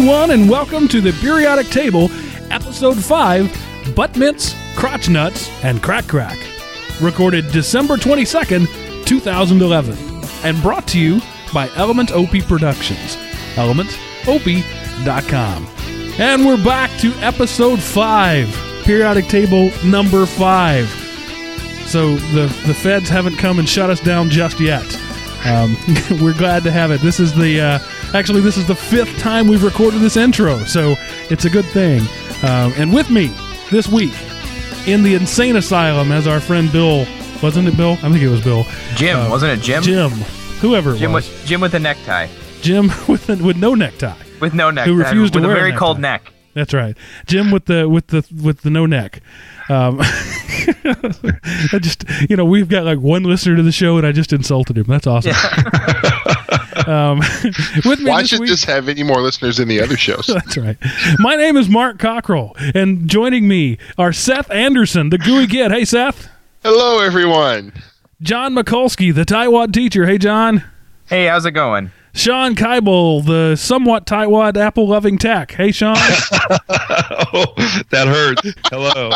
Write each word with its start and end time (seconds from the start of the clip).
everyone, 0.00 0.30
and 0.30 0.48
welcome 0.48 0.88
to 0.88 1.02
the 1.02 1.12
Periodic 1.20 1.66
Table, 1.66 2.10
Episode 2.50 2.96
5 2.96 3.94
Butt 3.94 4.16
Mints, 4.16 4.56
Crotch 4.74 5.10
Nuts, 5.10 5.50
and 5.62 5.82
Crack 5.82 6.06
Crack. 6.06 6.38
Recorded 7.02 7.52
December 7.52 7.98
22nd, 7.98 9.04
2011, 9.04 9.98
and 10.42 10.62
brought 10.62 10.88
to 10.88 10.98
you 10.98 11.20
by 11.52 11.68
Element 11.76 12.12
OP 12.12 12.30
Productions. 12.48 13.18
ElementOP.com. 13.56 15.68
And 16.18 16.46
we're 16.46 16.64
back 16.64 16.90
to 17.00 17.12
Episode 17.16 17.78
5, 17.78 18.82
Periodic 18.84 19.26
Table 19.26 19.70
number 19.84 20.24
5. 20.24 20.88
So 21.88 22.16
the, 22.16 22.46
the 22.66 22.72
feds 22.72 23.10
haven't 23.10 23.36
come 23.36 23.58
and 23.58 23.68
shut 23.68 23.90
us 23.90 24.00
down 24.00 24.30
just 24.30 24.60
yet. 24.60 24.98
Um, 25.44 25.76
we're 26.22 26.32
glad 26.32 26.64
to 26.64 26.70
have 26.70 26.90
it. 26.90 27.02
This 27.02 27.20
is 27.20 27.34
the 27.34 27.60
uh, 27.60 27.78
actually 28.14 28.40
this 28.40 28.56
is 28.56 28.66
the 28.66 28.74
fifth 28.74 29.18
time 29.18 29.46
we've 29.48 29.62
recorded 29.64 30.00
this 30.00 30.16
intro, 30.16 30.58
so 30.64 30.94
it's 31.30 31.44
a 31.44 31.50
good 31.50 31.64
thing. 31.66 32.00
Um, 32.42 32.72
and 32.76 32.92
with 32.92 33.10
me 33.10 33.28
this 33.70 33.86
week 33.88 34.12
in 34.86 35.02
the 35.02 35.14
insane 35.14 35.56
asylum 35.56 36.10
as 36.12 36.26
our 36.26 36.40
friend 36.40 36.70
Bill, 36.72 37.06
wasn't 37.42 37.68
it 37.68 37.76
Bill? 37.76 37.92
I 37.92 38.10
think 38.10 38.22
it 38.22 38.28
was 38.28 38.42
Bill. 38.42 38.64
Jim, 38.96 39.18
Uh, 39.18 39.28
wasn't 39.30 39.52
it 39.58 39.62
Jim? 39.62 39.82
Jim, 39.82 40.10
whoever 40.60 40.96
Jim 40.96 41.12
was. 41.12 41.28
with 41.28 41.46
Jim 41.46 41.60
with 41.60 41.74
a 41.74 41.78
necktie, 41.78 42.28
Jim 42.62 42.90
with 43.08 43.28
with 43.28 43.56
no 43.56 43.74
necktie. 43.74 44.14
with 44.40 44.54
no 44.54 44.70
neck, 44.70 44.86
Who 44.86 44.94
refused 44.96 45.34
to 45.34 45.40
wear 45.40 45.50
a 45.50 45.52
a 45.52 45.54
very 45.56 45.70
necktie. 45.70 45.78
cold 45.78 45.98
neck. 46.00 46.32
That's 46.54 46.74
right, 46.74 46.96
Jim 47.26 47.50
with 47.52 47.66
the 47.66 47.88
with 47.88 48.08
the 48.08 48.26
with 48.42 48.62
the 48.62 48.70
no 48.70 48.84
neck. 48.86 49.20
Um, 49.68 50.00
I 50.82 51.78
just 51.80 52.04
you 52.28 52.34
know 52.36 52.44
we've 52.44 52.68
got 52.68 52.84
like 52.84 52.98
one 52.98 53.22
listener 53.22 53.54
to 53.56 53.62
the 53.62 53.70
show, 53.70 53.98
and 53.98 54.06
I 54.06 54.10
just 54.12 54.32
insulted 54.32 54.76
him. 54.76 54.84
That's 54.88 55.06
awesome. 55.06 55.32
um, 56.88 57.18
with 57.84 58.00
me 58.00 58.10
Why 58.10 58.22
should 58.22 58.40
week, 58.40 58.50
this 58.50 58.64
have 58.64 58.88
any 58.88 59.02
more 59.02 59.20
listeners 59.20 59.58
than 59.58 59.68
the 59.68 59.80
other 59.80 59.96
shows? 59.96 60.26
That's 60.28 60.56
right. 60.56 60.76
My 61.18 61.36
name 61.36 61.56
is 61.56 61.68
Mark 61.68 61.98
Cockrell, 61.98 62.54
and 62.74 63.08
joining 63.08 63.48
me 63.48 63.78
are 63.98 64.12
Seth 64.12 64.50
Anderson, 64.50 65.10
the 65.10 65.18
gooey 65.18 65.46
kid. 65.46 65.70
Hey, 65.70 65.84
Seth. 65.84 66.28
Hello, 66.62 67.00
everyone. 67.00 67.72
John 68.22 68.54
Mikulski, 68.54 69.14
the 69.14 69.24
tightwad 69.24 69.72
teacher. 69.72 70.06
Hey, 70.06 70.18
John. 70.18 70.64
Hey, 71.06 71.26
how's 71.26 71.46
it 71.46 71.52
going? 71.52 71.90
Shawn 72.12 72.54
Kibel, 72.56 73.24
the 73.24 73.56
somewhat 73.56 74.04
tightwad 74.04 74.56
apple 74.56 74.88
loving 74.88 75.16
tech. 75.16 75.52
Hey, 75.52 75.70
Sean. 75.70 75.96
oh, 75.96 77.54
that 77.90 78.08
hurts. 78.08 78.54
Hello. 78.66 79.12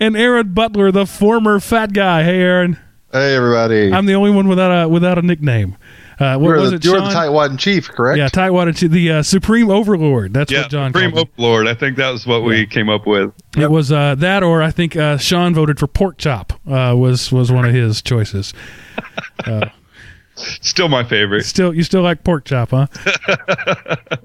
and 0.00 0.16
Aaron 0.16 0.54
Butler, 0.54 0.92
the 0.92 1.06
former 1.06 1.58
fat 1.60 1.92
guy. 1.92 2.22
Hey, 2.22 2.40
Aaron. 2.40 2.78
Hey 3.12 3.36
everybody! 3.36 3.92
I'm 3.92 4.06
the 4.06 4.14
only 4.14 4.30
one 4.30 4.48
without 4.48 4.70
a 4.70 4.88
without 4.88 5.18
a 5.18 5.22
nickname. 5.22 5.76
Uh, 6.22 6.38
what 6.38 6.48
you're 6.48 6.56
was 6.60 6.70
the, 6.70 6.76
it, 6.76 6.84
you're 6.84 6.98
Shawn? 6.98 7.08
the 7.08 7.14
tightwad 7.14 7.50
in 7.50 7.56
chief, 7.56 7.88
correct? 7.88 8.16
yeah, 8.16 8.28
tightwad, 8.28 8.68
and 8.68 8.92
the 8.92 9.10
uh, 9.10 9.22
supreme 9.24 9.70
overlord. 9.70 10.32
That's 10.32 10.52
yeah, 10.52 10.62
what 10.62 10.70
John 10.70 10.92
Supreme 10.92 11.10
called. 11.10 11.28
Overlord. 11.36 11.66
I 11.66 11.74
think 11.74 11.96
that 11.96 12.10
was 12.10 12.26
what 12.26 12.44
we 12.44 12.64
came 12.64 12.88
up 12.88 13.08
with. 13.08 13.32
It 13.56 13.72
was 13.72 13.90
uh, 13.90 14.14
that, 14.16 14.44
or 14.44 14.62
I 14.62 14.70
think 14.70 14.94
uh, 14.94 15.16
Shawn 15.16 15.52
voted 15.52 15.80
for 15.80 15.88
pork 15.88 16.18
chop. 16.18 16.52
Uh, 16.64 16.94
was 16.96 17.32
was 17.32 17.50
one 17.50 17.64
of 17.64 17.74
his 17.74 18.02
choices. 18.02 18.54
Still 20.34 20.88
my 20.88 21.04
favorite. 21.04 21.42
Still, 21.44 21.74
you 21.74 21.82
still 21.82 22.02
like 22.02 22.24
pork 22.24 22.44
chop, 22.44 22.70
huh? 22.70 22.86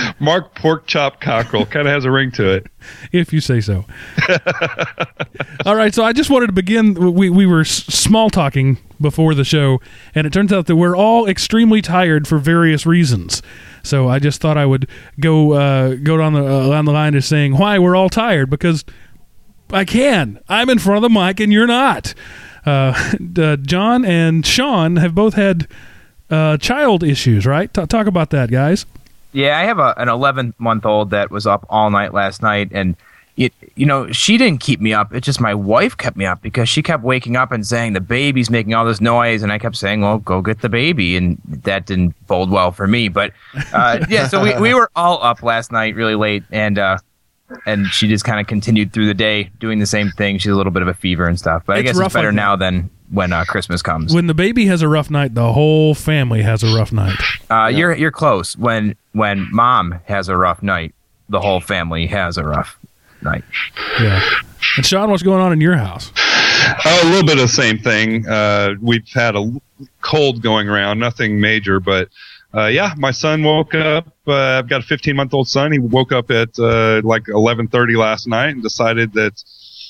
Mark 0.20 0.54
Pork 0.54 0.86
Chop 0.86 1.20
Cockrell 1.20 1.66
kind 1.66 1.86
of 1.86 1.92
has 1.92 2.04
a 2.04 2.10
ring 2.10 2.30
to 2.32 2.50
it. 2.50 2.66
if 3.12 3.32
you 3.32 3.40
say 3.40 3.60
so. 3.60 3.84
All 5.66 5.76
right, 5.76 5.94
so 5.94 6.04
I 6.04 6.12
just 6.12 6.30
wanted 6.30 6.48
to 6.48 6.52
begin. 6.52 7.14
We 7.14 7.30
we 7.30 7.46
were 7.46 7.64
small 7.64 8.30
talking 8.30 8.78
before 9.00 9.34
the 9.34 9.44
show, 9.44 9.80
and 10.14 10.26
it 10.26 10.32
turns 10.32 10.52
out 10.52 10.66
that 10.66 10.76
we're 10.76 10.96
all 10.96 11.26
extremely 11.26 11.82
tired 11.82 12.26
for 12.26 12.38
various 12.38 12.86
reasons. 12.86 13.42
So 13.82 14.08
I 14.08 14.18
just 14.18 14.40
thought 14.40 14.56
I 14.56 14.66
would 14.66 14.88
go 15.20 15.52
uh, 15.52 15.94
go 15.96 16.16
down 16.16 16.34
the 16.34 16.44
uh, 16.44 16.68
down 16.68 16.84
the 16.84 16.92
line 16.92 17.14
of 17.14 17.24
saying 17.24 17.56
why 17.56 17.78
we're 17.78 17.96
all 17.96 18.08
tired 18.08 18.50
because 18.50 18.84
I 19.72 19.84
can. 19.84 20.40
I'm 20.48 20.70
in 20.70 20.78
front 20.78 21.04
of 21.04 21.12
the 21.12 21.20
mic, 21.20 21.40
and 21.40 21.52
you're 21.52 21.66
not. 21.66 22.14
Uh, 22.64 23.16
uh, 23.38 23.56
John 23.56 24.04
and 24.04 24.44
Shawn 24.46 24.96
have 24.96 25.14
both 25.14 25.34
had 25.34 25.68
uh, 26.30 26.56
child 26.56 27.02
issues, 27.02 27.46
right? 27.46 27.72
T- 27.72 27.86
talk 27.86 28.06
about 28.06 28.30
that, 28.30 28.50
guys. 28.50 28.86
Yeah, 29.32 29.58
I 29.58 29.64
have 29.64 29.78
a, 29.78 29.94
an 29.96 30.08
11 30.08 30.54
month 30.58 30.84
old 30.84 31.10
that 31.10 31.30
was 31.30 31.46
up 31.46 31.66
all 31.68 31.90
night 31.90 32.12
last 32.12 32.42
night, 32.42 32.70
and 32.72 32.96
it, 33.36 33.52
you 33.76 33.86
know, 33.86 34.12
she 34.12 34.36
didn't 34.36 34.60
keep 34.60 34.80
me 34.80 34.92
up. 34.92 35.14
It's 35.14 35.24
just 35.24 35.40
my 35.40 35.54
wife 35.54 35.96
kept 35.96 36.16
me 36.16 36.26
up 36.26 36.42
because 36.42 36.68
she 36.68 36.82
kept 36.82 37.02
waking 37.02 37.36
up 37.36 37.50
and 37.50 37.66
saying 37.66 37.94
the 37.94 38.00
baby's 38.00 38.50
making 38.50 38.74
all 38.74 38.84
this 38.84 39.00
noise, 39.00 39.42
and 39.42 39.50
I 39.50 39.58
kept 39.58 39.76
saying, 39.76 40.02
"Well, 40.02 40.18
go 40.18 40.42
get 40.42 40.60
the 40.60 40.68
baby," 40.68 41.16
and 41.16 41.40
that 41.46 41.86
didn't 41.86 42.14
bode 42.26 42.50
well 42.50 42.72
for 42.72 42.86
me. 42.86 43.08
But 43.08 43.32
uh, 43.72 44.04
yeah, 44.10 44.28
so 44.28 44.42
we, 44.42 44.54
we 44.58 44.74
were 44.74 44.90
all 44.94 45.22
up 45.22 45.42
last 45.42 45.72
night 45.72 45.94
really 45.94 46.14
late, 46.14 46.42
and 46.50 46.78
uh, 46.78 46.98
and 47.64 47.86
she 47.86 48.08
just 48.08 48.24
kind 48.24 48.38
of 48.38 48.46
continued 48.46 48.92
through 48.92 49.06
the 49.06 49.14
day 49.14 49.50
doing 49.58 49.78
the 49.78 49.86
same 49.86 50.10
thing. 50.10 50.36
She's 50.36 50.52
a 50.52 50.56
little 50.56 50.72
bit 50.72 50.82
of 50.82 50.88
a 50.88 50.94
fever 50.94 51.26
and 51.26 51.38
stuff, 51.38 51.62
but 51.66 51.78
I 51.78 51.82
guess 51.82 51.98
it's 51.98 52.12
better 52.12 52.28
like 52.28 52.36
now 52.36 52.56
than 52.56 52.90
when 53.12 53.32
uh, 53.32 53.44
Christmas 53.44 53.82
comes. 53.82 54.12
When 54.14 54.26
the 54.26 54.34
baby 54.34 54.66
has 54.66 54.82
a 54.82 54.88
rough 54.88 55.10
night, 55.10 55.34
the 55.34 55.52
whole 55.52 55.94
family 55.94 56.42
has 56.42 56.62
a 56.62 56.74
rough 56.74 56.90
night. 56.92 57.16
Uh, 57.50 57.66
You're 57.68 57.94
you're 57.94 58.10
close. 58.10 58.56
When 58.56 58.96
when 59.12 59.48
mom 59.52 60.00
has 60.06 60.28
a 60.28 60.36
rough 60.36 60.62
night, 60.62 60.94
the 61.28 61.40
whole 61.40 61.60
family 61.60 62.06
has 62.06 62.36
a 62.38 62.44
rough 62.44 62.78
night. 63.22 63.44
Yeah. 64.00 64.20
And 64.76 64.86
Shawn, 64.86 65.10
what's 65.10 65.22
going 65.22 65.40
on 65.40 65.52
in 65.52 65.60
your 65.60 65.76
house? 65.76 66.10
Oh, 66.84 67.00
a 67.04 67.08
little 67.08 67.24
bit 67.26 67.36
of 67.36 67.42
the 67.42 67.48
same 67.48 67.78
thing. 67.78 68.26
Uh, 68.26 68.74
we've 68.80 69.06
had 69.12 69.36
a 69.36 69.52
cold 70.00 70.42
going 70.42 70.68
around, 70.68 70.98
nothing 70.98 71.40
major, 71.40 71.80
but 71.80 72.08
uh, 72.54 72.66
yeah, 72.66 72.94
my 72.96 73.10
son 73.10 73.42
woke 73.42 73.74
up. 73.74 74.06
Uh, 74.26 74.34
I've 74.34 74.68
got 74.68 74.80
a 74.82 74.84
15 74.84 75.16
month 75.16 75.34
old 75.34 75.48
son. 75.48 75.72
He 75.72 75.78
woke 75.78 76.12
up 76.12 76.30
at 76.30 76.58
uh, 76.58 77.00
like 77.04 77.24
11:30 77.24 77.96
last 77.96 78.26
night 78.26 78.50
and 78.50 78.62
decided 78.62 79.12
that 79.14 79.42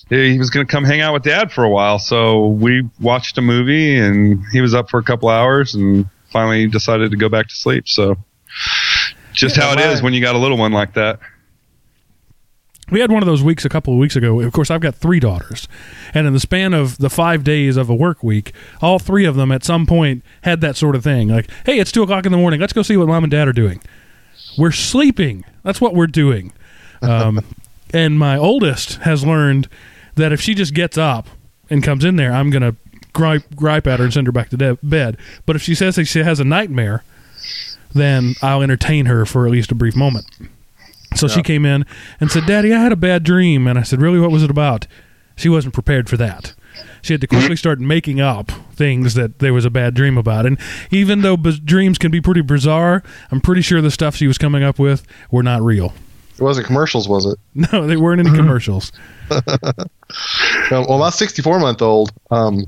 he 0.09 0.39
was 0.39 0.51
going 0.51 0.67
to 0.67 0.71
come 0.71 0.85
hang 0.85 1.01
out 1.01 1.13
with 1.15 1.23
dad 1.23 1.51
for 1.53 1.65
a 1.65 1.71
while. 1.71 1.99
So 1.99 2.47
we 2.49 2.83
watched 3.01 3.39
a 3.39 3.43
movie, 3.43 3.97
and 3.97 4.43
he 4.53 4.61
was 4.61 4.75
up 4.75 4.91
for 4.91 4.99
a 4.99 5.03
couple 5.03 5.29
hours, 5.29 5.75
and 5.75 6.07
finally 6.31 6.67
decided 6.67 7.11
to 7.11 7.17
go 7.17 7.29
back 7.29 7.49
to 7.49 7.55
sleep. 7.55 7.89
So 7.89 8.17
just 9.33 9.57
Yeah, 9.57 9.65
how 9.65 9.73
it 9.73 9.77
my- 9.77 9.87
is 9.93 10.03
when 10.03 10.13
you 10.15 10.21
got 10.21 10.35
a 10.35 10.39
little 10.39 10.59
one 10.59 10.73
like 10.73 10.95
that. 10.95 11.19
We 12.91 13.01
had 13.01 13.11
one 13.11 13.23
of 13.23 13.27
those 13.27 13.43
weeks 13.43 13.65
a 13.65 13.71
couple 13.71 13.95
of 13.95 13.99
weeks 13.99 14.17
ago. 14.17 14.41
Of 14.41 14.53
course, 14.53 14.71
I've 14.71 14.83
got 14.83 14.95
three 14.95 15.19
daughters. 15.21 15.67
And 16.13 16.27
in 16.27 16.35
the 16.35 16.41
span 16.41 16.75
of 16.75 16.99
the 16.99 17.09
five 17.09 17.43
days 17.43 17.79
of 17.79 17.89
a 17.89 17.95
work 17.95 18.23
week, 18.23 18.53
all 18.83 18.99
three 18.99 19.25
of 19.25 19.35
them 19.35 19.51
at 19.51 19.65
some 19.65 19.87
point 19.87 20.23
had 20.43 20.61
that 20.61 20.77
sort 20.77 20.95
of 20.95 21.03
thing. 21.03 21.29
Like, 21.29 21.49
hey, 21.65 21.79
it's 21.79 21.91
two 21.91 22.03
o'clock 22.03 22.27
in 22.27 22.33
the 22.33 22.39
morning. 22.39 22.61
Let's 22.61 22.75
go 22.75 22.83
see 22.83 22.99
what 22.99 23.09
mom 23.09 23.25
and 23.25 23.31
dad 23.31 23.49
are 23.49 23.53
doing. 23.55 23.81
We're 24.59 24.73
sleeping. 24.73 25.45
That's 25.63 25.81
what 25.81 25.95
we're 25.95 26.07
doing. 26.07 26.53
Um, 27.01 27.41
and 27.95 28.19
my 28.19 28.37
oldest 28.37 28.97
has 29.03 29.25
learned 29.25 29.69
that 30.17 30.33
if 30.33 30.41
she 30.41 30.55
just 30.55 30.75
gets 30.75 30.99
up 30.99 31.29
and 31.71 31.83
comes 31.83 32.05
in 32.05 32.17
there, 32.17 32.33
I'm 32.33 32.51
going 32.51 32.63
to 32.63 32.77
gripe, 33.13 33.55
gripe 33.57 33.87
at 33.87 33.99
her 33.99 34.05
and 34.07 34.15
send 34.15 34.27
her 34.27 34.33
back 34.33 34.51
to 34.51 34.57
de- 34.57 34.79
bed. 34.83 35.17
But 35.47 35.57
if 35.57 35.63
she 35.63 35.75
says 35.75 35.97
that 35.97 36.07
she 36.07 36.21
has 36.21 36.41
a 36.41 36.45
nightmare, 36.45 37.03
then 37.95 38.35
I'll 38.43 38.63
entertain 38.63 39.07
her 39.07 39.27
for 39.27 39.47
at 39.47 39.53
least 39.53 39.71
a 39.73 39.75
brief 39.75 39.97
moment. 39.97 40.27
So 41.15 41.29
she 41.29 41.43
came 41.43 41.67
in 41.67 41.85
and 42.21 42.31
said, 42.31 42.47
Daddy, 42.47 42.73
I 42.73 42.81
had 42.81 42.93
a 42.93 42.97
bad 42.97 43.23
dream. 43.23 43.67
And 43.67 43.79
I 43.79 43.83
said, 43.83 44.01
Really? 44.01 44.19
What 44.19 44.31
was 44.31 44.43
it 44.43 44.51
about? 44.51 44.87
She 45.37 45.49
wasn't 45.49 45.75
prepared 45.75 46.09
for 46.09 46.17
that. 46.17 46.55
She 47.03 47.13
had 47.13 47.21
to 47.21 47.27
quickly 47.27 47.57
start 47.57 47.81
making 47.81 48.21
up 48.21 48.51
things 48.75 49.15
that 49.15 49.41
there 49.41 49.53
was 49.53 49.65
a 49.65 49.71
bad 49.71 49.93
dream 49.95 50.17
about. 50.17 50.47
And 50.47 50.59
even 50.91 51.21
though 51.21 51.37
b- 51.37 51.61
dreams 51.63 51.99
can 51.99 52.11
be 52.11 52.21
pretty 52.21 52.41
bizarre, 52.41 53.03
I'm 53.31 53.41
pretty 53.41 53.61
sure 53.61 53.83
the 53.83 53.91
stuff 53.91 54.17
she 54.17 54.27
was 54.27 54.39
coming 54.39 54.63
up 54.63 54.79
with 54.79 55.07
were 55.31 55.43
not 55.43 55.61
real. 55.63 55.93
It 56.43 56.45
wasn't 56.45 56.67
commercials, 56.67 57.09
was 57.09 57.25
it? 57.25 57.39
No, 57.73 57.87
they 57.87 57.97
weren't 57.97 58.27
any 58.27 58.37
commercials. 58.37 58.91
Well, 60.71 60.99
my 60.99 61.09
64 61.09 61.59
month 61.59 61.81
old, 61.81 62.13
um, 62.31 62.67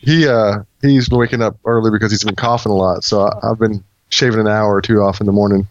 he 0.00 0.26
uh, 0.28 0.58
he's 0.82 1.08
been 1.08 1.18
waking 1.18 1.40
up 1.40 1.56
early 1.64 1.90
because 1.90 2.10
he's 2.10 2.24
been 2.24 2.36
coughing 2.36 2.72
a 2.72 2.74
lot. 2.74 3.02
So 3.04 3.22
I, 3.22 3.50
I've 3.50 3.58
been 3.58 3.82
shaving 4.10 4.40
an 4.40 4.48
hour 4.48 4.74
or 4.74 4.82
two 4.82 5.00
off 5.00 5.20
in 5.20 5.26
the 5.26 5.32
morning 5.32 5.66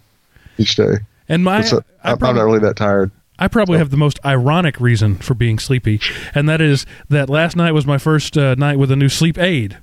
each 0.58 0.76
day. 0.76 0.94
And 1.28 1.44
my, 1.44 1.62
So 1.62 1.84
I, 2.04 2.14
I'm 2.14 2.36
not 2.36 2.44
really 2.44 2.60
that 2.60 2.76
tired. 2.76 3.12
I 3.38 3.48
probably 3.48 3.78
have 3.78 3.92
the 3.92 3.98
most 3.98 4.20
ironic 4.26 4.80
reason 4.80 5.16
for 5.16 5.34
being 5.36 5.60
sleepy, 5.60 6.00
and 6.34 6.50
that 6.50 6.62
is 6.62 6.86
that 7.10 7.30
last 7.30 7.56
night 7.56 7.74
was 7.74 7.86
my 7.86 7.98
first 8.00 8.38
uh, 8.38 8.56
night 8.56 8.80
with 8.80 8.92
a 8.92 8.96
new 8.96 9.10
sleep 9.10 9.38
aid. 9.38 9.78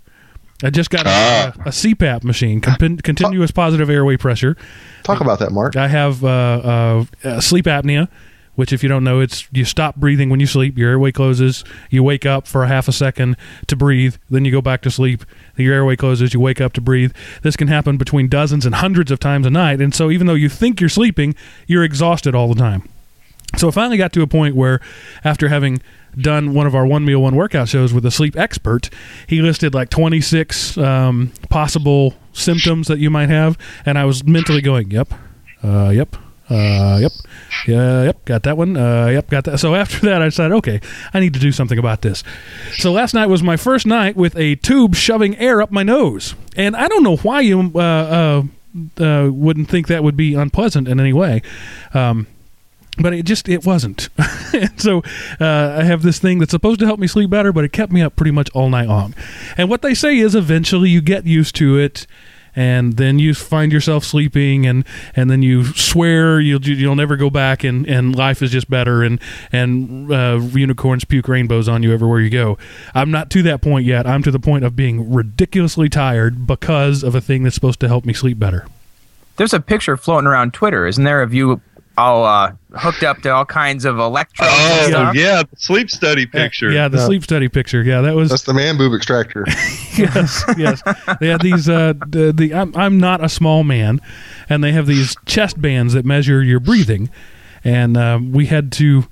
I 0.63 0.71
just 0.71 0.91
got 0.91 1.07
a, 1.07 1.61
a 1.61 1.71
CPAP 1.71 2.25
machine, 2.25 2.61
con- 2.61 2.99
continuous 2.99 3.51
positive 3.51 3.91
airway 3.91 4.17
pressure. 4.17 4.57
Talk 5.03 5.21
about 5.21 5.39
that, 5.41 5.53
Mark. 5.53 5.77
I 5.77 5.89
have 5.89 6.25
uh, 6.25 6.29
uh, 6.29 7.05
uh, 7.25 7.41
sleep 7.41 7.67
apnea, 7.67 8.09
which, 8.55 8.73
if 8.73 8.83
you 8.83 8.89
don't 8.89 9.05
know, 9.05 9.21
it's 9.21 9.47
you 9.53 9.67
stop 9.67 9.97
breathing 9.97 10.31
when 10.31 10.41
you 10.41 10.47
sleep. 10.47 10.79
Your 10.79 10.91
airway 10.91 11.13
closes. 11.13 11.63
You 11.91 12.03
wake 12.03 12.25
up 12.25 12.47
for 12.47 12.65
a 12.65 12.69
half 12.69 12.89
a 12.89 12.93
second 12.93 13.37
to 13.67 13.77
breathe. 13.77 14.17
Then 14.31 14.47
you 14.47 14.51
go 14.51 14.63
back 14.63 14.81
to 14.83 14.91
sleep. 14.91 15.25
Your 15.57 15.75
airway 15.75 15.95
closes. 15.95 16.33
You 16.33 16.41
wake 16.41 16.61
up 16.61 16.73
to 16.75 16.81
breathe. 16.81 17.13
This 17.43 17.55
can 17.55 17.69
happen 17.69 17.99
between 17.99 18.29
dozens 18.29 18.65
and 18.65 18.77
hundreds 18.77 19.11
of 19.11 19.21
times 19.21 19.47
a 19.47 19.51
night. 19.51 19.83
And 19.83 19.95
so, 19.95 20.11
even 20.11 20.27
though 20.27 20.35
you 20.35 20.49
think 20.49 20.81
you're 20.81 20.89
sleeping, 20.89 21.35
you're 21.67 21.85
exhausted 21.85 22.35
all 22.35 22.49
the 22.49 22.59
time. 22.59 22.89
So 23.57 23.69
I 23.69 23.71
finally 23.71 23.97
got 23.97 24.13
to 24.15 24.23
a 24.23 24.27
point 24.27 24.55
where, 24.55 24.81
after 25.25 25.49
having 25.49 25.81
done 26.19 26.53
one 26.55 26.67
of 26.67 26.75
our 26.75 26.87
one 26.87 27.05
meal, 27.05 27.23
one 27.23 27.37
workout 27.37 27.69
shows 27.69 27.93
with 27.93 28.05
a 28.05 28.11
sleep 28.11 28.37
expert, 28.37 28.91
he 29.27 29.41
listed 29.41 29.75
like 29.75 29.89
26 29.91 30.77
um, 30.79 31.33
possible 31.49 32.15
symptoms 32.33 32.89
that 32.89 32.99
you 32.99 33.09
might 33.11 33.29
have. 33.29 33.57
And 33.87 33.99
I 33.99 34.05
was 34.05 34.25
mentally 34.25 34.61
going, 34.61 34.91
yep, 34.91 35.13
Uh, 35.63 35.91
yep. 35.91 36.17
Uh, 36.49 36.99
yep. 37.01 37.11
Yeah, 37.67 38.05
yep, 38.05 38.25
got 38.25 38.45
that 38.45 38.57
one. 38.57 38.77
Uh, 38.77 39.07
yep, 39.07 39.29
got 39.31 39.45
that. 39.45 39.59
So 39.59 39.75
after 39.75 39.99
that, 40.07 40.23
I 40.23 40.27
decided, 40.27 40.55
okay, 40.57 40.81
I 41.13 41.19
need 41.19 41.35
to 41.35 41.41
do 41.41 41.51
something 41.51 41.79
about 41.79 42.03
this. 42.03 42.23
So 42.75 42.93
last 42.93 43.15
night 43.15 43.27
was 43.27 43.43
my 43.43 43.57
first 43.57 43.85
night 43.85 44.15
with 44.17 44.37
a 44.37 44.55
tube 44.57 44.95
shoving 44.95 45.37
air 45.39 45.61
up 45.61 45.73
my 45.73 45.83
nose, 45.83 46.37
and 46.57 46.77
I 46.77 46.87
don't 46.87 47.03
know 47.03 47.17
why 47.17 47.41
you 47.41 47.73
uh, 47.75 47.79
uh, 48.99 49.03
uh, 49.03 49.31
wouldn't 49.33 49.69
think 49.69 49.89
that 49.89 50.05
would 50.05 50.17
be 50.17 50.35
unpleasant 50.35 50.87
in 50.87 51.01
any 51.01 51.13
way. 51.13 51.43
Um, 51.95 52.29
but 52.99 53.13
it 53.13 53.25
just 53.25 53.49
it 53.49 53.65
wasn't. 53.65 54.09
and 54.53 54.81
so 54.81 55.03
uh, 55.41 55.77
I 55.79 55.85
have 55.85 56.03
this 56.03 56.19
thing 56.19 56.39
that's 56.39 56.51
supposed 56.51 56.81
to 56.81 56.87
help 56.87 56.99
me 56.99 57.07
sleep 57.07 57.31
better, 57.31 57.53
but 57.53 57.65
it 57.65 57.73
kept 57.73 57.93
me 57.93 58.03
up 58.03 58.17
pretty 58.17 58.31
much 58.31 58.51
all 58.51 58.69
night 58.69 58.89
long. 58.89 59.15
And 59.57 59.69
what 59.69 59.83
they 59.83 59.95
say 59.95 60.19
is 60.19 60.35
eventually 60.35 60.91
you 60.91 61.01
get 61.01 61.27
used 61.27 61.55
to 61.57 61.79
it. 61.79 62.07
And 62.59 62.95
then 62.97 63.19
you 63.19 63.35
find 63.35 63.71
yourself 63.71 64.03
sleeping, 64.03 64.65
and, 64.65 64.87
and 65.15 65.29
then 65.29 65.43
you 65.43 65.63
swear 65.75 66.41
you'll 66.41 66.63
you'll 66.63 66.97
never 66.97 67.15
go 67.19 67.29
back, 67.29 67.65
and, 67.65 67.87
and 67.87 68.17
life 68.17 68.41
is 68.41 68.51
just 68.51 68.71
better, 68.71 69.03
and 69.03 69.21
and 69.53 70.11
uh, 70.11 70.41
unicorns 70.55 71.05
puke 71.05 71.29
rainbows 71.29 71.69
on 71.69 71.83
you 71.83 71.93
everywhere 71.93 72.19
you 72.19 72.31
go. 72.31 72.57
I'm 72.95 73.11
not 73.11 73.29
to 73.33 73.43
that 73.43 73.61
point 73.61 73.85
yet. 73.85 74.07
I'm 74.07 74.23
to 74.23 74.31
the 74.31 74.39
point 74.39 74.65
of 74.65 74.75
being 74.75 75.13
ridiculously 75.13 75.91
tired 75.91 76.47
because 76.47 77.03
of 77.03 77.15
a 77.15 77.21
thing 77.21 77.43
that's 77.43 77.55
supposed 77.55 77.79
to 77.81 77.89
help 77.89 78.07
me 78.07 78.15
sleep 78.15 78.39
better. 78.39 78.67
There's 79.37 79.53
a 79.53 79.61
picture 79.61 79.99
floating 79.99 80.27
around 80.27 80.55
Twitter, 80.55 80.87
isn't 80.87 81.05
there, 81.05 81.21
of 81.21 81.35
you 81.35 81.61
all 81.99 82.25
uh, 82.25 82.53
hooked 82.75 83.03
up 83.03 83.23
to 83.23 83.31
all 83.31 83.45
kinds 83.47 83.85
of 83.85 83.99
electrodes 83.99 84.53
and 84.53 84.95
Oh 84.95 85.13
yeah, 85.15 85.43
the 85.43 85.57
sleep 85.57 85.91
study 85.91 86.27
picture. 86.27 86.71
Yeah, 86.71 86.89
the 86.89 86.99
Yeah. 86.99 87.07
sleep 87.07 87.23
study 87.25 87.49
picture. 87.49 87.83
Yeah, 87.83 88.01
that 88.03 88.15
was 88.15 88.31
That's 88.31 88.43
the 88.45 88.55
man 88.55 88.77
boob 88.77 88.93
extractor. 88.95 89.45
yes, 89.97 90.45
yes. 90.59 90.83
They 91.21 91.29
have 91.29 91.41
these. 91.41 91.69
Uh, 91.69 91.95
the, 92.09 92.33
the 92.33 92.55
I'm, 92.55 92.77
I'm 92.77 92.99
not 92.99 93.25
a 93.25 93.29
small 93.29 93.65
man, 93.65 94.01
and 94.49 94.63
they 94.63 94.73
have 94.73 94.87
these 94.87 95.17
chest 95.27 95.61
bands 95.61 95.95
that 95.95 96.05
measure 96.05 96.43
your 96.43 96.61
breathing, 96.61 97.09
and 97.65 97.97
um, 97.97 98.33
we 98.33 98.47
had 98.47 98.73
to 98.73 99.05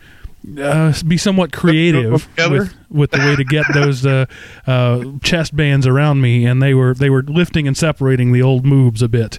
uh, 0.59 0.93
be 1.07 1.17
somewhat 1.17 1.53
creative 1.53 2.29
with, 2.37 2.75
with 2.91 3.11
the 3.11 3.19
way 3.19 3.37
to 3.37 3.45
get 3.45 3.65
those 3.73 4.05
uh, 4.05 4.27
uh, 4.67 5.03
chest 5.23 5.57
bands 5.57 5.87
around 5.87 6.21
me, 6.21 6.45
and 6.45 6.63
they 6.63 6.75
were 6.75 6.95
they 6.95 7.11
were 7.11 7.23
lifting 7.23 7.67
and 7.67 7.77
separating 7.77 8.33
the 8.33 8.43
old 8.43 8.65
moves 8.65 9.03
a 9.03 9.09
bit. 9.09 9.39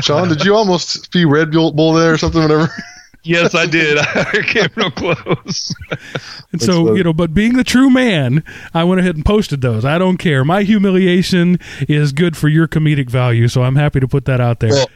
Shawn, 0.00 0.28
did 0.28 0.44
you 0.44 0.54
almost 0.54 1.04
spew 1.04 1.28
Red 1.28 1.50
Bull 1.52 1.72
Bull 1.72 1.92
there 1.92 2.12
or 2.12 2.18
something? 2.18 2.42
Whatever. 2.42 2.68
Yes, 3.22 3.54
I 3.54 3.66
did. 3.66 3.98
I 4.14 4.42
came 4.46 4.68
real 4.76 4.90
close. 4.90 5.74
And 6.52 6.62
so, 6.62 6.86
funny. 6.86 6.98
you 6.98 7.04
know, 7.04 7.12
but 7.12 7.34
being 7.34 7.54
the 7.54 7.64
true 7.64 7.90
man, 7.90 8.42
I 8.72 8.84
went 8.84 9.00
ahead 9.00 9.14
and 9.14 9.24
posted 9.24 9.60
those. 9.60 9.84
I 9.84 9.98
don't 9.98 10.16
care. 10.16 10.42
My 10.44 10.62
humiliation 10.62 11.58
is 11.80 12.12
good 12.12 12.36
for 12.36 12.48
your 12.48 12.66
comedic 12.66 13.10
value, 13.10 13.48
so 13.48 13.62
I'm 13.62 13.76
happy 13.76 14.00
to 14.00 14.08
put 14.08 14.24
that 14.24 14.40
out 14.40 14.60
there. 14.60 14.70
Well, 14.70 14.86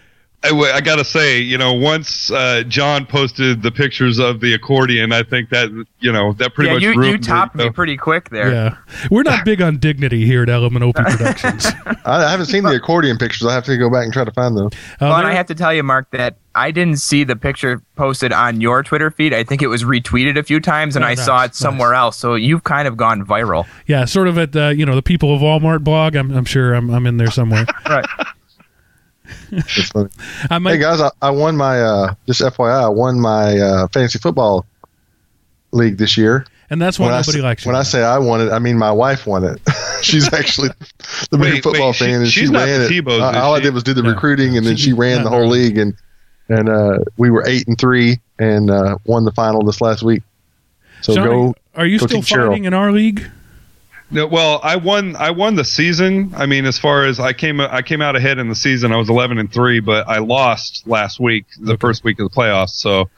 I, 0.44 0.48
w- 0.48 0.70
I 0.70 0.80
gotta 0.82 1.04
say, 1.04 1.38
you 1.40 1.56
know, 1.56 1.72
once 1.72 2.30
uh, 2.30 2.62
John 2.68 3.06
posted 3.06 3.62
the 3.62 3.70
pictures 3.72 4.18
of 4.18 4.40
the 4.40 4.52
accordion, 4.52 5.10
I 5.12 5.22
think 5.22 5.48
that 5.50 5.70
you 6.00 6.12
know 6.12 6.34
that 6.34 6.54
pretty 6.54 6.68
Yeah, 6.68 6.74
much 6.74 6.82
you, 6.82 7.02
you 7.12 7.18
topped 7.18 7.56
the, 7.56 7.64
me 7.64 7.70
pretty 7.70 7.96
quick 7.96 8.28
there. 8.28 8.52
Yeah, 8.52 8.76
we're 9.10 9.22
not 9.22 9.44
big 9.44 9.62
on 9.62 9.78
dignity 9.78 10.26
here 10.26 10.42
at 10.42 10.48
Element 10.50 10.84
OP 10.84 10.94
Productions. 10.96 11.66
I, 11.86 12.26
I 12.26 12.30
haven't 12.30 12.46
seen 12.46 12.62
the 12.62 12.74
accordion 12.76 13.16
pictures. 13.16 13.46
I 13.48 13.54
have 13.54 13.64
to 13.64 13.76
go 13.78 13.90
back 13.90 14.04
and 14.04 14.12
try 14.12 14.24
to 14.24 14.32
find 14.32 14.56
them. 14.56 14.66
Uh, 14.66 14.70
Well, 15.00 15.16
and 15.16 15.26
I 15.26 15.32
have 15.32 15.46
to 15.46 15.54
tell 15.54 15.72
you, 15.72 15.82
Mark, 15.82 16.10
that 16.10 16.36
I 16.54 16.70
didn't 16.70 16.98
see 16.98 17.24
the 17.24 17.36
picture 17.36 17.80
posted 17.96 18.32
on 18.32 18.60
your 18.60 18.82
Twitter 18.82 19.10
feed. 19.10 19.32
I 19.32 19.44
think 19.44 19.62
it 19.62 19.68
was 19.68 19.82
retweeted 19.82 20.38
a 20.38 20.42
few 20.42 20.60
times, 20.60 20.94
and 20.94 21.04
Oh, 21.04 21.08
I 21.08 21.14
nice, 21.14 21.24
saw 21.24 21.44
it 21.44 21.54
somewhere 21.54 21.94
else. 21.94 22.16
So 22.18 22.34
you've 22.34 22.64
kind 22.64 22.86
of 22.86 22.96
gone 22.96 23.24
viral. 23.24 23.66
yeah, 23.86 24.04
sort 24.04 24.28
of 24.28 24.36
at 24.38 24.52
the 24.52 24.74
you 24.76 24.84
know 24.84 24.94
the 24.94 25.02
people 25.02 25.34
of 25.34 25.40
Walmart 25.40 25.82
blog. 25.82 26.14
I'm, 26.16 26.30
I'm 26.30 26.44
sure 26.44 26.74
I'm, 26.74 26.90
I'm 26.90 27.06
in 27.06 27.16
there 27.16 27.30
somewhere. 27.30 27.64
Right. 27.88 28.04
It's 29.50 29.88
funny. 29.90 30.08
I 30.50 30.58
might, 30.58 30.72
Hey 30.72 30.78
guys, 30.78 31.00
I, 31.00 31.10
I 31.22 31.30
won 31.30 31.56
my 31.56 31.80
uh, 31.80 32.14
just 32.26 32.40
FYI, 32.40 32.84
I 32.84 32.88
won 32.88 33.20
my 33.20 33.58
uh, 33.58 33.88
fantasy 33.88 34.18
football 34.18 34.66
league 35.72 35.98
this 35.98 36.16
year. 36.16 36.46
and 36.70 36.80
that's 36.80 36.98
why 36.98 37.06
When 37.06 37.14
I 37.14 37.18
nobody 37.18 37.38
say, 37.38 37.42
likes 37.42 37.64
you. 37.64 37.68
when 37.70 37.76
I 37.76 37.82
say 37.82 38.02
I 38.02 38.18
won 38.18 38.40
it, 38.40 38.50
I 38.52 38.58
mean 38.58 38.78
my 38.78 38.92
wife 38.92 39.26
won 39.26 39.44
it. 39.44 39.60
She's 40.02 40.32
actually 40.32 40.68
the 41.30 41.38
Wait, 41.38 41.52
big 41.54 41.62
football 41.62 41.88
wait, 41.88 41.96
she- 41.96 42.04
fan, 42.04 42.20
and 42.20 42.28
she 42.30 42.40
she's 42.40 42.50
not 42.50 42.64
ran 42.66 42.82
it. 42.82 42.90
Tebow's, 42.90 43.20
Uh, 43.22 43.30
is 43.30 43.36
all 43.36 43.54
I 43.54 43.58
she? 43.58 43.64
did 43.64 43.74
was 43.74 43.82
do 43.82 43.94
the 43.94 44.02
No. 44.02 44.10
recruiting, 44.10 44.56
and 44.56 44.66
then 44.66 44.76
She- 44.76 44.82
she 44.86 44.92
ran 44.92 45.18
no, 45.18 45.24
the 45.24 45.30
whole 45.30 45.46
league, 45.48 45.78
and 45.78 45.94
and 46.48 46.68
uh, 46.68 46.98
we 47.16 47.30
were 47.30 47.42
eight 47.46 47.66
and 47.66 47.78
three, 47.78 48.20
and 48.38 48.70
uh, 48.70 48.98
won 49.06 49.24
the 49.24 49.32
final 49.32 49.62
this 49.64 49.80
last 49.80 50.02
week. 50.02 50.22
So 51.00 51.14
Johnny, 51.14 51.30
go. 51.30 51.54
are 51.74 51.86
you 51.86 51.98
go 51.98 52.06
still 52.06 52.20
teach 52.20 52.30
Cheryl. 52.32 52.48
fighting 52.48 52.64
in 52.66 52.74
our 52.74 52.92
league? 52.92 53.26
No, 54.10 54.26
well, 54.26 54.60
I 54.62 54.76
won. 54.76 55.16
I 55.16 55.30
won 55.30 55.56
the 55.56 55.64
season. 55.64 56.32
I 56.36 56.46
mean, 56.46 56.66
as 56.66 56.78
far 56.78 57.04
as 57.04 57.18
I 57.18 57.32
came, 57.32 57.60
I 57.60 57.82
came 57.82 58.00
out 58.02 58.14
ahead 58.16 58.38
in 58.38 58.48
the 58.48 58.54
season. 58.54 58.92
I 58.92 58.96
was 58.96 59.08
eleven 59.08 59.38
and 59.38 59.52
three, 59.52 59.80
but 59.80 60.06
I 60.08 60.18
lost 60.18 60.86
last 60.86 61.18
week, 61.18 61.46
the 61.58 61.72
Okay. 61.72 61.80
first 61.80 62.04
week 62.04 62.20
of 62.20 62.30
the 62.30 62.34
playoffs. 62.36 62.70
So 62.70 63.08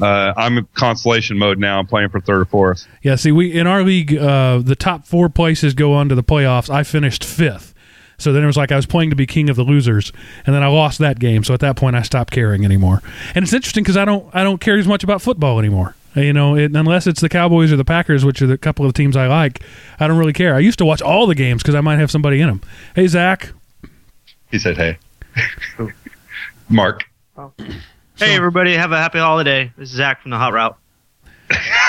uh, 0.00 0.32
I'm 0.36 0.58
in 0.58 0.68
consolation 0.74 1.38
mode 1.38 1.58
now. 1.58 1.78
I'm 1.80 1.86
playing 1.86 2.10
for 2.10 2.20
third 2.20 2.42
or 2.42 2.44
fourth. 2.44 2.86
Yeah, 3.02 3.16
see, 3.16 3.32
we 3.32 3.52
in 3.58 3.66
our 3.66 3.82
league, 3.82 4.14
uh, 4.16 4.58
the 4.58 4.76
top 4.76 5.06
four 5.06 5.28
places 5.28 5.72
go 5.74 5.92
on 5.94 6.08
to 6.10 6.14
the 6.14 6.22
playoffs. 6.22 6.68
I 6.70 6.82
finished 6.84 7.24
fifth. 7.24 7.72
So 8.16 8.32
then 8.32 8.44
it 8.44 8.46
was 8.46 8.56
like 8.56 8.70
I 8.70 8.76
was 8.76 8.86
playing 8.86 9.10
to 9.10 9.16
be 9.16 9.26
king 9.26 9.50
of 9.50 9.56
the 9.56 9.64
losers, 9.64 10.12
and 10.46 10.54
then 10.54 10.62
I 10.62 10.68
lost 10.68 11.00
that 11.00 11.18
game. 11.18 11.42
So 11.42 11.52
at 11.52 11.60
that 11.60 11.74
point, 11.74 11.96
I 11.96 12.02
stopped 12.02 12.32
caring 12.32 12.64
anymore. 12.64 13.02
And 13.34 13.42
it's 13.42 13.52
interesting 13.52 13.82
because 13.82 13.96
I 13.96 14.04
don't 14.04 14.32
I 14.34 14.44
don't 14.44 14.60
care 14.60 14.78
as 14.78 14.86
much 14.86 15.02
about 15.02 15.20
football 15.20 15.58
anymore. 15.58 15.96
Uh, 16.16 16.20
you 16.20 16.32
know, 16.32 16.56
it, 16.56 16.74
unless 16.76 17.06
it's 17.06 17.20
the 17.20 17.28
Cowboys 17.28 17.72
or 17.72 17.76
the 17.76 17.84
Packers, 17.84 18.24
which 18.24 18.40
are 18.42 18.46
the 18.46 18.56
couple 18.58 18.86
of 18.86 18.94
teams 18.94 19.16
I 19.16 19.26
like, 19.26 19.62
I 19.98 20.06
don't 20.06 20.18
really 20.18 20.32
care. 20.32 20.54
I 20.54 20.60
used 20.60 20.78
to 20.78 20.84
watch 20.84 21.02
all 21.02 21.26
the 21.26 21.34
games 21.34 21.62
because 21.62 21.74
I 21.74 21.80
might 21.80 21.98
have 21.98 22.10
somebody 22.10 22.40
in 22.40 22.48
them. 22.48 22.60
Hey, 22.94 23.06
Zach. 23.08 23.50
He 24.50 24.58
said, 24.58 24.76
"Hey, 24.76 24.98
Mark." 26.68 27.04
Oh. 27.36 27.52
Hey 28.16 28.36
everybody, 28.36 28.74
have 28.76 28.92
a 28.92 28.96
happy 28.96 29.18
holiday. 29.18 29.72
This 29.76 29.90
is 29.90 29.96
Zach 29.96 30.22
from 30.22 30.30
the 30.30 30.38
Hot 30.38 30.52
Route. 30.52 30.76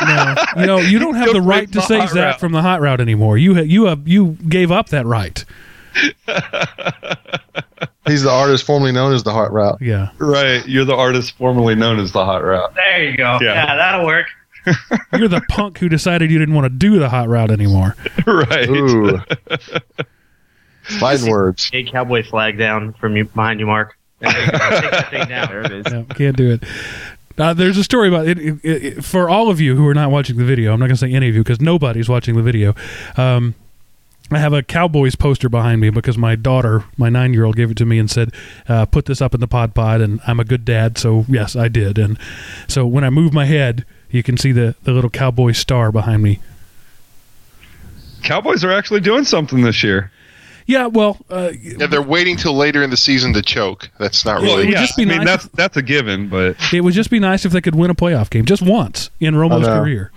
No, 0.08 0.36
you 0.58 0.66
know, 0.66 0.78
you 0.80 0.98
don't 1.00 1.14
have 1.16 1.28
the 1.28 1.34
Don't 1.36 1.46
right 1.46 1.68
to 1.68 1.74
the 1.76 1.82
say 1.82 2.00
Zach 2.08 2.16
route. 2.16 2.40
from 2.40 2.52
the 2.52 2.62
hot 2.62 2.82
route 2.82 3.00
anymore. 3.00 3.38
You 3.38 3.56
ha- 3.56 3.62
you 3.62 3.86
have 3.86 4.08
you 4.08 4.32
gave 4.50 4.72
up 4.72 4.90
that 4.90 5.06
right. 5.06 5.46
He's 8.08 8.22
the 8.24 8.32
artist 8.32 8.66
formerly 8.66 8.92
known 8.92 9.14
as 9.14 9.24
the 9.24 9.32
Hot 9.32 9.52
Route. 9.52 9.82
Yeah. 9.82 10.10
Right, 10.20 10.66
you're 10.68 10.86
the 10.86 10.96
artist 10.96 11.36
formerly 11.38 11.76
known 11.76 12.00
as 12.00 12.12
the 12.12 12.24
Hot 12.24 12.44
Route. 12.44 12.74
There 12.76 13.04
you 13.10 13.18
go. 13.18 13.40
Yeah. 13.42 13.54
Yeah, 13.54 13.76
that'll 13.76 14.06
work. 14.06 14.28
You're 15.14 15.28
the 15.28 15.42
punk 15.50 15.78
who 15.78 15.88
decided 15.90 16.32
you 16.32 16.40
didn't 16.40 16.56
want 16.56 16.66
to 16.66 16.70
do 16.76 16.98
the 16.98 17.08
hot 17.08 17.30
route 17.30 17.52
anymore. 17.52 17.96
right. 18.26 18.68
Ooh, 18.68 19.20
fighting 21.00 21.30
words. 21.30 21.70
A 21.74 21.84
cowboy 21.84 22.24
flag 22.24 22.58
down 22.58 22.94
from 22.94 23.16
you 23.16 23.26
behind 23.26 23.60
you, 23.60 23.68
Mark. 23.68 23.96
You. 24.22 24.32
Take 24.32 24.52
that 24.52 25.10
thing 25.12 25.28
down. 25.28 25.50
There 25.50 25.62
it 25.62 25.72
is. 25.72 25.86
No, 25.94 26.04
can't 26.06 26.36
do 26.36 26.52
it. 26.54 26.64
Uh, 27.38 27.54
there's 27.54 27.78
a 27.78 27.84
story 27.84 28.08
about 28.08 28.28
it, 28.28 28.40
it, 28.40 28.60
it- 28.64 29.06
For 29.06 29.30
all 29.30 29.50
of 29.50 29.60
you 29.60 29.76
who 29.76 29.86
are 29.88 29.94
not 29.94 30.10
watching 30.10 30.38
the 30.38 30.46
video, 30.46 30.74
I'm 30.74 30.80
not 30.80 30.86
going 30.88 30.96
to 30.96 31.00
say 31.00 31.14
any 31.14 31.28
of 31.30 31.36
you 31.36 31.44
because 31.44 31.60
nobody's 31.62 32.08
watching 32.10 32.36
the 32.36 32.42
video. 32.42 32.74
Um, 33.18 33.56
I 34.32 34.40
have 34.40 34.54
a 34.54 34.64
Cowboys 34.64 35.16
poster 35.16 35.50
behind 35.50 35.82
me 35.82 35.92
because 35.92 36.18
my 36.18 36.36
daughter, 36.36 36.84
my 36.98 37.10
nine 37.10 37.34
year 37.34 37.46
old, 37.46 37.56
gave 37.56 37.70
it 37.70 37.78
to 37.78 37.86
me 37.86 38.00
and 38.00 38.10
said, 38.10 38.32
uh, 38.68 38.86
"Put 38.86 39.06
this 39.06 39.22
up 39.22 39.34
in 39.36 39.40
the 39.40 39.48
pod 39.48 39.76
pod." 39.76 40.02
And 40.02 40.20
I'm 40.26 40.40
a 40.40 40.44
good 40.44 40.66
dad, 40.66 40.98
so 40.98 41.26
yes, 41.28 41.56
I 41.56 41.68
did. 41.68 41.98
And 42.00 42.18
so 42.68 42.88
when 42.88 43.04
I 43.04 43.12
move 43.12 43.34
my 43.34 43.46
head, 43.46 43.86
you 44.10 44.24
can 44.24 44.36
see 44.38 44.52
the 44.52 44.76
the 44.84 44.92
little 44.94 45.12
cowboy 45.12 45.52
star 45.52 45.92
behind 45.92 46.24
me. 46.24 46.40
Cowboys 48.24 48.64
are 48.64 48.72
actually 48.72 49.02
doing 49.02 49.24
something 49.24 49.62
this 49.62 49.84
year. 49.84 50.12
Yeah, 50.68 50.88
well, 50.88 51.18
uh, 51.30 51.52
Yeah, 51.62 51.86
they're 51.86 52.02
waiting 52.02 52.38
till 52.38 52.56
later 52.56 52.82
in 52.82 52.90
the 52.90 52.98
season 52.98 53.34
to 53.34 53.44
choke. 53.44 53.88
That's 54.00 54.26
not 54.26 54.42
really. 54.42 54.72
yeah, 54.72 54.82
just 54.82 54.98
be 54.98 55.04
I 55.04 55.06
mean 55.06 55.24
that's 55.24 55.46
that's 55.50 55.78
a 55.78 55.84
given, 55.84 56.28
but 56.28 56.56
it 56.74 56.82
would 56.82 56.96
just 56.96 57.12
be 57.12 57.20
nice 57.20 57.46
if 57.46 57.52
they 57.52 57.62
could 57.62 57.76
win 57.76 57.92
a 57.92 57.96
playoff 57.96 58.32
game 58.32 58.46
just 58.46 58.64
once 58.64 59.12
in 59.20 59.36
Romo's 59.36 59.68
career. 59.68 60.12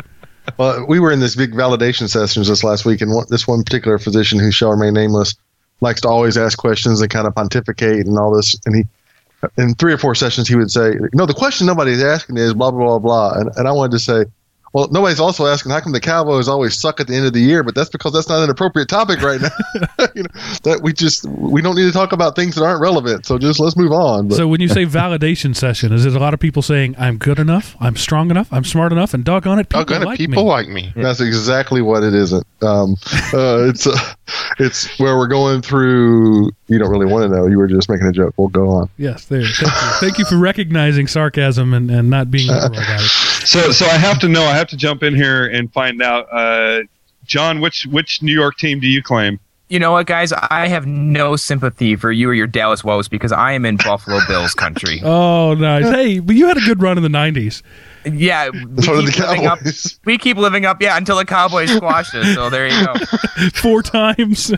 Well, 0.57 0.87
we 0.87 1.01
were 1.01 1.13
in 1.13 1.21
this 1.21 1.37
big 1.37 1.53
validation 1.53 2.09
sessions 2.09 2.49
this 2.49 2.65
last 2.65 2.85
week, 2.85 3.01
and 3.01 3.13
one, 3.13 3.27
this 3.29 3.47
one 3.47 3.63
particular 3.63 3.99
physician 3.99 4.39
who 4.39 4.51
shall 4.51 4.71
remain 4.71 4.95
nameless 4.95 5.35
likes 5.81 6.01
to 6.03 6.09
always 6.09 6.37
ask 6.37 6.59
questions 6.59 7.01
and 7.01 7.11
kind 7.11 7.27
of 7.27 7.35
pontificate 7.35 8.07
and 8.07 8.19
all 8.19 8.35
this. 8.35 8.57
And 8.67 8.77
he, 8.77 8.85
in 9.57 9.75
three 9.75 9.93
or 9.93 9.99
four 9.99 10.15
sessions, 10.15 10.49
he 10.49 10.57
would 10.57 10.71
say, 10.71 10.95
"No, 11.13 11.27
the 11.27 11.35
question 11.35 11.67
nobody's 11.67 12.03
asking 12.03 12.39
is 12.39 12.55
blah 12.55 12.71
blah 12.71 12.99
blah 12.99 12.99
blah." 12.99 13.41
And, 13.41 13.51
and 13.57 13.69
I 13.69 13.73
wanted 13.73 13.93
to 13.93 13.99
say, 13.99 14.25
"Well, 14.73 14.89
nobody's 14.91 15.21
also 15.21 15.47
asking 15.47 15.73
how 15.73 15.81
come 15.81 15.93
the 15.93 16.01
Cowboys 16.01 16.49
always 16.49 16.79
suck 16.79 17.01
at 17.01 17.07
the 17.07 17.15
end 17.15 17.27
of 17.27 17.33
the 17.33 17.41
year?" 17.41 17.63
But 17.63 17.75
that's 17.75 17.91
because 17.91 18.13
that's 18.13 18.29
not 18.29 18.43
an 18.43 18.51
appropriate 18.51 18.89
topic 18.89 19.21
right 19.23 19.41
now. 19.41 19.49
you 20.15 20.23
know, 20.23 20.31
that 20.65 20.81
we 20.83 20.93
just 20.93 21.25
we 21.27 21.63
don't 21.63 21.77
need 21.77 21.87
to 21.87 21.93
talk 21.93 22.13
about 22.13 22.37
things 22.37 22.55
that 22.55 22.65
aren't 22.65 22.81
relevant. 22.81 23.27
So 23.27 23.39
just 23.39 23.61
let's 23.61 23.77
move 23.77 23.93
on. 23.93 24.29
But, 24.29 24.37
So 24.37 24.49
when 24.49 24.61
you 24.61 24.69
say 24.69 24.85
validation 24.85 25.55
session, 25.55 25.93
is 25.93 26.07
it 26.07 26.15
a 26.15 26.19
lot 26.19 26.35
of 26.35 26.41
people 26.41 26.63
saying 26.63 26.95
I'm 26.99 27.19
good 27.19 27.39
enough, 27.39 27.77
I'm 27.81 27.97
strong 27.97 28.31
enough, 28.31 28.49
I'm 28.53 28.65
smart 28.65 28.93
enough, 28.93 29.15
and 29.15 29.25
doggone 29.25 29.59
it, 29.59 29.69
people 29.69 29.85
Doggone 29.85 30.03
it, 30.03 30.07
like 30.07 30.19
people 30.19 30.45
me. 30.45 30.49
like 30.49 30.69
me. 30.69 30.93
That's 30.97 31.21
exactly 31.21 31.83
what 31.83 32.03
it 32.03 32.15
isn't. 32.15 32.47
Um, 32.63 32.97
uh, 33.33 33.69
it's 33.69 33.87
uh, 33.87 33.97
it's 34.59 34.99
where 34.99 35.17
we're 35.17 35.29
going 35.29 35.63
through. 35.63 36.51
You 36.69 36.79
don't 36.79 36.91
really 36.91 37.07
want 37.07 37.31
to 37.31 37.37
know. 37.37 37.47
You 37.47 37.59
were 37.59 37.67
just 37.67 37.89
making 37.89 38.07
a 38.07 38.13
joke. 38.13 38.35
We'll 38.37 38.49
go 38.49 38.69
on. 38.69 38.91
Yes, 38.99 39.25
there. 39.25 39.43
Thank 39.43 39.61
you. 39.61 39.91
Thank 40.01 40.19
you 40.19 40.25
for 40.27 40.37
recognizing 40.37 41.07
sarcasm 41.07 41.73
and, 41.73 41.91
and 41.91 42.11
not 42.11 42.31
being 42.31 42.49
literal 42.49 42.73
about 42.73 43.01
it. 43.01 43.09
so 43.47 43.73
so 43.73 43.87
I 43.87 43.97
have 43.97 44.19
to 44.21 44.29
know. 44.29 44.43
I 44.45 44.55
have 44.55 44.69
to 44.69 44.77
jump 44.77 45.03
in 45.03 45.15
here 45.15 45.47
and 45.47 45.73
find 45.73 46.03
out. 46.03 46.29
Uh, 46.31 46.83
John, 47.25 47.61
which 47.61 47.87
which 47.87 48.23
New 48.23 48.33
York 48.33 48.57
team 48.57 48.81
do 48.81 48.87
you 48.87 49.03
claim? 49.03 49.41
You 49.69 49.79
know 49.79 49.93
what, 49.93 50.07
guys? 50.07 50.33
I 50.33 50.67
have 50.69 50.87
no 50.87 51.37
sympathy 51.37 51.95
for 51.95 52.11
you 52.11 52.31
or 52.31 52.35
your 52.35 52.47
Dallas 52.47 52.83
Woes 52.83 53.07
because 53.09 53.33
I 53.33 53.53
am 53.53 53.67
in 53.67 53.77
Buffalo 53.77 54.19
Bills 54.27 54.55
country. 54.55 55.01
Oh, 55.05 55.55
nice. 55.55 55.85
Hey, 55.85 56.19
but 56.21 56.37
you 56.37 56.47
had 56.49 56.57
a 56.57 56.61
good 56.61 56.81
run 56.83 56.97
in 56.97 57.03
the 57.03 57.09
'90s. 57.11 57.63
Yeah, 58.05 58.49
we 58.77 58.83
So 58.83 59.03
the 59.03 59.13
keep 59.13 59.27
living 59.27 59.47
up. 59.47 59.59
We 60.05 60.17
keep 60.19 60.37
living 60.39 60.65
up, 60.65 60.81
yeah, 60.81 60.97
until 60.97 61.17
the 61.17 61.25
Cowboys 61.25 61.71
squashed 61.75 62.15
us. 62.15 62.35
So 62.35 62.49
there 62.51 62.67
you 62.69 62.87
go. 62.87 62.95
Four 63.55 63.83
times. 63.83 64.51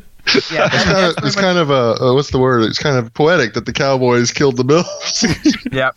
Yeah, 0.52 0.68
It's 0.72 0.84
kind 0.84 1.06
of, 1.18 1.24
it's 1.24 1.34
kind 1.36 1.58
of 1.58 1.70
a 1.70 1.96
uh, 2.02 2.14
what's 2.14 2.30
the 2.30 2.38
word? 2.38 2.62
It's 2.64 2.78
kind 2.78 2.96
of 2.98 3.12
poetic 3.14 3.54
that 3.54 3.66
the 3.66 3.72
Cowboys 3.72 4.30
killed 4.32 4.56
the 4.58 4.64
Bills. 4.64 5.24
yeah. 5.72 5.90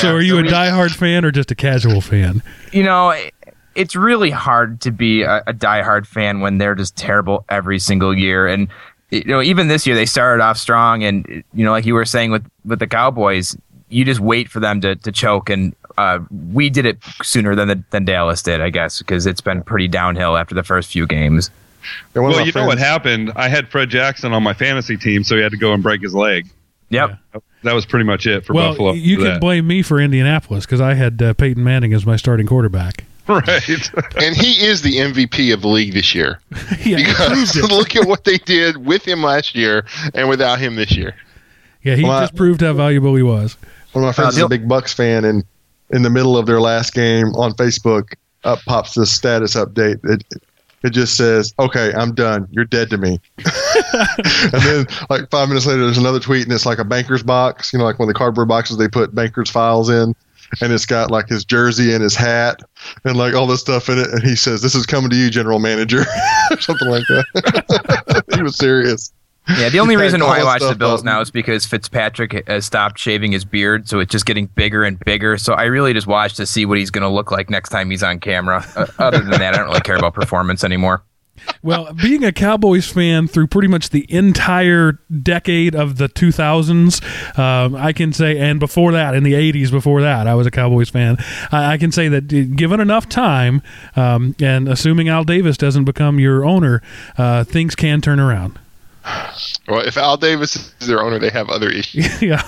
so, 0.00 0.14
are 0.14 0.20
you 0.20 0.38
a 0.38 0.42
diehard 0.42 0.90
fan 0.94 1.24
or 1.24 1.30
just 1.30 1.50
a 1.50 1.54
casual 1.54 2.00
fan? 2.00 2.42
you 2.72 2.82
know, 2.82 3.10
it- 3.10 3.34
it's 3.74 3.94
really 3.96 4.30
hard 4.30 4.80
to 4.82 4.90
be 4.90 5.22
a, 5.22 5.42
a 5.46 5.52
diehard 5.52 6.06
fan 6.06 6.40
when 6.40 6.58
they're 6.58 6.74
just 6.74 6.96
terrible 6.96 7.44
every 7.48 7.78
single 7.78 8.16
year. 8.16 8.46
And 8.46 8.68
you 9.10 9.24
know, 9.24 9.42
even 9.42 9.68
this 9.68 9.86
year 9.86 9.96
they 9.96 10.06
started 10.06 10.42
off 10.42 10.56
strong, 10.56 11.02
and 11.04 11.44
you 11.52 11.64
know, 11.64 11.72
like 11.72 11.84
you 11.84 11.94
were 11.94 12.04
saying 12.04 12.30
with 12.30 12.48
with 12.64 12.78
the 12.78 12.86
Cowboys, 12.86 13.56
you 13.88 14.04
just 14.04 14.20
wait 14.20 14.48
for 14.48 14.60
them 14.60 14.80
to 14.82 14.96
to 14.96 15.12
choke. 15.12 15.50
And 15.50 15.74
uh, 15.98 16.20
we 16.52 16.70
did 16.70 16.86
it 16.86 16.98
sooner 17.22 17.54
than 17.54 17.68
the, 17.68 17.84
than 17.90 18.04
Dallas 18.04 18.42
did, 18.42 18.60
I 18.60 18.70
guess, 18.70 18.98
because 18.98 19.26
it's 19.26 19.40
been 19.40 19.62
pretty 19.62 19.88
downhill 19.88 20.36
after 20.36 20.54
the 20.54 20.62
first 20.62 20.92
few 20.92 21.06
games. 21.06 21.50
And 22.14 22.22
one 22.22 22.30
of 22.30 22.36
Well, 22.36 22.44
my 22.44 22.46
you 22.46 22.52
know 22.52 22.66
what 22.66 22.78
happened? 22.78 23.32
I 23.36 23.48
had 23.48 23.68
Fred 23.68 23.90
Jackson 23.90 24.32
on 24.32 24.42
my 24.42 24.54
fantasy 24.54 24.96
team, 24.96 25.24
so 25.24 25.36
he 25.36 25.42
had 25.42 25.52
to 25.52 25.58
go 25.58 25.72
and 25.72 25.82
break 25.82 26.02
his 26.02 26.14
leg. 26.14 26.48
Yep. 26.90 27.18
That 27.62 27.74
was 27.74 27.86
pretty 27.86 28.04
much 28.04 28.26
it 28.26 28.44
for 28.44 28.52
well, 28.52 28.70
Buffalo. 28.70 28.92
you 28.92 29.16
for 29.16 29.22
can 29.22 29.32
that. 29.34 29.40
blame 29.40 29.66
me 29.66 29.82
for 29.82 30.00
Indianapolis 30.00 30.66
because 30.66 30.80
I 30.80 30.94
had 30.94 31.20
uh, 31.20 31.34
Peyton 31.34 31.62
Manning 31.62 31.92
as 31.92 32.06
my 32.06 32.16
starting 32.16 32.46
quarterback. 32.46 33.04
right. 33.28 33.68
And 34.22 34.36
he 34.36 34.64
is 34.64 34.82
the 34.82 34.96
MVP 34.96 35.52
of 35.54 35.62
the 35.62 35.68
league 35.68 35.92
this 35.94 36.14
year. 36.14 36.40
yeah, 36.84 36.96
Because 36.96 37.52
proved 37.52 37.56
it. 37.56 37.74
look 37.76 37.96
at 37.96 38.06
what 38.06 38.24
they 38.24 38.38
did 38.38 38.84
with 38.84 39.06
him 39.06 39.22
last 39.22 39.54
year 39.54 39.84
and 40.14 40.28
without 40.28 40.58
him 40.58 40.74
this 40.76 40.96
year. 40.96 41.14
Yeah, 41.82 41.94
he 41.96 42.02
Well, 42.02 42.12
I- 42.12 42.20
just 42.22 42.34
proved 42.36 42.60
how 42.60 42.72
valuable 42.72 43.14
he 43.14 43.22
was. 43.22 43.56
One 43.92 44.04
of 44.04 44.08
my 44.08 44.12
friends 44.12 44.36
Uh, 44.36 44.38
is 44.40 44.44
a 44.44 44.48
big 44.48 44.68
Bucks 44.68 44.92
fan, 44.92 45.24
and 45.24 45.44
in 45.90 46.02
the 46.02 46.10
middle 46.10 46.36
of 46.36 46.46
their 46.46 46.60
last 46.60 46.94
game 46.94 47.34
on 47.34 47.52
Facebook, 47.54 48.14
up 48.44 48.60
pops 48.66 48.94
this 48.94 49.12
status 49.12 49.54
update. 49.56 49.98
It 50.04 50.22
it 50.82 50.90
just 50.90 51.16
says, 51.16 51.52
"Okay, 51.58 51.92
I'm 51.94 52.14
done. 52.14 52.46
You're 52.52 52.64
dead 52.64 52.88
to 52.90 52.98
me." 52.98 53.18
and 53.38 54.62
then, 54.62 54.86
like 55.10 55.28
five 55.30 55.48
minutes 55.48 55.66
later, 55.66 55.84
there's 55.84 55.98
another 55.98 56.20
tweet, 56.20 56.44
and 56.44 56.52
it's 56.52 56.64
like 56.66 56.78
a 56.78 56.84
banker's 56.84 57.22
box. 57.22 57.72
You 57.72 57.78
know, 57.78 57.84
like 57.84 57.98
one 57.98 58.08
of 58.08 58.14
the 58.14 58.18
cardboard 58.18 58.48
boxes 58.48 58.76
they 58.76 58.88
put 58.88 59.14
bankers' 59.14 59.50
files 59.50 59.90
in, 59.90 60.14
and 60.60 60.72
it's 60.72 60.86
got 60.86 61.10
like 61.10 61.28
his 61.28 61.44
jersey 61.44 61.92
and 61.92 62.02
his 62.02 62.14
hat 62.14 62.62
and 63.04 63.16
like 63.16 63.34
all 63.34 63.46
this 63.46 63.60
stuff 63.60 63.88
in 63.88 63.98
it. 63.98 64.08
And 64.10 64.22
he 64.22 64.36
says, 64.36 64.62
"This 64.62 64.74
is 64.74 64.86
coming 64.86 65.10
to 65.10 65.16
you, 65.16 65.30
General 65.30 65.58
Manager," 65.58 66.04
or 66.50 66.60
something 66.60 66.88
like 66.88 67.04
that. 67.08 68.24
he 68.34 68.42
was 68.42 68.56
serious. 68.56 69.12
Yeah, 69.48 69.68
the 69.68 69.80
only 69.80 69.96
reason 69.96 70.20
why 70.20 70.40
I 70.40 70.44
watch 70.44 70.60
the 70.60 70.74
Bills 70.74 71.00
up. 71.00 71.04
now 71.04 71.20
is 71.20 71.30
because 71.30 71.66
Fitzpatrick 71.66 72.46
has 72.46 72.64
stopped 72.64 72.98
shaving 72.98 73.32
his 73.32 73.44
beard, 73.44 73.88
so 73.88 73.98
it's 73.98 74.12
just 74.12 74.26
getting 74.26 74.46
bigger 74.46 74.84
and 74.84 74.98
bigger. 75.00 75.38
So 75.38 75.54
I 75.54 75.64
really 75.64 75.92
just 75.92 76.06
watch 76.06 76.34
to 76.34 76.46
see 76.46 76.66
what 76.66 76.78
he's 76.78 76.90
going 76.90 77.02
to 77.02 77.08
look 77.08 77.32
like 77.32 77.50
next 77.50 77.70
time 77.70 77.90
he's 77.90 78.02
on 78.02 78.20
camera. 78.20 78.64
Uh, 78.76 78.86
other 78.98 79.18
than 79.18 79.30
that, 79.30 79.54
I 79.54 79.58
don't 79.58 79.66
really 79.66 79.80
care 79.80 79.96
about 79.96 80.14
performance 80.14 80.62
anymore. 80.62 81.02
Well, 81.62 81.92
being 81.92 82.24
a 82.24 82.32
Cowboys 82.32 82.90
fan 82.90 83.28
through 83.28 83.48
pretty 83.48 83.68
much 83.68 83.90
the 83.90 84.06
entire 84.12 84.98
decade 85.22 85.74
of 85.74 85.98
the 85.98 86.08
2000s, 86.08 87.38
um, 87.38 87.76
I 87.76 87.92
can 87.92 88.12
say, 88.12 88.38
and 88.38 88.58
before 88.58 88.92
that, 88.92 89.14
in 89.14 89.24
the 89.24 89.34
80s, 89.34 89.70
before 89.70 90.00
that, 90.00 90.26
I 90.26 90.34
was 90.34 90.46
a 90.46 90.50
Cowboys 90.50 90.88
fan. 90.88 91.16
I, 91.52 91.72
I 91.72 91.78
can 91.78 91.92
say 91.92 92.08
that 92.08 92.32
uh, 92.32 92.54
given 92.56 92.80
enough 92.80 93.08
time, 93.08 93.62
um, 93.96 94.34
and 94.40 94.68
assuming 94.68 95.08
Al 95.08 95.24
Davis 95.24 95.56
doesn't 95.56 95.84
become 95.84 96.18
your 96.18 96.44
owner, 96.44 96.82
uh, 97.18 97.44
things 97.44 97.74
can 97.74 98.00
turn 98.00 98.20
around. 98.20 98.58
Well, 99.68 99.80
if 99.86 99.96
Al 99.96 100.16
Davis 100.16 100.72
is 100.80 100.86
their 100.86 101.02
owner, 101.02 101.18
they 101.18 101.30
have 101.30 101.48
other 101.50 101.70
issues. 101.70 102.22
yeah. 102.22 102.42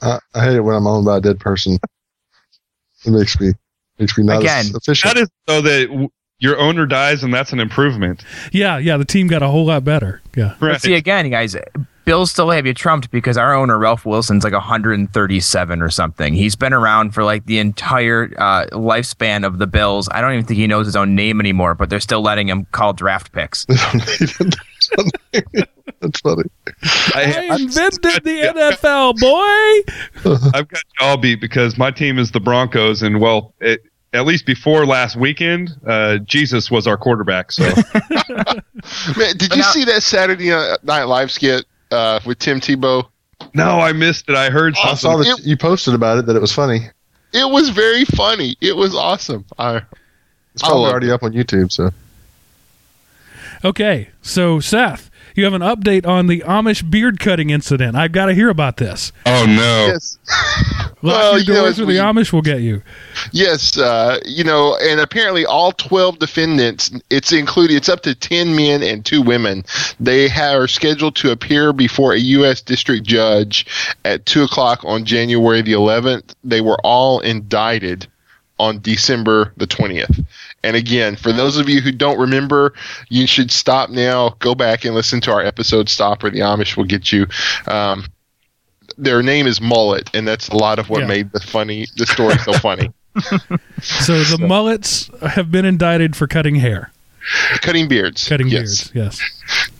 I, 0.00 0.18
I 0.34 0.44
hate 0.44 0.56
it 0.56 0.60
when 0.60 0.74
I'm 0.74 0.86
owned 0.86 1.06
by 1.06 1.18
a 1.18 1.20
dead 1.20 1.40
person. 1.40 1.78
It 3.04 3.10
makes 3.10 3.40
me 3.40 3.52
makes 3.98 4.18
me 4.18 4.24
not 4.24 4.44
as 4.44 4.74
efficient. 4.74 5.14
that 5.14 5.22
is 5.22 5.28
so 5.48 5.60
that 5.62 5.86
w- 5.88 6.10
your 6.38 6.58
owner 6.58 6.86
dies, 6.86 7.22
and 7.22 7.32
that's 7.32 7.52
an 7.52 7.60
improvement. 7.60 8.24
Yeah, 8.52 8.78
yeah, 8.78 8.96
the 8.96 9.04
team 9.04 9.26
got 9.26 9.42
a 9.42 9.48
whole 9.48 9.66
lot 9.66 9.84
better. 9.84 10.20
Yeah. 10.36 10.54
Right. 10.60 10.72
But 10.72 10.82
see, 10.82 10.94
again, 10.94 11.24
you 11.24 11.30
guys, 11.30 11.56
Bills 12.04 12.30
still 12.30 12.50
have 12.50 12.66
you 12.66 12.74
trumped 12.74 13.10
because 13.10 13.36
our 13.36 13.54
owner, 13.54 13.78
Ralph 13.78 14.04
Wilson's 14.04 14.44
like 14.44 14.52
137 14.52 15.82
or 15.82 15.90
something. 15.90 16.34
He's 16.34 16.54
been 16.54 16.72
around 16.72 17.14
for 17.14 17.24
like 17.24 17.46
the 17.46 17.58
entire 17.58 18.30
uh, 18.36 18.66
lifespan 18.72 19.46
of 19.46 19.58
the 19.58 19.66
Bills. 19.66 20.08
I 20.12 20.20
don't 20.20 20.34
even 20.34 20.44
think 20.44 20.58
he 20.58 20.66
knows 20.66 20.86
his 20.86 20.94
own 20.94 21.14
name 21.14 21.40
anymore, 21.40 21.74
but 21.74 21.90
they're 21.90 22.00
still 22.00 22.22
letting 22.22 22.48
him 22.48 22.66
call 22.66 22.92
draft 22.92 23.32
picks. 23.32 23.64
That's 23.66 23.80
funny. 26.20 26.44
I 27.14 27.48
I, 27.50 27.56
invented 27.56 28.24
the 28.24 28.76
NFL, 28.82 29.18
boy. 29.18 30.50
I've 30.54 30.68
got 30.68 30.82
you 31.00 31.06
all 31.06 31.16
beat 31.16 31.40
because 31.40 31.78
my 31.78 31.90
team 31.90 32.18
is 32.18 32.30
the 32.30 32.40
Broncos, 32.40 33.02
and 33.02 33.20
well, 33.20 33.54
it, 33.60 33.80
at 34.16 34.26
least 34.26 34.46
before 34.46 34.86
last 34.86 35.16
weekend, 35.16 35.70
uh, 35.86 36.18
Jesus 36.18 36.70
was 36.70 36.86
our 36.86 36.96
quarterback. 36.96 37.52
So 37.52 37.62
Man, 39.16 39.36
did 39.36 39.52
you 39.52 39.62
now- 39.62 39.70
see 39.70 39.84
that 39.84 40.02
Saturday 40.02 40.50
Night 40.82 41.04
Live 41.04 41.30
skit 41.30 41.64
uh, 41.90 42.20
with 42.26 42.38
Tim 42.38 42.60
Tebow? 42.60 43.06
no, 43.54 43.80
I 43.80 43.92
missed 43.92 44.28
it. 44.28 44.34
I 44.34 44.50
heard 44.50 44.74
I 44.82 44.94
saw 44.94 45.16
that 45.18 45.40
you 45.44 45.56
posted 45.56 45.94
about 45.94 46.18
it 46.18 46.26
that 46.26 46.36
it 46.36 46.40
was 46.40 46.52
funny. 46.52 46.88
It 47.32 47.50
was 47.50 47.68
very 47.70 48.04
funny. 48.04 48.56
It 48.60 48.74
was 48.76 48.94
awesome. 48.94 49.44
I, 49.58 49.82
It's 50.54 50.62
probably 50.62 50.80
loved 50.82 50.90
already 50.92 51.10
up 51.10 51.22
on 51.22 51.32
YouTube. 51.32 51.70
So 51.70 51.90
Okay, 53.64 54.10
so 54.22 54.60
Seth, 54.60 55.10
you 55.36 55.44
have 55.44 55.52
an 55.54 55.62
update 55.62 56.06
on 56.06 56.26
the 56.26 56.40
Amish 56.46 56.88
beard 56.90 57.20
cutting 57.20 57.50
incident. 57.50 57.96
I've 57.96 58.12
got 58.12 58.26
to 58.26 58.34
hear 58.34 58.48
about 58.48 58.76
this. 58.76 59.12
oh 59.26 59.44
no! 59.46 59.86
yes. 59.92 60.18
Lock 61.02 61.02
Well, 61.02 61.38
your 61.38 61.40
you 61.56 61.62
know, 61.62 61.66
or 61.68 61.72
the 61.72 61.84
we- 61.86 61.94
Amish 61.96 62.32
will 62.32 62.42
get 62.42 62.60
you. 62.60 62.82
Yes, 63.32 63.76
uh, 63.76 64.18
you 64.24 64.42
know, 64.44 64.76
and 64.82 64.98
apparently 65.00 65.44
all 65.44 65.72
12 65.72 66.18
defendants, 66.18 66.90
it's 67.10 67.32
included, 67.32 67.76
it's 67.76 67.88
up 67.88 68.02
to 68.02 68.14
10 68.14 68.56
men 68.56 68.82
and 68.82 69.04
two 69.04 69.20
women. 69.20 69.64
They 70.00 70.30
are 70.30 70.66
scheduled 70.66 71.16
to 71.16 71.30
appear 71.32 71.72
before 71.72 72.14
a 72.14 72.18
U.S. 72.18 72.62
district 72.62 73.04
judge 73.06 73.66
at 74.04 74.24
2 74.26 74.44
o'clock 74.44 74.80
on 74.84 75.04
January 75.04 75.60
the 75.62 75.72
11th. 75.72 76.34
They 76.44 76.60
were 76.62 76.78
all 76.82 77.20
indicted 77.20 78.06
on 78.58 78.80
December 78.80 79.52
the 79.56 79.66
20th. 79.66 80.24
And 80.62 80.76
again, 80.76 81.14
for 81.16 81.32
those 81.32 81.56
of 81.58 81.68
you 81.68 81.80
who 81.80 81.92
don't 81.92 82.18
remember, 82.18 82.72
you 83.08 83.26
should 83.26 83.50
stop 83.50 83.90
now, 83.90 84.30
go 84.38 84.54
back 84.54 84.84
and 84.84 84.94
listen 84.94 85.20
to 85.22 85.30
our 85.32 85.40
episode 85.42 85.88
Stop 85.88 86.24
or 86.24 86.30
the 86.30 86.40
Amish 86.40 86.76
will 86.76 86.84
get 86.84 87.12
you. 87.12 87.26
Um, 87.66 88.06
their 88.98 89.22
name 89.22 89.46
is 89.46 89.60
Mullet, 89.60 90.08
and 90.14 90.26
that's 90.26 90.48
a 90.48 90.56
lot 90.56 90.78
of 90.78 90.88
what 90.88 91.00
Yeah. 91.02 91.06
made 91.08 91.32
the 91.32 91.40
funny 91.40 91.86
the 91.96 92.06
story 92.06 92.38
so 92.38 92.52
funny. 92.54 92.90
So 93.82 94.22
the 94.24 94.38
mullets 94.38 95.10
have 95.22 95.50
been 95.50 95.64
indicted 95.64 96.14
for 96.16 96.26
cutting 96.26 96.56
hair, 96.56 96.92
Cutting 97.62 97.88
beards. 97.88 98.28
cutting 98.28 98.48
yes. 98.48 98.90
beards. 98.90 99.20
Yes. 99.20 99.70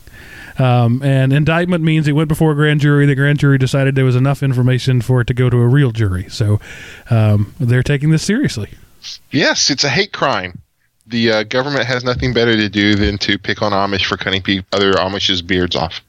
Um, 0.57 1.01
and 1.03 1.31
indictment 1.31 1.83
means 1.83 2.07
it 2.07 2.13
went 2.13 2.29
before 2.29 2.51
a 2.51 2.55
grand 2.55 2.81
jury. 2.81 3.05
The 3.05 3.15
grand 3.15 3.39
jury 3.39 3.57
decided 3.57 3.95
there 3.95 4.05
was 4.05 4.15
enough 4.15 4.41
information 4.41 5.01
for 5.01 5.21
it 5.21 5.27
to 5.27 5.33
go 5.33 5.49
to 5.49 5.57
a 5.57 5.67
real 5.67 5.91
jury. 5.91 6.27
So 6.29 6.59
um, 7.09 7.53
they're 7.59 7.83
taking 7.83 8.09
this 8.09 8.23
seriously. 8.23 8.71
Yes, 9.31 9.69
it's 9.69 9.83
a 9.83 9.89
hate 9.89 10.13
crime. 10.13 10.59
The 11.05 11.31
uh, 11.31 11.43
government 11.43 11.85
has 11.85 12.03
nothing 12.03 12.33
better 12.33 12.55
to 12.55 12.67
do 12.67 12.95
than 12.95 13.17
to 13.19 13.37
pick 13.37 13.61
on 13.61 13.71
Amish 13.71 14.05
for 14.05 14.17
cutting 14.17 14.41
pe- 14.41 14.63
other 14.73 14.91
Amish's 14.93 15.41
beards 15.41 15.75
off. 15.75 16.01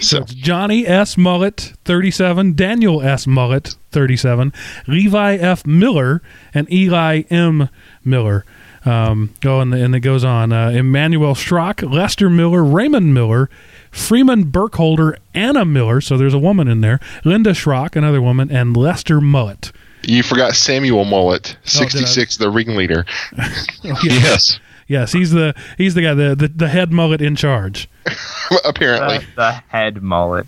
So 0.00 0.18
it's 0.18 0.32
Johnny 0.32 0.86
S. 0.86 1.18
Mullet, 1.18 1.72
37, 1.84 2.54
Daniel 2.54 3.02
S. 3.02 3.26
Mullet, 3.26 3.74
37, 3.90 4.52
Levi 4.86 5.34
F. 5.34 5.66
Miller, 5.66 6.22
and 6.54 6.72
Eli 6.72 7.22
M. 7.28 7.68
Miller. 8.04 8.44
Um, 8.84 9.34
oh, 9.44 9.60
and, 9.60 9.74
and 9.74 9.94
it 9.94 10.00
goes 10.00 10.24
on. 10.24 10.52
Uh, 10.52 10.70
Emmanuel 10.70 11.34
Schrock, 11.34 11.90
Lester 11.92 12.30
Miller, 12.30 12.64
Raymond 12.64 13.12
Miller, 13.12 13.50
Freeman 13.90 14.44
Burkholder, 14.44 15.18
Anna 15.34 15.64
Miller, 15.64 16.00
so 16.00 16.16
there's 16.16 16.34
a 16.34 16.38
woman 16.38 16.68
in 16.68 16.80
there, 16.80 17.00
Linda 17.24 17.50
Schrock, 17.52 17.96
another 17.96 18.22
woman, 18.22 18.50
and 18.50 18.76
Lester 18.76 19.20
Mullet. 19.20 19.72
You 20.02 20.22
forgot 20.22 20.54
Samuel 20.54 21.04
Mullet, 21.04 21.56
Oh, 21.58 21.60
66, 21.64 22.36
the 22.36 22.50
ringleader. 22.50 23.04
Oh, 23.84 23.96
yes. 24.02 24.04
Yes. 24.04 24.60
yes, 24.86 25.12
he's 25.12 25.30
the 25.32 25.54
he's 25.76 25.94
the 25.94 26.02
guy, 26.02 26.14
the, 26.14 26.34
the, 26.34 26.48
the 26.48 26.68
head 26.68 26.92
mullet 26.92 27.20
in 27.22 27.36
charge. 27.36 27.88
Apparently. 28.64 29.18
The, 29.18 29.26
the 29.36 29.52
head 29.68 30.02
mullet. 30.02 30.46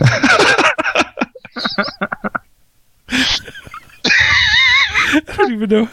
I 5.12 5.20
don't 5.20 5.52
even 5.52 5.68
know. 5.68 5.84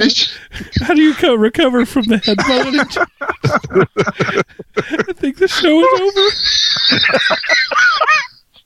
How 0.82 0.94
do 0.94 1.02
you 1.02 1.14
co- 1.14 1.36
recover 1.36 1.86
from 1.86 2.06
the 2.06 2.18
head 2.20 2.38
mullet? 2.48 2.98
I 5.10 5.14
think 5.14 5.38
the 5.38 5.48
show 5.48 5.80
is 5.80 6.02
over. 6.02 6.30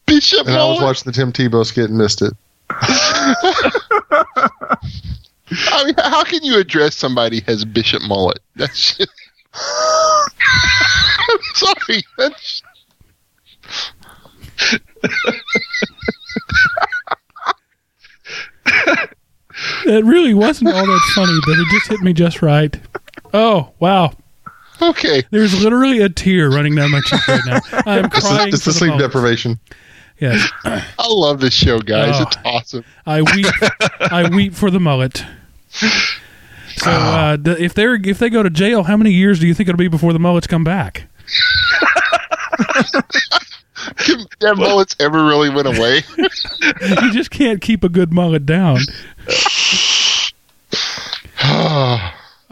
Bishop 0.06 0.48
and 0.48 0.56
I 0.56 0.66
was 0.68 0.82
watching 0.82 1.04
the 1.06 1.12
Tim 1.12 1.32
Tebow 1.32 1.66
skit 1.66 1.90
and 1.90 1.98
missed 1.98 2.22
it. 2.22 2.34
I 5.56 5.86
mean, 5.86 5.94
how 5.98 6.24
can 6.24 6.44
you 6.44 6.60
address 6.60 6.96
somebody 6.96 7.44
as 7.48 7.66
Bishop 7.66 8.02
Mullet? 8.04 8.40
That's 8.56 8.98
just. 8.98 9.12
I'm 11.20 11.40
sorry. 11.56 12.04
That's, 12.18 12.62
It 19.86 20.04
really 20.06 20.34
wasn't 20.34 20.74
all 20.74 20.86
that 20.86 21.12
funny, 21.16 21.38
but 21.46 21.58
it 21.58 21.68
just 21.72 21.88
hit 21.90 22.00
me 22.02 22.14
just 22.14 22.42
right. 22.42 22.78
Oh 23.34 23.72
wow! 23.80 24.14
okay. 24.82 25.24
There's 25.32 25.62
literally 25.64 26.00
a 26.02 26.10
tear 26.10 26.50
running 26.50 26.76
down 26.76 26.92
my 26.92 27.02
cheek 27.02 27.28
right 27.28 27.42
now. 27.46 27.60
I'm 27.86 28.06
It's, 28.06 28.20
crying. 28.20 28.48
it's 28.50 28.64
the 28.66 28.72
the 28.72 28.78
sleep 28.78 28.90
moment. 28.92 29.12
deprivation. 29.12 29.60
Yes, 30.20 30.48
I 30.64 30.84
love 31.10 31.40
this 31.40 31.54
show, 31.54 31.80
guys. 31.80 32.16
Oh. 32.18 32.24
It's 32.24 32.38
awesome. 32.46 32.86
I 33.06 33.22
weep. 33.24 33.48
I 34.00 34.30
weep 34.30 34.54
for 34.54 34.70
the 34.72 34.80
mullet. 34.80 35.26
So, 36.78 36.90
uh, 36.92 37.36
d- 37.36 37.52
if 37.60 37.74
they're 37.74 37.96
if 37.96 38.20
they 38.20 38.30
go 38.30 38.42
to 38.44 38.50
jail, 38.50 38.84
how 38.84 38.96
many 38.98 39.12
years 39.12 39.40
do 39.40 39.48
you 39.48 39.54
think 39.54 39.70
it'll 39.70 39.78
be 39.78 39.88
before 39.88 40.14
the 40.14 40.20
mullets 40.20 40.48
come 40.48 40.64
back? 40.64 41.08
Can 43.98 44.26
their 44.40 44.56
mullets 44.56 44.96
ever 45.00 45.26
really 45.26 45.50
went 45.50 45.68
away? 45.68 46.02
You 46.82 47.12
just 47.12 47.32
can't 47.32 47.62
keep 47.62 47.84
a 47.84 47.90
good 47.90 48.14
mullet 48.14 48.46
down. 48.46 48.80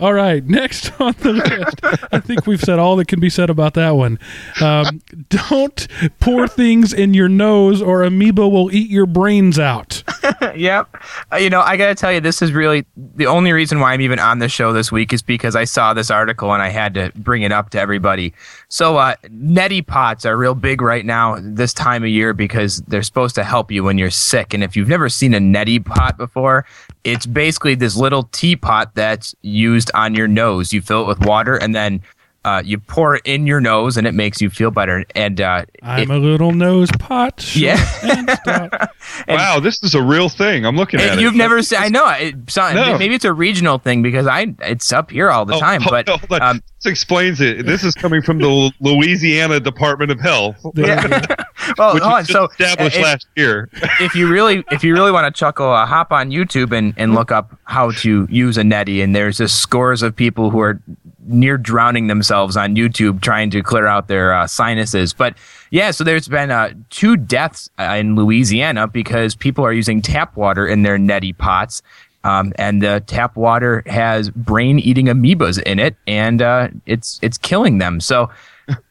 All 0.01 0.13
right, 0.13 0.43
next 0.43 0.91
on 0.99 1.13
the 1.19 1.33
list. 1.33 2.09
I 2.11 2.19
think 2.19 2.47
we've 2.47 2.59
said 2.59 2.79
all 2.79 2.95
that 2.95 3.07
can 3.07 3.19
be 3.19 3.29
said 3.29 3.51
about 3.51 3.75
that 3.75 3.91
one. 3.91 4.17
Um, 4.59 4.99
don't 5.29 5.87
pour 6.19 6.47
things 6.47 6.91
in 6.91 7.13
your 7.13 7.29
nose, 7.29 7.83
or 7.83 8.01
amoeba 8.01 8.49
will 8.49 8.73
eat 8.73 8.89
your 8.89 9.05
brains 9.05 9.59
out. 9.59 10.03
yep. 10.55 10.89
Uh, 11.31 11.35
you 11.35 11.51
know, 11.51 11.61
I 11.61 11.77
got 11.77 11.89
to 11.89 11.95
tell 11.95 12.11
you, 12.11 12.19
this 12.19 12.41
is 12.41 12.51
really 12.51 12.83
the 13.15 13.27
only 13.27 13.51
reason 13.53 13.79
why 13.79 13.93
I'm 13.93 14.01
even 14.01 14.17
on 14.17 14.39
the 14.39 14.49
show 14.49 14.73
this 14.73 14.91
week 14.91 15.13
is 15.13 15.21
because 15.21 15.55
I 15.55 15.65
saw 15.65 15.93
this 15.93 16.09
article 16.09 16.51
and 16.51 16.63
I 16.63 16.69
had 16.69 16.95
to 16.95 17.11
bring 17.15 17.43
it 17.43 17.51
up 17.51 17.69
to 17.71 17.79
everybody. 17.79 18.33
So, 18.69 18.97
uh, 18.97 19.13
neti 19.25 19.85
pots 19.85 20.25
are 20.25 20.35
real 20.35 20.55
big 20.55 20.81
right 20.81 21.05
now 21.05 21.37
this 21.39 21.75
time 21.75 22.01
of 22.01 22.09
year 22.09 22.33
because 22.33 22.77
they're 22.87 23.03
supposed 23.03 23.35
to 23.35 23.43
help 23.43 23.71
you 23.71 23.83
when 23.83 23.99
you're 23.99 24.09
sick. 24.09 24.55
And 24.55 24.63
if 24.63 24.75
you've 24.75 24.89
never 24.89 25.09
seen 25.09 25.35
a 25.35 25.39
neti 25.39 25.85
pot 25.85 26.17
before, 26.17 26.65
it's 27.03 27.27
basically 27.27 27.75
this 27.75 27.95
little 27.95 28.23
teapot 28.31 28.95
that's 28.95 29.35
used 29.43 29.90
on 29.93 30.15
your 30.15 30.27
nose. 30.27 30.73
You 30.73 30.81
fill 30.81 31.01
it 31.03 31.07
with 31.07 31.19
water 31.25 31.55
and 31.55 31.73
then 31.75 32.01
uh, 32.43 32.59
you 32.65 32.79
pour 32.79 33.17
it 33.17 33.21
in 33.23 33.45
your 33.45 33.61
nose 33.61 33.97
and 33.97 34.07
it 34.07 34.13
makes 34.15 34.41
you 34.41 34.49
feel 34.49 34.71
better. 34.71 35.05
And 35.13 35.39
uh, 35.39 35.63
I'm 35.83 36.09
it- 36.09 36.15
a 36.15 36.17
little 36.17 36.51
nose 36.53 36.89
pot. 36.97 37.55
Yeah. 37.55 37.77
and 38.01 38.29
stout. 38.31 38.89
wow, 39.27 39.59
this 39.59 39.83
is 39.83 39.93
a 39.93 40.01
real 40.01 40.27
thing. 40.27 40.65
I'm 40.65 40.75
looking 40.75 40.99
at 40.99 41.09
And 41.11 41.19
it. 41.19 41.23
you've 41.23 41.35
never 41.35 41.61
seen? 41.61 41.77
I 41.79 41.89
know 41.89 42.09
it. 42.09 42.33
So, 42.49 42.73
No. 42.73 42.97
Maybe 42.97 43.13
it's 43.13 43.25
a 43.25 43.33
regional 43.33 43.77
thing 43.77 44.01
because 44.01 44.25
I 44.25 44.55
it's 44.61 44.91
up 44.91 45.11
here 45.11 45.29
all 45.29 45.45
the 45.45 45.53
Oh, 45.53 45.59
time. 45.59 45.81
hold- 45.81 46.05
But 46.05 46.09
hold 46.09 46.31
on. 46.31 46.41
um, 46.41 46.63
this 46.83 46.91
explains 46.91 47.39
it. 47.41 47.67
This 47.67 47.83
is 47.83 47.93
coming 47.93 48.23
from 48.23 48.39
the 48.39 48.71
Louisiana 48.79 49.59
Department 49.59 50.09
of 50.09 50.19
Health, 50.19 50.55
There 50.73 50.99
you 50.99 51.09
go. 51.09 51.35
Well, 51.77 51.93
which 51.93 52.03
on. 52.03 52.25
So 52.25 52.45
established 52.45 52.97
if, 52.97 53.03
last 53.03 53.27
year. 53.35 53.69
if 53.99 54.15
you 54.15 54.27
really 54.27 54.63
if 54.71 54.83
you 54.83 54.93
really 54.93 55.11
want 55.11 55.33
to 55.33 55.37
chuckle, 55.37 55.71
uh, 55.71 55.85
hop 55.85 56.11
on 56.11 56.31
YouTube 56.31 56.75
and 56.75 56.93
and 56.97 57.13
look 57.13 57.31
up 57.31 57.57
how 57.65 57.91
to 57.91 58.27
use 58.29 58.57
a 58.57 58.61
neti. 58.61 59.03
And 59.03 59.15
there's 59.15 59.37
just 59.37 59.59
scores 59.59 60.01
of 60.01 60.15
people 60.15 60.49
who 60.49 60.59
are 60.59 60.81
near 61.25 61.57
drowning 61.57 62.07
themselves 62.07 62.57
on 62.57 62.75
YouTube 62.75 63.21
trying 63.21 63.49
to 63.51 63.61
clear 63.61 63.87
out 63.87 64.07
their 64.07 64.33
uh, 64.33 64.47
sinuses. 64.47 65.13
But 65.13 65.35
yeah, 65.69 65.91
so 65.91 66.03
there's 66.03 66.27
been 66.27 66.51
uh, 66.51 66.73
two 66.89 67.17
deaths 67.17 67.69
uh, 67.79 67.95
in 67.99 68.15
Louisiana 68.15 68.87
because 68.87 69.35
people 69.35 69.65
are 69.65 69.73
using 69.73 70.01
tap 70.01 70.35
water 70.35 70.67
in 70.67 70.83
their 70.83 70.97
neti 70.97 71.37
pots. 71.37 71.81
Um, 72.23 72.53
and 72.57 72.83
the 72.83 73.03
tap 73.07 73.35
water 73.35 73.81
has 73.87 74.29
brain-eating 74.29 75.07
amoebas 75.07 75.61
in 75.63 75.79
it, 75.79 75.95
and 76.05 76.39
uh, 76.39 76.67
it's 76.85 77.19
it's 77.23 77.37
killing 77.39 77.79
them. 77.79 77.99
So, 77.99 78.29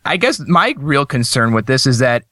I 0.04 0.16
guess 0.16 0.40
my 0.40 0.74
real 0.76 1.06
concern 1.06 1.52
with 1.52 1.66
this 1.66 1.86
is 1.86 2.00
that 2.00 2.24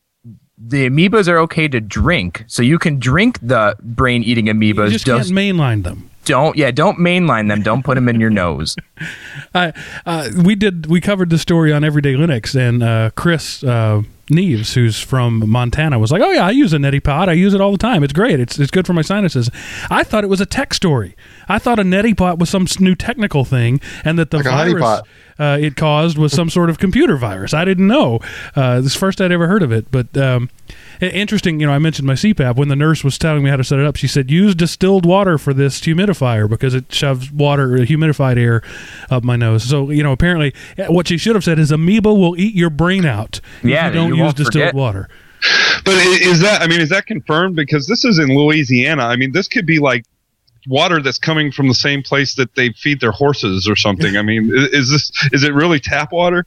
the 0.60 0.88
amoebas 0.88 1.28
are 1.28 1.38
okay 1.38 1.68
to 1.68 1.80
drink, 1.80 2.44
so 2.46 2.62
you 2.62 2.78
can 2.78 2.98
drink 2.98 3.38
the 3.42 3.76
brain-eating 3.80 4.46
You 4.48 4.54
amoebas. 4.54 4.90
just 4.90 5.04
can't 5.04 5.26
mainline 5.28 5.84
them. 5.84 6.10
don't, 6.24 6.56
yeah, 6.56 6.70
don't 6.70 6.98
mainline 6.98 7.48
them. 7.48 7.62
Don't 7.62 7.84
put 7.84 7.94
them 7.94 8.08
in 8.08 8.20
your 8.20 8.30
nose. 8.30 8.76
I, 9.54 9.72
uh, 10.04 10.30
we 10.44 10.54
did 10.54 10.86
we 10.86 11.00
covered 11.00 11.30
the 11.30 11.38
story 11.38 11.72
on 11.72 11.84
Everyday 11.84 12.14
Linux, 12.14 12.54
and 12.54 12.82
uh, 12.82 13.10
Chris 13.14 13.62
uh, 13.64 14.02
Neves, 14.28 14.74
who's 14.74 15.00
from 15.00 15.48
Montana, 15.48 15.98
was 15.98 16.12
like, 16.12 16.22
"Oh 16.22 16.30
yeah, 16.30 16.46
I 16.46 16.50
use 16.50 16.72
a 16.72 16.76
neti 16.78 17.02
pot. 17.02 17.28
I 17.28 17.32
use 17.32 17.54
it 17.54 17.60
all 17.60 17.72
the 17.72 17.78
time. 17.78 18.02
It's 18.02 18.12
great. 18.12 18.40
It's 18.40 18.58
it's 18.58 18.70
good 18.70 18.86
for 18.86 18.92
my 18.92 19.02
sinuses." 19.02 19.50
I 19.90 20.04
thought 20.04 20.24
it 20.24 20.28
was 20.28 20.40
a 20.40 20.46
tech 20.46 20.74
story. 20.74 21.16
I 21.48 21.58
thought 21.58 21.78
a 21.78 21.82
neti 21.82 22.16
pot 22.16 22.38
was 22.38 22.50
some 22.50 22.66
new 22.80 22.94
technical 22.94 23.44
thing, 23.44 23.80
and 24.04 24.18
that 24.18 24.30
the 24.30 24.38
Like 24.38 24.46
virus 24.46 25.02
uh, 25.38 25.58
it 25.60 25.76
caused 25.76 26.18
was 26.18 26.32
some 26.32 26.50
sort 26.50 26.70
of 26.70 26.78
computer 26.78 27.16
virus. 27.16 27.54
I 27.54 27.64
didn't 27.64 27.86
know. 27.86 28.20
Uh, 28.56 28.80
this 28.80 28.94
first 28.94 29.20
I'd 29.20 29.32
ever 29.32 29.46
heard 29.48 29.62
of 29.62 29.72
it, 29.72 29.90
but. 29.90 30.16
Um, 30.16 30.50
Interesting, 31.00 31.60
you 31.60 31.66
know. 31.66 31.72
I 31.72 31.78
mentioned 31.78 32.06
my 32.06 32.14
CPAP 32.14 32.56
when 32.56 32.68
the 32.68 32.76
nurse 32.76 33.04
was 33.04 33.18
telling 33.18 33.42
me 33.42 33.50
how 33.50 33.56
to 33.56 33.64
set 33.64 33.78
it 33.78 33.86
up. 33.86 33.96
She 33.96 34.08
said, 34.08 34.30
"Use 34.30 34.54
distilled 34.54 35.06
water 35.06 35.38
for 35.38 35.54
this 35.54 35.80
humidifier 35.80 36.48
because 36.48 36.74
it 36.74 36.92
shoves 36.92 37.30
water, 37.30 37.76
uh, 37.76 37.80
humidified 37.80 38.36
air, 38.36 38.62
up 39.10 39.22
my 39.24 39.36
nose." 39.36 39.64
So, 39.64 39.90
you 39.90 40.02
know, 40.02 40.12
apparently, 40.12 40.52
eh, 40.76 40.86
what 40.86 41.08
she 41.08 41.16
should 41.18 41.34
have 41.34 41.44
said 41.44 41.58
is, 41.58 41.70
"Amoeba 41.70 42.12
will 42.12 42.38
eat 42.38 42.54
your 42.54 42.70
brain 42.70 43.04
out 43.04 43.40
if 43.62 43.70
Yeah, 43.70 43.88
you 43.88 43.94
don't 43.94 44.14
you 44.14 44.24
use 44.24 44.34
distilled 44.34 44.62
forget. 44.64 44.74
water." 44.74 45.08
But 45.84 45.94
is 45.94 46.40
that? 46.40 46.62
I 46.62 46.66
mean, 46.66 46.80
is 46.80 46.88
that 46.88 47.06
confirmed? 47.06 47.54
Because 47.54 47.86
this 47.86 48.04
is 48.04 48.18
in 48.18 48.36
Louisiana. 48.36 49.04
I 49.04 49.16
mean, 49.16 49.32
this 49.32 49.46
could 49.46 49.66
be 49.66 49.78
like 49.78 50.04
water 50.66 51.00
that's 51.00 51.18
coming 51.18 51.52
from 51.52 51.68
the 51.68 51.74
same 51.74 52.02
place 52.02 52.34
that 52.34 52.54
they 52.56 52.70
feed 52.72 53.00
their 53.00 53.12
horses 53.12 53.68
or 53.68 53.76
something. 53.76 54.16
I 54.16 54.22
mean, 54.22 54.50
is 54.52 54.90
this? 54.90 55.10
Is 55.32 55.44
it 55.44 55.54
really 55.54 55.78
tap 55.80 56.12
water? 56.12 56.44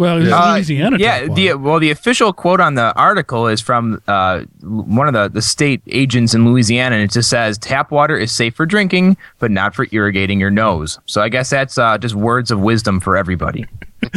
Well, 0.00 0.22
it's 0.22 0.32
Uh, 0.32 0.52
Louisiana. 0.54 0.96
yeah, 0.98 1.26
the 1.26 1.52
well, 1.54 1.78
the 1.78 1.90
official 1.90 2.32
quote 2.32 2.58
on 2.58 2.74
the 2.74 2.94
article 2.96 3.46
is 3.48 3.60
from 3.60 4.00
uh, 4.08 4.44
one 4.62 5.06
of 5.06 5.12
the, 5.12 5.28
the 5.28 5.42
state 5.42 5.82
agents 5.88 6.32
in 6.34 6.46
Louisiana, 6.46 6.96
and 6.96 7.04
it 7.04 7.10
just 7.10 7.28
says 7.28 7.58
tap 7.58 7.90
water 7.90 8.16
is 8.16 8.32
safe 8.32 8.54
for 8.54 8.64
drinking, 8.64 9.18
but 9.40 9.50
not 9.50 9.74
for 9.74 9.86
irrigating 9.92 10.40
your 10.40 10.50
nose. 10.50 10.98
So 11.04 11.20
I 11.20 11.28
guess 11.28 11.50
that's 11.50 11.76
uh, 11.76 11.98
just 11.98 12.14
words 12.14 12.50
of 12.50 12.60
wisdom 12.60 12.98
for 12.98 13.14
everybody. 13.18 13.66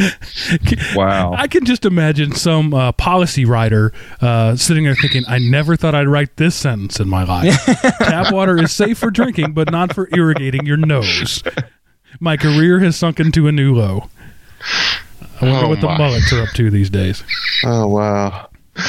Wow. 0.96 1.34
I 1.36 1.46
can 1.46 1.66
just 1.66 1.84
imagine 1.84 2.32
some 2.32 2.72
uh, 2.72 2.92
policy 2.92 3.44
writer 3.44 3.92
uh, 4.22 4.56
sitting 4.56 4.84
there 4.84 4.94
thinking, 4.94 5.24
"I 5.28 5.38
never 5.38 5.76
thought 5.76 5.94
I'd 5.94 6.08
write 6.08 6.36
this 6.38 6.54
sentence 6.54 6.98
in 6.98 7.08
my 7.10 7.24
life. 7.24 7.62
Tap 7.98 8.32
water 8.32 8.56
is 8.56 8.72
safe 8.72 8.96
for 8.96 9.10
drinking, 9.10 9.52
but 9.52 9.70
not 9.70 9.94
for 9.94 10.08
irrigating 10.16 10.64
your 10.64 10.78
nose. 10.78 11.42
My 12.20 12.38
career 12.38 12.78
has 12.80 12.96
sunk 12.96 13.20
into 13.20 13.46
a 13.46 13.52
new 13.52 13.74
low. 13.74 14.08
I 15.44 15.50
wonder 15.52 15.66
Oh, 15.66 15.68
what 15.68 15.80
the 15.80 15.88
mullets 15.88 16.32
are 16.32 16.42
up 16.42 16.50
to 16.54 16.70
these 16.70 16.90
days." 16.90 17.22
Oh 17.64 17.86
wow. 17.86 18.48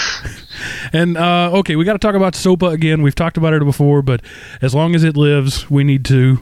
And 0.93 1.17
uh, 1.17 1.51
okay, 1.55 1.75
we 1.75 1.83
got 1.83 1.93
to 1.93 1.99
talk 1.99 2.15
about 2.15 2.33
SOPA 2.35 2.67
again. 2.67 3.01
We've 3.01 3.15
talked 3.15 3.37
about 3.37 3.53
it 3.53 3.63
before, 3.63 4.01
but 4.01 4.21
as 4.61 4.73
long 4.73 4.95
as 4.95 5.03
it 5.03 5.17
lives, 5.17 5.69
we 5.69 5.83
need 5.83 6.05
to 6.05 6.39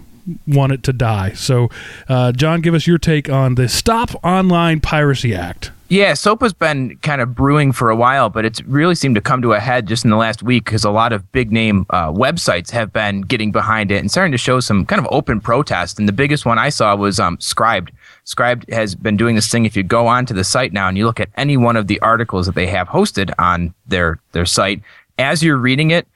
want 0.47 0.71
it 0.71 0.84
to 0.84 0.93
die. 0.93 1.32
So, 1.34 1.69
uh, 2.08 2.32
John, 2.32 2.62
give 2.62 2.73
us 2.73 2.86
your 2.88 2.97
take 2.97 3.30
on 3.30 3.56
the 3.56 3.67
Stop 3.67 4.12
Online 4.23 4.80
Piracy 4.80 5.34
Act. 5.34 5.71
Yeah, 5.89 6.13
SOPA's 6.13 6.54
been 6.54 6.97
kind 6.97 7.21
of 7.21 7.36
brewing 7.36 7.71
for 7.71 7.89
a 7.89 7.95
while, 7.95 8.30
but 8.30 8.45
it's 8.45 8.62
really 8.63 8.95
seemed 8.95 9.15
to 9.15 9.21
come 9.21 9.41
to 9.41 9.54
a 9.54 9.60
head 9.60 9.88
just 9.88 10.04
in 10.06 10.12
the 10.12 10.17
last 10.17 10.41
week 10.41 10.65
because 10.65 10.84
a 10.84 10.89
lot 10.91 11.12
of 11.13 11.30
big 11.32 11.52
name 11.52 11.86
uh, 11.89 12.12
websites 12.12 12.71
have 12.71 12.93
been 12.93 13.21
getting 13.21 13.52
behind 13.52 13.91
it 13.91 13.97
and 13.97 14.10
starting 14.10 14.32
to 14.32 14.38
show 14.38 14.60
some 14.60 14.86
kind 14.86 14.99
of 14.99 15.08
open 15.12 15.39
protest. 15.41 15.99
And 15.99 16.08
the 16.08 16.13
biggest 16.13 16.45
one 16.45 16.58
I 16.58 16.69
saw 16.69 16.95
was 16.95 17.19
um, 17.19 17.38
Scribd. 17.38 17.89
Scribd 18.25 18.71
has 18.71 18.95
been 18.95 19.17
doing 19.17 19.36
this 19.36 19.49
thing. 19.49 19.65
If 19.65 19.75
you 19.75 19.83
go 19.83 20.07
onto 20.07 20.33
the 20.33 20.43
site 20.43 20.71
now 20.71 20.88
and 20.88 20.97
you 20.97 21.05
look 21.05 21.19
at 21.19 21.29
any 21.36 21.57
one 21.57 21.75
of 21.75 21.88
the 21.88 21.99
articles 21.99 22.45
that 22.45 22.55
they 22.55 22.67
have 22.67 22.88
hosted 22.88 23.33
on 23.38 23.73
their 23.86 24.19
their 24.31 24.45
site, 24.45 24.81
as 25.17 25.43
you're 25.43 25.57
reading 25.57 25.91
it, 25.91 26.07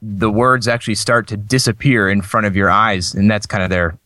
the 0.00 0.30
words 0.30 0.68
actually 0.68 0.94
start 0.94 1.26
to 1.28 1.36
disappear 1.36 2.08
in 2.08 2.22
front 2.22 2.46
of 2.46 2.54
your 2.54 2.70
eyes, 2.70 3.14
and 3.14 3.30
that's 3.30 3.46
kind 3.46 3.64
of 3.64 3.70
their 3.70 3.98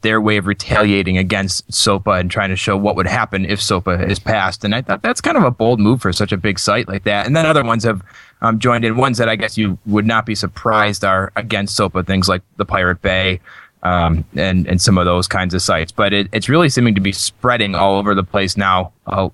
their 0.00 0.20
way 0.20 0.36
of 0.36 0.46
retaliating 0.46 1.16
against 1.16 1.70
SOPA 1.72 2.18
and 2.18 2.30
trying 2.30 2.50
to 2.50 2.56
show 2.56 2.76
what 2.76 2.96
would 2.96 3.06
happen 3.06 3.44
if 3.44 3.60
SOPA 3.60 4.08
is 4.10 4.18
passed. 4.18 4.64
And 4.64 4.74
I 4.74 4.82
thought 4.82 5.02
that's 5.02 5.20
kind 5.20 5.36
of 5.36 5.44
a 5.44 5.50
bold 5.50 5.78
move 5.78 6.02
for 6.02 6.12
such 6.12 6.32
a 6.32 6.36
big 6.36 6.58
site 6.58 6.88
like 6.88 7.04
that. 7.04 7.26
And 7.26 7.36
then 7.36 7.46
other 7.46 7.62
ones 7.62 7.84
have 7.84 8.02
um, 8.42 8.58
joined 8.58 8.84
in. 8.84 8.96
Ones 8.96 9.18
that 9.18 9.28
I 9.28 9.36
guess 9.36 9.56
you 9.56 9.78
would 9.86 10.06
not 10.06 10.26
be 10.26 10.34
surprised 10.34 11.04
are 11.04 11.32
against 11.36 11.76
SOPA, 11.76 12.04
things 12.04 12.28
like 12.28 12.42
the 12.56 12.64
Pirate 12.64 13.00
Bay 13.00 13.40
um, 13.82 14.24
and, 14.36 14.66
and 14.66 14.80
some 14.80 14.98
of 14.98 15.04
those 15.04 15.26
kinds 15.26 15.54
of 15.54 15.62
sites. 15.62 15.92
But 15.92 16.12
it, 16.12 16.28
it's 16.32 16.48
really 16.48 16.68
seeming 16.68 16.94
to 16.94 17.00
be 17.00 17.12
spreading 17.12 17.74
all 17.74 17.98
over 17.98 18.14
the 18.14 18.24
place 18.24 18.56
now. 18.56 18.92
Uh, 19.06 19.30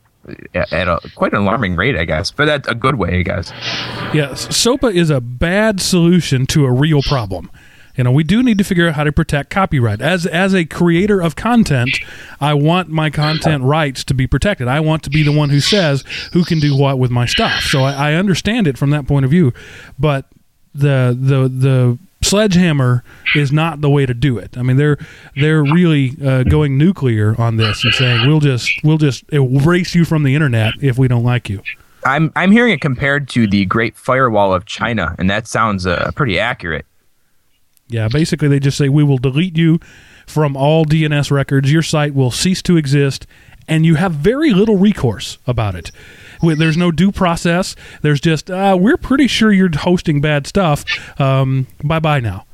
at 0.54 0.88
a 0.88 0.98
quite 1.14 1.32
an 1.32 1.38
alarming 1.38 1.76
rate, 1.76 1.96
I 1.96 2.04
guess, 2.04 2.32
but 2.32 2.46
that's 2.46 2.66
a 2.66 2.74
good 2.74 2.96
way, 2.96 3.20
I 3.20 3.22
guess. 3.22 3.52
Yeah, 4.12 4.34
SOPA 4.34 4.92
is 4.92 5.08
a 5.08 5.20
bad 5.20 5.80
solution 5.80 6.46
to 6.46 6.64
a 6.64 6.72
real 6.72 7.00
problem. 7.02 7.48
You 7.96 8.04
know, 8.04 8.12
we 8.12 8.24
do 8.24 8.42
need 8.42 8.58
to 8.58 8.64
figure 8.64 8.88
out 8.88 8.94
how 8.94 9.04
to 9.04 9.12
protect 9.12 9.50
copyright. 9.50 10.02
As 10.02 10.26
as 10.26 10.54
a 10.54 10.64
creator 10.66 11.20
of 11.20 11.34
content, 11.34 11.98
I 12.40 12.52
want 12.54 12.88
my 12.88 13.08
content 13.08 13.64
rights 13.64 14.04
to 14.04 14.14
be 14.14 14.26
protected. 14.26 14.68
I 14.68 14.80
want 14.80 15.02
to 15.04 15.10
be 15.10 15.22
the 15.22 15.32
one 15.32 15.48
who 15.48 15.60
says 15.60 16.04
who 16.32 16.44
can 16.44 16.60
do 16.60 16.76
what 16.76 16.98
with 16.98 17.10
my 17.10 17.24
stuff. 17.24 17.62
So 17.62 17.84
I, 17.84 18.10
I 18.10 18.14
understand 18.14 18.66
it 18.66 18.76
from 18.76 18.90
that 18.90 19.06
point 19.06 19.24
of 19.24 19.30
view, 19.30 19.54
but 19.98 20.26
the 20.74 21.16
the 21.18 21.48
the 21.48 21.98
sledgehammer 22.22 23.04
is 23.34 23.52
not 23.52 23.80
the 23.80 23.90
way 23.90 24.06
to 24.06 24.14
do 24.14 24.38
it. 24.38 24.56
I 24.56 24.62
mean, 24.62 24.76
they're 24.76 24.98
they're 25.36 25.62
really 25.62 26.16
uh, 26.24 26.42
going 26.44 26.78
nuclear 26.78 27.40
on 27.40 27.56
this 27.56 27.84
and 27.84 27.94
saying 27.94 28.26
we'll 28.26 28.40
just 28.40 28.70
we'll 28.82 28.98
just 28.98 29.24
erase 29.32 29.94
you 29.94 30.04
from 30.04 30.22
the 30.22 30.34
internet 30.34 30.74
if 30.80 30.98
we 30.98 31.08
don't 31.08 31.24
like 31.24 31.48
you. 31.48 31.62
I'm 32.04 32.32
I'm 32.36 32.52
hearing 32.52 32.72
it 32.72 32.80
compared 32.80 33.28
to 33.30 33.46
the 33.46 33.64
Great 33.66 33.96
Firewall 33.96 34.54
of 34.54 34.64
China, 34.64 35.14
and 35.18 35.28
that 35.28 35.46
sounds 35.46 35.86
uh, 35.86 36.10
pretty 36.14 36.38
accurate. 36.38 36.86
Yeah, 37.88 38.08
basically 38.08 38.48
they 38.48 38.60
just 38.60 38.78
say 38.78 38.88
we 38.88 39.04
will 39.04 39.18
delete 39.18 39.56
you 39.56 39.78
from 40.26 40.56
all 40.56 40.84
DNS 40.84 41.30
records. 41.30 41.70
Your 41.70 41.82
site 41.82 42.14
will 42.14 42.30
cease 42.30 42.62
to 42.62 42.76
exist, 42.76 43.26
and 43.68 43.86
you 43.86 43.94
have 43.94 44.12
very 44.12 44.52
little 44.52 44.76
recourse 44.76 45.38
about 45.46 45.74
it. 45.74 45.92
Wi- 46.36 46.56
There's 46.56 46.76
no 46.76 46.90
due 46.90 47.12
process. 47.12 47.74
There's 48.02 48.20
just 48.20 48.50
uh, 48.50 48.76
we're 48.80 48.96
pretty 48.96 49.26
sure 49.26 49.52
you're 49.52 49.76
hosting 49.76 50.20
bad 50.20 50.46
stuff. 50.46 50.84
Um, 51.20 51.66
bye 51.84 52.00
bye 52.00 52.20
now. 52.20 52.44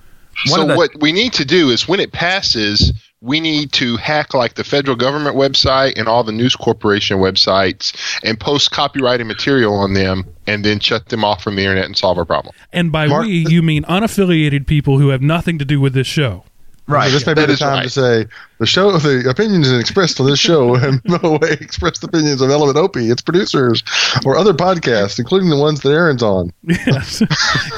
One 0.49 0.61
so 0.61 0.66
the- 0.66 0.77
what 0.77 0.90
we 1.01 1.12
need 1.12 1.33
to 1.35 1.45
do 1.45 1.71
is 1.71 1.87
when 1.87 2.01
it 2.01 2.12
passes, 2.12 2.92
we 3.21 3.38
need 3.38 3.71
to 3.75 3.97
hack 3.99 4.35
like 4.35 4.55
the 4.55 4.64
federal 4.64 4.97
government 4.97 5.37
website 5.37 5.92
and 5.97 6.09
all 6.09 6.25
the 6.25 6.33
news 6.33 6.57
corporation 6.57 7.18
websites 7.18 7.92
and 8.25 8.40
post 8.40 8.71
copyrighted 8.73 9.27
material 9.27 9.75
on 9.75 9.95
them 9.95 10.25
and 10.49 10.64
then 10.64 10.81
shut 10.81 11.09
them 11.11 11.25
off 11.25 11.42
from 11.42 11.55
the 11.55 11.62
internet 11.62 11.85
and 11.85 11.97
solve 11.97 12.18
our 12.18 12.25
problem. 12.25 12.53
And 12.73 12.90
by 12.90 13.07
Mark- 13.07 13.27
we, 13.27 13.47
you 13.49 13.62
mean 13.62 13.85
unaffiliated 13.85 14.66
people 14.66 14.99
who 14.99 15.11
have 15.11 15.23
nothing 15.23 15.59
to 15.61 15.64
do 15.64 15.81
with 15.81 15.92
this 15.95 16.07
show. 16.09 16.45
Right. 16.87 17.07
So 17.07 17.12
this 17.12 17.27
may 17.27 17.35
be 17.35 17.42
that 17.42 17.47
the 17.47 17.57
time 17.57 17.75
right. 17.75 17.83
to 17.85 17.90
say 17.90 18.27
the 18.59 18.66
show, 18.66 18.90
the 18.99 19.29
opinions 19.29 19.71
expressed 19.73 20.18
on 20.21 20.27
this 20.27 20.38
show 20.38 20.75
have 20.75 21.01
no 21.05 21.38
way 21.42 21.53
expressed 21.53 22.03
opinions 22.03 22.40
of 22.40 22.51
Element 22.51 22.77
OP, 22.77 22.97
its 22.97 23.23
producers, 23.23 23.83
or 24.25 24.37
other 24.37 24.53
podcasts, 24.53 25.18
including 25.18 25.49
the 25.49 25.57
ones 25.57 25.81
that 25.83 25.90
Aaron's 25.90 26.23
on. 26.23 26.53
Yes. 26.62 27.23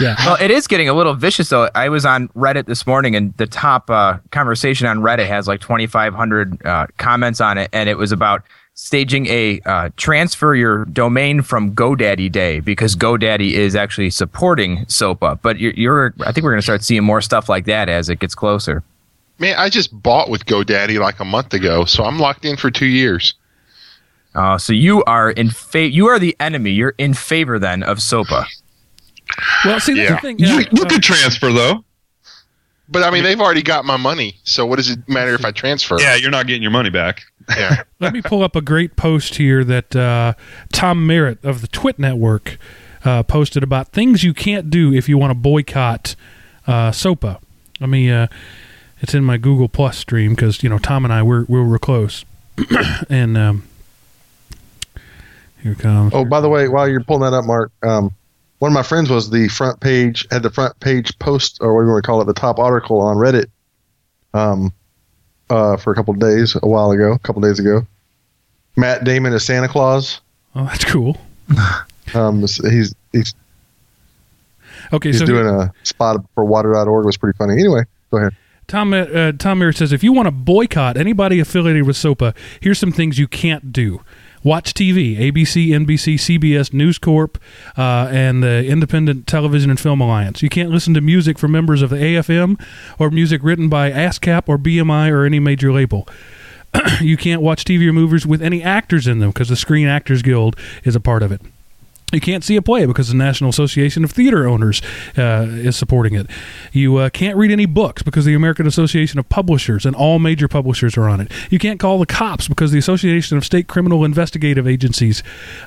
yeah. 0.01 0.17
Well, 0.25 0.37
it 0.41 0.51
is 0.51 0.67
getting 0.67 0.89
a 0.89 0.95
little 0.95 1.15
vicious 1.15 1.51
though. 1.51 1.69
I 1.75 1.89
was 1.89 2.07
on 2.07 2.29
Reddit 2.29 2.67
this 2.67 2.87
morning, 2.87 3.15
and 3.15 3.37
the 3.37 3.47
top 3.47 3.91
uh, 3.91 4.19
conversation 4.31 4.87
on 4.87 5.01
Reddit 5.01 5.27
has 5.27 5.47
like 5.47 5.61
2,500 5.61 6.65
uh, 6.67 6.87
comments 6.97 7.41
on 7.41 7.59
it, 7.59 7.69
and 7.73 7.89
it 7.89 7.99
was 7.99 8.11
about 8.11 8.43
staging 8.75 9.27
a 9.27 9.61
uh, 9.67 9.91
transfer 9.97 10.55
your 10.55 10.85
domain 10.87 11.43
from 11.43 11.75
GoDaddy 11.75 12.31
Day 12.31 12.61
because 12.61 12.97
GoDaddy 12.97 13.53
is 13.53 13.77
actually 13.77 14.11
supporting 14.11 14.85
SOPA. 14.87 15.41
But 15.43 15.59
you're, 15.59 15.73
you're 15.75 16.15
I 16.21 16.33
think 16.33 16.45
we're 16.45 16.51
going 16.51 16.59
to 16.59 16.63
start 16.63 16.83
seeing 16.83 17.05
more 17.05 17.21
stuff 17.21 17.49
like 17.49 17.67
that 17.67 17.89
as 17.89 18.09
it 18.09 18.19
gets 18.19 18.35
closer. 18.35 18.83
Man, 19.39 19.57
I 19.59 19.69
just 19.69 19.91
bought 20.03 20.31
with 20.31 20.47
GoDaddy 20.47 20.99
like 21.01 21.19
a 21.21 21.25
month 21.25 21.55
ago, 21.55 21.85
so 21.85 22.05
I'm 22.05 22.19
locked 22.19 22.45
in 22.45 22.57
for 22.57 22.71
two 22.71 22.87
years. 22.87 23.35
Uh, 24.35 24.59
so 24.59 24.73
you 24.73 25.03
are 25.05 25.31
in 25.31 25.51
fa- 25.51 25.91
You 25.91 26.07
are 26.07 26.19
the 26.19 26.37
enemy. 26.41 26.71
You're 26.71 26.95
in 26.99 27.15
favor 27.15 27.59
then 27.59 27.83
of 27.83 27.99
SOPA. 28.01 28.47
Well, 29.65 29.81
see, 29.81 29.95
that's 29.95 30.09
Yeah. 30.11 30.15
the 30.17 30.21
thing. 30.21 30.39
You, 30.39 30.47
yeah, 30.47 30.69
you 30.73 30.83
uh, 30.83 30.89
could 30.89 31.03
transfer 31.03 31.53
though. 31.53 31.85
But 32.89 33.03
I 33.03 33.11
mean, 33.11 33.23
they've 33.25 33.41
already 33.41 33.63
got 33.63 33.85
my 33.87 33.97
money, 33.97 34.37
so 34.45 34.67
what 34.67 34.77
does 34.77 34.91
it 34.91 34.99
matter 35.09 35.33
if 35.35 35.45
I 35.45 35.53
transfer? 35.53 35.99
Yeah, 35.99 36.17
you're 36.17 36.31
not 36.31 36.47
getting 36.47 36.61
your 36.63 36.71
money 36.71 36.91
back. 36.91 37.23
Yeah. 37.49 37.83
Let 38.01 38.13
me 38.13 38.21
pull 38.23 38.43
up 38.43 38.55
a 38.55 38.61
great 38.61 38.95
post 38.97 39.37
here 39.37 39.65
that 39.65 39.97
uh, 39.97 40.35
Tom 40.73 41.07
Merritt 41.07 41.43
of 41.45 41.61
the 41.63 41.67
TWiT 41.69 41.99
Network 41.99 42.59
uh, 43.05 43.23
posted 43.23 43.63
about 43.63 43.89
things 43.93 44.23
you 44.23 44.35
can't 44.35 44.69
do 44.69 44.93
if 44.93 45.09
you 45.09 45.17
want 45.17 45.31
to 45.31 45.35
boycott 45.35 46.15
uh, 46.67 46.91
SOPA. 46.91 47.41
Let 47.81 47.89
me. 47.89 48.11
It's 49.05 49.13
in 49.13 49.23
my 49.23 49.37
Google 49.37 49.69
Plus 49.69 49.99
stream 49.99 50.35
because 50.35 50.63
you 50.63 50.71
know 50.71 50.79
Tom 50.79 51.05
and 51.05 51.13
I 51.13 51.23
we're 51.23 51.45
we're, 51.45 51.63
we're 51.63 51.79
close, 51.79 52.25
and 53.11 53.37
um, 53.37 53.69
here 55.63 55.75
comes. 55.75 56.15
Oh, 56.15 56.25
by 56.25 56.41
the 56.41 56.49
way, 56.49 56.69
while 56.69 56.89
you're 56.89 57.05
pulling 57.05 57.21
that 57.21 57.37
up, 57.37 57.45
Mark, 57.45 57.71
um, 57.83 58.11
one 58.61 58.71
of 58.71 58.75
my 58.75 58.83
friends 58.83 59.11
was 59.11 59.29
the 59.29 59.49
front 59.49 59.79
page, 59.79 60.27
had 60.31 60.43
the 60.43 60.49
front 60.49 60.81
page 60.81 61.19
post, 61.19 61.59
or 61.61 61.75
whatever 61.75 61.89
you 61.89 61.93
want 61.93 62.03
to 62.03 62.07
call 62.07 62.23
it, 62.23 62.25
the 62.25 62.33
top 62.33 62.59
article 62.59 63.03
on 63.03 63.19
Reddit 63.19 63.45
um, 64.33 64.73
uh, 65.51 65.77
for 65.77 65.93
a 65.93 65.95
couple 65.95 66.15
of 66.15 66.21
days, 66.21 66.57
a 66.63 66.67
while 66.67 66.91
ago, 66.91 67.13
a 67.13 67.19
couple 67.19 67.45
of 67.45 67.51
days 67.51 67.59
ago. 67.59 67.87
Matt 68.75 69.05
Damon 69.05 69.35
is 69.35 69.45
Santa 69.45 69.69
Claus. 69.69 70.23
Oh, 70.57 70.65
that's 70.65 70.85
cool. 70.87 71.19
Um, 72.15 72.43
he's 72.43 72.95
he's 73.13 73.35
Okay, 74.93 75.09
he's 75.09 75.19
so 75.19 75.27
doing 75.27 75.47
a 75.47 75.73
spot 75.83 76.25
for 76.35 76.45
water.org. 76.45 77.05
Was 77.05 77.17
pretty 77.17 77.37
funny. 77.37 77.55
Anyway, 77.55 77.83
go 78.11 78.19
ahead. 78.19 78.37
Tom 78.67 78.93
uh, 78.93 79.33
Tom 79.33 79.59
Merritt 79.59 79.77
says 79.77 79.93
if 79.93 80.03
you 80.03 80.13
want 80.13 80.27
to 80.27 80.31
boycott 80.31 80.97
anybody 80.97 81.41
affiliated 81.41 81.87
with 81.87 81.97
SOPA, 81.97 82.35
here's 82.61 82.79
some 82.79 82.93
things 82.93 83.19
you 83.19 83.29
can't 83.29 83.73
do. 83.73 84.01
Watch 84.43 84.75
TV, 84.75 85.17
ABC, 85.17 85.69
NBC, 85.69 86.17
CBS, 86.17 86.75
News 86.75 86.99
Corp, 86.99 87.39
uh, 87.79 88.09
and 88.11 88.43
the 88.43 88.67
Independent 88.67 89.27
Television 89.27 89.71
and 89.71 89.81
Film 89.81 90.03
Alliance. 90.03 90.43
You 90.43 90.51
can't 90.51 90.69
listen 90.69 90.93
to 90.95 91.01
music 91.01 91.39
from 91.39 91.53
members 91.53 91.81
of 91.81 91.89
the 91.89 91.97
AFM 91.97 92.63
or 92.99 93.11
music 93.11 93.43
written 93.43 93.71
by 93.71 93.91
ASCAP 93.91 94.47
or 94.47 94.59
BMI 94.59 95.11
or 95.11 95.25
any 95.25 95.41
major 95.41 95.73
label. 95.73 96.07
you 97.01 97.17
can't 97.17 97.41
watch 97.41 97.65
TV 97.65 97.89
or 97.89 97.95
movies 97.95 98.27
with 98.27 98.43
any 98.43 98.63
actors 98.63 99.07
in 99.07 99.19
them 99.19 99.31
because 99.31 99.49
the 99.49 99.57
Screen 99.57 99.87
Actors 99.87 100.21
Guild 100.21 100.57
is 100.83 100.95
a 100.95 101.01
part 101.01 101.23
of 101.23 101.33
it. 101.33 101.41
You 102.15 102.21
can't 102.21 102.45
see 102.45 102.57
a 102.57 102.63
play 102.63 102.87
because 102.87 103.09
the 103.09 103.17
National 103.17 103.51
Association 103.51 104.05
of 104.05 104.13
Theater 104.13 104.47
Owners 104.47 104.81
uh, 105.19 105.47
is 105.51 105.77
supporting 105.77 106.15
it. 106.15 106.29
You 106.73 106.97
uh, 106.97 107.11
can't 107.11 107.37
read 107.37 107.51
any 107.51 107.67
books 107.67 108.03
because 108.03 108.25
the 108.25 108.35
American 108.35 108.67
Association 108.67 109.19
of 109.19 109.29
Publishers 109.29 109.85
and 109.85 109.97
all 109.97 110.19
major 110.19 110.49
publishers 110.49 110.97
are 110.97 111.09
on 111.09 111.21
it. 111.21 111.33
You 111.51 111.59
can't 111.59 111.81
call 111.81 111.99
the 111.99 112.07
cops 112.07 112.49
because 112.49 112.71
the 112.71 112.79
Association 112.79 113.37
of 113.37 113.45
State 113.45 113.67
Criminal 113.67 114.05
Investigative 114.05 114.67
Agencies 114.67 115.23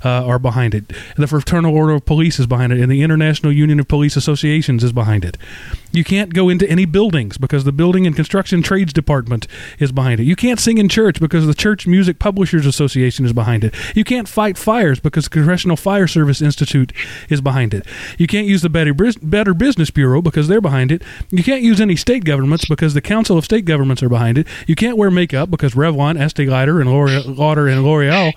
uh, 0.05 0.25
are 0.25 0.39
behind 0.39 0.73
it. 0.73 0.91
The 1.17 1.27
Fraternal 1.27 1.75
Order 1.75 1.93
of 1.93 2.05
Police 2.05 2.39
is 2.39 2.47
behind 2.47 2.71
it, 2.71 2.79
and 2.79 2.91
the 2.91 3.03
International 3.03 3.51
Union 3.51 3.79
of 3.79 3.87
Police 3.87 4.15
Associations 4.15 4.83
is 4.83 4.93
behind 4.93 5.25
it. 5.25 5.37
You 5.97 6.03
can't 6.03 6.31
go 6.31 6.47
into 6.47 6.69
any 6.69 6.85
buildings 6.85 7.39
because 7.39 7.63
the 7.63 7.71
Building 7.71 8.05
and 8.05 8.15
Construction 8.15 8.61
Trades 8.61 8.93
Department 8.93 9.47
is 9.79 9.91
behind 9.91 10.19
it. 10.19 10.25
You 10.25 10.35
can't 10.35 10.59
sing 10.59 10.77
in 10.77 10.89
church 10.89 11.19
because 11.19 11.47
the 11.47 11.55
Church 11.55 11.87
Music 11.87 12.19
Publishers 12.19 12.67
Association 12.67 13.25
is 13.25 13.33
behind 13.33 13.63
it. 13.63 13.73
You 13.95 14.03
can't 14.03 14.29
fight 14.29 14.59
fires 14.59 14.99
because 14.99 15.23
the 15.23 15.31
Congressional 15.31 15.75
Fire 15.75 16.05
Service 16.05 16.39
Institute 16.39 16.93
is 17.29 17.41
behind 17.41 17.73
it. 17.73 17.83
You 18.19 18.27
can't 18.27 18.45
use 18.45 18.61
the 18.61 18.69
Better, 18.69 18.93
Bus- 18.93 19.15
Better 19.15 19.55
Business 19.55 19.89
Bureau 19.89 20.21
because 20.21 20.47
they're 20.47 20.61
behind 20.61 20.91
it. 20.91 21.01
You 21.31 21.43
can't 21.43 21.63
use 21.63 21.81
any 21.81 21.95
state 21.95 22.23
governments 22.25 22.67
because 22.67 22.93
the 22.93 23.01
Council 23.01 23.35
of 23.35 23.43
State 23.43 23.65
Governments 23.65 24.03
are 24.03 24.09
behind 24.09 24.37
it. 24.37 24.45
You 24.67 24.75
can't 24.75 24.97
wear 24.97 25.09
makeup 25.09 25.49
because 25.49 25.73
Revlon, 25.73 26.21
Estee 26.21 26.45
Lauder, 26.45 26.79
and 26.79 26.91
L'Oreal, 26.91 27.35
Lauder 27.35 27.67
and 27.67 27.83
L'Oreal 27.83 28.33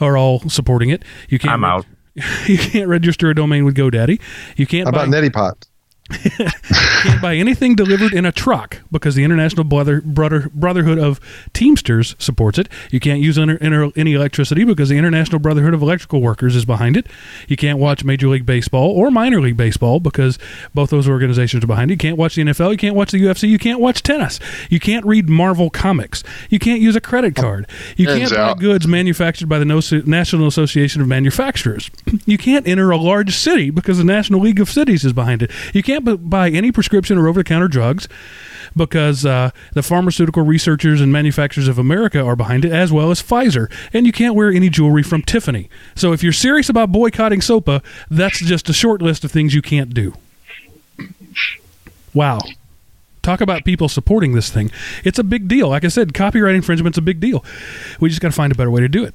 are 0.00 0.16
all 0.16 0.40
supporting 0.48 0.90
it. 0.90 1.04
You 1.28 1.38
can't. 1.38 1.54
I'm 1.54 1.64
out. 1.64 1.86
You 2.46 2.58
can't 2.58 2.88
register 2.88 3.30
a 3.30 3.34
domain 3.34 3.64
with 3.64 3.76
GoDaddy. 3.76 4.20
You 4.56 4.66
can't 4.66 4.86
How 4.86 4.92
buy 4.92 5.04
about 5.04 5.14
Neti 5.14 5.32
Pot? 5.32 5.66
Can't 6.10 7.22
buy 7.22 7.34
anything 7.36 7.74
delivered 7.74 8.12
in 8.12 8.24
a 8.26 8.32
truck 8.32 8.82
because 8.92 9.14
the 9.14 9.24
International 9.24 9.64
Brother, 9.64 10.00
Brother, 10.02 10.50
Brotherhood 10.54 10.98
of 10.98 11.18
Teamsters 11.54 12.14
supports 12.18 12.58
it. 12.58 12.68
You 12.90 13.00
can't 13.00 13.20
use 13.20 13.38
inter, 13.38 13.56
inter, 13.56 13.90
any 13.96 14.12
electricity 14.12 14.64
because 14.64 14.88
the 14.90 14.98
International 14.98 15.38
Brotherhood 15.38 15.72
of 15.74 15.80
Electrical 15.82 16.20
Workers 16.20 16.56
is 16.56 16.64
behind 16.64 16.96
it. 16.96 17.06
You 17.48 17.56
can't 17.56 17.78
watch 17.78 18.04
Major 18.04 18.28
League 18.28 18.44
Baseball 18.46 18.90
or 18.90 19.10
Minor 19.10 19.40
League 19.40 19.56
Baseball 19.56 19.98
because 20.00 20.38
both 20.74 20.90
those 20.90 21.08
organizations 21.08 21.64
are 21.64 21.68
behind 21.68 21.90
it. 21.90 21.94
You 21.94 21.98
can't 21.98 22.18
watch 22.18 22.34
the 22.34 22.42
NFL. 22.42 22.70
You 22.72 22.76
can't 22.76 22.94
watch 22.96 23.10
the 23.12 23.18
UFC. 23.22 23.48
You 23.48 23.58
can't 23.58 23.80
watch 23.80 24.02
tennis. 24.02 24.38
You 24.68 24.80
can't 24.80 25.04
read 25.06 25.28
Marvel 25.28 25.70
comics. 25.70 26.22
You 26.50 26.58
can't 26.58 26.80
use 26.80 26.96
a 26.96 27.00
credit 27.00 27.34
card. 27.34 27.66
You 27.96 28.06
can't 28.18 28.30
buy 28.56 28.60
goods 28.60 28.86
manufactured 28.86 29.48
by 29.48 29.58
the 29.58 29.64
No- 29.64 29.80
National 30.04 30.46
Association 30.46 31.00
of 31.00 31.08
Manufacturers. 31.08 31.90
You 32.26 32.38
can't 32.38 32.66
enter 32.66 32.90
a 32.90 32.96
large 32.96 33.34
city 33.34 33.70
because 33.70 33.98
the 33.98 34.04
National 34.04 34.40
League 34.40 34.60
of 34.60 34.70
Cities 34.70 35.04
is 35.04 35.12
behind 35.12 35.42
it. 35.42 35.50
You 35.72 35.82
can't 35.82 35.93
bu- 36.00 36.18
buy 36.18 36.50
any 36.50 36.72
prescription 36.72 37.18
or 37.18 37.28
over 37.28 37.40
the 37.40 37.44
counter 37.44 37.68
drugs 37.68 38.08
because 38.76 39.24
uh, 39.24 39.50
the 39.72 39.82
Pharmaceutical 39.82 40.42
Researchers 40.42 41.00
and 41.00 41.12
Manufacturers 41.12 41.68
of 41.68 41.78
America 41.78 42.22
are 42.24 42.36
behind 42.36 42.64
it, 42.64 42.72
as 42.72 42.92
well 42.92 43.10
as 43.10 43.22
Pfizer. 43.22 43.70
And 43.92 44.06
you 44.06 44.12
can't 44.12 44.34
wear 44.34 44.50
any 44.50 44.68
jewelry 44.68 45.02
from 45.02 45.22
Tiffany. 45.22 45.68
So 45.94 46.12
if 46.12 46.22
you're 46.22 46.32
serious 46.32 46.68
about 46.68 46.92
boycotting 46.92 47.40
SOPA, 47.40 47.82
that's 48.10 48.40
just 48.40 48.68
a 48.68 48.72
short 48.72 49.00
list 49.00 49.24
of 49.24 49.30
things 49.30 49.54
you 49.54 49.62
can't 49.62 49.94
do. 49.94 50.14
Wow. 52.12 52.40
Talk 53.22 53.40
about 53.40 53.64
people 53.64 53.88
supporting 53.88 54.34
this 54.34 54.50
thing. 54.50 54.70
It's 55.02 55.18
a 55.18 55.24
big 55.24 55.48
deal. 55.48 55.68
Like 55.68 55.84
I 55.84 55.88
said, 55.88 56.12
copyright 56.12 56.54
infringement's 56.54 56.98
a 56.98 57.02
big 57.02 57.20
deal. 57.20 57.44
We 57.98 58.08
just 58.08 58.20
got 58.20 58.28
to 58.28 58.34
find 58.34 58.52
a 58.52 58.54
better 58.54 58.70
way 58.70 58.82
to 58.82 58.88
do 58.88 59.04
it. 59.04 59.14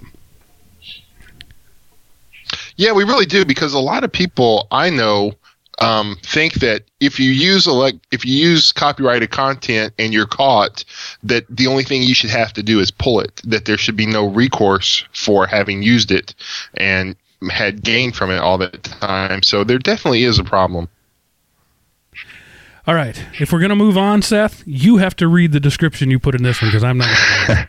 Yeah, 2.76 2.94
we 2.94 3.04
really 3.04 3.26
do 3.26 3.46
because 3.46 3.74
a 3.74 3.80
lot 3.80 4.04
of 4.04 4.12
people 4.12 4.68
I 4.72 4.90
know 4.90 5.34
um, 5.80 6.18
think 6.24 6.56
that 6.56 6.84
if 7.00 7.20
you 7.20 7.32
use 7.32 7.68
elect, 7.68 8.00
if 8.12 8.26
you 8.26 8.34
use 8.34 8.72
copyrighted 8.72 9.32
content 9.32 9.94
and 9.98 10.14
you're 10.14 10.28
caught, 10.28 10.84
that 11.24 11.46
the 11.50 11.68
only 11.68 11.84
thing 11.84 12.04
you 12.04 12.14
should 12.14 12.30
have 12.30 12.54
to 12.54 12.64
do 12.64 12.80
is 12.80 12.92
pull 12.92 13.20
it. 13.20 13.42
That 13.46 13.66
there 13.66 13.78
should 13.78 13.96
be 13.96 14.06
no 14.06 14.28
recourse 14.28 15.06
for 15.14 15.48
having 15.48 15.82
used 15.82 16.12
it 16.12 16.36
and 16.76 17.16
had 17.50 17.84
gained 17.84 18.16
from 18.16 18.32
it 18.32 18.40
all 18.40 18.58
that 18.58 18.84
time. 18.84 19.44
So 19.44 19.64
there 19.64 19.80
definitely 19.80 20.24
is 20.24 20.40
a 20.40 20.44
problem. 20.44 20.90
All 22.86 22.96
right. 22.96 23.24
If 23.40 23.54
we're 23.54 23.60
going 23.60 23.70
to 23.70 23.76
move 23.76 23.98
on, 23.98 24.22
Seth, 24.22 24.64
you 24.66 24.98
have 24.98 25.16
to 25.18 25.28
read 25.28 25.52
the 25.52 25.60
description 25.60 26.10
you 26.10 26.20
put 26.20 26.36
in 26.36 26.44
this 26.44 26.62
one 26.62 26.72
because 26.72 26.84
I'm 26.84 26.98
not. 26.98 27.68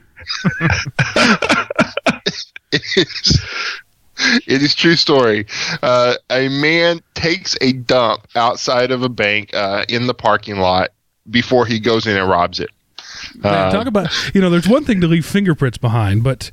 It's, 2.73 3.33
it 4.47 4.63
is 4.63 4.75
true 4.75 4.97
story. 4.97 5.47
Uh, 5.83 6.15
a 6.31 6.49
man 6.49 7.01
takes 7.15 7.57
a 7.61 7.73
dump 7.73 8.27
outside 8.37 8.91
of 8.91 9.03
a 9.03 9.09
bank 9.09 9.55
uh, 9.55 9.85
in 9.89 10.07
the 10.07 10.15
parking 10.15 10.59
lot 10.59 10.91
before 11.31 11.67
he 11.67 11.79
goes 11.81 12.07
in 12.07 12.17
and 12.17 12.29
robs 12.29 12.61
it. 12.61 12.71
Man, 13.37 13.53
Uh, 13.55 13.71
talk 13.71 13.87
about 13.87 14.09
you 14.35 14.41
know, 14.41 14.51
there's 14.51 14.69
one 14.69 14.85
thing 14.85 15.01
to 15.01 15.07
leave 15.07 15.27
fingerprints 15.27 15.79
behind, 15.79 16.23
but 16.23 16.51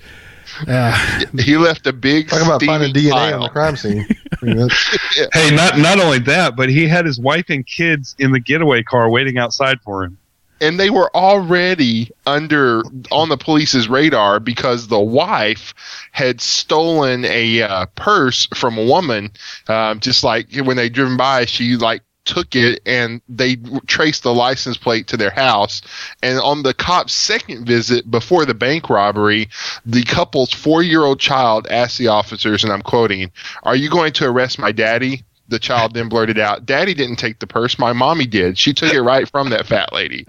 uh, 0.67 1.21
he 1.39 1.57
left 1.57 1.85
a 1.87 1.93
big 1.93 2.29
Talk 2.29 2.41
about 2.41 2.61
finding 2.63 2.89
steaming 2.89 3.11
DNA 3.13 3.33
on 3.33 3.41
the 3.41 3.49
crime 3.49 3.75
scene. 3.75 4.05
I 4.41 4.45
mean, 4.45 4.57
that's- 4.57 5.27
Hey, 5.33 5.55
not 5.55 5.77
not 5.77 5.99
only 5.99 6.19
that, 6.19 6.55
but 6.55 6.69
he 6.69 6.87
had 6.87 7.05
his 7.05 7.19
wife 7.19 7.45
and 7.49 7.65
kids 7.65 8.15
in 8.19 8.31
the 8.31 8.39
getaway 8.39 8.83
car 8.83 9.09
waiting 9.09 9.37
outside 9.37 9.79
for 9.81 10.03
him. 10.03 10.17
And 10.61 10.79
they 10.79 10.89
were 10.89 11.15
already 11.15 12.11
under 12.25 12.83
on 13.11 13.29
the 13.29 13.37
police's 13.37 13.87
radar 13.87 14.39
because 14.39 14.87
the 14.87 14.99
wife 14.99 15.73
had 16.11 16.41
stolen 16.41 17.25
a 17.25 17.61
uh, 17.61 17.85
purse 17.95 18.47
from 18.55 18.77
a 18.77 18.85
woman. 18.85 19.31
Um, 19.67 19.99
just 19.99 20.23
like 20.23 20.47
when 20.55 20.77
they 20.77 20.89
driven 20.89 21.17
by, 21.17 21.45
she 21.45 21.75
like 21.75 22.01
took 22.27 22.55
it 22.55 22.81
and 22.85 23.21
they 23.29 23.55
traced 23.87 24.23
the 24.23 24.33
license 24.33 24.77
plate 24.77 25.07
to 25.07 25.17
their 25.17 25.31
house. 25.31 25.81
And 26.21 26.39
on 26.39 26.61
the 26.61 26.73
cop's 26.73 27.13
second 27.13 27.65
visit 27.65 28.09
before 28.11 28.45
the 28.45 28.53
bank 28.53 28.89
robbery, 28.89 29.49
the 29.85 30.03
couple's 30.03 30.51
four-year-old 30.53 31.19
child 31.19 31.67
asked 31.67 31.97
the 31.97 32.09
officers, 32.09 32.63
and 32.63 32.73
I'm 32.73 32.81
quoting, 32.81 33.31
"Are 33.63 33.75
you 33.75 33.89
going 33.89 34.13
to 34.13 34.25
arrest 34.25 34.59
my 34.59 34.71
daddy?" 34.71 35.23
The 35.49 35.59
child 35.59 35.93
then 35.93 36.09
blurted 36.09 36.37
out, 36.37 36.65
Daddy 36.65 36.93
didn't 36.93 37.15
take 37.17 37.39
the 37.39 37.47
purse. 37.47 37.79
My 37.79 37.93
mommy 37.93 38.25
did. 38.25 38.57
She 38.57 38.73
took 38.73 38.93
it 38.93 39.01
right 39.01 39.29
from 39.29 39.49
that 39.51 39.65
fat 39.65 39.93
lady. 39.93 40.25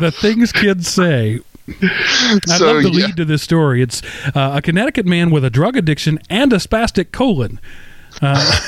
the 0.00 0.10
things 0.14 0.52
kids 0.52 0.88
say. 0.88 1.40
I 1.68 2.40
So, 2.58 2.72
love 2.72 2.82
the 2.82 2.90
yeah. 2.92 3.06
lead 3.06 3.16
to 3.16 3.24
this 3.24 3.42
story. 3.42 3.80
It's 3.82 4.02
uh, 4.34 4.52
a 4.56 4.62
Connecticut 4.62 5.06
man 5.06 5.30
with 5.30 5.44
a 5.44 5.50
drug 5.50 5.76
addiction 5.76 6.18
and 6.28 6.52
a 6.52 6.56
spastic 6.56 7.12
colon. 7.12 7.60
Uh, 8.20 8.58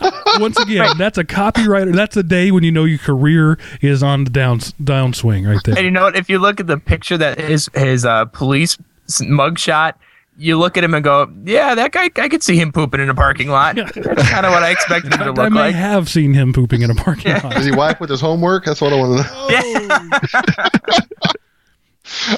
once 0.38 0.56
again, 0.60 0.96
that's 0.96 1.18
a 1.18 1.24
copywriter. 1.24 1.92
That's 1.92 2.16
a 2.16 2.22
day 2.22 2.52
when 2.52 2.62
you 2.62 2.70
know 2.70 2.84
your 2.84 2.98
career 2.98 3.58
is 3.80 4.02
on 4.02 4.24
the 4.24 4.30
down 4.30 4.60
downswing 4.60 5.46
right 5.48 5.58
there. 5.64 5.74
And 5.76 5.84
you 5.84 5.90
know 5.90 6.04
what? 6.04 6.16
If 6.16 6.28
you 6.30 6.38
look 6.38 6.60
at 6.60 6.68
the 6.68 6.78
picture 6.78 7.18
that 7.18 7.40
is 7.40 7.68
his 7.74 7.82
his 7.84 8.04
uh, 8.04 8.26
police 8.26 8.78
s- 9.08 9.22
mugshot, 9.22 9.94
you 10.38 10.58
look 10.58 10.76
at 10.76 10.84
him 10.84 10.94
and 10.94 11.02
go, 11.04 11.30
"Yeah, 11.44 11.74
that 11.74 11.92
guy. 11.92 12.10
I 12.16 12.28
could 12.28 12.42
see 12.42 12.56
him 12.56 12.72
pooping 12.72 13.00
in 13.00 13.08
a 13.08 13.14
parking 13.14 13.48
lot. 13.48 13.76
That's 13.76 13.92
kind 14.30 14.44
of 14.46 14.52
what 14.52 14.62
I 14.62 14.70
expected 14.70 15.12
him 15.14 15.18
to 15.20 15.24
I 15.40 15.44
look 15.44 15.52
may 15.52 15.60
like." 15.60 15.74
have 15.74 16.08
seen 16.08 16.34
him 16.34 16.52
pooping 16.52 16.82
in 16.82 16.90
a 16.90 16.94
parking 17.06 17.30
Yeah. 17.32 17.40
lot. 17.42 17.54
Does 17.54 17.64
he 17.64 17.72
wipe 17.72 18.00
with 18.00 18.10
his 18.10 18.20
homework? 18.20 18.64
That's 18.64 18.80
what 18.80 18.92
I 18.92 18.96
want 18.96 19.26
to 19.26 20.28
know. 20.32 20.98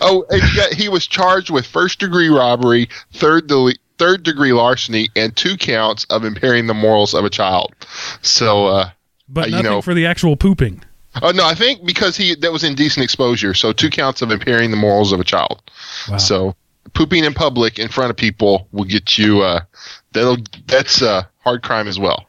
Oh, 0.00 0.24
and 0.30 0.42
he, 0.42 0.56
got, 0.56 0.72
he 0.72 0.88
was 0.88 1.06
charged 1.06 1.50
with 1.50 1.66
first 1.66 1.98
degree 1.98 2.28
robbery, 2.28 2.88
third 3.12 3.46
de- 3.48 3.76
third 3.98 4.22
degree 4.22 4.52
larceny, 4.54 5.08
and 5.14 5.36
two 5.36 5.56
counts 5.58 6.04
of 6.10 6.24
impairing 6.24 6.66
the 6.68 6.74
morals 6.74 7.12
of 7.14 7.24
a 7.24 7.30
child. 7.30 7.74
So, 8.22 8.66
uh, 8.66 8.90
But 9.28 9.46
you 9.46 9.56
nothing 9.56 9.64
know- 9.70 9.82
for 9.82 9.92
the 9.92 10.06
actual 10.06 10.36
pooping. 10.36 10.82
oh 11.22 11.32
no, 11.32 11.44
I 11.46 11.54
think 11.54 11.84
because 11.84 12.16
he 12.16 12.34
that 12.36 12.50
was 12.52 12.64
indecent 12.64 13.04
exposure. 13.04 13.52
So 13.52 13.72
two 13.72 13.90
counts 13.90 14.22
of 14.22 14.30
impairing 14.30 14.70
the 14.70 14.76
morals 14.78 15.12
of 15.12 15.20
a 15.20 15.24
child. 15.24 15.60
Wow. 16.10 16.16
So 16.16 16.56
pooping 16.94 17.24
in 17.24 17.34
public 17.34 17.78
in 17.78 17.88
front 17.88 18.10
of 18.10 18.16
people 18.16 18.68
will 18.72 18.84
get 18.84 19.18
you. 19.18 19.42
Uh, 19.42 19.60
that'll 20.12 20.38
that's 20.66 21.02
uh, 21.02 21.22
hard 21.44 21.62
crime 21.62 21.88
as 21.88 21.98
well. 21.98 22.26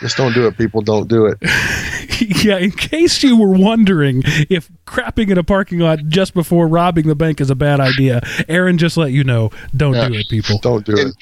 Just 0.00 0.16
don't 0.16 0.32
do 0.32 0.46
it, 0.46 0.56
people. 0.56 0.80
Don't 0.80 1.06
do 1.08 1.26
it. 1.26 1.38
yeah, 2.44 2.56
in 2.58 2.70
case 2.70 3.22
you 3.22 3.36
were 3.36 3.52
wondering 3.52 4.22
if 4.48 4.70
crapping 4.86 5.30
in 5.30 5.38
a 5.38 5.44
parking 5.44 5.78
lot 5.80 5.98
just 6.08 6.32
before 6.34 6.66
robbing 6.66 7.06
the 7.06 7.14
bank 7.14 7.40
is 7.40 7.50
a 7.50 7.54
bad 7.54 7.78
idea, 7.80 8.20
Aaron 8.48 8.78
just 8.78 8.96
let 8.96 9.12
you 9.12 9.22
know. 9.22 9.50
Don't 9.76 9.94
Yeah. 9.94 10.08
do 10.08 10.14
it, 10.14 10.28
people. 10.28 10.58
Don't 10.58 10.84
do 10.84 10.94
it. 10.96 11.14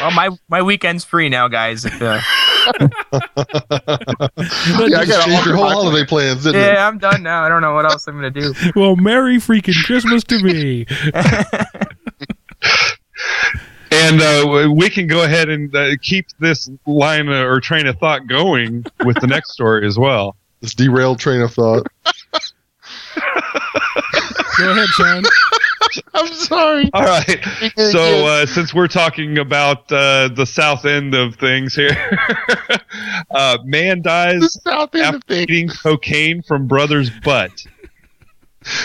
Well, 0.00 0.10
my 0.10 0.30
my 0.48 0.62
weekend's 0.62 1.04
free 1.04 1.28
now, 1.28 1.48
guys. 1.48 1.84
If, 1.84 2.00
uh, 2.02 2.20
Yeah, 2.80 2.88
I 5.00 5.04
got 5.06 5.24
Change 5.26 5.46
your 5.46 5.56
whole 5.56 5.64
my- 5.66 5.72
holiday 5.72 6.04
plans, 6.06 6.44
didn't 6.44 6.60
it? 6.60 6.64
yeah, 6.74 6.86
I'm 6.86 6.98
done 6.98 7.22
now. 7.22 7.42
I 7.44 7.48
don't 7.48 7.62
know 7.62 7.74
what 7.74 7.84
else 7.84 8.06
I'm 8.08 8.14
gonna 8.16 8.30
do. 8.30 8.52
Well, 8.76 8.96
Merry 8.96 9.36
freaking 9.38 9.82
Christmas 9.84 10.24
to 10.24 10.42
me. 10.42 10.86
And 13.90 14.20
uh, 14.20 14.68
we 14.74 14.90
can 14.90 15.06
go 15.06 15.22
ahead 15.24 15.48
and 15.48 15.74
uh, 15.74 15.92
keep 16.02 16.26
this 16.40 16.68
line 16.86 17.28
uh, 17.30 17.42
or 17.44 17.58
train 17.58 17.86
of 17.86 17.96
thought 17.98 18.26
going 18.26 18.84
with 19.04 19.18
the 19.20 19.26
next 19.26 19.52
story 19.52 19.86
as 19.86 19.98
well. 19.98 20.36
This 20.60 20.74
derailed 20.74 21.18
train 21.20 21.40
of 21.40 21.52
thought. 21.54 21.86
Go 24.58 24.70
ahead, 24.70 24.88
Shawn. 24.90 25.22
I'm 26.14 26.32
sorry. 26.32 26.90
All 26.92 27.04
right. 27.04 27.44
So 27.76 28.26
uh, 28.26 28.46
since 28.46 28.74
we're 28.74 28.88
talking 28.88 29.38
about 29.38 29.90
uh, 29.92 30.28
the 30.28 30.46
south 30.46 30.84
end 30.84 31.14
of 31.14 31.36
things 31.36 31.74
here, 31.74 31.90
uh, 33.30 33.58
man 33.64 33.98
The 33.98 34.02
dies 34.02 34.62
south 34.62 34.94
end 34.94 35.02
of 35.06 35.14
after 35.16 35.26
things, 35.28 35.42
eating 35.50 35.68
cocaine 35.68 36.42
from 36.42 36.66
brother's 36.66 37.10
butt. 37.10 37.52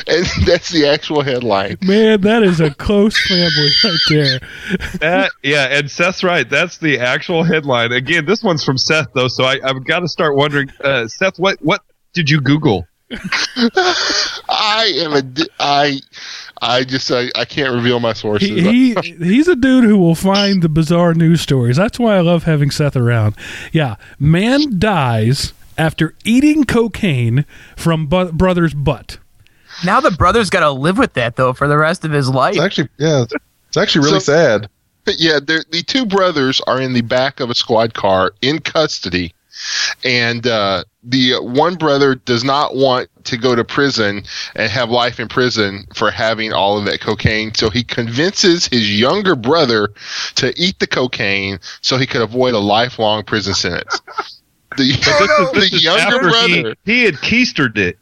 and 0.07 0.25
that's 0.45 0.69
the 0.69 0.87
actual 0.87 1.21
headline. 1.21 1.77
Man, 1.81 2.21
that 2.21 2.43
is 2.43 2.59
a 2.61 2.73
close 2.73 3.17
family 3.27 3.69
right 3.83 3.99
there. 4.09 4.39
That 4.99 5.31
yeah, 5.41 5.65
and 5.77 5.89
Seth's 5.89 6.23
right. 6.23 6.47
That's 6.49 6.77
the 6.77 6.99
actual 6.99 7.43
headline. 7.43 7.91
Again, 7.91 8.25
this 8.25 8.43
one's 8.43 8.63
from 8.63 8.77
Seth 8.77 9.07
though, 9.13 9.27
so 9.27 9.43
I, 9.43 9.59
I've 9.63 9.83
got 9.85 9.99
to 9.99 10.07
start 10.07 10.35
wondering, 10.35 10.69
uh, 10.83 11.07
Seth, 11.07 11.39
what 11.39 11.57
what 11.61 11.81
did 12.13 12.29
you 12.29 12.39
Google? 12.39 12.87
I 14.49 14.91
am 14.97 15.13
a 15.13 15.21
di- 15.21 15.47
I 15.59 16.01
I 16.61 16.83
just 16.83 17.11
I, 17.11 17.29
I 17.35 17.45
can't 17.45 17.73
reveal 17.73 17.99
my 17.99 18.13
sources. 18.13 18.49
He, 18.49 18.93
he 18.95 19.11
he's 19.13 19.47
a 19.47 19.55
dude 19.55 19.83
who 19.83 19.97
will 19.97 20.15
find 20.15 20.61
the 20.61 20.69
bizarre 20.69 21.13
news 21.13 21.41
stories. 21.41 21.77
That's 21.77 21.99
why 21.99 22.15
I 22.17 22.21
love 22.21 22.43
having 22.43 22.71
Seth 22.71 22.95
around. 22.95 23.35
Yeah, 23.71 23.95
man 24.19 24.79
dies 24.79 25.53
after 25.77 26.13
eating 26.23 26.63
cocaine 26.65 27.45
from 27.75 28.07
bu- 28.07 28.31
brother's 28.31 28.73
butt. 28.73 29.17
Now 29.83 29.99
the 29.99 30.11
brother's 30.11 30.49
got 30.49 30.59
to 30.61 30.71
live 30.71 30.97
with 30.97 31.13
that 31.13 31.35
though 31.35 31.53
for 31.53 31.67
the 31.67 31.77
rest 31.77 32.05
of 32.05 32.11
his 32.11 32.29
life. 32.29 32.55
It's 32.55 32.63
actually, 32.63 32.89
yeah, 32.97 33.23
it's- 33.23 33.41
it's 33.69 33.77
actually 33.77 34.05
really 34.05 34.19
So- 34.19 34.33
sad. 34.33 34.69
Yeah, 35.17 35.39
the 35.41 35.83
two 35.85 36.05
brothers 36.05 36.61
are 36.65 36.79
in 36.79 36.93
the 36.93 37.01
back 37.01 37.41
of 37.41 37.49
a 37.49 37.55
squad 37.55 37.93
car 37.93 38.31
in 38.41 38.59
custody, 38.59 39.33
and 40.03 40.45
uh, 40.47 40.83
the 41.03 41.33
one 41.41 41.75
brother 41.75 42.15
does 42.15 42.43
not 42.43 42.75
want 42.75 43.09
to 43.25 43.37
go 43.37 43.55
to 43.55 43.63
prison 43.63 44.23
and 44.55 44.71
have 44.71 44.89
life 44.89 45.19
in 45.19 45.27
prison 45.27 45.85
for 45.95 46.11
having 46.11 46.51
all 46.53 46.77
of 46.77 46.85
that 46.85 47.01
cocaine. 47.01 47.53
So 47.53 47.69
he 47.69 47.83
convinces 47.83 48.67
his 48.67 48.99
younger 48.99 49.35
brother 49.35 49.89
to 50.35 50.53
eat 50.57 50.79
the 50.79 50.87
cocaine 50.87 51.59
so 51.81 51.97
he 51.97 52.05
could 52.05 52.21
avoid 52.21 52.53
a 52.53 52.59
lifelong 52.59 53.23
prison 53.23 53.53
sentence. 53.53 54.01
The, 54.75 54.85
This 55.53 55.69
the 55.69 55.75
is 55.75 55.83
younger 55.83 56.19
brother. 56.19 56.75
he, 56.83 56.91
he 56.91 57.03
had 57.03 57.13
keistered 57.15 57.77
it. 57.77 57.99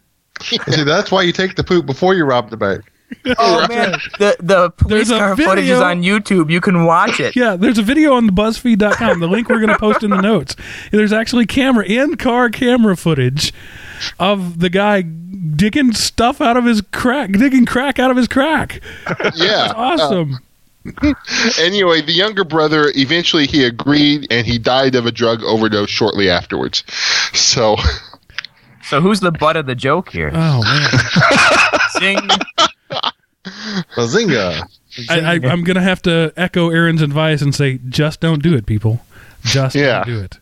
And 0.66 0.74
see, 0.74 0.84
that's 0.84 1.12
why 1.12 1.24
you 1.24 1.34
take 1.34 1.56
the 1.56 1.66
poop 1.66 1.86
before 1.86 2.14
you 2.14 2.24
rob 2.24 2.50
the 2.50 2.56
bank. 2.56 2.90
Oh 3.38 3.68
man, 3.68 3.92
the 4.20 4.36
the 4.40 4.70
police 4.72 5.10
There's 5.10 5.20
car 5.20 5.36
footage 5.36 5.70
is 5.70 5.80
on 5.80 6.02
YouTube. 6.04 6.50
You 6.50 6.62
can 6.62 6.86
watch 6.86 7.20
it. 7.20 7.36
Yeah, 7.36 7.56
there's 7.56 7.78
a 7.78 7.84
video 7.84 8.14
on 8.16 8.26
the 8.26 8.34
BuzzFeed.com. 8.34 9.20
The 9.20 9.28
link 9.28 9.50
we're 9.50 9.58
going 9.60 9.70
to 9.70 9.78
post 9.78 10.04
in 10.04 10.10
the 10.10 10.22
notes. 10.22 10.56
There's 10.92 11.14
actually 11.14 11.46
camera 11.46 11.86
in 11.86 12.16
car 12.18 12.50
camera 12.50 12.96
footage 12.98 13.54
of 14.20 14.60
the 14.60 14.70
guy 14.70 15.02
digging 15.02 15.94
stuff 15.94 16.42
out 16.42 16.58
of 16.58 16.66
his 16.66 16.82
crack, 16.92 17.32
digging 17.34 17.66
crack 17.66 18.00
out 18.00 18.12
of 18.12 18.18
his 18.18 18.28
crack. 18.28 18.82
Yeah. 19.36 19.72
Awesome. 19.76 20.40
Uh, 21.02 21.14
anyway, 21.60 22.02
the 22.02 22.12
younger 22.12 22.44
brother 22.44 22.92
eventually 22.96 23.46
he 23.46 23.64
agreed 23.64 24.26
and 24.32 24.48
he 24.48 24.58
died 24.58 24.96
of 24.96 25.06
a 25.06 25.12
drug 25.12 25.44
overdose 25.44 25.90
shortly 25.90 26.30
afterwards. 26.30 26.84
So 27.34 27.76
So 28.84 29.00
who's 29.00 29.20
the 29.20 29.32
butt 29.32 29.56
of 29.58 29.68
the 29.68 29.76
joke 29.76 30.10
here? 30.10 30.32
oh 30.34 30.64
man, 30.64 30.90
Zing. 32.00 32.30
Bazinga! 33.96 34.64
I, 35.10 35.20
I, 35.20 35.32
I'm 35.34 35.64
going 35.64 35.76
to 35.76 35.82
have 35.82 36.02
to 36.04 36.34
echo 36.36 36.70
Aaron's 36.70 37.02
advice 37.02 37.42
and 37.42 37.56
say, 37.56 37.80
just 37.90 38.20
don't 38.20 38.44
do 38.44 38.54
it, 38.56 38.66
people. 38.66 39.02
Just 39.44 39.76
Yeah. 39.76 40.04
don't 40.04 40.08
do 40.16 40.20
it. 40.22 40.38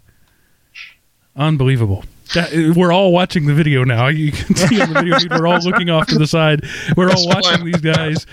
Unbelievable. 1.35 2.03
That- 2.33 2.73
we're 2.75 2.91
all 2.91 3.11
watching 3.11 3.45
the 3.45 3.53
video 3.53 3.83
now. 3.83 4.07
You 4.07 4.31
can 4.31 4.55
see 4.55 4.81
on 4.81 4.89
the 4.93 4.99
video 5.01 5.19
feed, 5.19 5.31
we're 5.31 5.47
all 5.47 5.59
looking 5.59 5.89
off 5.89 6.07
to 6.07 6.17
the 6.19 6.27
side. 6.27 6.63
We're 6.97 7.09
all 7.11 7.27
watching 7.27 7.65
these 7.65 7.81
guys. 7.81 8.25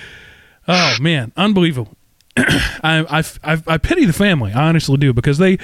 Oh 0.68 0.94
man, 1.00 1.32
unbelievable. 1.36 1.94
I, 2.36 3.04
I, 3.08 3.24
I, 3.54 3.62
I 3.66 3.78
pity 3.78 4.04
the 4.04 4.12
family. 4.12 4.52
I 4.52 4.68
honestly 4.68 4.96
do 4.98 5.12
because 5.14 5.38
they 5.38 5.58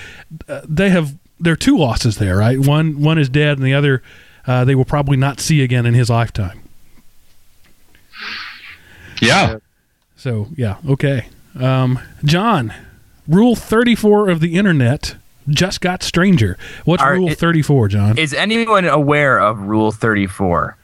uh, 0.48 0.62
they 0.66 0.88
have 0.90 1.14
there 1.40 1.52
are 1.54 1.56
two 1.56 1.76
losses 1.76 2.16
there, 2.18 2.36
right? 2.36 2.58
One 2.58 3.00
one 3.02 3.18
is 3.18 3.28
dead, 3.28 3.58
and 3.58 3.66
the 3.66 3.74
other 3.74 4.02
uh, 4.46 4.64
they 4.64 4.74
will 4.74 4.84
probably 4.84 5.16
not 5.16 5.40
see 5.40 5.62
again 5.62 5.84
in 5.86 5.92
his 5.94 6.08
lifetime. 6.08 6.60
Yeah. 9.22 9.58
So 10.16 10.48
yeah, 10.56 10.76
okay. 10.88 11.26
Um, 11.58 11.98
John, 12.24 12.72
Rule 13.28 13.56
thirty 13.56 13.94
four 13.94 14.28
of 14.28 14.40
the 14.40 14.56
internet 14.56 15.16
just 15.48 15.80
got 15.80 16.02
stranger. 16.02 16.56
What's 16.84 17.02
Are 17.02 17.14
Rule 17.14 17.34
thirty 17.34 17.62
four, 17.62 17.88
John? 17.88 18.18
Is 18.18 18.34
anyone 18.34 18.84
aware 18.84 19.38
of 19.38 19.60
Rule 19.60 19.90
34? 19.90 20.76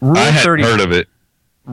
Rule 0.00 0.16
I 0.16 0.24
hadn't 0.24 0.42
30 0.42 0.62
heard 0.62 0.80
of 0.80 0.92
it. 0.92 1.08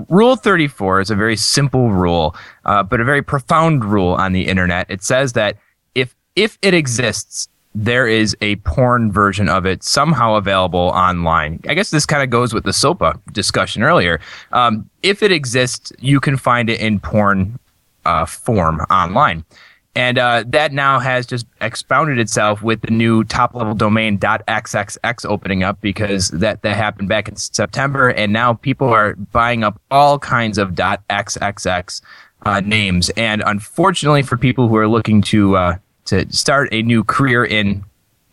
Rule 0.09 0.35
34 0.35 1.01
is 1.01 1.09
a 1.09 1.15
very 1.15 1.37
simple 1.37 1.91
rule, 1.91 2.35
uh, 2.65 2.83
but 2.83 2.99
a 2.99 3.05
very 3.05 3.21
profound 3.21 3.85
rule 3.85 4.13
on 4.13 4.33
the 4.33 4.47
internet. 4.47 4.85
It 4.89 5.01
says 5.01 5.33
that 5.33 5.57
if 5.95 6.13
if 6.35 6.57
it 6.61 6.73
exists, 6.73 7.47
there 7.79 8.07
is 8.07 8.35
a 8.41 8.55
porn 8.57 9.11
version 9.11 9.47
of 9.47 9.63
it 9.67 9.83
somehow 9.83 10.33
available 10.33 10.79
online. 10.79 11.59
I 11.67 11.75
guess 11.75 11.91
this 11.91 12.07
kind 12.07 12.23
of 12.23 12.31
goes 12.31 12.51
with 12.51 12.63
the 12.63 12.73
SOPA 12.73 13.21
discussion 13.33 13.83
earlier. 13.83 14.19
Um, 14.51 14.89
if 15.03 15.21
it 15.21 15.31
exists, 15.31 15.93
you 15.99 16.19
can 16.19 16.37
find 16.37 16.71
it 16.71 16.79
in 16.79 16.99
porn 16.99 17.59
uh, 18.03 18.25
form 18.25 18.79
online. 18.89 19.45
And 19.93 20.17
uh, 20.17 20.43
that 20.47 20.73
now 20.73 20.99
has 20.99 21.27
just 21.27 21.45
expounded 21.61 22.17
itself 22.17 22.63
with 22.63 22.81
the 22.81 22.91
new 22.91 23.23
top 23.23 23.53
level 23.53 23.75
domain 23.75 24.17
.xxx 24.17 25.25
opening 25.29 25.61
up 25.61 25.79
because 25.79 26.29
that, 26.29 26.63
that 26.63 26.75
happened 26.75 27.09
back 27.09 27.27
in 27.27 27.35
September. 27.35 28.09
And 28.09 28.33
now 28.33 28.53
people 28.53 28.89
are 28.89 29.13
buying 29.15 29.63
up 29.63 29.79
all 29.91 30.17
kinds 30.17 30.57
of 30.57 30.71
.xxx 30.71 32.01
uh, 32.43 32.59
names. 32.61 33.09
And 33.11 33.43
unfortunately 33.45 34.23
for 34.23 34.35
people 34.35 34.67
who 34.67 34.77
are 34.77 34.87
looking 34.87 35.21
to, 35.23 35.57
uh, 35.57 35.77
to 36.07 36.31
start 36.33 36.69
a 36.71 36.81
new 36.81 37.03
career 37.03 37.45
in 37.45 37.83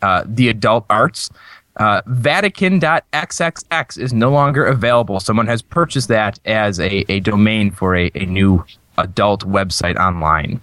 uh, 0.01 0.23
the 0.25 0.49
adult 0.49 0.85
arts, 0.89 1.29
uh, 1.77 2.01
Vatican.xxx 2.07 3.97
is 3.97 4.13
no 4.13 4.31
longer 4.31 4.65
available. 4.65 5.19
Someone 5.19 5.47
has 5.47 5.61
purchased 5.61 6.07
that 6.09 6.39
as 6.45 6.79
a, 6.79 7.09
a 7.11 7.19
domain 7.21 7.71
for 7.71 7.95
a, 7.95 8.11
a 8.15 8.25
new 8.25 8.63
adult 8.97 9.47
website 9.47 9.97
online. 9.97 10.61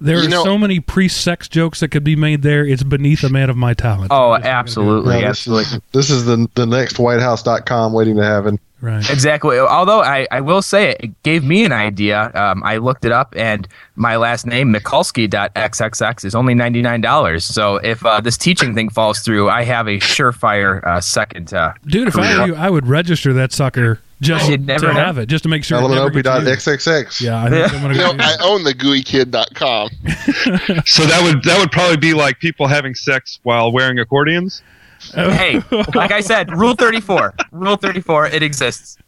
There 0.00 0.16
You 0.18 0.26
are 0.26 0.28
know- 0.30 0.44
so 0.44 0.56
many 0.56 0.80
pre-sex 0.80 1.46
jokes 1.48 1.80
that 1.80 1.88
could 1.88 2.04
be 2.04 2.16
made 2.16 2.42
there. 2.42 2.64
It's 2.64 2.82
beneath 2.82 3.22
a 3.22 3.28
man 3.28 3.50
of 3.50 3.56
my 3.56 3.74
talent. 3.74 4.10
Oh, 4.10 4.32
That's 4.40 4.42
what 4.42 4.42
I'm 4.42 4.42
gonna 4.42 4.42
do. 4.42 4.48
absolutely, 4.48 5.20
Yeah, 5.20 5.28
this, 5.28 5.46
is, 5.46 5.78
this 5.92 6.10
is 6.10 6.24
the 6.24 6.48
the 6.54 6.66
next 6.66 6.96
WhiteHouse.com 6.96 7.92
waiting 7.92 8.16
to 8.16 8.24
happen. 8.24 8.58
Right. 8.80 9.08
Exactly. 9.10 9.58
Although 9.58 10.00
I, 10.02 10.26
I 10.30 10.40
will 10.40 10.62
say 10.62 10.90
it, 10.90 10.96
it 11.00 11.22
gave 11.22 11.44
me 11.44 11.64
an 11.64 11.72
idea. 11.72 12.30
Um, 12.34 12.62
I 12.64 12.78
looked 12.78 13.04
it 13.04 13.12
up, 13.12 13.34
and 13.36 13.68
my 13.96 14.16
last 14.16 14.46
name 14.46 14.72
Mikulski.xxx 14.72 16.24
is 16.24 16.34
only 16.34 16.54
ninety 16.54 16.82
nine 16.82 17.00
dollars. 17.00 17.44
So 17.44 17.76
if 17.76 18.04
uh, 18.06 18.20
this 18.20 18.36
teaching 18.38 18.74
thing 18.74 18.88
falls 18.88 19.20
through, 19.20 19.50
I 19.50 19.64
have 19.64 19.86
a 19.86 19.98
surefire 19.98 20.82
uh, 20.86 21.00
second. 21.00 21.52
Uh, 21.52 21.74
Dude, 21.86 22.08
if 22.08 22.16
I 22.16 22.40
were 22.40 22.46
you, 22.48 22.54
I 22.54 22.70
would 22.70 22.86
register 22.86 23.32
that 23.34 23.52
sucker 23.52 24.00
just 24.20 24.50
You'd 24.50 24.66
never 24.66 24.88
to 24.88 24.92
have- 24.92 25.06
have 25.06 25.18
it, 25.18 25.26
just 25.30 25.44
to 25.44 25.48
make 25.48 25.64
sure. 25.64 25.78
it 25.78 25.88
never 25.88 26.10
gets 26.10 26.28
used. 26.28 26.46
ElementOP.xxx. 26.46 27.20
Yeah, 27.22 27.42
I 27.42 27.48
think 27.48 27.72
I'm 27.74 27.80
gonna 27.80 27.94
You 27.94 28.00
go 28.00 28.12
know, 28.12 28.24
I 28.24 28.36
own 28.42 28.64
the 28.64 28.74
GUIKid.com. 28.74 29.88
So 30.86 31.04
that 31.06 31.20
would 31.22 31.42
that 31.44 31.58
would 31.58 31.70
probably 31.72 31.96
be 31.96 32.14
like 32.14 32.38
people 32.38 32.66
having 32.66 32.94
sex 32.94 33.40
while 33.44 33.72
wearing 33.72 33.98
accordions. 33.98 34.62
hey, 35.14 35.60
like 35.94 36.12
I 36.12 36.20
said, 36.20 36.50
Rule 36.56 36.74
thirty 36.74 37.00
four. 37.00 37.34
Rule 37.52 37.76
thirty 37.76 38.00
four. 38.00 38.26
It 38.26 38.42
exists. 38.42 38.98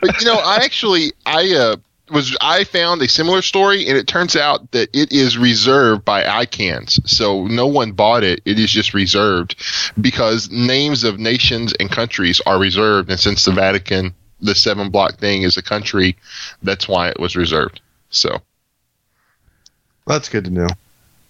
But 0.00 0.20
you 0.20 0.26
know, 0.26 0.36
I 0.36 0.56
actually 0.56 1.12
I 1.26 1.54
uh, 1.54 1.76
was 2.10 2.36
I 2.40 2.64
found 2.64 3.00
a 3.02 3.08
similar 3.08 3.42
story, 3.42 3.86
and 3.86 3.96
it 3.96 4.06
turns 4.06 4.36
out 4.36 4.70
that 4.72 4.88
it 4.92 5.12
is 5.12 5.38
reserved 5.38 6.04
by 6.04 6.24
ICANNs. 6.24 7.06
So 7.08 7.46
no 7.46 7.66
one 7.66 7.92
bought 7.92 8.24
it; 8.24 8.40
it 8.44 8.58
is 8.58 8.70
just 8.70 8.94
reserved 8.94 9.56
because 10.00 10.50
names 10.50 11.04
of 11.04 11.18
nations 11.18 11.72
and 11.78 11.90
countries 11.90 12.40
are 12.46 12.58
reserved, 12.58 13.10
and 13.10 13.20
since 13.20 13.44
the 13.44 13.52
Vatican, 13.52 14.14
the 14.40 14.54
seven 14.54 14.90
block 14.90 15.18
thing 15.18 15.42
is 15.42 15.56
a 15.56 15.62
country, 15.62 16.16
that's 16.62 16.88
why 16.88 17.08
it 17.08 17.18
was 17.18 17.36
reserved. 17.36 17.80
So 18.10 18.40
That's 20.06 20.28
good 20.28 20.44
to 20.44 20.50
know. 20.50 20.68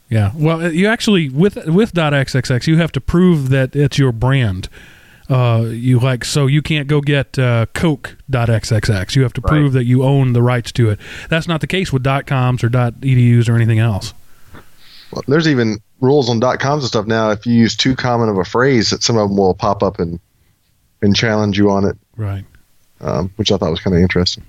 Yeah. 0.09 0.33
Well, 0.35 0.73
you 0.73 0.87
actually 0.87 1.29
with 1.29 1.57
with 1.67 1.93
.xxx, 1.95 2.67
you 2.67 2.77
have 2.77 2.93
to 2.93 3.01
prove 3.01 3.49
that 3.51 3.75
it's 3.75 3.99
your 3.99 4.12
brand. 4.12 4.69
Uh, 5.31 5.64
you 5.71 5.99
like 5.99 6.23
so 6.25 6.47
you 6.47 6.61
can't 6.61 6.87
go 6.87 7.01
get 7.01 7.38
uh, 7.38 7.64
Coke.xxx. 7.73 9.17
You 9.17 9.23
have 9.23 9.33
to 9.33 9.40
prove 9.40 9.73
that 9.73 9.85
you 9.85 10.03
own 10.03 10.35
the 10.35 10.43
rights 10.43 10.71
to 10.73 10.90
it. 10.90 11.01
That's 11.31 11.49
not 11.49 11.62
the 11.62 11.67
case 11.67 11.93
with 11.93 12.05
.coms 12.27 12.62
or 12.62 12.69
.edus 12.69 13.49
or 13.49 13.55
anything 13.57 13.79
else. 13.79 14.12
Well, 15.12 15.23
there's 15.27 15.49
even 15.49 15.79
rules 16.01 16.29
on 16.29 16.40
.coms 16.40 16.83
and 16.83 16.88
stuff 16.88 17.07
now. 17.07 17.31
If 17.31 17.47
you 17.47 17.55
use 17.55 17.75
too 17.75 17.97
common 17.97 18.29
of 18.29 18.37
a 18.37 18.45
phrase, 18.45 18.90
that 18.90 19.03
some 19.03 19.17
of 19.17 19.29
them 19.29 19.37
will 19.38 19.55
pop 19.55 19.83
up 19.83 19.99
and 19.99 20.21
and 21.01 21.17
challenge 21.17 21.57
you 21.59 21.71
on 21.71 21.85
it, 21.87 21.97
Right. 22.17 22.45
um, 23.01 23.31
which 23.37 23.51
I 23.53 23.57
thought 23.57 23.71
was 23.71 23.81
kind 23.81 23.97
of 23.97 24.03
interesting. 24.03 24.45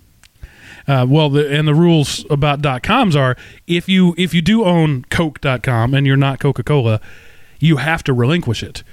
Uh, 0.87 1.05
well, 1.07 1.29
the, 1.29 1.49
and 1.51 1.67
the 1.67 1.73
rules 1.73 2.25
about 2.29 2.61
dot 2.61 2.83
.coms 2.83 3.15
are 3.15 3.35
if 3.67 3.89
you 3.89 4.13
if 4.17 4.33
you 4.33 4.41
do 4.41 4.63
own 4.63 5.03
Coke.com 5.09 5.93
and 5.93 6.05
you're 6.05 6.15
not 6.17 6.39
Coca 6.39 6.63
Cola, 6.63 7.01
you 7.59 7.77
have 7.77 8.03
to 8.03 8.13
relinquish 8.13 8.61
it, 8.61 8.83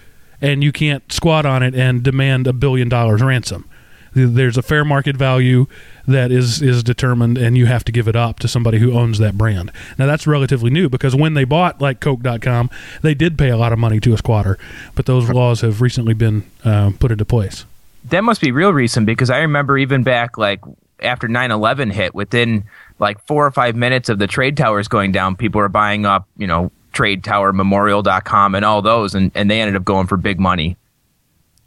and 0.40 0.64
you 0.64 0.72
can't 0.72 1.10
squat 1.12 1.44
on 1.44 1.62
it 1.62 1.74
and 1.74 2.02
demand 2.02 2.46
a 2.46 2.52
billion 2.52 2.88
dollars 2.88 3.22
ransom. 3.22 3.68
There's 4.14 4.58
a 4.58 4.62
fair 4.62 4.84
market 4.84 5.16
value 5.16 5.66
that 6.06 6.30
is 6.30 6.60
is 6.60 6.82
determined, 6.82 7.38
and 7.38 7.56
you 7.56 7.66
have 7.66 7.84
to 7.84 7.92
give 7.92 8.08
it 8.08 8.16
up 8.16 8.38
to 8.40 8.48
somebody 8.48 8.78
who 8.78 8.92
owns 8.92 9.18
that 9.18 9.38
brand. 9.38 9.70
Now 9.98 10.06
that's 10.06 10.26
relatively 10.26 10.70
new 10.70 10.88
because 10.88 11.16
when 11.16 11.34
they 11.34 11.44
bought 11.44 11.80
like 11.80 12.00
Coke.com, 12.00 12.70
they 13.02 13.14
did 13.14 13.38
pay 13.38 13.48
a 13.48 13.56
lot 13.56 13.72
of 13.72 13.78
money 13.78 14.00
to 14.00 14.12
a 14.12 14.18
squatter, 14.18 14.58
but 14.94 15.06
those 15.06 15.28
laws 15.30 15.62
have 15.62 15.80
recently 15.80 16.14
been 16.14 16.44
uh, 16.64 16.92
put 16.98 17.10
into 17.10 17.24
place. 17.24 17.64
That 18.04 18.24
must 18.24 18.40
be 18.40 18.50
real 18.50 18.72
recent 18.72 19.06
because 19.06 19.30
I 19.30 19.38
remember 19.38 19.78
even 19.78 20.02
back 20.02 20.36
like 20.36 20.60
after 21.04 21.28
9-11 21.28 21.92
hit, 21.92 22.14
within 22.14 22.64
like 22.98 23.24
four 23.26 23.46
or 23.46 23.50
five 23.50 23.74
minutes 23.76 24.08
of 24.08 24.18
the 24.18 24.26
trade 24.26 24.56
towers 24.56 24.88
going 24.88 25.12
down, 25.12 25.36
people 25.36 25.60
were 25.60 25.68
buying 25.68 26.06
up, 26.06 26.28
you 26.36 26.46
know, 26.46 26.70
trade 26.92 27.24
tower 27.24 27.52
memorial.com 27.52 28.54
and 28.54 28.64
all 28.64 28.82
those 28.82 29.14
and, 29.14 29.30
and 29.34 29.50
they 29.50 29.60
ended 29.60 29.76
up 29.76 29.84
going 29.84 30.06
for 30.06 30.16
big 30.16 30.38
money. 30.38 30.76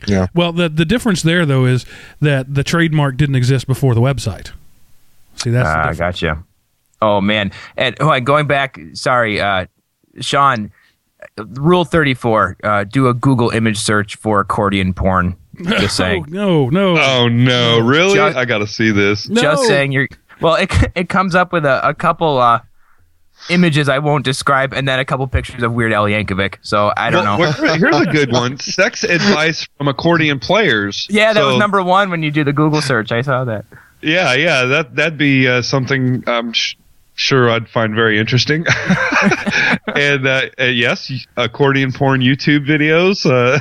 Yeah. 0.08 0.28
Well, 0.36 0.52
the 0.52 0.70
the 0.70 0.86
difference 0.86 1.22
there 1.24 1.46
though 1.46 1.66
is 1.66 1.86
that 2.20 2.54
the 2.54 2.64
trademark 2.64 3.18
didn't 3.18 3.36
exist 3.36 3.66
before 3.66 3.96
the 3.96 4.02
website. 4.02 4.52
See, 5.38 5.50
that's 5.50 5.68
the 5.68 5.74
Ah, 5.76 5.90
difference. 5.92 5.98
gotcha. 6.00 6.44
Oh 7.02 7.22
man, 7.22 7.52
and 7.76 7.96
oh, 8.00 8.12
and 8.12 8.26
going 8.26 8.46
back, 8.46 8.78
sorry, 8.94 9.40
uh, 9.42 9.66
Shawn. 10.20 10.72
Rule 11.38 11.86
thirty 11.86 12.14
four: 12.14 12.56
uh, 12.64 12.84
Do 12.84 13.08
a 13.08 13.14
Google 13.14 13.50
image 13.50 13.78
search 13.78 14.16
for 14.16 14.40
accordion 14.42 14.94
porn. 14.94 15.36
Just 15.64 15.96
saying. 15.98 16.26
no, 16.30 16.70
no, 16.70 16.98
Oh 16.98 17.28
no, 17.28 17.80
really? 17.80 18.16
Just- 18.16 18.38
I 18.38 18.46
got 18.46 18.60
to 18.60 18.68
see 18.68 18.92
this. 18.92 19.28
no. 19.30 19.42
Just 19.42 19.66
saying. 19.68 19.92
You're 19.92 20.08
well. 20.42 20.56
It 20.56 20.72
it 20.96 21.10
comes 21.10 21.36
up 21.36 21.52
with 21.54 21.66
a, 21.66 21.88
a 21.88 21.94
couple 21.94 22.38
uh, 22.38 22.60
images 23.50 23.90
I 23.90 24.00
won't 24.00 24.26
describe, 24.26 24.74
and 24.74 24.88
then 24.88 25.00
a 25.00 25.06
couple 25.06 25.28
pictures 25.28 25.62
of 25.64 25.74
Weird 25.74 25.94
Al 25.94 26.06
Yankovic. 26.06 26.56
So 26.62 26.92
I 26.98 27.10
don't 27.10 27.24
Well, 27.38 27.52
know. 27.62 27.74
here's 27.76 27.96
a 28.02 28.06
good 28.12 28.32
one: 28.32 28.58
sex 28.60 29.04
advice 29.04 29.68
from 29.78 29.88
accordion 29.88 30.40
players. 30.40 31.08
Yeah, 31.10 31.34
that 31.34 31.44
was 31.44 31.58
number 31.58 31.82
one 31.84 32.10
when 32.10 32.24
you 32.24 32.32
do 32.32 32.44
the 32.44 32.54
Google 32.54 32.82
search. 32.82 33.12
I 33.12 33.22
saw 33.22 33.44
that. 33.46 33.66
Yeah, 34.02 34.34
yeah, 34.34 34.66
that 34.66 34.96
that'd 34.96 35.18
be 35.18 35.48
uh, 35.48 35.62
something 35.62 36.24
I'm 36.28 36.54
sh- 36.54 36.76
sure 37.16 37.50
I'd 37.50 37.68
find 37.70 37.96
very 37.96 38.20
interesting. 38.20 38.66
and 39.96 40.28
uh, 40.28 40.42
uh, 40.60 40.64
yes, 40.66 41.12
accordion 41.38 41.92
porn 41.92 42.22
YouTube 42.22 42.66
videos. 42.68 43.26
Uh, 43.26 43.58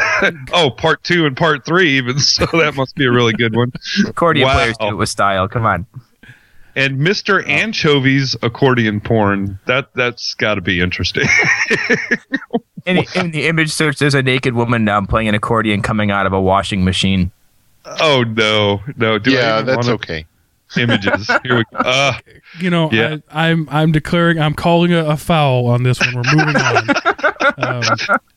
oh, 0.52 0.70
part 0.70 1.02
two 1.02 1.26
and 1.26 1.36
part 1.36 1.64
three, 1.64 1.96
even 1.96 2.18
so, 2.18 2.46
that 2.52 2.74
must 2.76 2.94
be 2.96 3.06
a 3.06 3.10
really 3.10 3.32
good 3.32 3.56
one. 3.56 3.72
Accordion 4.06 4.46
Wow. 4.46 4.54
players 4.54 4.76
do 4.78 4.88
it 4.88 4.94
with 4.96 5.08
style. 5.08 5.48
Come 5.48 5.64
on. 5.64 5.86
And 6.76 6.98
Mr. 6.98 7.40
Anchovy's 7.46 8.34
accordion 8.42 9.00
porn. 9.00 9.60
That 9.66 9.94
that's 9.94 10.34
got 10.34 10.56
to 10.56 10.60
be 10.60 10.80
interesting. 10.80 11.28
In, 12.86 12.96
the- 12.96 13.08
in 13.18 13.30
the 13.30 13.46
image 13.46 13.70
search, 13.72 13.98
there's 13.98 14.14
a 14.14 14.22
naked 14.22 14.54
woman 14.54 14.88
um, 14.88 15.06
playing 15.06 15.28
an 15.28 15.34
accordion 15.34 15.82
coming 15.82 16.10
out 16.10 16.26
of 16.26 16.32
a 16.32 16.40
washing 16.40 16.84
machine. 16.84 17.30
oh 17.86 18.24
no, 18.26 18.82
no. 18.96 19.18
Do 19.18 19.30
yeah, 19.30 19.54
even 19.60 19.66
that's 19.66 19.86
wanna- 19.86 19.94
okay. 19.94 20.26
Images. 20.76 21.28
Here 21.44 21.58
we 21.58 21.64
go. 21.72 21.78
Uh, 21.78 22.12
You 22.58 22.70
know, 22.70 22.90
Yeah. 22.92 23.16
I, 23.30 23.48
I'm 23.48 23.68
I'm 23.70 23.92
declaring 23.92 24.38
I'm 24.40 24.54
calling 24.54 24.92
a, 24.92 25.04
a 25.04 25.16
foul 25.16 25.66
on 25.66 25.82
this 25.82 26.00
one. 26.00 26.14
We're 26.14 26.36
moving 26.36 26.56
on. 26.56 26.86
Um, 27.58 27.82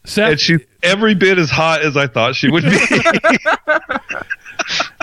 Seth, 0.05 0.31
and 0.31 0.39
she's 0.39 0.59
every 0.83 1.15
bit 1.15 1.39
as 1.39 1.49
hot 1.49 1.81
as 1.81 1.95
I 1.97 2.07
thought 2.07 2.35
she 2.35 2.49
would 2.51 2.63
be. 2.63 2.77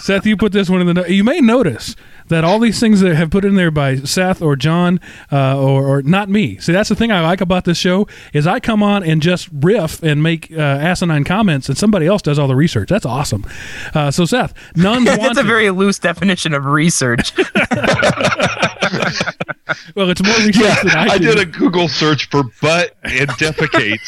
Seth, 0.00 0.26
you 0.26 0.36
put 0.36 0.52
this 0.52 0.68
one 0.68 0.86
in 0.86 0.94
the. 0.94 1.12
You 1.12 1.24
may 1.24 1.40
notice 1.40 1.96
that 2.28 2.44
all 2.44 2.58
these 2.58 2.80
things 2.80 3.00
that 3.00 3.14
have 3.14 3.30
put 3.30 3.44
in 3.44 3.54
there 3.54 3.70
by 3.70 3.96
Seth 3.96 4.40
or 4.42 4.56
John 4.56 5.00
uh, 5.30 5.58
or, 5.58 5.86
or 5.86 6.02
not 6.02 6.28
me. 6.28 6.58
See, 6.58 6.72
that's 6.72 6.88
the 6.88 6.96
thing 6.96 7.12
I 7.12 7.20
like 7.20 7.40
about 7.40 7.64
this 7.64 7.78
show 7.78 8.06
is 8.32 8.46
I 8.46 8.60
come 8.60 8.82
on 8.82 9.02
and 9.02 9.20
just 9.22 9.48
riff 9.52 10.02
and 10.02 10.22
make 10.22 10.50
uh, 10.52 10.60
asinine 10.60 11.24
comments, 11.24 11.68
and 11.68 11.76
somebody 11.76 12.06
else 12.06 12.22
does 12.22 12.38
all 12.38 12.48
the 12.48 12.56
research. 12.56 12.88
That's 12.88 13.06
awesome. 13.06 13.46
Uh, 13.94 14.10
so, 14.10 14.24
Seth, 14.24 14.54
nuns 14.76 15.04
That's 15.24 15.38
a 15.38 15.42
very 15.42 15.70
loose 15.70 15.98
definition 15.98 16.54
of 16.54 16.66
research. 16.66 17.32
well, 19.94 20.10
it's 20.10 20.22
more 20.22 20.36
research 20.36 20.56
yeah, 20.56 20.82
than 20.82 20.96
I, 20.96 21.14
I 21.14 21.18
do. 21.18 21.34
did 21.34 21.38
a 21.38 21.46
Google 21.46 21.88
search 21.88 22.28
for 22.30 22.44
butt 22.60 22.96
and 23.02 23.28
defecate. 23.30 24.00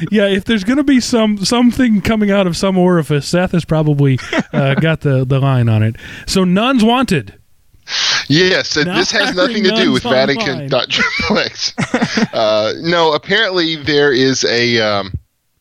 yeah, 0.10 0.26
if 0.26 0.44
there's 0.44 0.64
going 0.64 0.76
to 0.76 0.84
be 0.84 1.00
some 1.00 1.44
something 1.44 2.00
coming 2.00 2.30
out 2.30 2.46
of 2.46 2.56
some 2.56 2.78
orifice, 2.78 3.26
Seth 3.26 3.52
has 3.52 3.64
probably 3.64 4.18
uh, 4.52 4.74
got 4.80 5.00
the, 5.00 5.24
the 5.24 5.40
line 5.40 5.68
on 5.68 5.82
it. 5.82 5.96
So, 6.26 6.44
nuns 6.44 6.84
wanted. 6.84 7.34
Yes, 8.28 8.76
Not 8.76 8.96
this 8.96 9.10
has 9.12 9.34
nothing 9.34 9.64
to 9.64 9.70
do 9.70 9.92
with 9.92 10.02
Vatican 10.02 10.68
uh, 12.34 12.72
no, 12.80 13.14
apparently 13.14 13.76
there 13.76 14.12
is 14.12 14.44
a 14.44 14.78
um, 14.78 15.12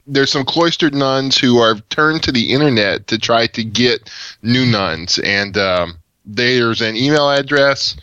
there's 0.06 0.32
some 0.32 0.44
cloistered 0.44 0.94
nuns 0.94 1.38
who 1.38 1.60
are 1.60 1.76
turned 1.90 2.24
to 2.24 2.32
the 2.32 2.52
internet 2.54 3.08
to 3.08 3.18
try 3.18 3.48
to 3.48 3.64
get 3.64 4.10
new 4.42 4.66
nuns, 4.66 5.20
and 5.20 5.58
um, 5.58 5.98
there's 6.28 6.82
an 6.82 6.96
email 6.96 7.30
address. 7.30 7.96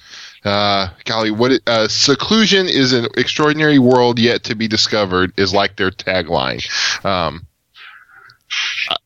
Uh, 0.45 0.89
golly, 1.05 1.31
what 1.31 1.53
it, 1.53 1.63
uh, 1.67 1.87
seclusion 1.89 2.67
is 2.69 2.93
an 2.93 3.07
extraordinary 3.17 3.79
world 3.79 4.19
yet 4.19 4.43
to 4.45 4.55
be 4.55 4.67
discovered 4.69 5.33
is 5.37 5.55
like 5.55 5.77
their 5.77 5.91
tagline. 5.91 6.63
Um, 7.05 7.47
I- 8.91 8.97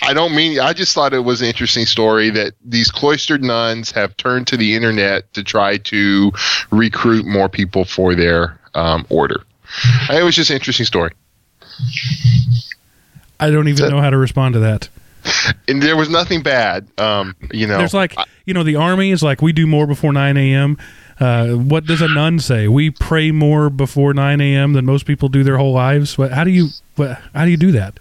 I 0.00 0.14
don't 0.14 0.34
mean. 0.34 0.60
I 0.60 0.72
just 0.74 0.94
thought 0.94 1.12
it 1.12 1.24
was 1.24 1.40
an 1.42 1.48
interesting 1.48 1.84
story 1.84 2.30
that 2.30 2.54
these 2.64 2.88
cloistered 2.90 3.42
nuns 3.42 3.90
have 3.92 4.16
turned 4.16 4.46
to 4.48 4.56
the 4.56 4.74
internet 4.76 5.32
to 5.34 5.42
try 5.42 5.76
to 5.78 6.30
recruit 6.70 7.26
more 7.26 7.48
people 7.48 7.84
for 7.84 8.14
their 8.14 8.58
um, 8.74 9.04
order. 9.08 9.42
It 10.08 10.22
was 10.22 10.36
just 10.36 10.50
an 10.50 10.54
interesting 10.56 10.86
story. 10.86 11.10
I 13.40 13.50
don't 13.50 13.66
even 13.68 13.90
know 13.90 14.00
how 14.00 14.10
to 14.10 14.18
respond 14.18 14.52
to 14.54 14.60
that. 14.60 14.88
and 15.68 15.82
there 15.82 15.96
was 15.96 16.08
nothing 16.08 16.42
bad. 16.42 16.88
Um, 16.98 17.34
you 17.52 17.66
know, 17.66 17.78
There's 17.78 17.94
like, 17.94 18.16
you 18.44 18.54
know, 18.54 18.62
the 18.62 18.76
army 18.76 19.10
is 19.10 19.22
like, 19.22 19.42
we 19.42 19.52
do 19.52 19.66
more 19.66 19.86
before 19.86 20.12
9 20.12 20.36
a.m. 20.36 20.78
Uh, 21.20 21.48
what 21.54 21.84
does 21.84 22.00
a 22.00 22.08
nun 22.08 22.38
say? 22.38 22.68
We 22.68 22.90
pray 22.90 23.30
more 23.30 23.70
before 23.70 24.14
9 24.14 24.40
a.m. 24.40 24.72
than 24.72 24.86
most 24.86 25.06
people 25.06 25.28
do 25.28 25.42
their 25.42 25.58
whole 25.58 25.72
lives. 25.72 26.16
What, 26.16 26.32
how 26.32 26.44
do 26.44 26.50
you, 26.50 26.68
what, 26.96 27.20
how 27.34 27.44
do 27.44 27.50
you 27.50 27.56
do 27.56 27.72
that? 27.72 27.98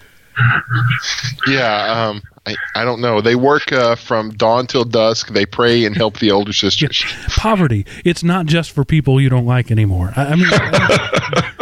yeah. 1.48 2.10
Um, 2.10 2.22
I, 2.46 2.56
I 2.76 2.86
don't 2.86 3.02
know. 3.02 3.20
They 3.22 3.36
work 3.36 3.72
uh, 3.74 3.96
from 3.96 4.32
dawn 4.32 4.68
till 4.68 4.86
dusk. 4.86 5.30
They 5.30 5.46
pray 5.46 5.84
and 5.84 5.96
help 5.96 6.20
the 6.20 6.32
older 6.32 6.54
sisters. 6.54 7.04
Poverty. 7.30 7.86
It's 8.06 8.24
not 8.24 8.46
just 8.46 8.72
for 8.72 8.86
people 8.86 9.20
you 9.20 9.30
don't 9.30 9.46
like 9.46 9.70
anymore. 9.72 10.14
I, 10.16 10.26
I 10.26 10.36
mean, 10.36 10.50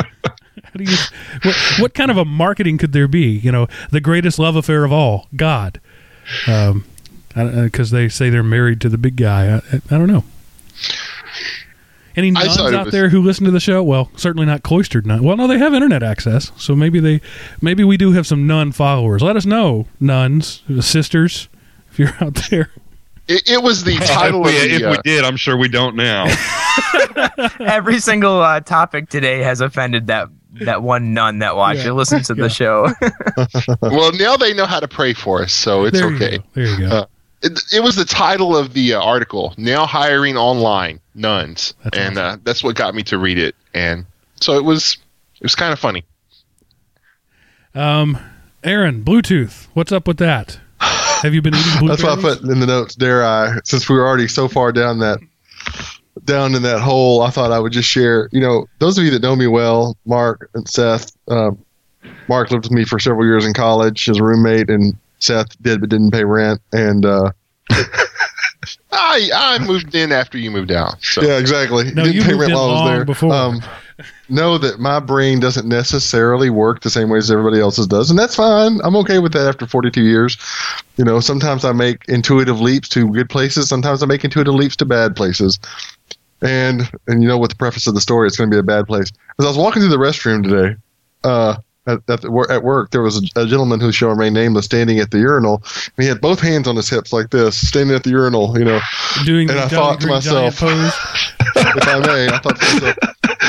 how 0.76 0.84
do 0.84 0.92
you, 0.92 0.98
what, 1.44 1.56
what 1.80 1.94
kind 1.94 2.12
of 2.12 2.18
a 2.18 2.26
marketing 2.26 2.78
could 2.78 2.92
there 2.92 3.08
be? 3.08 3.28
You 3.30 3.52
know, 3.52 3.68
the 3.92 4.02
greatest 4.02 4.38
love 4.38 4.56
affair 4.58 4.84
of 4.84 4.92
all, 4.92 5.28
God. 5.36 5.80
Um, 6.48 6.86
because 7.34 7.92
they 7.92 8.10
say 8.10 8.30
they're 8.30 8.44
married 8.44 8.82
to 8.82 8.90
the 8.90 8.98
big 8.98 9.16
guy. 9.16 9.56
I, 9.56 9.56
I, 9.56 9.82
I 9.92 9.98
don't 9.98 10.08
know. 10.08 10.24
Any 12.18 12.30
I 12.30 12.44
nuns 12.46 12.58
out 12.58 12.86
was- 12.86 12.92
there 12.94 13.10
who 13.10 13.22
listen 13.22 13.46
to 13.46 13.52
the 13.52 13.60
show? 13.60 13.84
Well, 13.84 14.10
certainly 14.16 14.46
not 14.46 14.64
cloistered 14.64 15.06
nun. 15.06 15.24
Well, 15.24 15.38
no, 15.38 15.48
they 15.48 15.60
have 15.60 15.74
internet 15.74 16.02
access, 16.04 16.52
so 16.58 16.76
maybe 16.76 17.00
they, 17.00 17.22
maybe 17.62 17.84
we 17.84 17.98
do 17.98 18.12
have 18.14 18.26
some 18.28 18.48
nun 18.48 18.72
followers. 18.72 19.22
Let 19.22 19.36
us 19.36 19.46
know, 19.46 19.88
nuns, 20.00 20.64
sisters, 20.82 21.48
if 21.92 22.00
you're 22.00 22.14
out 22.22 22.36
there. 22.50 22.72
It, 23.28 23.50
it 23.50 23.64
was 23.64 23.84
the 23.84 23.96
title 23.98 24.46
if 24.48 24.56
of 24.56 24.62
we, 24.62 24.68
the. 24.70 24.76
if 24.76 24.84
uh, 24.84 24.90
we 24.92 25.10
did, 25.12 25.26
I'm 25.26 25.36
sure 25.36 25.58
we 25.58 25.68
don't 25.68 25.96
now. 25.96 26.26
Every 27.60 28.00
single 28.00 28.40
uh, 28.42 28.60
topic 28.62 29.10
today 29.10 29.40
has 29.40 29.62
offended 29.62 30.08
that 30.08 30.30
that 30.62 30.82
one 30.84 31.14
nun 31.14 31.40
that 31.40 31.56
watched 31.56 31.84
Yeah. 31.84 31.90
it, 31.92 31.94
listens 31.94 32.28
to 32.28 32.36
Yeah. 32.36 32.44
the 32.44 32.50
show. 32.50 32.88
well, 33.82 34.12
now 34.14 34.38
they 34.38 34.54
know 34.54 34.66
how 34.66 34.80
to 34.80 34.88
pray 34.88 35.14
for 35.14 35.42
us, 35.44 35.54
so 35.54 35.86
it's 35.86 36.00
there 36.00 36.14
okay. 36.14 36.34
You. 36.34 36.44
There 36.54 36.66
you 36.66 36.78
go. 36.90 36.96
Uh, 36.96 37.06
It, 37.42 37.60
it 37.74 37.84
was 37.84 37.96
the 37.96 38.06
title 38.06 38.56
of 38.58 38.74
the 38.74 38.94
uh, 38.96 39.02
article. 39.02 39.54
Now 39.58 39.86
hiring 39.86 40.36
online 40.38 41.00
nuns, 41.14 41.74
That's 41.84 41.98
and 41.98 42.18
uh, 42.18 42.38
that's 42.44 42.64
what 42.64 42.76
got 42.76 42.96
me 42.96 43.04
to 43.04 43.18
read 43.18 43.38
it. 43.38 43.56
And 43.74 44.06
so 44.40 44.58
it 44.58 44.64
was. 44.64 44.98
It 45.36 45.44
was 45.44 45.54
kind 45.56 45.72
of 45.74 45.78
funny. 45.80 46.04
Um, 47.74 48.18
Aaron, 48.64 49.04
Bluetooth. 49.04 49.68
What's 49.74 49.92
up 49.92 50.08
with 50.08 50.18
that? 50.18 50.60
Have 50.80 51.34
you 51.34 51.42
been 51.42 51.54
eating 51.56 51.80
blueberries? 51.80 52.02
That's 52.02 52.24
why 52.24 52.30
I 52.32 52.36
put 52.36 52.42
in 52.50 52.60
the 52.60 52.66
notes. 52.66 52.96
Dare 52.96 53.24
I? 53.26 53.58
Since 53.64 53.90
we 53.90 53.96
were 53.96 54.08
already 54.08 54.28
so 54.28 54.48
far 54.48 54.72
down 54.72 55.00
that 55.00 55.20
down 56.24 56.56
in 56.56 56.64
that 56.64 56.80
hole, 56.80 57.22
I 57.22 57.30
thought 57.30 57.52
I 57.52 57.60
would 57.60 57.74
just 57.74 57.90
share. 57.90 58.30
You 58.32 58.40
know, 58.40 58.68
those 58.80 58.98
of 58.98 59.04
you 59.04 59.12
that 59.12 59.22
know 59.22 59.36
me 59.36 59.48
well, 59.48 59.98
Mark 60.06 60.50
and 60.54 60.68
Seth. 60.68 61.12
Um, 61.28 61.58
Mark 62.28 62.52
lived 62.52 62.66
with 62.66 62.72
me 62.72 62.86
for 62.86 63.00
several 63.00 63.26
years 63.26 63.46
in 63.46 63.54
college 63.54 64.10
as 64.10 64.18
a 64.18 64.24
roommate, 64.24 64.70
and 64.70 64.96
Seth 65.20 65.62
did 65.62 65.82
but 65.82 65.90
didn't 65.90 66.12
pay 66.12 66.24
rent. 66.24 66.62
And 66.72 67.06
uh, 67.06 67.32
I 68.92 69.30
I 69.34 69.60
moved 69.66 69.94
in 69.96 70.12
after 70.12 70.38
you 70.38 70.52
moved 70.52 70.72
out. 70.72 71.02
So. 71.02 71.22
yeah, 71.22 71.38
exactly. 71.38 71.86
No, 71.92 72.04
didn't 72.04 72.16
you 72.16 72.22
pay 72.24 72.30
moved 72.30 72.42
rent 72.42 72.52
in 72.52 72.58
while 72.58 72.66
I 72.66 72.72
was 72.72 72.80
long 72.80 72.96
there. 72.96 73.06
before. 73.06 73.34
Um, 73.34 73.62
know 74.28 74.58
that 74.58 74.80
my 74.80 75.00
brain 75.00 75.40
doesn't 75.40 75.68
necessarily 75.68 76.50
work 76.50 76.82
the 76.82 76.90
same 76.90 77.10
way 77.10 77.18
as 77.18 77.32
everybody 77.32 77.62
else's 77.62 77.88
does, 77.88 78.10
and 78.10 78.20
that's 78.20 78.36
fine. 78.36 78.80
I'm 78.84 78.96
okay 78.98 79.20
with 79.20 79.34
that 79.34 79.48
after 79.48 79.66
42 79.66 80.02
years. 80.02 80.38
You 80.98 81.06
know, 81.06 81.20
sometimes 81.20 81.64
I 81.64 81.72
make 81.72 82.04
intuitive 82.08 82.60
leaps 82.60 82.90
to 82.90 83.10
good 83.12 83.30
places. 83.30 83.70
Sometimes 83.70 84.04
I 84.04 84.06
make 84.06 84.24
intuitive 84.24 84.54
leaps 84.54 84.76
to 84.78 84.86
bad 84.86 85.16
places. 85.16 85.60
And 86.42 86.90
and 87.08 87.22
you 87.22 87.28
know, 87.28 87.38
with 87.38 87.52
the 87.52 87.56
preface 87.56 87.88
of 87.88 87.96
the 87.96 88.02
story, 88.02 88.28
it's 88.28 88.38
going 88.38 88.50
to 88.50 88.56
be 88.56 88.60
a 88.60 88.64
bad 88.64 88.88
place. 88.88 89.12
As 89.40 89.46
I 89.46 89.48
was 89.48 89.58
walking 89.58 89.82
through 89.82 89.90
the 89.90 89.98
restroom 89.98 90.44
today, 90.44 90.76
uh, 91.24 91.58
at, 91.88 92.00
at, 92.10 92.22
the, 92.22 92.48
at 92.50 92.64
work, 92.64 92.92
there 92.92 93.02
was 93.02 93.18
a, 93.18 93.42
a 93.42 93.46
gentleman 93.46 93.80
who 93.80 93.92
shall 93.92 94.10
remain 94.10 94.34
nameless 94.34 94.66
standing 94.66 95.00
at 95.00 95.12
the 95.12 95.20
urinal. 95.20 95.64
And 95.98 96.04
he 96.04 96.06
had 96.08 96.20
both 96.20 96.40
hands 96.40 96.68
on 96.68 96.76
his 96.76 96.90
hips 96.90 97.14
like 97.14 97.30
this, 97.30 97.56
standing 97.68 97.96
at 97.96 98.04
the 98.04 98.10
urinal. 98.10 98.58
You 98.58 98.66
know, 98.66 98.80
doing 99.24 99.50
and 99.50 99.60
I 99.60 99.68
thought 99.68 100.02
to 100.02 100.08
myself, 100.08 100.56
if 100.62 101.88
I 101.88 102.00
may, 102.00 102.28
I 102.28 102.40
thought 102.40 102.60
to 102.60 102.74
myself, 102.74 102.98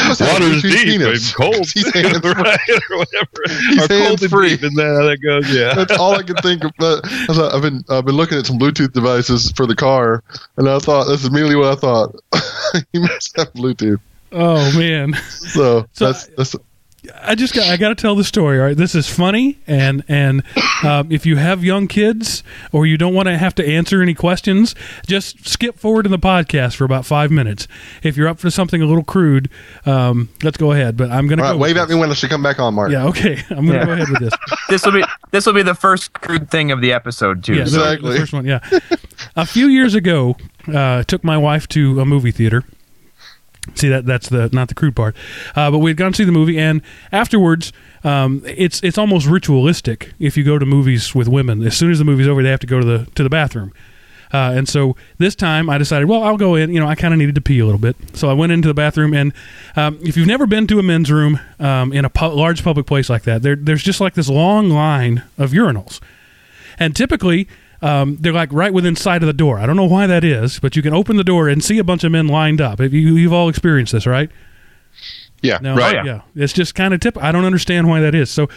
"He 0.07 0.09
must 0.09 0.21
have 0.21 0.41
Water's 0.43 0.63
deep 0.63 0.85
penis." 0.85 1.29
and 1.29 1.37
cold, 1.55 1.67
He's 1.73 1.93
hands 1.93 2.21
right, 2.25 2.59
or 2.91 2.99
whatever. 2.99 3.29
He's 3.71 3.85
or 3.85 3.89
cold 3.89 3.91
and 3.91 3.91
hands-free. 4.21 4.49
deep, 4.51 4.63
isn't 4.65 4.75
that 4.77 5.03
that 5.11 5.19
goes? 5.23 5.55
Yeah. 5.55 5.75
That's 5.75 5.99
all 5.99 6.15
I 6.15 6.23
could 6.23 6.39
think 6.41 6.65
of. 6.65 6.73
But 6.79 7.05
I- 7.05 7.51
I've 7.55 7.63
been 7.63 7.85
I've 7.89 8.05
been 8.05 8.17
looking 8.17 8.39
at 8.39 8.47
some 8.47 8.59
Bluetooth 8.59 8.93
devices 8.93 9.51
for 9.53 9.67
the 9.67 9.77
car, 9.77 10.23
and 10.57 10.69
I 10.69 10.79
thought 10.79 11.05
that's 11.09 11.25
immediately 11.25 11.57
what 11.57 11.73
I 11.73 11.75
thought. 11.75 12.15
he 12.93 12.99
must 12.99 13.37
have 13.37 13.53
Bluetooth. 13.55 14.01
Oh 14.33 14.79
man. 14.79 15.15
So, 15.31 15.87
So 15.93 16.07
that's 16.07 16.27
that's 16.37 16.57
I 17.23 17.35
just 17.35 17.55
got 17.55 17.67
I 17.69 17.77
got 17.77 17.89
to 17.91 17.95
tell 17.95 18.15
the 18.15 18.25
story. 18.25 18.59
All 18.59 18.67
right, 18.67 18.77
this 18.77 18.95
is 18.95 19.09
funny, 19.09 19.59
and 19.67 20.03
and 20.09 20.43
um, 20.85 21.11
if 21.11 21.27
you 21.27 21.37
have 21.37 21.65
young 21.65 21.89
kids 21.89 22.43
or 22.73 22.87
you 22.87 22.97
don't 22.97 23.15
want 23.15 23.27
to 23.29 23.37
have 23.39 23.55
to 23.57 23.67
answer 23.67 24.03
any 24.03 24.15
questions, 24.15 24.75
just 25.07 25.47
skip 25.49 25.79
forward 25.79 26.07
in 26.07 26.13
the 26.13 26.19
podcast 26.19 26.77
for 26.77 26.85
about 26.85 27.05
five 27.07 27.31
minutes. 27.31 27.67
If 28.03 28.17
you're 28.17 28.29
up 28.29 28.39
for 28.39 28.51
something 28.51 28.81
a 28.83 28.87
little 28.87 29.05
crude, 29.05 29.51
um, 29.85 30.29
let's 30.43 30.57
go 30.57 30.73
ahead. 30.73 30.97
But 30.97 31.11
I'm 31.11 31.27
gonna 31.29 31.43
all 31.43 31.49
right. 31.51 31.55
go 31.55 31.59
Wave 31.63 31.77
at 31.77 31.89
me 31.89 31.95
when 31.95 32.11
I 32.11 32.15
should 32.15 32.31
come 32.31 32.43
back 32.43 32.59
on, 32.59 32.75
Mark. 32.75 32.91
Yeah, 32.91 33.07
okay. 33.07 33.43
I'm 33.51 33.67
gonna 33.67 33.79
Yeah. 33.79 33.85
go 33.87 33.93
ahead 33.93 34.09
with 34.09 34.21
this. 34.21 34.33
this 34.69 34.85
will 34.85 34.93
be 34.93 35.05
this 35.33 35.47
will 35.47 35.53
be 35.55 35.63
the 35.63 35.75
first 35.75 36.13
crude 36.13 36.51
thing 36.51 36.71
of 36.71 36.81
the 36.81 36.93
episode 36.93 37.45
too. 37.45 37.55
Yeah, 37.55 37.65
the- 37.65 37.67
Exactly. 37.67 38.13
The 38.15 38.19
first 38.21 38.33
one, 38.33 38.45
yeah. 38.47 38.61
a 39.37 39.47
few 39.47 39.67
years 39.67 39.95
ago, 39.95 40.37
uh, 40.73 41.03
took 41.05 41.23
my 41.25 41.37
wife 41.39 41.69
to 41.69 42.01
a 42.01 42.05
movie 42.05 42.31
theater. 42.31 42.65
See 43.75 43.89
that 43.89 44.07
that's 44.07 44.29
the 44.29 44.49
not 44.53 44.69
the 44.69 44.75
crude 44.75 44.95
part, 44.95 45.17
uh, 45.55 45.71
but 45.71 45.79
we 45.79 45.91
had 45.91 45.97
gone 45.97 46.13
to 46.13 46.17
see 46.17 46.25
the 46.25 46.33
movie, 46.33 46.59
and 46.59 46.83
afterwards, 47.13 47.73
um, 48.05 48.43
it's 48.47 48.83
it's 48.83 48.97
almost 48.97 49.27
ritualistic 49.27 50.13
if 50.19 50.37
you 50.37 50.45
go 50.45 50.59
to 50.59 50.65
movies 50.65 51.15
with 51.15 51.29
women. 51.29 51.63
As 51.67 51.77
soon 51.77 51.91
as 51.91 51.99
the 51.99 52.05
movie's 52.05 52.29
over, 52.29 52.43
they 52.43 52.51
have 52.51 52.61
to 52.61 52.67
go 52.67 52.81
to 52.81 52.87
the 52.87 53.11
to 53.17 53.23
the 53.23 53.31
bathroom. 53.31 53.73
Uh, 54.33 54.53
and 54.57 54.69
so 54.69 54.97
this 55.19 55.35
time 55.35 55.71
I 55.71 55.79
decided, 55.79 56.09
well, 56.09 56.23
I'll 56.23 56.37
go 56.37 56.55
in. 56.55 56.73
You 56.73 56.81
know, 56.81 56.89
I 56.89 56.95
kind 56.95 57.15
of 57.15 57.19
needed 57.19 57.35
to 57.37 57.41
pee 57.41 57.59
a 57.61 57.65
little 57.65 57.81
bit. 57.81 57.97
So 58.15 58.29
I 58.29 58.33
went 58.33 58.53
into 58.53 58.69
the 58.69 58.75
bathroom. 58.75 59.15
And 59.15 59.33
um, 59.77 59.99
if 60.03 60.17
you've 60.17 60.27
never 60.27 60.47
been 60.47 60.67
to 60.67 60.79
a 60.79 60.83
men's 60.83 61.11
room 61.11 61.39
um, 61.59 61.93
in 61.93 62.05
a 62.05 62.11
pu- 62.11 62.35
large 62.35 62.65
public 62.65 62.87
place 62.87 63.09
like 63.09 63.23
that, 63.23 63.43
there, 63.43 63.57
there's 63.57 63.83
just 63.83 64.01
like 64.01 64.15
this 64.15 64.29
long 64.29 64.69
line 64.69 65.23
of 65.39 65.53
urinals. 65.53 66.01
And 66.79 66.95
typically, 66.95 67.49
um, 67.83 68.17
they're 68.21 68.33
like 68.33 68.53
right 68.53 68.73
within 68.73 68.97
sight 68.97 69.23
of 69.23 69.27
the 69.27 69.33
door. 69.33 69.59
I 69.59 69.67
don't 69.67 69.77
know 69.77 69.85
why 69.85 70.07
that 70.07 70.25
is, 70.25 70.59
but 70.59 70.77
you 70.77 70.83
can 70.83 70.95
open 70.95 71.17
the 71.17 71.25
door 71.25 71.49
and 71.49 71.63
see 71.63 71.79
a 71.79 71.85
bunch 71.85 72.05
of 72.05 72.13
men 72.13 72.27
lined 72.29 72.61
up. 72.61 72.79
Have 72.81 72.93
you, 72.95 73.15
you've 73.17 73.33
all 73.33 73.49
experienced 73.49 73.93
this, 73.93 74.07
right? 74.07 74.31
Yeah. 75.43 75.59
No, 75.61 75.77
Right. 75.77 75.95
yeah. 75.97 76.05
yeah. 76.05 76.21
It's 76.35 76.53
just 76.55 76.75
kind 76.75 76.95
of 76.95 77.01
tip. 77.01 77.17
I 77.23 77.31
don't 77.31 77.45
understand 77.45 77.89
why 77.89 78.01
that 78.01 78.15
is. 78.15 78.31
So, 78.31 78.49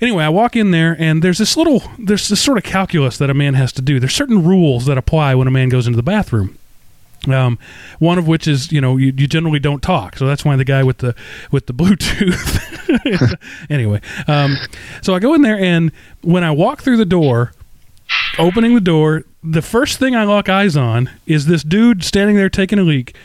anyway, 0.00 0.24
I 0.24 0.28
walk 0.28 0.54
in 0.56 0.70
there, 0.70 0.96
and 0.98 1.22
there's 1.22 1.38
this 1.38 1.56
little, 1.56 1.82
there's 1.98 2.28
this 2.28 2.40
sort 2.40 2.56
of 2.58 2.64
calculus 2.64 3.18
that 3.18 3.28
a 3.28 3.34
man 3.34 3.54
has 3.54 3.72
to 3.72 3.82
do. 3.82 3.98
There's 3.98 4.14
certain 4.14 4.44
rules 4.46 4.86
that 4.86 4.96
apply 4.96 5.34
when 5.34 5.48
a 5.48 5.50
man 5.50 5.68
goes 5.68 5.86
into 5.86 5.96
the 5.96 6.02
bathroom. 6.02 6.56
Um, 7.26 7.58
one 7.98 8.16
of 8.16 8.28
which 8.28 8.46
is, 8.46 8.70
you 8.70 8.80
know, 8.80 8.96
you, 8.96 9.12
you 9.16 9.26
generally 9.26 9.58
don't 9.58 9.82
talk, 9.82 10.16
so 10.16 10.24
that's 10.26 10.44
why 10.44 10.54
the 10.54 10.64
guy 10.64 10.84
with 10.84 10.98
the 10.98 11.16
with 11.50 11.66
the 11.66 11.74
Bluetooth. 11.74 13.34
anyway, 13.70 14.00
um, 14.28 14.56
so 15.02 15.14
I 15.16 15.18
go 15.18 15.34
in 15.34 15.42
there, 15.42 15.58
and 15.58 15.90
when 16.22 16.44
I 16.44 16.52
walk 16.52 16.80
through 16.82 16.96
the 16.96 17.04
door, 17.04 17.52
opening 18.38 18.74
the 18.74 18.80
door, 18.80 19.24
the 19.42 19.62
first 19.62 19.98
thing 19.98 20.14
I 20.14 20.24
lock 20.24 20.48
eyes 20.48 20.76
on 20.76 21.10
is 21.26 21.46
this 21.46 21.62
dude 21.62 22.04
standing 22.04 22.36
there 22.36 22.48
taking 22.48 22.78
a 22.78 22.82
leak, 22.82 23.16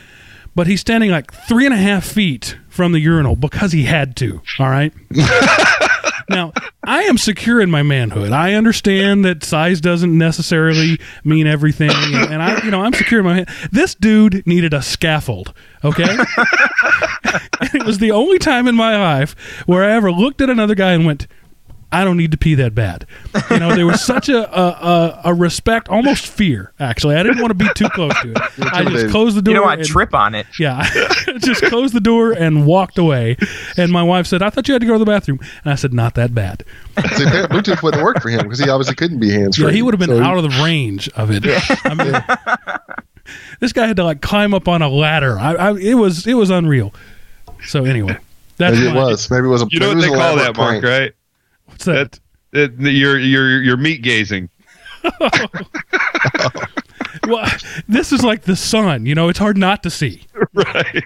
but 0.55 0.67
he's 0.67 0.81
standing 0.81 1.11
like 1.11 1.33
three 1.47 1.65
and 1.65 1.73
a 1.73 1.77
half 1.77 2.05
feet 2.05 2.57
from 2.69 2.91
the 2.91 2.99
urinal 2.99 3.35
because 3.35 3.71
he 3.71 3.83
had 3.83 4.15
to. 4.17 4.41
All 4.59 4.69
right. 4.69 4.93
now, 6.29 6.53
I 6.83 7.03
am 7.03 7.17
secure 7.17 7.61
in 7.61 7.71
my 7.71 7.83
manhood. 7.83 8.31
I 8.31 8.53
understand 8.53 9.25
that 9.25 9.43
size 9.43 9.81
doesn't 9.81 10.15
necessarily 10.17 10.99
mean 11.23 11.47
everything, 11.47 11.91
and, 11.91 12.33
and 12.33 12.43
I, 12.43 12.63
you 12.63 12.71
know, 12.71 12.81
I'm 12.81 12.93
secure 12.93 13.19
in 13.19 13.25
my. 13.25 13.45
This 13.71 13.95
dude 13.95 14.45
needed 14.45 14.73
a 14.73 14.81
scaffold. 14.81 15.53
Okay. 15.83 16.17
it 17.73 17.85
was 17.85 17.97
the 17.97 18.11
only 18.11 18.39
time 18.39 18.67
in 18.67 18.75
my 18.75 18.97
life 18.97 19.35
where 19.65 19.83
I 19.83 19.93
ever 19.93 20.11
looked 20.11 20.41
at 20.41 20.49
another 20.49 20.75
guy 20.75 20.93
and 20.93 21.05
went, 21.05 21.27
I 21.93 22.03
don't 22.03 22.17
need 22.17 22.31
to 22.31 22.37
pee 22.37 22.55
that 22.55 22.73
bad. 22.75 23.05
You 23.49 23.59
know, 23.59 23.75
there 23.75 23.85
was 23.85 24.01
such 24.05 24.27
a 24.29 24.49
a, 24.51 24.63
a, 24.71 25.21
a 25.25 25.33
respect, 25.33 25.87
almost 25.89 26.25
fear. 26.27 26.73
Actually, 26.79 27.15
I 27.15 27.23
didn't 27.23 27.39
want 27.39 27.51
to 27.51 27.55
be 27.55 27.69
too 27.75 27.87
close 27.89 28.13
to 28.21 28.31
it. 28.31 28.37
I 28.73 28.83
just 28.85 29.09
closed 29.09 29.37
the 29.37 29.41
door. 29.41 29.53
You 29.53 29.61
know, 29.61 29.65
I 29.67 29.75
and- 29.75 29.85
trip 29.85 30.13
on 30.13 30.35
it. 30.35 30.47
yeah, 30.59 30.83
just 31.39 31.63
closed 31.63 31.93
the 31.93 32.01
door 32.01 32.31
and 32.31 32.65
walked 32.65 32.97
away. 32.97 33.37
And 33.77 33.91
my 33.91 34.03
wife 34.03 34.27
said, 34.27 34.41
"I 34.41 34.49
thought 34.49 34.67
you 34.67 34.73
had 34.73 34.81
to 34.81 34.87
go 34.87 34.93
to 34.93 34.99
the 34.99 35.05
bathroom," 35.05 35.39
and 35.63 35.71
I 35.71 35.75
said, 35.75 35.93
"Not 35.93 36.15
that 36.15 36.33
bad." 36.33 36.63
See, 37.15 37.23
apparently 37.23 37.59
Bluetooth 37.59 37.81
wouldn't 37.83 38.03
work 38.03 38.21
for 38.21 38.29
him 38.29 38.43
because 38.43 38.59
he 38.59 38.69
obviously 38.69 38.95
couldn't 38.95 39.19
be 39.19 39.29
hands 39.31 39.57
free. 39.57 39.65
Yeah, 39.67 39.71
he 39.71 39.81
would 39.81 39.93
have 39.93 39.99
been 39.99 40.21
out 40.23 40.37
of 40.37 40.43
the 40.43 40.63
range 40.63 41.09
of 41.09 41.29
it. 41.31 41.43
I 41.85 41.93
mean, 41.93 43.35
this 43.59 43.71
guy 43.73 43.87
had 43.87 43.95
to 43.97 44.03
like 44.03 44.21
climb 44.21 44.53
up 44.53 44.67
on 44.67 44.81
a 44.81 44.89
ladder. 44.89 45.37
I, 45.39 45.53
I, 45.55 45.77
it 45.77 45.93
was 45.95 46.27
it 46.27 46.33
was 46.33 46.49
unreal. 46.49 46.93
So 47.65 47.85
anyway, 47.85 48.17
that's 48.57 48.77
Maybe 48.77 48.89
it 48.89 48.95
was. 48.95 49.29
Maybe 49.31 49.45
it 49.45 49.49
was 49.49 49.61
a. 49.61 49.67
You 49.71 49.79
know 49.79 49.89
what 49.89 49.97
it 49.97 50.01
they 50.01 50.07
call 50.07 50.15
elaborate 50.17 50.43
that, 50.43 50.57
Mark, 50.57 50.81
prank. 50.81 50.83
right? 50.83 51.13
What's 51.73 51.85
that? 51.85 52.19
It, 52.51 52.79
you're 52.79 53.17
you're 53.17 53.63
you're 53.63 53.77
meat 53.77 54.03
gazing. 54.03 54.51
Well, 57.27 57.49
this 57.87 58.11
is 58.11 58.23
like 58.23 58.43
the 58.43 58.55
sun. 58.55 59.05
You 59.05 59.15
know, 59.15 59.29
it's 59.29 59.39
hard 59.39 59.57
not 59.57 59.83
to 59.83 59.89
see. 59.89 60.23
Right. 60.55 61.03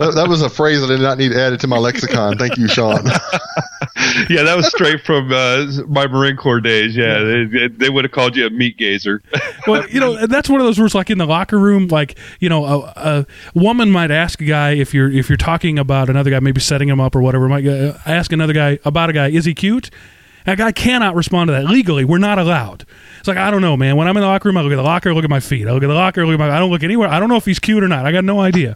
That, 0.00 0.14
that 0.16 0.26
was 0.28 0.42
a 0.42 0.50
phrase 0.50 0.80
that 0.80 0.86
I 0.90 0.96
did 0.96 1.02
not 1.02 1.18
need 1.18 1.32
added 1.32 1.60
to 1.60 1.68
my 1.68 1.78
lexicon. 1.78 2.36
Thank 2.36 2.56
you, 2.56 2.66
Shawn. 2.66 3.04
yeah, 4.28 4.42
that 4.42 4.54
was 4.56 4.66
straight 4.66 5.02
from 5.02 5.30
uh, 5.30 5.66
my 5.86 6.08
Marine 6.08 6.36
Corps 6.36 6.60
days. 6.60 6.96
Yeah, 6.96 7.18
they, 7.20 7.68
they 7.68 7.90
would 7.90 8.04
have 8.04 8.10
called 8.10 8.34
you 8.34 8.46
a 8.46 8.50
meat 8.50 8.76
gazer. 8.76 9.22
Well, 9.66 9.86
you 9.90 10.00
know, 10.00 10.26
that's 10.26 10.48
one 10.48 10.60
of 10.60 10.66
those 10.66 10.78
rules. 10.78 10.94
Like 10.94 11.10
in 11.10 11.18
the 11.18 11.26
locker 11.26 11.58
room, 11.58 11.88
like 11.88 12.18
you 12.40 12.48
know, 12.48 12.64
a, 12.64 12.78
a 12.96 13.26
woman 13.54 13.90
might 13.90 14.10
ask 14.10 14.40
a 14.40 14.46
guy 14.46 14.70
if 14.70 14.94
you're 14.94 15.10
if 15.10 15.28
you're 15.28 15.36
talking 15.36 15.78
about 15.78 16.08
another 16.08 16.30
guy, 16.30 16.40
maybe 16.40 16.60
setting 16.60 16.88
him 16.88 17.00
up 17.00 17.14
or 17.14 17.20
whatever. 17.20 17.46
Might 17.48 17.66
uh, 17.66 17.98
ask 18.06 18.32
another 18.32 18.54
guy 18.54 18.78
about 18.86 19.10
a 19.10 19.12
guy, 19.12 19.28
is 19.28 19.44
he 19.44 19.52
cute? 19.54 19.90
That 20.48 20.56
guy 20.56 20.72
cannot 20.72 21.14
respond 21.14 21.48
to 21.48 21.52
that 21.52 21.66
legally. 21.66 22.06
We're 22.06 22.16
not 22.16 22.38
allowed. 22.38 22.86
It's 23.18 23.28
like 23.28 23.36
I 23.36 23.50
don't 23.50 23.60
know, 23.60 23.76
man. 23.76 23.96
When 23.96 24.08
I'm 24.08 24.16
in 24.16 24.22
the 24.22 24.26
locker 24.26 24.48
room, 24.48 24.56
I 24.56 24.62
look 24.62 24.72
at 24.72 24.76
the 24.76 24.82
locker, 24.82 25.12
look 25.12 25.22
at 25.24 25.28
my 25.28 25.40
feet. 25.40 25.68
I 25.68 25.72
look 25.72 25.82
at 25.82 25.88
the 25.88 25.94
locker, 25.94 26.24
look 26.26 26.32
at 26.32 26.38
my. 26.38 26.48
I 26.50 26.58
don't 26.58 26.70
look 26.70 26.82
anywhere. 26.82 27.06
I 27.06 27.20
don't 27.20 27.28
know 27.28 27.36
if 27.36 27.44
he's 27.44 27.58
cute 27.58 27.82
or 27.84 27.88
not. 27.88 28.06
I 28.06 28.12
got 28.12 28.24
no 28.24 28.40
idea. 28.40 28.74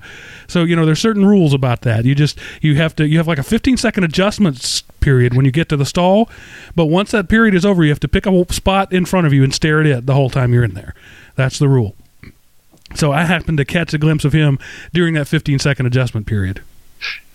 So 0.49 0.65
you 0.65 0.77
know, 0.77 0.85
there's 0.85 1.01
certain 1.01 1.25
rules 1.25 1.55
about 1.55 1.81
that. 1.81 2.05
You 2.05 2.15
just 2.15 2.39
you 2.61 2.75
have 2.75 2.95
to 2.97 3.09
you 3.09 3.17
have 3.17 3.27
like 3.27 3.39
a 3.39 3.43
15 3.43 3.79
second 3.79 4.05
adjustment 4.05 4.83
period 5.01 5.35
when 5.35 5.47
you 5.47 5.51
get 5.51 5.71
to 5.71 5.79
the 5.79 5.87
stall, 5.87 6.29
but 6.77 6.89
once 6.89 7.11
that 7.13 7.31
period 7.31 7.55
is 7.55 7.65
over, 7.65 7.83
you 7.83 7.89
have 7.89 8.01
to 8.01 8.09
pick 8.09 8.27
a 8.27 8.53
spot 8.53 8.93
in 8.93 9.07
front 9.07 9.27
of 9.27 9.33
you 9.33 9.43
and 9.43 9.55
stare 9.55 9.81
at 9.81 9.87
it 9.87 10.05
the 10.05 10.13
whole 10.13 10.29
time 10.29 10.53
you're 10.53 10.65
in 10.65 10.75
there. 10.75 10.95
That's 11.37 11.59
the 11.59 11.69
rule. 11.69 11.97
So 12.97 13.13
I 13.13 13.25
happened 13.25 13.57
to 13.57 13.65
catch 13.65 13.95
a 13.95 13.99
glimpse 13.99 14.27
of 14.27 14.35
him 14.35 14.59
during 14.93 15.15
that 15.15 15.27
15 15.27 15.59
second 15.59 15.87
adjustment 15.87 16.27
period. 16.27 16.61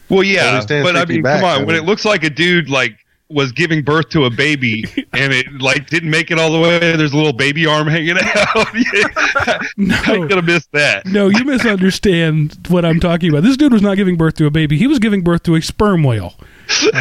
Well, 0.10 0.18
Well, 0.18 0.24
yeah, 0.24 0.64
but 0.68 0.96
I 0.96 1.06
mean, 1.06 1.24
back, 1.24 1.42
come 1.42 1.50
on. 1.50 1.62
I 1.62 1.64
When 1.64 1.76
it 1.76 1.86
looks 1.86 2.06
like 2.06 2.24
a 2.24 2.30
dude 2.30 2.70
like 2.70 3.00
was 3.30 3.52
giving 3.52 3.84
birth 3.84 4.10
to 4.10 4.24
a 4.26 4.30
baby 4.30 4.84
and 5.14 5.34
it 5.34 5.46
like 5.60 5.90
didn't 5.90 6.10
make 6.10 6.32
it 6.32 6.40
all 6.40 6.52
the 6.52 6.60
way, 6.60 6.80
there's 6.80 7.12
a 7.12 7.16
little 7.18 7.34
baby 7.34 7.66
arm 7.66 7.88
hanging 7.88 8.18
out. 8.20 8.68
Yeah. 8.74 9.60
No. 9.78 9.96
I 9.96 10.18
could 10.28 10.32
have 10.32 10.46
missed 10.46 10.72
that. 10.72 11.06
No, 11.06 11.28
you 11.30 11.44
misunderstand 11.46 12.58
what 12.70 12.84
I'm 12.86 13.00
talking 13.00 13.30
about. 13.30 13.44
This 13.44 13.56
dude 13.58 13.72
was 13.74 13.82
not 13.82 13.96
giving 13.96 14.16
birth 14.18 14.36
to 14.36 14.46
a 14.46 14.52
baby. 14.52 14.78
He 14.78 14.88
was 14.88 15.00
giving 15.00 15.22
birth 15.24 15.44
to 15.44 15.56
a 15.56 15.62
sperm 15.62 16.04
whale. 16.04 16.36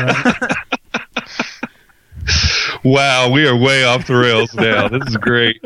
Wow, 2.82 3.30
we 3.30 3.46
are 3.46 3.56
way 3.56 3.84
off 3.84 4.06
the 4.06 4.14
rails 4.16 4.52
now. 4.54 4.88
This 4.88 5.02
is 5.08 5.16
great. 5.16 5.60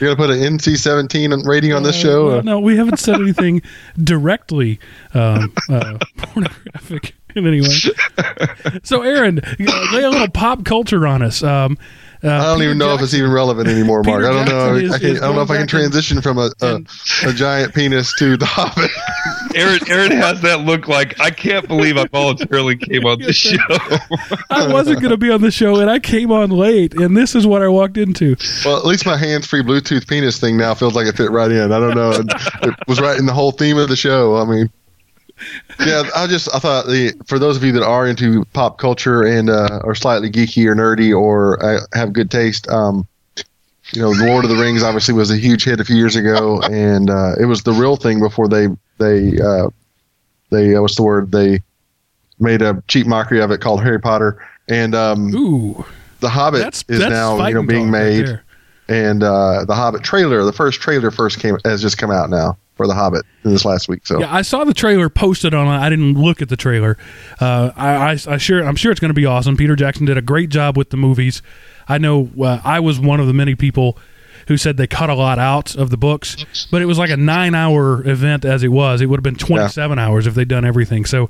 You're 0.00 0.14
gonna 0.14 0.16
put 0.16 0.30
an 0.30 0.38
NC-17 0.58 1.46
rating 1.46 1.72
on 1.72 1.82
this 1.82 1.96
show. 1.96 2.26
Well, 2.28 2.38
Uh, 2.38 2.42
no, 2.42 2.60
we 2.60 2.76
haven't 2.76 2.98
said 2.98 3.16
anything 3.16 3.62
directly 4.02 4.78
um, 5.14 5.52
uh, 5.70 5.98
pornographic 6.18 7.14
in 7.36 7.46
any 7.46 7.60
way. 7.60 7.68
So, 8.82 9.02
Aaron, 9.02 9.40
lay 9.92 10.02
a 10.02 10.10
little 10.10 10.28
pop 10.28 10.64
culture 10.64 11.06
on 11.06 11.22
us. 11.22 11.42
Um, 11.42 11.78
uh, 12.24 12.28
I 12.28 12.38
don't 12.44 12.58
Peter 12.58 12.64
even 12.70 12.78
know 12.78 12.94
if 12.94 13.02
it's 13.02 13.14
even 13.14 13.30
relevant 13.30 13.68
anymore, 13.68 14.02
Mark. 14.02 14.22
Peter 14.22 14.32
I 14.32 14.44
don't 14.44 14.48
know. 14.48 14.74
Is- 14.74 14.92
I, 14.92 14.98
can, 14.98 15.16
I 15.18 15.20
don't 15.20 15.36
know 15.36 15.42
if 15.42 15.50
I 15.50 15.58
can 15.58 15.66
transition 15.66 16.22
from 16.22 16.38
a, 16.38 16.50
a, 16.60 16.80
a 17.24 17.32
giant 17.32 17.74
penis 17.74 18.12
to 18.18 18.36
the 18.36 18.46
Hobbit. 18.46 18.90
Aaron, 19.54 19.78
Aaron 19.88 20.10
has 20.12 20.40
that 20.40 20.60
look 20.60 20.88
like 20.88 21.18
I 21.20 21.30
can't 21.30 21.68
believe 21.68 21.96
I 21.96 22.06
voluntarily 22.06 22.76
came 22.76 23.04
on 23.04 23.20
this 23.20 23.36
show. 23.36 23.58
I 24.50 24.66
wasn't 24.72 25.00
going 25.00 25.10
to 25.10 25.16
be 25.16 25.30
on 25.30 25.40
the 25.40 25.50
show, 25.50 25.76
and 25.76 25.90
I 25.90 25.98
came 25.98 26.32
on 26.32 26.50
late, 26.50 26.94
and 26.94 27.16
this 27.16 27.34
is 27.34 27.46
what 27.46 27.62
I 27.62 27.68
walked 27.68 27.96
into. 27.96 28.36
Well, 28.64 28.76
at 28.76 28.86
least 28.86 29.06
my 29.06 29.16
hands-free 29.16 29.62
Bluetooth 29.62 30.08
penis 30.08 30.40
thing 30.40 30.56
now 30.56 30.74
feels 30.74 30.94
like 30.94 31.06
it 31.06 31.16
fit 31.16 31.30
right 31.30 31.50
in. 31.50 31.70
I 31.70 31.78
don't 31.78 31.94
know. 31.94 32.10
It, 32.10 32.26
it 32.62 32.74
was 32.88 33.00
right 33.00 33.18
in 33.18 33.26
the 33.26 33.32
whole 33.32 33.52
theme 33.52 33.78
of 33.78 33.88
the 33.88 33.96
show. 33.96 34.36
I 34.36 34.44
mean, 34.44 34.70
yeah, 35.80 36.04
I 36.14 36.26
just 36.26 36.52
I 36.54 36.58
thought 36.58 36.86
the 36.86 37.14
for 37.26 37.38
those 37.38 37.56
of 37.56 37.64
you 37.64 37.72
that 37.72 37.82
are 37.82 38.06
into 38.06 38.44
pop 38.52 38.78
culture 38.78 39.22
and 39.22 39.50
uh, 39.50 39.80
are 39.84 39.94
slightly 39.94 40.30
geeky 40.30 40.66
or 40.66 40.74
nerdy 40.74 41.16
or 41.16 41.62
uh, 41.64 41.80
have 41.92 42.12
good 42.12 42.30
taste, 42.30 42.68
um, 42.68 43.06
you 43.92 44.02
know, 44.02 44.10
Lord 44.10 44.44
of 44.44 44.50
the 44.50 44.56
Rings 44.56 44.82
obviously 44.82 45.14
was 45.14 45.30
a 45.30 45.36
huge 45.36 45.64
hit 45.64 45.80
a 45.80 45.84
few 45.84 45.96
years 45.96 46.16
ago, 46.16 46.60
and 46.62 47.10
uh, 47.10 47.34
it 47.38 47.44
was 47.44 47.62
the 47.62 47.72
real 47.72 47.96
thing 47.96 48.20
before 48.20 48.48
they 48.48 48.68
they 48.98 49.38
uh, 49.38 49.68
they 50.50 50.74
uh, 50.74 50.82
what's 50.82 50.96
the 50.96 51.02
word? 51.02 51.32
They 51.32 51.62
made 52.38 52.62
a 52.62 52.82
cheap 52.88 53.06
mockery 53.06 53.40
of 53.40 53.50
it 53.50 53.60
called 53.60 53.82
Harry 53.82 54.00
Potter, 54.00 54.44
and 54.68 54.94
um, 54.94 55.34
Ooh, 55.34 55.84
the 56.20 56.28
Hobbit 56.28 56.60
that's 56.60 56.84
is 56.88 57.00
that's 57.00 57.10
now 57.10 57.46
you 57.46 57.54
know 57.54 57.62
being 57.62 57.86
talk 57.86 57.94
right 57.94 58.26
made 58.26 58.40
and 58.88 59.22
uh, 59.22 59.64
the 59.64 59.74
Hobbit 59.74 60.02
trailer, 60.02 60.44
the 60.44 60.52
first 60.52 60.80
trailer 60.80 61.10
first 61.10 61.40
came 61.40 61.56
has 61.64 61.82
just 61.82 61.98
come 61.98 62.10
out 62.10 62.30
now 62.30 62.56
for 62.76 62.86
the 62.86 62.94
Hobbit 62.94 63.24
this 63.42 63.64
last 63.64 63.88
week. 63.88 64.06
So 64.06 64.20
Yeah, 64.20 64.32
I 64.32 64.42
saw 64.42 64.64
the 64.64 64.74
trailer 64.74 65.08
posted 65.08 65.54
on. 65.54 65.66
I 65.66 65.88
didn't 65.88 66.14
look 66.14 66.42
at 66.42 66.48
the 66.48 66.56
trailer. 66.56 66.96
Uh, 67.40 67.72
I, 67.74 68.12
I, 68.12 68.18
I 68.28 68.36
sure, 68.36 68.62
I'm 68.62 68.76
sure 68.76 68.92
it's 68.92 69.00
going 69.00 69.10
to 69.10 69.14
be 69.14 69.26
awesome. 69.26 69.56
Peter 69.56 69.74
Jackson 69.74 70.06
did 70.06 70.18
a 70.18 70.22
great 70.22 70.50
job 70.50 70.76
with 70.76 70.90
the 70.90 70.96
movies. 70.96 71.42
I 71.88 71.98
know 71.98 72.30
uh, 72.40 72.60
I 72.62 72.80
was 72.80 73.00
one 73.00 73.18
of 73.18 73.26
the 73.26 73.32
many 73.32 73.54
people 73.54 73.98
who 74.48 74.56
said 74.56 74.76
they 74.76 74.86
cut 74.86 75.10
a 75.10 75.14
lot 75.14 75.38
out 75.38 75.74
of 75.74 75.90
the 75.90 75.96
books, 75.96 76.36
but 76.70 76.80
it 76.80 76.84
was 76.84 76.98
like 76.98 77.10
a 77.10 77.16
nine-hour 77.16 78.08
event 78.08 78.44
as 78.44 78.62
it 78.62 78.68
was. 78.68 79.00
It 79.00 79.06
would 79.06 79.18
have 79.18 79.24
been 79.24 79.34
27 79.34 79.98
hours 79.98 80.26
if 80.26 80.34
they'd 80.34 80.46
done 80.46 80.64
everything. 80.64 81.04
So, 81.04 81.28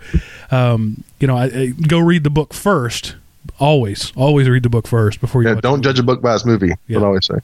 um, 0.51 1.03
you 1.19 1.27
know, 1.27 1.37
I, 1.37 1.45
I, 1.45 1.67
go 1.69 1.99
read 1.99 2.25
the 2.25 2.31
book 2.31 2.53
first. 2.53 3.17
Always, 3.59 4.13
always 4.17 4.49
read 4.49 4.65
the 4.65 4.69
book 4.69 4.87
first 4.87 5.21
before 5.21 5.43
you. 5.43 5.49
yeah, 5.49 5.55
don't 5.55 5.81
judge 5.81 5.99
a 5.99 6.03
book 6.03 6.21
by 6.21 6.35
its 6.35 6.45
movie. 6.45 6.73
Yeah. 6.89 6.99
I 6.99 7.05
always 7.05 7.27
say. 7.27 7.37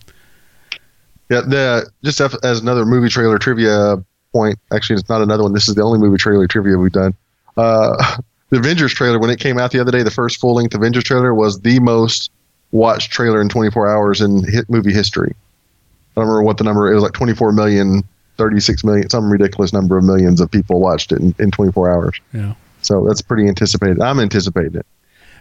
Yeah, 1.32 1.40
the 1.40 1.90
just 2.04 2.20
as 2.20 2.60
another 2.60 2.84
movie 2.84 3.08
trailer 3.08 3.38
trivia 3.38 3.96
point. 4.32 4.58
Actually, 4.70 5.00
it's 5.00 5.08
not 5.08 5.22
another 5.22 5.44
one. 5.44 5.54
This 5.54 5.66
is 5.66 5.74
the 5.74 5.82
only 5.82 5.98
movie 5.98 6.18
trailer 6.18 6.46
trivia 6.46 6.76
we've 6.76 6.92
done. 6.92 7.14
Uh, 7.56 8.18
the 8.50 8.58
Avengers 8.58 8.92
trailer 8.92 9.18
when 9.18 9.30
it 9.30 9.40
came 9.40 9.58
out 9.58 9.70
the 9.70 9.80
other 9.80 9.92
day, 9.92 10.02
the 10.02 10.10
first 10.10 10.38
full 10.38 10.54
length 10.54 10.74
Avengers 10.74 11.04
trailer 11.04 11.34
was 11.34 11.58
the 11.60 11.78
most 11.80 12.30
watched 12.70 13.10
trailer 13.10 13.40
in 13.40 13.48
24 13.48 13.90
hours 13.90 14.20
in 14.20 14.44
hit 14.44 14.68
movie 14.68 14.92
history. 14.92 15.34
I 15.34 16.20
don't 16.20 16.28
remember 16.28 16.42
what 16.42 16.58
the 16.58 16.64
number. 16.64 16.90
It 16.92 16.94
was 16.94 17.02
like 17.02 17.12
24 17.12 17.52
million, 17.52 18.02
36 18.36 18.84
million, 18.84 19.08
some 19.08 19.32
ridiculous 19.32 19.72
number 19.72 19.96
of 19.96 20.04
millions 20.04 20.38
of 20.38 20.50
people 20.50 20.80
watched 20.80 21.12
it 21.12 21.20
in, 21.20 21.34
in 21.38 21.50
24 21.50 21.90
hours. 21.90 22.20
Yeah. 22.34 22.52
So 22.82 23.06
that's 23.06 23.22
pretty 23.22 23.48
anticipated. 23.48 24.02
I'm 24.02 24.20
anticipating 24.20 24.74
it. 24.74 24.86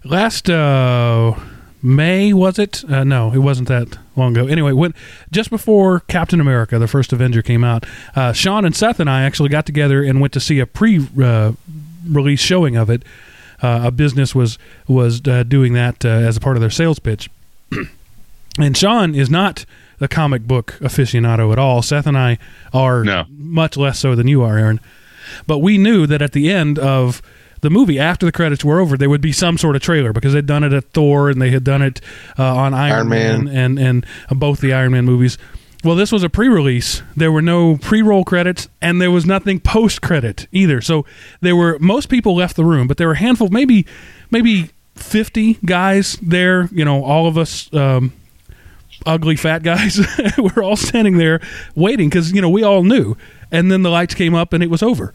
last 0.06 0.50
uh, 0.50 1.38
May 1.82 2.32
was 2.32 2.60
it? 2.60 2.86
Uh, 2.90 3.04
no, 3.04 3.34
it 3.34 3.40
wasn't 3.40 3.68
that 3.68 3.98
long 4.22 4.38
ago. 4.38 4.48
Anyway, 4.48 4.72
when 4.72 4.94
just 5.32 5.50
before 5.50 6.02
Captain 6.02 6.40
America, 6.40 6.80
the 6.80 6.88
first 6.88 7.12
Avenger 7.12 7.42
came 7.42 7.64
out, 7.64 7.86
uh, 8.16 8.32
Shawn 8.34 8.64
and 8.66 8.76
Seth 8.76 9.00
and 9.00 9.10
I 9.10 9.24
actually 9.24 9.50
got 9.50 9.66
together 9.66 10.04
and 10.04 10.22
went 10.22 10.34
to 10.34 10.40
see 10.40 10.60
a 10.60 10.66
pre-release 10.66 12.40
showing 12.40 12.76
of 12.76 12.90
it. 12.90 13.04
Uh, 13.62 13.82
a 13.86 13.92
business 13.92 14.34
was 14.34 14.58
was 14.88 15.22
uh, 15.28 15.44
doing 15.44 15.74
that 15.74 16.04
uh, 16.04 16.10
as 16.10 16.36
a 16.38 16.40
part 16.40 16.58
of 16.58 16.62
their 16.62 16.70
sales 16.72 16.98
pitch, 16.98 17.30
and 18.60 18.76
Shawn 18.76 19.14
is 19.14 19.30
not 19.30 19.66
a 20.00 20.08
comic 20.08 20.44
book 20.48 20.78
aficionado 20.82 21.52
at 21.52 21.60
all. 21.60 21.84
Seth 21.84 22.08
and 22.08 22.18
I 22.18 22.40
are 22.74 23.04
No. 23.04 23.26
much 23.30 23.78
less 23.78 24.00
so 24.00 24.16
than 24.16 24.28
you 24.28 24.42
are, 24.42 24.58
Aaron. 24.58 24.80
But 25.46 25.60
we 25.60 25.78
knew 25.78 26.08
that 26.08 26.24
at 26.24 26.32
the 26.32 26.52
end 26.52 26.80
of 26.80 27.22
the 27.62 27.70
movie, 27.70 28.00
after 28.00 28.26
the 28.26 28.32
credits 28.32 28.66
were 28.66 28.80
over, 28.80 28.98
there 28.98 29.10
would 29.10 29.22
be 29.22 29.32
some 29.32 29.58
sort 29.58 29.76
of 29.76 29.82
trailer 29.82 30.12
because 30.14 30.34
they'd 30.34 30.46
done 30.46 30.64
it 30.64 30.74
at 30.74 30.92
Thor 30.92 31.30
and 31.30 31.42
they 31.42 31.52
had 31.52 31.64
done 31.64 31.82
it 31.82 32.02
uh, 32.38 32.56
on 32.56 32.74
Iron, 32.74 32.92
Iron 32.94 33.10
Man, 33.10 33.46
Man. 33.46 33.56
and 33.56 33.80
and 33.80 34.06
uh, 34.30 34.36
both 34.36 34.62
the 34.62 34.74
Iron 34.74 34.92
Man 34.92 35.06
movies. 35.06 35.38
Well, 35.84 35.96
this 35.96 36.12
was 36.12 36.22
a 36.22 36.30
pre-release. 36.30 37.02
There 37.16 37.32
were 37.32 37.42
no 37.42 37.78
pre-roll 37.78 38.24
credits, 38.24 38.68
and 38.82 39.02
there 39.02 39.10
was 39.10 39.26
nothing 39.26 39.60
post-credit 39.60 40.48
either. 40.52 40.80
So 40.80 41.06
there 41.42 41.56
were 41.56 41.80
most 41.80 42.08
people 42.08 42.36
left 42.36 42.56
the 42.56 42.66
room, 42.66 42.88
but 42.88 42.98
there 42.98 43.08
were 43.08 43.14
a 43.14 43.18
handful, 43.18 43.48
maybe 43.50 43.88
maybe 44.30 44.70
fifty 44.96 45.56
guys 45.66 46.18
there. 46.22 46.68
You 46.72 46.86
know, 46.86 47.04
all 47.04 47.28
of 47.28 47.38
us. 47.38 47.72
Um, 47.74 48.14
ugly 49.04 49.36
fat 49.36 49.64
guys 49.64 50.00
we're 50.38 50.64
all 50.64 50.76
standing 50.76 51.18
there 51.18 51.42
waiting 51.74 52.08
because 52.08 52.32
you 52.32 52.40
know 52.40 52.50
we 52.50 52.62
all 52.62 52.84
knew 52.84 53.18
and 53.52 53.72
then 53.72 53.82
the 53.82 53.90
lights 53.90 54.14
came 54.14 54.36
up 54.36 54.54
and 54.54 54.62
it 54.62 54.70
was 54.70 54.84
over 54.84 55.12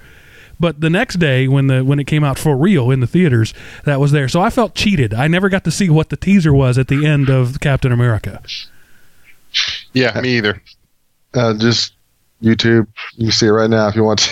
but 0.58 0.80
the 0.80 0.90
next 0.90 1.18
day 1.18 1.46
when 1.48 1.66
the 1.66 1.84
when 1.84 1.98
it 1.98 2.06
came 2.06 2.24
out 2.24 2.38
for 2.38 2.56
real 2.56 2.90
in 2.90 3.00
the 3.00 3.06
theaters 3.06 3.52
that 3.84 4.00
was 4.00 4.12
there 4.12 4.28
so 4.28 4.40
i 4.40 4.50
felt 4.50 4.74
cheated 4.74 5.12
i 5.14 5.26
never 5.28 5.48
got 5.48 5.64
to 5.64 5.70
see 5.70 5.88
what 5.88 6.08
the 6.10 6.16
teaser 6.16 6.52
was 6.52 6.78
at 6.78 6.88
the 6.88 7.04
end 7.06 7.28
of 7.28 7.60
captain 7.60 7.92
america 7.92 8.42
Yeah, 9.92 10.20
me 10.20 10.36
either. 10.36 10.62
Uh, 11.34 11.54
just 11.54 11.94
YouTube. 12.42 12.86
You 13.14 13.26
can 13.26 13.32
see 13.32 13.46
it 13.46 13.50
right 13.50 13.70
now 13.70 13.88
if 13.88 13.94
you 13.96 14.04
want 14.04 14.18
to. 14.20 14.30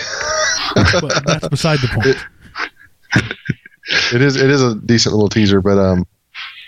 but 1.00 1.22
that's 1.26 1.48
beside 1.48 1.78
the 1.80 1.88
point 1.88 2.16
it 4.12 4.20
is 4.20 4.36
it 4.36 4.50
is 4.50 4.62
a 4.62 4.74
decent 4.74 5.14
little 5.14 5.28
teaser, 5.28 5.60
but 5.60 5.78
um, 5.78 6.06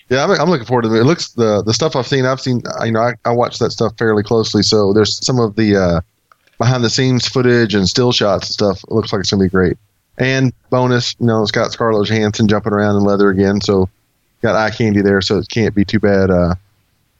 Yeah, 0.08 0.24
I'm, 0.24 0.30
I'm 0.30 0.48
looking 0.48 0.66
forward 0.66 0.82
to 0.82 0.94
it. 0.94 1.00
It 1.00 1.04
looks 1.04 1.32
the 1.32 1.62
the 1.62 1.74
stuff 1.74 1.96
I've 1.96 2.06
seen. 2.06 2.24
I've 2.24 2.40
seen. 2.40 2.62
You 2.84 2.92
know, 2.92 3.00
I, 3.00 3.12
I 3.24 3.32
watch 3.32 3.58
that 3.58 3.70
stuff 3.72 3.92
fairly 3.98 4.22
closely. 4.22 4.62
So 4.62 4.92
there's 4.92 5.24
some 5.24 5.38
of 5.38 5.56
the 5.56 5.76
uh, 5.76 6.00
behind 6.58 6.84
the 6.84 6.90
scenes 6.90 7.26
footage 7.28 7.74
and 7.74 7.88
still 7.88 8.12
shots 8.12 8.48
and 8.48 8.54
stuff. 8.54 8.84
It 8.84 8.90
looks 8.92 9.12
like 9.12 9.20
it's 9.20 9.30
gonna 9.30 9.44
be 9.44 9.50
great. 9.50 9.76
And 10.18 10.52
bonus, 10.70 11.14
you 11.20 11.26
know, 11.26 11.42
it's 11.42 11.50
got 11.50 11.72
Scarlett 11.72 12.08
Johansson 12.08 12.48
jumping 12.48 12.72
around 12.72 12.96
in 12.96 13.04
leather 13.04 13.28
again. 13.28 13.60
So 13.60 13.88
got 14.42 14.56
eye 14.56 14.70
candy 14.70 15.02
there. 15.02 15.20
So 15.20 15.38
it 15.38 15.48
can't 15.48 15.74
be 15.74 15.84
too 15.84 16.00
bad 16.00 16.30
uh, 16.30 16.54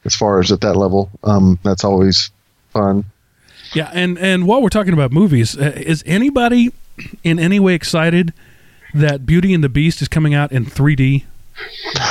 as 0.05 0.15
far 0.15 0.39
as 0.39 0.51
at 0.51 0.61
that 0.61 0.75
level. 0.75 1.09
Um, 1.23 1.59
that's 1.63 1.83
always 1.83 2.31
fun. 2.71 3.05
Yeah, 3.73 3.91
and 3.93 4.17
and 4.17 4.47
while 4.47 4.61
we're 4.61 4.69
talking 4.69 4.93
about 4.93 5.11
movies, 5.11 5.57
uh, 5.57 5.73
is 5.75 6.03
anybody 6.05 6.71
in 7.23 7.37
any 7.37 7.59
way 7.59 7.73
excited 7.73 8.33
that 8.93 9.25
Beauty 9.25 9.53
and 9.53 9.63
the 9.63 9.69
Beast 9.69 10.01
is 10.01 10.07
coming 10.07 10.33
out 10.33 10.51
in 10.51 10.65
3D? 10.65 11.25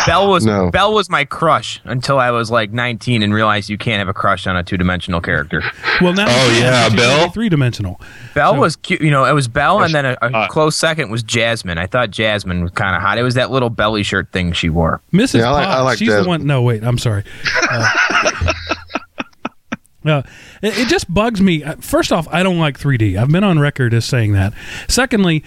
Belle 0.06 0.28
was 0.28 0.44
No. 0.44 0.70
Belle 0.70 0.92
was 0.92 1.08
my 1.10 1.24
crush 1.24 1.80
until 1.84 2.18
I 2.18 2.30
was 2.30 2.50
like 2.50 2.72
19 2.72 3.22
and 3.22 3.32
realized 3.32 3.68
you 3.70 3.78
can't 3.78 3.98
have 4.00 4.08
a 4.08 4.14
crush 4.14 4.46
on 4.46 4.56
a 4.56 4.62
two 4.64 4.76
dimensional 4.76 5.20
character. 5.20 5.62
Well, 6.00 6.12
now 6.14 6.26
Oh, 6.28 6.58
yeah, 6.60 6.88
Belle 6.94 7.30
three 7.30 7.48
dimensional. 7.48 8.00
Belle 8.34 8.54
So- 8.54 8.60
was 8.60 8.76
cute. 8.76 9.00
You 9.00 9.10
know, 9.10 9.24
it 9.24 9.32
was 9.34 9.48
Belle, 9.48 9.82
and 9.82 9.94
then 9.94 10.04
a, 10.06 10.16
a 10.22 10.30
hot. 10.30 10.50
close 10.50 10.76
second 10.76 11.10
was 11.10 11.22
Jasmine. 11.22 11.78
I 11.78 11.86
thought 11.86 12.10
Jasmine 12.10 12.62
was 12.62 12.70
kind 12.72 12.96
of 12.96 13.02
hot. 13.02 13.18
It 13.18 13.22
was 13.22 13.34
that 13.34 13.50
little 13.50 13.70
belly 13.70 14.02
shirt 14.02 14.32
thing 14.32 14.52
she 14.52 14.68
wore. 14.68 15.00
Mrs. 15.12 15.40
Yeah, 15.40 15.48
I 15.48 15.52
like- 15.52 15.64
Potts, 15.66 15.76
I 15.76 15.80
like 15.82 15.98
she's 15.98 16.08
the 16.08 16.24
one. 16.24 16.46
No, 16.46 16.62
wait, 16.62 16.82
I'm 16.82 16.98
sorry. 16.98 17.24
Uh, 17.70 17.88
uh, 20.06 20.22
it, 20.62 20.78
it 20.78 20.88
just 20.88 21.12
bugs 21.12 21.40
me. 21.40 21.62
Uh, 21.64 21.76
First 21.80 22.12
off, 22.12 22.28
I 22.30 22.42
don't 22.42 22.58
like 22.58 22.78
3D. 22.78 23.16
I've 23.20 23.28
been 23.28 23.44
on 23.44 23.58
record 23.58 23.92
as 23.94 24.04
saying 24.04 24.32
that. 24.32 24.52
Secondly, 24.88 25.42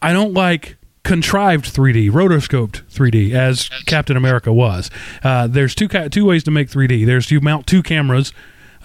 I 0.00 0.12
don't 0.12 0.32
like 0.34 0.76
contrived 1.04 1.64
3D, 1.64 2.10
rotoscoped 2.10 2.82
3D, 2.84 3.32
as 3.32 3.68
Captain 3.86 4.16
America 4.16 4.52
was. 4.52 4.90
Uh, 5.22 5.46
there's 5.46 5.74
two 5.74 5.88
ca- 5.88 6.08
two 6.08 6.24
ways 6.24 6.44
to 6.44 6.50
make 6.50 6.68
3D. 6.70 7.04
There's 7.06 7.30
you 7.30 7.40
mount 7.40 7.66
two 7.66 7.82
cameras 7.82 8.32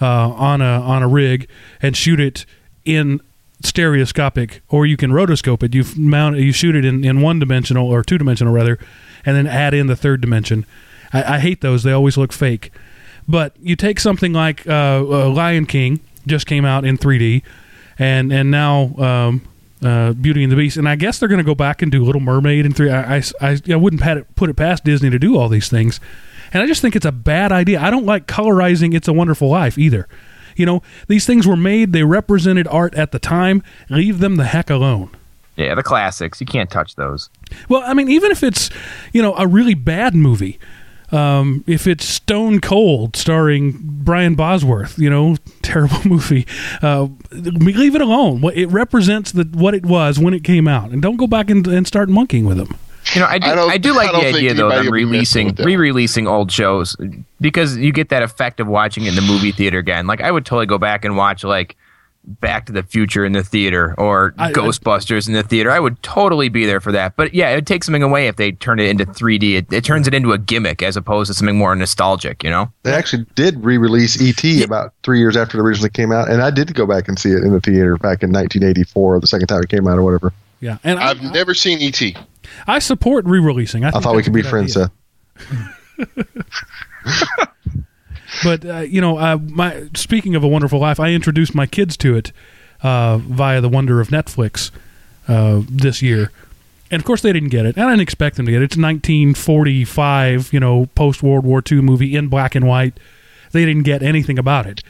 uh, 0.00 0.30
on 0.30 0.60
a 0.60 0.80
on 0.80 1.02
a 1.02 1.08
rig 1.08 1.48
and 1.80 1.96
shoot 1.96 2.20
it 2.20 2.44
in 2.84 3.20
stereoscopic, 3.62 4.62
or 4.68 4.86
you 4.86 4.96
can 4.96 5.10
rotoscope 5.10 5.62
it. 5.62 5.74
You 5.74 5.84
mount 5.96 6.38
you 6.38 6.52
shoot 6.52 6.74
it 6.74 6.84
in, 6.84 7.04
in 7.04 7.20
one 7.20 7.38
dimensional 7.38 7.88
or 7.88 8.02
two 8.02 8.18
dimensional 8.18 8.52
rather, 8.52 8.78
and 9.24 9.36
then 9.36 9.46
add 9.46 9.74
in 9.74 9.86
the 9.86 9.96
third 9.96 10.20
dimension. 10.20 10.66
I, 11.12 11.34
I 11.34 11.38
hate 11.38 11.60
those; 11.60 11.82
they 11.82 11.92
always 11.92 12.16
look 12.16 12.32
fake. 12.32 12.72
But 13.28 13.54
you 13.60 13.76
take 13.76 14.00
something 14.00 14.32
like 14.32 14.66
uh, 14.66 15.04
uh, 15.06 15.28
Lion 15.28 15.66
King, 15.66 16.00
just 16.26 16.46
came 16.46 16.64
out 16.64 16.84
in 16.84 16.96
3D, 16.98 17.42
and 17.98 18.32
and 18.32 18.50
now 18.50 18.94
um, 18.96 19.42
uh, 19.82 20.12
Beauty 20.12 20.42
and 20.42 20.52
the 20.52 20.56
Beast, 20.56 20.76
and 20.76 20.88
I 20.88 20.96
guess 20.96 21.18
they're 21.18 21.28
going 21.28 21.38
to 21.38 21.44
go 21.44 21.54
back 21.54 21.82
and 21.82 21.90
do 21.90 22.04
Little 22.04 22.20
Mermaid 22.20 22.66
in 22.66 22.72
3. 22.72 22.90
I, 22.90 23.16
I, 23.16 23.22
I, 23.40 23.60
I 23.70 23.76
wouldn't 23.76 24.04
it, 24.04 24.34
put 24.34 24.50
it 24.50 24.54
past 24.54 24.84
Disney 24.84 25.10
to 25.10 25.18
do 25.18 25.36
all 25.36 25.48
these 25.48 25.68
things, 25.68 26.00
and 26.52 26.62
I 26.62 26.66
just 26.66 26.82
think 26.82 26.96
it's 26.96 27.06
a 27.06 27.12
bad 27.12 27.52
idea. 27.52 27.80
I 27.80 27.90
don't 27.90 28.06
like 28.06 28.26
colorizing 28.26 28.94
It's 28.94 29.08
a 29.08 29.12
Wonderful 29.12 29.48
Life 29.48 29.78
either. 29.78 30.08
You 30.56 30.66
know, 30.66 30.82
these 31.06 31.24
things 31.24 31.46
were 31.46 31.56
made; 31.56 31.92
they 31.92 32.02
represented 32.02 32.66
art 32.68 32.94
at 32.94 33.12
the 33.12 33.18
time. 33.18 33.62
Leave 33.88 34.18
them 34.18 34.36
the 34.36 34.44
heck 34.44 34.70
alone. 34.70 35.10
Yeah, 35.56 35.74
the 35.74 35.82
classics. 35.82 36.40
You 36.40 36.46
can't 36.46 36.70
touch 36.70 36.94
those. 36.94 37.30
Well, 37.68 37.82
I 37.84 37.92
mean, 37.92 38.08
even 38.08 38.30
if 38.30 38.42
it's 38.42 38.70
you 39.12 39.22
know 39.22 39.34
a 39.36 39.46
really 39.46 39.74
bad 39.74 40.14
movie, 40.14 40.58
um, 41.12 41.64
if 41.66 41.86
it's 41.86 42.04
Stone 42.04 42.60
Cold 42.60 43.16
starring 43.16 43.78
Brian 43.82 44.34
Bosworth, 44.34 44.98
you 44.98 45.08
know, 45.10 45.36
terrible 45.62 46.00
movie, 46.04 46.46
uh, 46.82 47.08
leave 47.32 47.94
it 47.94 48.00
alone. 48.00 48.42
It 48.54 48.68
represents 48.70 49.32
the 49.32 49.44
what 49.44 49.74
it 49.74 49.84
was 49.86 50.18
when 50.18 50.34
it 50.34 50.44
came 50.44 50.68
out, 50.68 50.90
and 50.90 51.00
don't 51.02 51.16
go 51.16 51.26
back 51.26 51.50
and, 51.50 51.66
and 51.66 51.86
start 51.86 52.08
monkeying 52.08 52.44
with 52.44 52.56
them. 52.58 52.76
You 53.14 53.20
know, 53.22 53.26
I 53.26 53.38
do. 53.38 53.46
I 53.48 53.52
I, 53.52 53.78
don't- 53.78 53.96
like 53.96 54.14
I 54.14 54.20
the 54.20 54.26
idea 54.36 54.54
though 54.54 54.68
of 54.68 54.74
them 54.74 54.86
will 54.86 54.92
be 54.92 55.04
messing 55.06 55.46
releasing 55.48 55.64
re-releasing 55.64 56.26
old 56.28 56.52
shows 56.52 56.94
because 57.40 57.76
you 57.78 57.90
get 57.92 58.10
that 58.10 58.22
effect 58.22 58.60
of 58.60 58.66
watching 58.66 59.04
it 59.04 59.10
in 59.10 59.14
the 59.14 59.22
movie 59.22 59.50
theater 59.52 59.78
again. 59.78 60.06
Like 60.06 60.20
I 60.20 60.30
would 60.30 60.44
totally 60.44 60.66
go 60.66 60.76
back 60.76 61.06
and 61.06 61.16
watch 61.16 61.42
like 61.42 61.76
Back 62.24 62.66
to 62.66 62.72
the 62.72 62.82
Future 62.82 63.24
in 63.24 63.32
the 63.32 63.42
theater 63.42 63.94
or 63.96 64.34
I- 64.36 64.48
I- 64.48 64.52
Ghostbusters 64.52 65.28
in 65.28 65.34
the 65.34 65.42
theater. 65.42 65.70
I 65.70 65.80
would 65.80 66.02
totally 66.02 66.50
be 66.50 66.66
there 66.66 66.80
for 66.80 66.92
that. 66.92 67.16
But 67.16 67.32
yeah, 67.32 67.48
it 67.50 67.54
would 67.54 67.66
take 67.66 67.82
something 67.84 68.02
away 68.02 68.28
if 68.28 68.36
they 68.36 68.52
turn 68.52 68.78
it 68.78 68.88
into 68.90 69.06
3D. 69.06 69.56
It, 69.56 69.72
it 69.72 69.82
turns 69.84 70.06
it 70.06 70.12
into 70.12 70.32
a 70.32 70.38
gimmick 70.38 70.82
as 70.82 70.96
opposed 70.96 71.28
to 71.28 71.34
something 71.34 71.56
more 71.56 71.74
nostalgic. 71.74 72.44
You 72.44 72.50
know. 72.50 72.72
They 72.82 72.92
actually 72.92 73.24
did 73.34 73.64
re-release 73.64 74.20
ET 74.20 74.64
about 74.64 74.92
three 75.02 75.20
years 75.20 75.36
after 75.36 75.58
it 75.58 75.62
originally 75.62 75.90
came 75.90 76.12
out, 76.12 76.30
and 76.30 76.42
I 76.42 76.50
did 76.50 76.74
go 76.74 76.84
back 76.86 77.08
and 77.08 77.18
see 77.18 77.30
it 77.30 77.42
in 77.42 77.52
the 77.52 77.60
theater 77.60 77.96
back 77.96 78.22
in 78.22 78.30
1984, 78.30 79.20
the 79.20 79.26
second 79.26 79.46
time 79.46 79.62
it 79.62 79.70
came 79.70 79.88
out 79.88 79.96
or 79.98 80.02
whatever. 80.02 80.32
Yeah, 80.60 80.78
and 80.84 80.98
I, 80.98 81.10
I've 81.10 81.22
never 81.22 81.54
seen 81.54 81.78
E 81.80 81.88
ET. 81.88 82.16
I 82.66 82.78
support 82.78 83.24
re-releasing. 83.24 83.84
I, 83.84 83.88
I 83.88 84.00
thought 84.00 84.16
we 84.16 84.22
could 84.22 84.32
be 84.34 84.42
friends, 84.42 84.76
idea. 84.76 84.90
Seth. 85.38 85.78
But 88.44 88.64
uh, 88.64 88.78
you 88.80 89.00
know, 89.00 89.18
uh, 89.18 89.38
my 89.38 89.88
speaking 89.94 90.34
of 90.34 90.44
a 90.44 90.48
Wonderful 90.48 90.78
Life, 90.78 91.00
I 91.00 91.10
introduced 91.10 91.54
my 91.54 91.66
kids 91.66 91.96
to 91.98 92.16
it 92.16 92.32
uh, 92.82 93.18
via 93.18 93.60
the 93.60 93.68
wonder 93.68 94.00
of 94.00 94.08
Netflix 94.08 94.70
uh, 95.26 95.62
this 95.68 96.02
year, 96.02 96.30
and 96.90 97.00
of 97.00 97.06
course 97.06 97.22
they 97.22 97.32
didn't 97.32 97.48
get 97.48 97.66
it, 97.66 97.76
and 97.76 97.86
I 97.86 97.90
didn't 97.90 98.02
expect 98.02 98.36
them 98.36 98.46
to 98.46 98.52
get 98.52 98.62
it. 98.62 98.66
It's 98.66 98.76
a 98.76 98.80
1945, 98.80 100.52
you 100.52 100.60
know, 100.60 100.86
post 100.94 101.22
World 101.22 101.44
War 101.44 101.62
II 101.70 101.80
movie 101.80 102.14
in 102.14 102.28
black 102.28 102.54
and 102.54 102.66
white. 102.66 102.98
They 103.52 103.64
didn't 103.64 103.84
get 103.84 104.02
anything 104.02 104.38
about 104.38 104.66
it, 104.66 104.82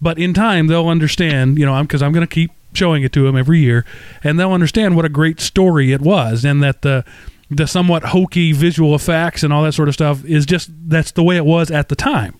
but 0.00 0.18
in 0.18 0.32
time 0.32 0.68
they'll 0.68 0.88
understand. 0.88 1.58
You 1.58 1.66
know, 1.66 1.82
because 1.82 2.00
I'm, 2.00 2.12
going 2.12 2.26
to 2.26 2.32
keep 2.32 2.52
showing 2.74 3.02
it 3.02 3.12
to 3.14 3.24
them 3.24 3.36
every 3.36 3.58
year, 3.58 3.84
and 4.22 4.38
they'll 4.38 4.52
understand 4.52 4.94
what 4.94 5.04
a 5.04 5.10
great 5.10 5.40
story 5.40 5.92
it 5.92 6.00
was, 6.00 6.44
and 6.44 6.62
that 6.62 6.82
the 6.82 7.04
the 7.50 7.66
somewhat 7.66 8.04
hokey 8.04 8.52
visual 8.52 8.94
effects 8.94 9.42
and 9.42 9.52
all 9.52 9.64
that 9.64 9.72
sort 9.72 9.88
of 9.88 9.94
stuff 9.94 10.24
is 10.24 10.46
just 10.46 10.70
that's 10.88 11.10
the 11.10 11.22
way 11.22 11.36
it 11.36 11.44
was 11.44 11.70
at 11.70 11.88
the 11.88 11.96
time 11.96 12.34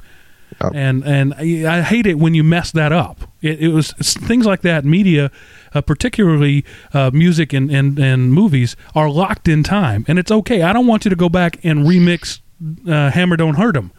and 0.74 1.04
and 1.04 1.34
I, 1.34 1.78
I 1.78 1.82
hate 1.82 2.06
it 2.06 2.18
when 2.18 2.34
you 2.34 2.42
mess 2.44 2.70
that 2.72 2.92
up. 2.92 3.22
It, 3.42 3.60
it 3.60 3.68
was 3.68 3.92
things 3.92 4.46
like 4.46 4.62
that. 4.62 4.84
Media, 4.84 5.30
uh, 5.74 5.80
particularly 5.80 6.64
uh, 6.92 7.10
music 7.12 7.52
and, 7.52 7.70
and 7.70 7.98
and 7.98 8.32
movies, 8.32 8.76
are 8.94 9.10
locked 9.10 9.48
in 9.48 9.62
time, 9.62 10.04
and 10.08 10.18
it's 10.18 10.30
okay. 10.30 10.62
I 10.62 10.72
don't 10.72 10.86
want 10.86 11.04
you 11.04 11.08
to 11.10 11.16
go 11.16 11.28
back 11.28 11.58
and 11.64 11.80
remix 11.80 12.40
uh, 12.88 13.10
"Hammer 13.10 13.36
Don't 13.36 13.54
Hurt 13.56 13.76
'Em." 13.76 13.90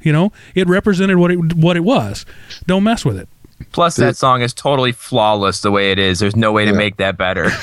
You 0.00 0.12
know, 0.12 0.32
it 0.54 0.68
represented 0.68 1.16
what 1.16 1.30
it 1.30 1.54
what 1.56 1.76
it 1.76 1.84
was. 1.84 2.26
Don't 2.66 2.82
mess 2.84 3.04
with 3.04 3.16
it. 3.18 3.28
Plus, 3.70 3.94
that 3.96 4.16
song 4.16 4.42
is 4.42 4.52
totally 4.52 4.90
flawless 4.90 5.60
the 5.60 5.70
way 5.70 5.92
it 5.92 5.98
is. 5.98 6.18
There's 6.18 6.34
no 6.34 6.50
way 6.50 6.64
to 6.64 6.72
Yeah. 6.72 6.76
make 6.76 6.96
that 6.96 7.16
better. 7.16 7.44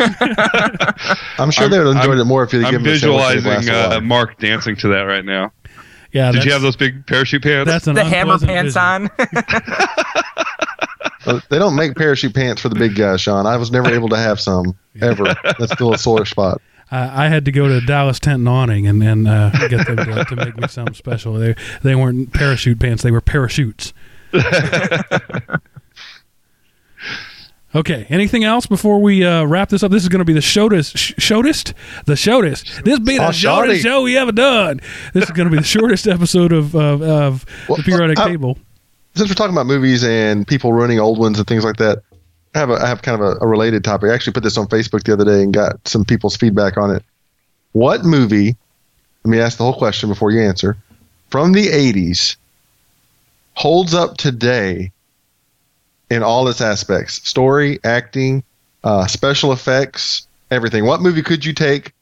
I'm 1.37 1.51
sure 1.51 1.67
they 1.67 1.77
would 1.77 1.87
have 1.87 1.95
enjoyed 1.97 2.11
I'm- 2.17 2.19
it 2.21 2.25
more 2.25 2.43
if 2.43 2.53
you'd 2.53 2.63
have 2.63 2.73
I'm 2.73 2.81
them 2.81 2.89
a 2.89 2.93
visualizing 2.93 3.69
uh. 3.69 3.99
Mark 4.01 4.37
dancing 4.39 4.75
to 4.77 4.87
that 4.89 5.01
right 5.01 5.25
now. 5.25 5.51
Yeah, 6.11 6.31
Did 6.31 6.43
you 6.43 6.51
have 6.51 6.61
those 6.61 6.75
big 6.75 7.05
parachute 7.05 7.43
pants? 7.43 7.69
That's 7.69 7.87
an 7.87 7.95
the 7.95 8.03
hammer 8.03 8.39
pants 8.39 8.75
vision. 8.75 8.81
on. 8.81 9.09
They 11.49 11.59
don't 11.59 11.75
make 11.75 11.95
parachute 11.95 12.33
pants 12.33 12.61
for 12.61 12.69
the 12.69 12.75
big 12.75 12.95
guy, 12.95 13.17
Shawn. 13.17 13.45
I 13.45 13.57
was 13.57 13.71
never 13.71 13.93
able 13.93 14.09
to 14.09 14.17
have 14.17 14.39
some 14.39 14.75
ever. 14.99 15.35
That's 15.43 15.73
still 15.73 15.93
a 15.93 15.97
sore 15.97 16.25
spot. 16.25 16.59
I, 16.89 17.25
I 17.25 17.27
had 17.27 17.45
to 17.45 17.51
go 17.51 17.67
to 17.67 17.85
Dallas 17.85 18.19
Tent 18.19 18.39
and 18.39 18.49
Awning 18.49 18.87
and 18.87 19.03
and 19.03 19.27
uh, 19.27 19.51
get 19.67 19.85
them 19.85 19.97
to, 19.97 20.25
to 20.25 20.35
make 20.35 20.57
me 20.57 20.67
something 20.67 20.95
special. 20.95 21.33
They 21.33 21.55
they 21.83 21.93
weren't 21.93 22.33
parachute 22.33 22.79
pants; 22.79 23.03
they 23.03 23.11
were 23.11 23.21
parachutes. 23.21 23.93
Okay. 27.75 28.05
Anything 28.09 28.43
else 28.43 28.65
before 28.65 28.99
we 28.99 29.23
uh, 29.25 29.45
wrap 29.45 29.69
this 29.69 29.83
up? 29.83 29.91
This 29.91 30.03
is 30.03 30.09
going 30.09 30.19
to 30.19 30.25
be 30.25 30.33
the 30.33 30.41
shortest, 30.41 30.97
sh- 30.97 31.13
shortest, 31.17 31.73
the 32.05 32.15
shortest. 32.15 32.83
This 32.83 32.99
be 32.99 33.17
the 33.17 33.27
Oh, 33.27 33.31
shortest 33.31 33.83
show 33.83 34.01
we 34.01 34.17
ever 34.17 34.31
done. 34.31 34.81
This 35.13 35.25
is 35.25 35.31
going 35.31 35.47
to 35.47 35.51
be 35.51 35.57
the 35.59 35.63
shortest 35.77 36.07
episode 36.07 36.51
of 36.51 36.75
of, 36.75 37.01
of 37.01 37.45
Well, 37.67 37.77
the 37.77 37.83
periodic 37.83 38.17
uh, 38.19 38.27
table. 38.27 38.57
Since 39.15 39.29
we're 39.29 39.35
talking 39.35 39.53
about 39.55 39.65
movies 39.67 40.03
and 40.03 40.47
people 40.47 40.73
ruining 40.73 40.99
old 40.99 41.19
ones 41.19 41.37
and 41.37 41.47
things 41.47 41.63
like 41.63 41.77
that, 41.77 42.01
I 42.55 42.59
have 42.59 42.69
a, 42.71 42.73
I 42.73 42.87
have 42.87 43.01
kind 43.03 43.21
of 43.21 43.27
a, 43.27 43.45
a 43.45 43.47
related 43.47 43.83
topic. 43.83 44.09
I 44.09 44.13
actually 44.13 44.33
put 44.33 44.43
this 44.43 44.57
on 44.57 44.67
Facebook 44.67 45.03
the 45.03 45.13
other 45.13 45.25
day 45.25 45.43
and 45.43 45.53
got 45.53 45.87
some 45.87 46.05
people's 46.05 46.35
feedback 46.37 46.77
on 46.77 46.89
it. 46.95 47.03
What 47.73 48.03
movie? 48.03 48.55
Let 49.23 49.31
me 49.31 49.39
ask 49.39 49.57
the 49.57 49.63
whole 49.63 49.77
question 49.77 50.09
before 50.09 50.31
you 50.31 50.41
answer. 50.41 50.75
From 51.29 51.51
the 51.51 51.67
'80s 51.67 52.35
holds 53.53 53.93
up 53.93 54.17
today 54.17 54.91
in 56.09 56.23
all 56.23 56.47
its 56.47 56.61
aspects: 56.61 57.27
story, 57.27 57.79
acting, 57.83 58.43
uh, 58.83 59.07
special 59.07 59.51
effects, 59.51 60.27
everything. 60.51 60.85
What 60.85 61.01
movie 61.01 61.21
could 61.21 61.45
you 61.45 61.53
take 61.53 61.93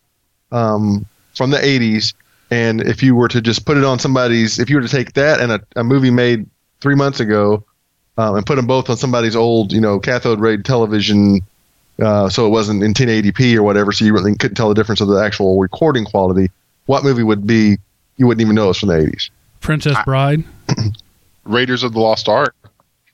um, 0.51 1.05
from 1.35 1.51
the 1.51 1.57
'80s, 1.57 2.13
and 2.51 2.81
if 2.81 3.03
you 3.03 3.15
were 3.15 3.27
to 3.27 3.41
just 3.41 3.65
put 3.65 3.77
it 3.77 3.83
on 3.83 3.99
somebody's, 3.99 4.59
if 4.59 4.69
you 4.69 4.77
were 4.77 4.81
to 4.81 4.87
take 4.87 5.13
that 5.13 5.39
and 5.41 5.51
a, 5.51 5.61
a 5.75 5.83
movie 5.83 6.11
made 6.11 6.47
three 6.81 6.95
months 6.95 7.19
ago, 7.19 7.63
um, 8.17 8.35
and 8.35 8.45
put 8.45 8.55
them 8.55 8.67
both 8.67 8.89
on 8.89 8.97
somebody's 8.97 9.35
old, 9.35 9.71
you 9.71 9.81
know, 9.81 9.99
cathode 9.99 10.39
ray 10.39 10.57
television, 10.57 11.41
uh, 12.01 12.29
so 12.29 12.45
it 12.45 12.49
wasn't 12.49 12.83
in 12.83 12.93
1080p 12.93 13.55
or 13.55 13.63
whatever, 13.63 13.91
so 13.91 14.05
you 14.05 14.13
really 14.13 14.35
couldn't 14.35 14.55
tell 14.55 14.69
the 14.69 14.75
difference 14.75 15.01
of 15.01 15.07
the 15.07 15.17
actual 15.17 15.59
recording 15.59 16.05
quality. 16.05 16.49
What 16.85 17.03
movie 17.03 17.23
would 17.23 17.45
be 17.45 17.77
you 18.17 18.27
wouldn't 18.27 18.41
even 18.41 18.55
know 18.55 18.65
it 18.65 18.67
was 18.69 18.79
from 18.79 18.89
the 18.89 18.95
80s? 18.95 19.29
Princess 19.61 19.97
Bride. 20.05 20.43
Raiders 21.45 21.83
of 21.83 21.93
the 21.93 21.99
Lost 21.99 22.27
Ark. 22.27 22.55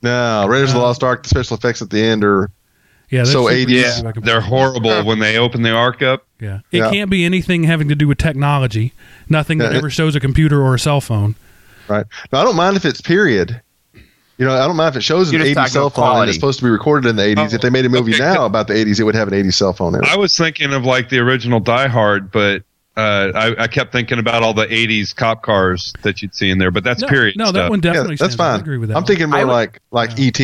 No, 0.04 0.46
Raiders 0.46 0.70
of 0.70 0.74
the 0.76 0.80
Lost 0.82 1.02
Ark. 1.02 1.22
The 1.22 1.28
special 1.28 1.56
effects 1.56 1.82
at 1.82 1.90
the 1.90 2.00
end 2.02 2.22
are 2.24 2.50
Yeah, 3.10 3.24
So 3.24 3.44
80s. 3.48 3.68
Yeah, 3.70 3.82
to 3.82 3.96
go 3.98 4.02
back 4.04 4.16
and 4.16 4.24
they're 4.24 4.40
horrible 4.40 5.04
when 5.04 5.18
they 5.18 5.38
open 5.38 5.62
the 5.62 5.70
arc 5.70 6.02
up. 6.02 6.24
Yeah, 6.40 6.60
it 6.72 6.78
Yeah. 6.78 6.90
can't 6.90 7.10
be 7.10 7.24
anything 7.24 7.64
having 7.64 7.88
to 7.88 7.94
do 7.94 8.08
with 8.08 8.18
technology. 8.18 8.92
Nothing 9.28 9.58
that 9.58 9.70
Yeah, 9.70 9.76
it- 9.76 9.78
ever 9.78 9.90
shows 9.90 10.14
a 10.16 10.20
computer 10.20 10.60
or 10.62 10.74
a 10.74 10.78
cell 10.78 11.00
phone. 11.00 11.34
Right. 11.88 12.06
Now, 12.32 12.40
I 12.40 12.44
don't 12.44 12.56
mind 12.56 12.76
if 12.76 12.84
it's 12.84 13.00
period. 13.00 13.60
You 14.36 14.44
know, 14.46 14.52
I 14.54 14.66
don't 14.66 14.74
mind 14.76 14.88
if 14.94 14.96
it 14.96 15.02
shows 15.04 15.28
an 15.28 15.34
You're 15.36 15.44
just 15.44 15.56
80s 15.58 15.70
cell 15.72 15.90
phone 15.90 16.20
and 16.22 16.28
it's 16.28 16.36
supposed 16.36 16.58
to 16.58 16.64
be 16.64 16.70
recorded 16.70 17.08
in 17.08 17.14
the 17.16 17.22
80s. 17.22 17.52
Oh, 17.52 17.54
if 17.56 17.60
they 17.60 17.70
made 17.70 17.84
a 17.84 17.88
movie 17.88 18.14
okay, 18.14 18.24
now 18.24 18.46
about 18.46 18.66
the 18.66 18.74
80s, 18.74 18.98
it 18.98 19.04
would 19.04 19.14
have 19.14 19.28
an 19.28 19.34
80s 19.34 19.54
cell 19.54 19.72
phone 19.72 19.94
in 19.94 20.02
it. 20.02 20.08
I 20.10 20.16
was 20.16 20.36
thinking 20.36 20.72
of 20.72 20.84
like 20.84 21.08
the 21.08 21.18
original 21.20 21.60
Die 21.60 21.86
Hard, 21.88 22.32
but 22.32 22.62
uh, 22.96 23.32
I, 23.34 23.64
I 23.64 23.66
kept 23.66 23.92
thinking 23.92 24.18
about 24.18 24.42
all 24.42 24.54
the 24.54 24.66
'80s 24.66 25.14
cop 25.14 25.42
cars 25.42 25.92
that 26.02 26.22
you'd 26.22 26.34
see 26.34 26.50
in 26.50 26.58
there. 26.58 26.70
But 26.70 26.84
that's 26.84 27.02
No, 27.02 27.08
period. 27.08 27.36
no, 27.36 27.46
that 27.46 27.52
stuff. 27.52 27.70
one 27.70 27.80
yeah, 27.82 27.92
definitely. 27.92 28.16
that's 28.16 28.34
stands 28.34 28.40
out. 28.40 28.44
I 28.46 28.50
fine. 28.52 28.60
agree 28.60 28.78
with 28.78 28.88
that. 28.90 28.96
I'm 28.96 29.02
one. 29.02 29.06
thinking 29.06 29.30
more 29.30 29.46
would- 29.46 29.52
like 29.52 29.80
like 29.90 30.18
ET. 30.18 30.40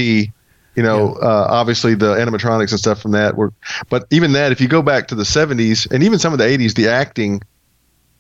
You 0.77 0.85
know, 0.85 1.15
uh, 1.21 1.47
obviously 1.51 1.95
the 1.95 2.15
animatronics 2.15 2.71
and 2.71 2.79
stuff 2.79 3.03
from 3.03 3.11
that 3.11 3.37
were, 3.37 3.53
but 3.89 4.07
even 4.11 4.33
that, 4.33 4.53
if 4.53 4.61
you 4.61 4.69
go 4.69 4.83
back 4.83 5.09
to 5.09 5.17
the 5.17 5.25
70s 5.25 5.91
and 5.91 6.05
even 6.05 6.19
some 6.21 6.33
of 6.33 6.39
the 6.39 6.45
80s, 6.45 6.75
the 6.75 6.87
acting 6.89 7.43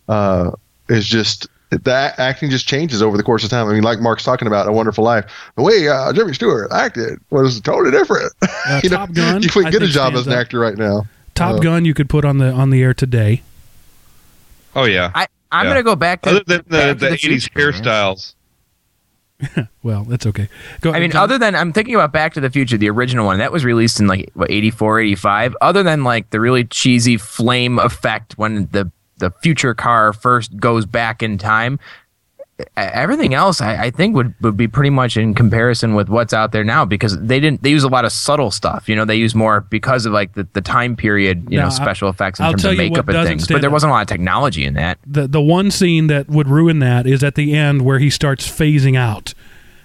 uh, 0.08 0.50
is 0.88 1.06
just 1.06 1.46
the 1.70 1.80
a- 1.90 2.20
acting 2.20 2.50
just 2.50 2.66
changes 2.66 3.02
over 3.02 3.16
the 3.16 3.22
course 3.22 3.44
of 3.44 3.50
time. 3.50 3.68
I 3.68 3.72
mean, 3.72 3.84
like 3.84 4.00
Mark's 4.00 4.24
talking 4.24 4.48
about 4.48 4.66
A 4.66 4.72
Wonderful 4.72 5.04
Life, 5.04 5.30
the 5.56 5.62
way 5.62 5.88
uh, 5.88 6.12
Jimmy 6.12 6.34
Stewart 6.34 6.70
acted 6.72 7.20
was 7.30 7.60
totally 7.60 7.92
different. 7.92 8.32
Uh, 8.42 8.80
you 8.82 8.90
know, 8.90 8.96
Top 8.96 9.12
Gun, 9.12 9.42
you 9.42 9.48
couldn't 9.48 9.70
get 9.70 9.82
a 9.82 9.86
job 9.86 10.14
as 10.14 10.26
an 10.26 10.32
out. 10.32 10.40
actor 10.40 10.58
right 10.58 10.76
now. 10.76 11.04
Top 11.36 11.54
uh, 11.56 11.58
Gun 11.60 11.84
you 11.84 11.94
could 11.94 12.08
put 12.08 12.24
on 12.24 12.38
the 12.38 12.50
on 12.50 12.70
the 12.70 12.82
air 12.82 12.92
today. 12.92 13.42
Oh 14.76 14.84
yeah. 14.84 15.10
I, 15.14 15.26
I'm 15.52 15.66
Yeah. 15.66 15.70
gonna 15.72 15.82
go 15.82 15.96
back 15.96 16.22
to 16.22 16.30
Other 16.30 16.44
than 16.46 16.62
the, 16.68 16.78
Back 16.78 16.98
to 16.98 17.04
the, 17.06 17.10
'80s 17.16 17.20
Future, 17.20 17.50
hairstyles. 17.54 18.34
Well, 19.82 20.04
that's 20.04 20.26
okay. 20.26 20.48
Go 20.82 20.90
I 20.90 20.92
ahead, 20.92 21.02
mean, 21.02 21.10
John. 21.12 21.22
other 21.22 21.38
than 21.38 21.54
I'm 21.56 21.72
thinking 21.72 21.94
about 21.94 22.12
Back 22.12 22.34
to 22.34 22.40
the 22.40 22.50
Future, 22.50 22.76
the 22.76 22.90
original 22.90 23.24
one 23.24 23.38
that 23.38 23.50
was 23.50 23.64
released 23.64 23.98
in 23.98 24.06
like 24.06 24.30
what 24.34 24.50
84, 24.50 25.00
85. 25.00 25.56
Other 25.62 25.82
than 25.82 26.04
like 26.04 26.28
the 26.30 26.40
really 26.40 26.64
cheesy 26.64 27.16
flame 27.16 27.78
effect 27.78 28.36
when 28.36 28.68
the 28.72 28.90
the 29.16 29.30
future 29.42 29.74
car 29.74 30.12
first 30.12 30.56
goes 30.58 30.84
back 30.86 31.22
in 31.22 31.38
time, 31.38 31.78
everything 32.76 33.34
else 33.34 33.60
I, 33.60 33.84
I 33.84 33.90
think 33.90 34.14
would, 34.16 34.34
would 34.40 34.56
be 34.56 34.68
pretty 34.68 34.90
much 34.90 35.16
in 35.16 35.34
comparison 35.34 35.94
with 35.94 36.08
what's 36.08 36.32
out 36.32 36.52
there 36.52 36.64
now 36.64 36.84
because 36.84 37.18
they 37.20 37.40
didn't 37.40 37.62
they 37.62 37.70
use 37.70 37.84
a 37.84 37.88
lot 37.88 38.04
of 38.04 38.12
subtle 38.12 38.50
stuff. 38.50 38.88
You 38.88 38.96
know, 38.96 39.04
they 39.04 39.16
use 39.16 39.34
more 39.34 39.60
because 39.62 40.06
of 40.06 40.12
like 40.12 40.34
the, 40.34 40.46
the 40.52 40.60
time 40.60 40.96
period. 40.96 41.48
You 41.50 41.58
Now, 41.58 41.64
know, 41.64 41.68
I- 41.68 41.74
special 41.74 42.08
effects 42.08 42.38
in 42.38 42.44
I'll 42.46 42.52
terms 42.52 42.64
of 42.64 42.76
makeup 42.76 43.08
and 43.08 43.26
things. 43.28 43.46
But 43.46 43.60
there 43.60 43.70
wasn't 43.70 43.90
a 43.90 43.94
lot 43.94 44.02
of 44.02 44.08
technology 44.08 44.64
in 44.64 44.74
that. 44.74 44.98
the 45.06 45.26
the 45.28 45.40
one 45.40 45.70
scene 45.70 46.06
that 46.08 46.28
would 46.28 46.48
ruin 46.48 46.78
that 46.80 47.06
is 47.06 47.22
at 47.24 47.34
the 47.34 47.54
end 47.54 47.82
where 47.82 47.98
he 47.98 48.10
starts 48.10 48.46
phasing 48.48 48.96
out. 48.96 49.34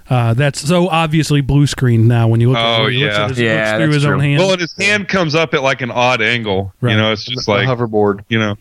Uh, 0.07 0.35
that's 0.35 0.59
so 0.61 0.87
obviously 0.87 1.41
blue 1.41 1.65
screen 1.65 2.07
now 2.07 2.27
when 2.27 2.39
you 2.39 2.49
look 2.49 2.57
at 2.59 2.79
Oh, 2.81 2.85
it. 2.85 2.93
He 2.93 3.03
looks 3.03 3.15
yeah. 3.17 3.23
at 3.23 3.29
his, 3.31 3.39
Yeah, 3.39 3.53
looks 3.53 3.69
through 3.71 3.85
that's 3.87 3.93
his 3.95 4.05
own 4.05 4.19
hand. 4.19 4.39
Well, 4.39 4.51
and 4.51 4.61
his 4.61 4.73
hand 4.77 5.07
comes 5.07 5.33
up 5.33 5.55
at 5.55 5.63
like 5.63 5.81
an 5.81 5.89
odd 5.89 6.21
angle. 6.21 6.73
Right. 6.79 6.91
You 6.91 6.97
know, 6.97 7.11
it's 7.11 7.25
just 7.25 7.47
the 7.47 7.51
like 7.51 7.67
hoverboard. 7.67 8.23
you 8.29 8.37
know. 8.37 8.55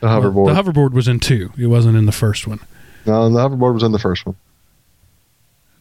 The 0.00 0.06
hoverboard. 0.06 0.54
The 0.54 0.62
hoverboard 0.72 0.92
was 0.92 1.08
in 1.08 1.18
two. 1.18 1.50
It 1.58 1.66
wasn't 1.66 1.96
in 1.96 2.06
the 2.06 2.12
first 2.12 2.46
one. 2.46 2.60
No, 3.06 3.28
the 3.30 3.38
hoverboard 3.38 3.74
was 3.74 3.82
in 3.82 3.92
the 3.92 3.98
first 3.98 4.24
one. 4.26 4.36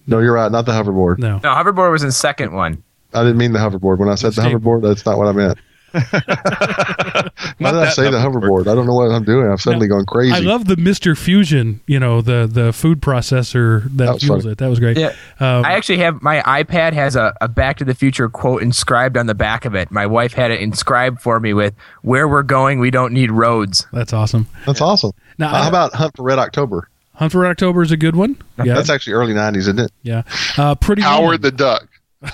No, 0.07 0.19
you're 0.19 0.34
right. 0.34 0.51
Not 0.51 0.65
the 0.65 0.74
hoverboard. 0.74 1.17
No. 1.19 1.38
No, 1.43 1.49
hoverboard 1.53 1.91
was 1.91 2.03
in 2.03 2.09
the 2.09 2.13
second 2.13 2.53
one. 2.53 2.84
I 3.13 3.21
didn't 3.21 3.38
mean 3.38 3.53
the 3.53 3.59
hoverboard. 3.59 3.99
When 3.99 4.09
I 4.09 4.15
said 4.15 4.34
the 4.34 4.41
hoverboard, 4.41 4.82
that's 4.82 5.05
not 5.05 5.17
what 5.17 5.28
I 5.28 5.32
meant. 5.32 5.57
Why 5.93 6.01
did 7.71 7.80
I 7.80 7.86
that 7.86 7.93
say 7.93 8.09
the 8.09 8.17
hoverboard? 8.17 8.61
I 8.67 8.74
don't 8.74 8.88
know 8.88 8.95
what 8.95 9.11
I'm 9.11 9.24
doing. 9.24 9.47
I'm 9.49 9.59
suddenly 9.59 9.88
going 9.88 10.05
crazy. 10.05 10.34
I 10.34 10.39
love 10.39 10.65
the 10.65 10.76
Mister 10.76 11.15
Fusion. 11.15 11.82
You 11.86 11.99
know 11.99 12.21
the 12.21 12.49
the 12.51 12.74
food 12.74 12.99
processor 12.99 13.84
that, 13.84 13.97
That 14.05 14.13
was 14.15 14.24
fuels 14.24 14.41
funny. 14.43 14.51
it. 14.53 14.57
That 14.57 14.69
was 14.69 14.80
great. 14.80 14.97
Yeah. 14.97 15.09
Um, 15.39 15.63
I 15.63 15.74
actually 15.74 15.99
have 15.99 16.21
my 16.24 16.41
iPad 16.41 16.93
has 16.93 17.15
a, 17.15 17.36
a 17.41 17.47
Back 17.47 17.78
to 17.78 17.86
the 17.86 17.93
Future 17.93 18.28
quote 18.28 18.63
inscribed 18.63 19.17
on 19.17 19.28
the 19.28 19.36
back 19.36 19.65
of 19.65 19.76
it. 19.76 19.91
My 19.91 20.07
wife 20.07 20.34
had 20.34 20.49
it 20.49 20.59
inscribed 20.61 21.21
for 21.21 21.39
me 21.39 21.53
with 21.53 21.76
"Where 22.01 22.28
we're 22.28 22.41
going, 22.43 22.80
we 22.80 22.89
don't 22.89 23.13
need 23.13 23.32
roads." 23.32 23.86
that's 23.93 24.13
awesome. 24.13 24.47
That's 24.65 24.82
awesome. 24.82 25.11
Now, 25.38 25.49
How 25.49 25.61
I- 25.61 25.67
about 25.67 25.93
Hunt 25.93 26.15
for 26.17 26.24
Red 26.24 26.39
October? 26.39 26.89
Hunt 27.16 27.32
for 27.32 27.45
October 27.45 27.82
is 27.84 27.91
a 27.91 27.97
good 27.97 28.16
one. 28.16 28.38
Yeah, 28.64 28.74
That's 28.74 28.89
actually 28.89 29.14
early 29.14 29.34
90s, 29.34 29.57
isn't 29.57 29.80
it? 29.80 29.91
yeah. 30.01 30.24
Uh, 30.57 30.76
Pretty 30.76 31.01
Howard 31.03 31.26
Woman. 31.26 31.41
the 31.41 31.51
Duck. 31.51 31.88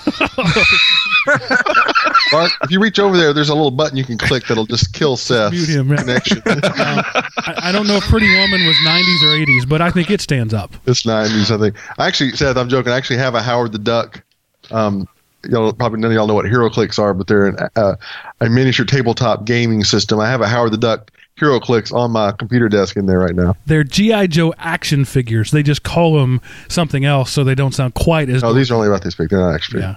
Mark, 2.32 2.52
if 2.62 2.70
you 2.70 2.80
reach 2.80 2.98
over 2.98 3.16
there, 3.16 3.32
there's 3.32 3.48
a 3.48 3.54
little 3.54 3.70
button 3.70 3.96
you 3.96 4.04
can 4.04 4.16
click 4.18 4.46
that'll 4.46 4.66
just 4.66 4.92
kill 4.94 5.16
Seth's 5.16 5.52
Mute 5.52 5.68
him, 5.68 5.88
yeah. 5.90 5.96
connection. 5.96 6.42
I, 6.46 7.54
I 7.64 7.72
don't 7.72 7.86
know 7.86 7.96
if 7.96 8.04
Pretty 8.04 8.32
Woman 8.38 8.64
was 8.66 8.76
90s 8.86 9.22
or 9.22 9.46
80s, 9.46 9.68
but 9.68 9.80
I 9.82 9.90
think 9.90 10.10
it 10.10 10.20
stands 10.20 10.54
up. 10.54 10.72
it's 10.86 11.02
90s, 11.02 11.50
I 11.54 11.58
think. 11.58 11.76
I 11.98 12.06
actually, 12.06 12.30
Seth, 12.32 12.56
I'm 12.56 12.68
joking. 12.68 12.92
I 12.92 12.96
actually 12.96 13.18
have 13.18 13.34
a 13.34 13.42
Howard 13.42 13.72
the 13.72 13.78
Duck. 13.78 14.22
Um, 14.70 15.08
y'all 15.48 15.72
probably 15.72 16.00
none 16.00 16.10
of 16.10 16.14
y'all 16.14 16.26
know 16.26 16.34
what 16.34 16.46
HeroClix 16.46 16.98
are, 16.98 17.12
but 17.14 17.26
they're 17.26 17.46
an, 17.46 17.56
uh, 17.76 17.96
a 18.40 18.48
miniature 18.48 18.86
tabletop 18.86 19.44
gaming 19.44 19.82
system. 19.84 20.20
I 20.20 20.28
have 20.28 20.40
a 20.40 20.48
Howard 20.48 20.72
the 20.72 20.78
Duck 20.78 21.10
HeroClix 21.40 21.92
on 21.92 22.10
my 22.12 22.32
computer 22.32 22.68
desk 22.68 22.96
in 22.96 23.06
there 23.06 23.18
right 23.18 23.34
now. 23.34 23.56
They're 23.66 23.82
GI 23.84 24.28
Joe 24.28 24.52
action 24.58 25.04
figures. 25.04 25.50
They 25.50 25.62
just 25.62 25.82
call 25.82 26.14
them 26.18 26.40
something 26.68 27.04
else 27.04 27.30
so 27.32 27.42
they 27.44 27.54
don't 27.54 27.72
sound 27.74 27.94
quite 27.94 28.28
as. 28.28 28.42
No, 28.42 28.52
these 28.52 28.70
are 28.70 28.74
only 28.74 28.88
about 28.88 29.02
this 29.02 29.14
big. 29.14 29.30
They're 29.30 29.40
not 29.40 29.54
extra. 29.54 29.80
yeah. 29.80 29.96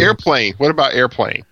Airplane. 0.00 0.54
What 0.58 0.70
about 0.70 0.92
airplane? 0.94 1.44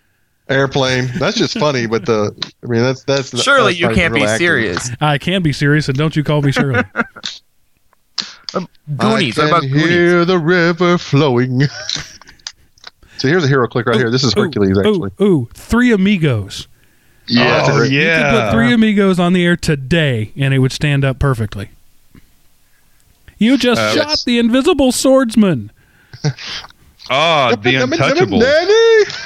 Airplane. 0.49 1.09
That's 1.19 1.37
just 1.39 1.59
funny, 1.59 1.87
but 1.87 2.05
the 2.07 2.35
I 2.63 2.67
mean 2.67 2.83
that's 2.83 3.03
that's 3.05 3.41
Surely 3.43 3.73
that's 3.73 3.81
you 3.81 3.89
can't 3.91 4.13
be 4.13 4.21
real 4.21 4.29
acting. 4.29 4.45
serious. 4.47 4.91
I 5.01 5.17
can 5.19 5.43
be 5.43 5.53
serious, 5.53 5.89
and 5.89 5.97
don't 5.97 6.15
you 6.15 6.23
call 6.23 6.43
me 6.43 6.53
Shirley. 6.53 6.83
Um, 8.53 8.69
Goonies. 8.97 9.39
I 9.39 9.43
What 9.45 9.49
about 9.51 9.61
can 9.63 9.71
Goonies? 9.71 9.89
hear 9.91 10.25
the 10.25 10.37
river 10.39 10.99
flowing. 10.99 11.61
so 13.17 13.29
here's 13.29 13.45
a 13.45 13.49
hero 13.49 13.69
click 13.69 13.87
right 13.87 13.95
here. 13.97 14.11
This 14.11 14.25
is 14.25 14.37
Ooh, 14.37 14.43
Hercules 14.43 14.77
actually. 14.77 15.11
Ooh, 15.21 15.25
ooh, 15.25 15.49
Three 15.55 15.93
Amigos. 15.93 16.67
Yeah. 17.31 17.67
oh 17.69 17.83
You 17.83 18.01
could 18.01 18.31
put 18.31 18.53
Three 18.53 18.73
Amigos 18.73 19.19
on 19.21 19.33
the 19.33 19.45
air 19.45 19.57
today, 19.57 20.33
and 20.37 20.53
it 20.53 20.59
would 20.59 20.73
stand 20.73 21.05
up 21.05 21.19
perfectly. 21.19 21.71
You 23.39 23.57
just 23.57 23.81
Uh, 23.81 23.95
shot 23.95 24.09
let's- 24.09 24.25
the 24.25 24.39
invisible 24.39 24.93
swordsman. 24.93 25.71
Oh, 27.13 27.57
the 27.57 27.75
untouchable. 27.75 28.39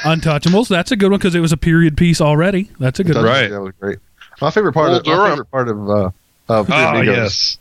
Untouchables. 0.04 0.68
That's 0.68 0.90
a 0.90 0.96
good 0.96 1.10
one 1.10 1.18
because 1.18 1.34
it 1.34 1.40
was 1.40 1.52
a 1.52 1.56
period 1.58 1.98
piece 1.98 2.18
already. 2.18 2.70
That's 2.80 2.98
a 2.98 3.04
good 3.04 3.16
one. 3.16 3.24
Right. 3.26 3.50
That 3.50 3.60
was 3.60 3.74
great. 3.78 3.98
My 4.40 4.50
favorite 4.50 4.72
part 4.72 5.04
Bull 5.04 5.12
of 5.14 5.20
my 5.20 5.28
favorite 5.30 5.50
part 5.50 5.68
of 5.68 5.90
uh, 5.90 6.10
of 6.48 6.66
Three 6.66 6.74
Oh 6.76 6.88
Amigos 6.96 7.14
yes. 7.14 7.58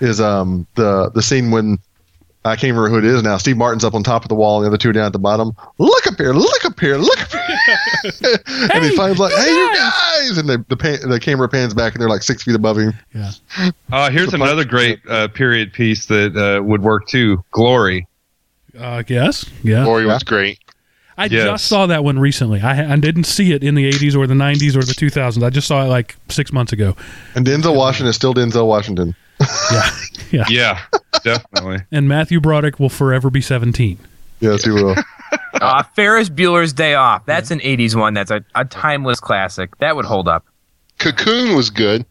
is 0.00 0.20
um 0.22 0.66
the 0.74 1.10
the 1.10 1.20
scene 1.20 1.50
when 1.50 1.78
I 2.44 2.56
can't 2.56 2.74
remember 2.76 2.88
who 2.88 2.98
it 2.98 3.04
is 3.04 3.22
now. 3.22 3.36
Steve 3.36 3.56
Martin's 3.56 3.84
up 3.84 3.94
on 3.94 4.02
top 4.02 4.22
of 4.24 4.28
the 4.28 4.34
wall, 4.34 4.56
and 4.58 4.64
the 4.64 4.68
other 4.68 4.76
two 4.76 4.90
are 4.90 4.92
down 4.92 5.06
at 5.06 5.12
the 5.12 5.18
bottom. 5.20 5.54
Look 5.78 6.06
up 6.08 6.16
here! 6.18 6.32
Look 6.32 6.64
up 6.64 6.78
here! 6.80 6.96
Look 6.96 7.20
up 7.22 7.30
here! 7.30 8.38
and 8.74 8.84
he 8.84 8.96
finds 8.96 9.18
like, 9.20 9.30
you 9.32 9.38
"Hey, 9.38 9.50
you 9.54 9.74
guys!" 9.74 9.92
guys!" 10.30 10.38
And 10.38 10.48
the 10.48 10.64
the, 10.68 10.76
pan, 10.76 11.08
the 11.08 11.20
camera 11.20 11.48
pans 11.48 11.72
back, 11.72 11.94
and 11.94 12.00
they're 12.02 12.08
like 12.08 12.22
six 12.24 12.42
feet 12.42 12.56
above 12.56 12.78
him. 12.78 12.94
Yeah. 13.14 13.30
Uh, 13.92 14.10
here's 14.10 14.34
another 14.34 14.62
punch- 14.62 14.70
great 14.70 15.00
uh, 15.08 15.28
period 15.28 15.72
piece 15.72 16.06
that 16.06 16.36
uh, 16.36 16.62
would 16.64 16.82
work 16.82 17.06
too. 17.06 17.44
Glory. 17.52 18.06
Uh, 18.76 19.02
yes. 19.06 19.44
Yeah. 19.62 19.84
Glory 19.84 20.06
was 20.06 20.22
great. 20.24 20.58
I 21.16 21.26
Yes. 21.26 21.44
just 21.44 21.66
saw 21.66 21.86
that 21.86 22.02
one 22.04 22.18
recently. 22.18 22.60
I, 22.62 22.94
I 22.94 22.96
didn't 22.96 23.24
see 23.24 23.52
it 23.52 23.62
in 23.62 23.74
the 23.74 23.88
80s 23.92 24.16
or 24.16 24.26
the 24.26 24.34
90s 24.34 24.74
or 24.74 24.82
the 24.82 24.94
2000s. 24.94 25.42
I 25.44 25.50
just 25.50 25.68
saw 25.68 25.84
it 25.84 25.88
like 25.88 26.16
six 26.30 26.52
months 26.52 26.72
ago. 26.72 26.96
And 27.34 27.46
Denzel 27.46 27.76
Washington 27.76 28.08
is 28.08 28.16
still 28.16 28.32
Denzel 28.32 28.66
Washington. 28.66 29.14
Yeah. 29.70 29.90
yeah. 30.30 30.44
Yeah, 30.48 30.80
definitely. 31.24 31.78
And 31.90 32.08
Matthew 32.08 32.40
Broderick 32.40 32.78
will 32.80 32.88
forever 32.88 33.30
be 33.30 33.40
17. 33.40 33.98
Yes, 34.40 34.64
he 34.64 34.70
will. 34.70 34.96
Uh, 35.54 35.82
Ferris 35.94 36.28
Bueller's 36.28 36.72
Day 36.72 36.94
Off. 36.94 37.24
That's 37.26 37.50
an 37.50 37.60
'80s 37.60 37.94
one. 37.94 38.14
That's 38.14 38.30
a, 38.30 38.42
a 38.54 38.64
timeless 38.64 39.20
classic. 39.20 39.76
That 39.78 39.94
would 39.96 40.04
hold 40.06 40.26
up. 40.26 40.44
Cocoon 40.98 41.54
was 41.54 41.70
good. 41.70 42.04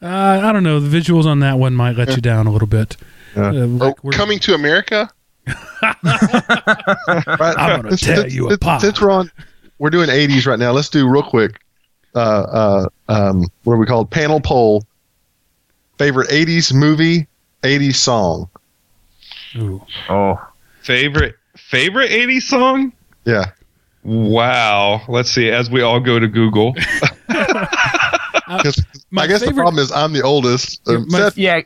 Uh, 0.00 0.06
I 0.42 0.50
don't 0.52 0.62
know. 0.62 0.80
The 0.80 0.98
visuals 1.00 1.26
on 1.26 1.40
that 1.40 1.58
one 1.58 1.74
might 1.74 1.96
let 1.96 2.14
you 2.16 2.22
down 2.22 2.46
a 2.46 2.52
little 2.52 2.68
bit. 2.68 2.96
Yeah. 3.36 3.48
Uh, 3.48 3.52
Oh, 3.52 3.66
like 3.66 4.04
we're- 4.04 4.16
coming 4.16 4.38
to 4.40 4.54
America. 4.54 5.10
Right. 5.46 5.96
I'm 6.04 7.82
gonna 7.82 7.90
Since- 7.90 8.00
tear 8.02 8.16
since- 8.16 8.34
you 8.34 8.42
since- 8.44 8.54
apart. 8.54 8.80
Since 8.80 9.00
we're 9.00 9.10
on, 9.10 9.30
we're 9.78 9.90
doing 9.90 10.08
80s 10.08 10.46
right 10.46 10.58
now. 10.58 10.72
Let's 10.72 10.88
do 10.88 11.08
real 11.08 11.22
quick. 11.22 11.60
Uh, 12.14 12.18
uh, 12.18 12.88
um, 13.08 13.44
what 13.64 13.74
are 13.74 13.78
we 13.78 13.86
called? 13.86 14.10
Panel 14.10 14.40
poll. 14.40 14.84
Favorite 15.98 16.28
80s 16.30 16.72
movie, 16.74 17.26
80s 17.62 17.94
song. 17.96 18.48
Ooh. 19.56 19.82
Oh, 20.08 20.38
Favorite 20.82 21.36
favorite 21.56 22.10
80s 22.10 22.42
song? 22.42 22.92
Yeah. 23.24 23.44
Wow. 24.02 25.02
Let's 25.08 25.30
see. 25.30 25.50
As 25.50 25.70
we 25.70 25.80
all 25.82 26.00
go 26.00 26.18
to 26.18 26.26
Google. 26.28 26.74
'Cause 28.46 28.84
My 29.10 29.22
I 29.22 29.26
guess 29.26 29.40
the 29.44 29.52
problem 29.54 29.78
is 29.82 29.90
I'm 29.90 30.12
the 30.12 30.22
oldest. 30.22 30.86
Um, 30.88 31.06
my- 31.08 31.18
Seth, 31.18 31.38
yeah. 31.38 31.60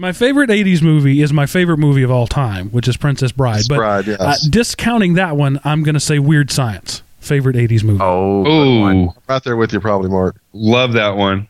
My 0.00 0.12
favorite 0.12 0.48
80s 0.48 0.80
movie 0.80 1.20
is 1.22 1.32
my 1.32 1.44
favorite 1.46 1.78
movie 1.78 2.02
of 2.04 2.10
all 2.10 2.26
time, 2.28 2.68
which 2.70 2.86
is 2.86 2.96
Princess 2.96 3.32
Bride. 3.32 3.64
but 3.68 3.76
Bride, 3.76 4.06
yes. 4.06 4.20
uh, 4.20 4.36
discounting 4.48 5.14
that 5.14 5.36
one, 5.36 5.58
I'm 5.64 5.82
going 5.82 5.94
to 5.94 6.00
say 6.00 6.20
Weird 6.20 6.50
Science. 6.52 7.02
Favorite 7.18 7.56
80s 7.56 7.82
movie. 7.82 7.98
Oh. 8.00 8.46
Ooh, 8.46 9.12
right 9.28 9.42
there 9.42 9.56
with 9.56 9.72
you, 9.72 9.80
probably, 9.80 10.08
Mark. 10.08 10.36
love 10.52 10.92
that 10.92 11.16
one. 11.16 11.48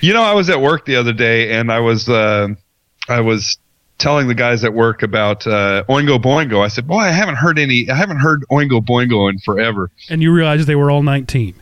You 0.00 0.12
know, 0.12 0.22
I 0.22 0.34
was 0.34 0.50
at 0.50 0.60
work 0.60 0.84
the 0.84 0.96
other 0.96 1.12
day 1.12 1.52
and 1.52 1.70
I 1.70 1.80
was 1.80 2.08
uh, 2.08 2.48
I 3.08 3.20
was 3.20 3.58
telling 3.98 4.28
the 4.28 4.34
guys 4.34 4.64
at 4.64 4.72
work 4.72 5.02
about 5.02 5.46
uh, 5.46 5.84
Oingo 5.88 6.20
Boingo. 6.20 6.64
I 6.64 6.68
said, 6.68 6.86
"Boy, 6.86 7.00
I 7.00 7.10
haven't 7.10 7.36
heard 7.36 7.58
any. 7.58 7.88
I 7.90 7.94
haven't 7.94 8.18
heard 8.18 8.44
Oingo 8.50 8.84
Boingo 8.84 9.30
in 9.30 9.38
forever." 9.38 9.90
And 10.08 10.22
you 10.22 10.32
realize 10.32 10.66
they 10.66 10.74
were 10.74 10.90
all 10.90 11.02
19. 11.02 11.54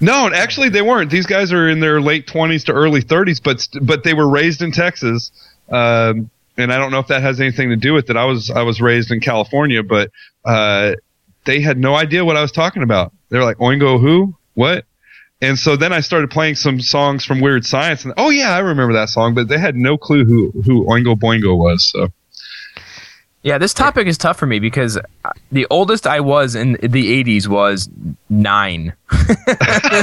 No, 0.00 0.30
actually, 0.32 0.70
they 0.70 0.82
weren't. 0.82 1.10
These 1.10 1.26
guys 1.26 1.52
are 1.52 1.68
in 1.68 1.80
their 1.80 2.00
late 2.00 2.26
twenties 2.26 2.64
to 2.64 2.72
early 2.72 3.02
thirties, 3.02 3.40
but 3.40 3.68
but 3.82 4.02
they 4.02 4.14
were 4.14 4.28
raised 4.28 4.62
in 4.62 4.72
Texas, 4.72 5.30
um, 5.68 6.30
and 6.56 6.72
I 6.72 6.78
don't 6.78 6.90
know 6.90 7.00
if 7.00 7.08
that 7.08 7.20
has 7.20 7.40
anything 7.40 7.68
to 7.68 7.76
do 7.76 7.92
with 7.92 8.08
it. 8.08 8.16
I 8.16 8.24
was 8.24 8.50
I 8.50 8.62
was 8.62 8.80
raised 8.80 9.10
in 9.10 9.20
California, 9.20 9.82
but 9.82 10.10
uh, 10.44 10.92
they 11.44 11.60
had 11.60 11.76
no 11.76 11.94
idea 11.94 12.24
what 12.24 12.36
I 12.36 12.42
was 12.42 12.52
talking 12.52 12.82
about. 12.82 13.12
They're 13.28 13.44
like 13.44 13.58
Oingo 13.58 14.00
who 14.00 14.34
what, 14.54 14.86
and 15.42 15.58
so 15.58 15.76
then 15.76 15.92
I 15.92 16.00
started 16.00 16.30
playing 16.30 16.56
some 16.56 16.80
songs 16.80 17.24
from 17.24 17.40
Weird 17.40 17.64
Science, 17.64 18.04
and 18.04 18.14
oh 18.16 18.30
yeah, 18.30 18.54
I 18.54 18.58
remember 18.58 18.92
that 18.94 19.08
song, 19.08 19.34
but 19.34 19.48
they 19.48 19.58
had 19.58 19.74
no 19.76 19.96
clue 19.96 20.24
who 20.24 20.50
who 20.64 20.84
Oingo 20.84 21.14
Boingo 21.16 21.56
was. 21.56 21.88
So 21.88 22.08
Yeah, 23.42 23.56
this 23.58 23.72
topic 23.72 24.06
is 24.06 24.18
tough 24.18 24.38
for 24.38 24.46
me 24.46 24.58
because 24.58 24.98
the 25.50 25.66
oldest 25.70 26.06
I 26.06 26.20
was 26.20 26.54
in 26.54 26.72
the 26.82 27.24
80s 27.24 27.48
was 27.48 27.88
nine. 28.28 28.92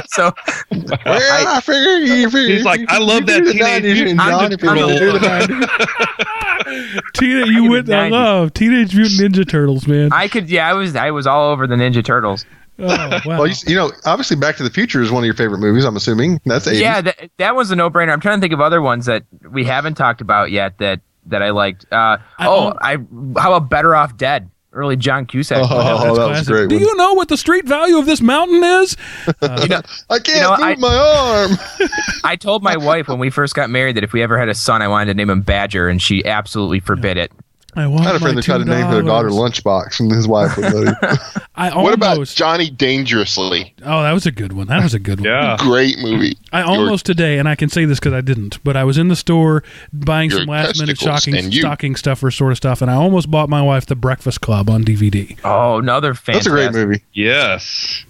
so 0.07 0.31
Well, 0.71 0.95
I, 1.05 1.61
figure 1.63 1.97
you 1.99 2.29
figure 2.29 2.55
He's 2.55 2.65
like, 2.65 2.81
I 2.89 2.97
love 2.97 3.25
that 3.27 3.43
Teenage 3.45 3.83
Mutant 3.83 4.19
Ninja 4.19 4.59
Turtle. 4.59 4.89
figures 4.89 5.01
you 5.01 5.11
do 5.11 5.19
the 5.19 5.19
90s. 5.19 7.01
Tina, 7.13 7.45
you 7.47 7.63
be 7.63 7.69
went. 7.69 7.89
I 7.89 8.09
love 8.09 8.53
Teenage 8.53 8.95
Mutant 8.95 9.35
Ninja 9.35 9.47
Turtles, 9.47 9.87
man. 9.87 10.09
I 10.11 10.27
could, 10.27 10.49
yeah, 10.49 10.67
I 10.67 10.73
was, 10.73 10.95
I 10.95 11.11
was 11.11 11.27
all 11.27 11.51
over 11.51 11.67
the 11.67 11.75
Ninja 11.75 12.03
Turtles. 12.03 12.45
Oh, 12.79 12.85
wow. 13.25 13.39
Well, 13.39 13.47
you, 13.47 13.55
you 13.67 13.75
know, 13.75 13.91
obviously, 14.05 14.35
Back 14.37 14.55
to 14.57 14.63
the 14.63 14.69
Future 14.69 15.01
is 15.01 15.11
one 15.11 15.23
of 15.23 15.25
your 15.25 15.33
favorite 15.35 15.59
movies. 15.59 15.83
I'm 15.85 15.95
assuming 15.95 16.39
that's 16.45 16.67
80s. 16.67 16.79
Yeah, 16.79 17.01
that, 17.01 17.31
that 17.37 17.55
was 17.55 17.71
a 17.71 17.75
no-brainer. 17.75 18.11
I'm 18.11 18.19
trying 18.19 18.37
to 18.37 18.41
think 18.41 18.53
of 18.53 18.61
other 18.61 18.81
ones 18.81 19.05
that 19.07 19.23
we 19.49 19.63
haven't 19.65 19.95
talked 19.95 20.21
about 20.21 20.51
yet 20.51 20.77
that 20.79 21.01
that 21.27 21.41
I 21.43 21.49
liked. 21.49 21.85
Uh, 21.91 22.17
I- 22.37 22.47
oh, 22.47 22.73
I 22.81 22.93
how 23.39 23.53
about 23.53 23.69
Better 23.69 23.95
Off 23.95 24.15
Dead? 24.17 24.49
Early 24.73 24.95
John 24.95 25.25
Cusack. 25.25 25.57
Oh, 25.57 25.63
Yeah, 25.75 25.83
that's 25.93 26.03
that 26.03 26.09
was 26.11 26.17
classic. 26.29 26.47
great 26.47 26.69
Do 26.69 26.75
one. 26.75 26.83
you 26.83 26.95
know 26.97 27.13
what 27.13 27.29
the 27.29 27.37
street 27.37 27.65
value 27.65 27.97
of 27.97 28.05
this 28.05 28.21
mountain 28.21 28.63
is? 28.63 28.95
You 29.41 29.67
know, 29.69 29.81
I 30.11 30.19
can't 30.19 30.27
You 30.27 30.41
know, 30.41 30.51
move 30.51 30.59
I- 30.59 30.75
my 30.75 30.95
arm. 30.95 31.89
I 32.23 32.35
told 32.35 32.61
my 32.61 32.77
wife 32.77 33.07
when 33.07 33.17
we 33.17 33.31
first 33.31 33.55
got 33.55 33.71
married 33.71 33.95
that 33.95 34.03
if 34.03 34.13
we 34.13 34.21
ever 34.21 34.37
had 34.37 34.49
a 34.49 34.53
son, 34.53 34.83
I 34.83 34.87
wanted 34.87 35.05
to 35.07 35.13
name 35.15 35.31
him 35.31 35.41
Badger, 35.41 35.87
and 35.87 35.99
she 35.99 36.23
absolutely 36.25 36.79
forbid 36.79 37.17
it. 37.17 37.31
I 37.77 37.87
want 37.87 38.01
I 38.01 38.07
had 38.07 38.15
a 38.15 38.19
friend 38.19 38.37
that 38.37 38.43
tried 38.43 38.57
to 38.59 38.65
name 38.65 38.89
their 38.91 39.01
daughter. 39.01 39.29
Lunchbox, 39.29 39.99
and 39.99 40.11
his 40.11 40.27
wife 40.27 40.57
wouldn't 40.57 40.75
let 40.75 40.87
him. 41.01 41.17
I 41.55 41.69
almost. 41.69 41.83
What 41.87 41.93
about 41.93 42.27
Johnny 42.27 42.69
Dangerously? 42.69 43.73
oh, 43.83 44.03
that 44.03 44.11
was 44.11 44.25
a 44.25 44.31
good 44.31 44.53
one. 44.53 44.67
That 44.67 44.83
was 44.83 44.93
a 44.93 44.99
good 44.99 45.19
one. 45.19 45.25
yeah, 45.29 45.55
Great 45.59 45.97
movie. 45.99 46.37
I 46.51 46.63
almost 46.63 47.05
today, 47.05 47.37
and 47.39 47.47
I 47.47 47.55
can 47.55 47.69
say 47.69 47.85
this 47.85 47.99
because 47.99 48.13
I 48.13 48.21
didn't, 48.21 48.61
but 48.63 48.75
I 48.75 48.83
was 48.83 48.97
in 48.97 49.07
the 49.07 49.15
store 49.15 49.63
buying 49.93 50.29
some 50.31 50.45
last 50.47 50.79
minute 50.79 50.97
testicles 50.99 51.21
shocking 51.23 51.35
and 51.45 51.53
stocking 51.53 51.95
stuffer 51.95 52.31
sort 52.31 52.51
of 52.51 52.57
stuff, 52.57 52.81
and 52.81 52.91
I 52.91 52.95
almost 52.95 53.29
bought 53.31 53.47
my 53.49 53.61
wife 53.61 53.85
The 53.85 53.95
Breakfast 53.95 54.41
Club 54.41 54.69
on 54.69 54.83
DVD. 54.83 55.37
Oh, 55.43 55.77
another 55.77 56.13
fantastic. 56.13 56.51
That's 56.53 56.67
a 56.69 56.71
great 56.71 56.87
movie. 56.87 57.03
yes. 57.13 58.03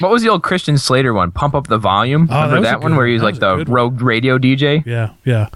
What 0.00 0.10
was 0.10 0.22
the 0.22 0.28
old 0.28 0.42
Christian 0.42 0.76
Slater 0.78 1.14
one? 1.14 1.30
Pump 1.30 1.54
up 1.54 1.68
the 1.68 1.78
volume. 1.78 2.28
Oh, 2.30 2.34
that 2.34 2.42
Remember 2.46 2.58
was 2.60 2.66
a 2.68 2.70
that, 2.70 2.74
good 2.78 2.82
one 2.82 2.92
where 2.96 3.00
one. 3.00 3.06
he 3.08 3.12
was 3.14 3.20
That 3.20 3.24
like 3.26 3.32
was 3.34 3.40
the 3.40 3.56
good 3.56 3.68
one. 3.68 3.74
rogue 3.76 4.02
radio 4.02 4.38
DJ? 4.38 4.84
Yeah, 4.84 5.10
yeah. 5.24 5.48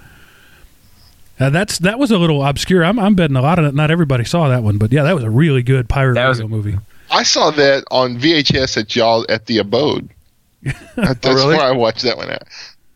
Uh, 1.39 1.51
that's 1.51 1.79
that 1.81 1.99
was 1.99 2.11
a 2.11 2.19
little 2.19 2.45
obscure. 2.45 2.85
I'm, 2.85 2.99
I'm 2.99 3.15
betting 3.15 3.37
a 3.37 3.43
lot 3.43 3.59
of 3.59 3.65
it. 3.67 3.75
Not 3.75 3.91
everybody 3.91 4.25
saw 4.25 4.49
that 4.49 4.63
one, 4.63 4.79
but 4.79 4.91
yeah, 4.93 5.03
that 5.03 5.15
was 5.15 5.25
a 5.25 5.31
really 5.31 5.63
good 5.63 5.89
pirate 5.89 6.15
That 6.15 6.29
was- 6.29 6.39
radio 6.41 6.49
movie. 6.57 6.79
I 7.11 7.23
saw 7.23 7.53
that 7.53 7.85
on 7.93 8.19
VHS 8.19 8.77
at 8.77 8.97
y'all 8.97 9.25
at 9.29 9.47
the 9.47 9.59
abode. 9.59 10.09
That's 10.97 11.25
really? 11.25 11.57
where 11.57 11.61
I 11.65 11.71
watched 11.71 12.03
that 12.03 12.17
one 12.17 12.29
at. 12.31 12.49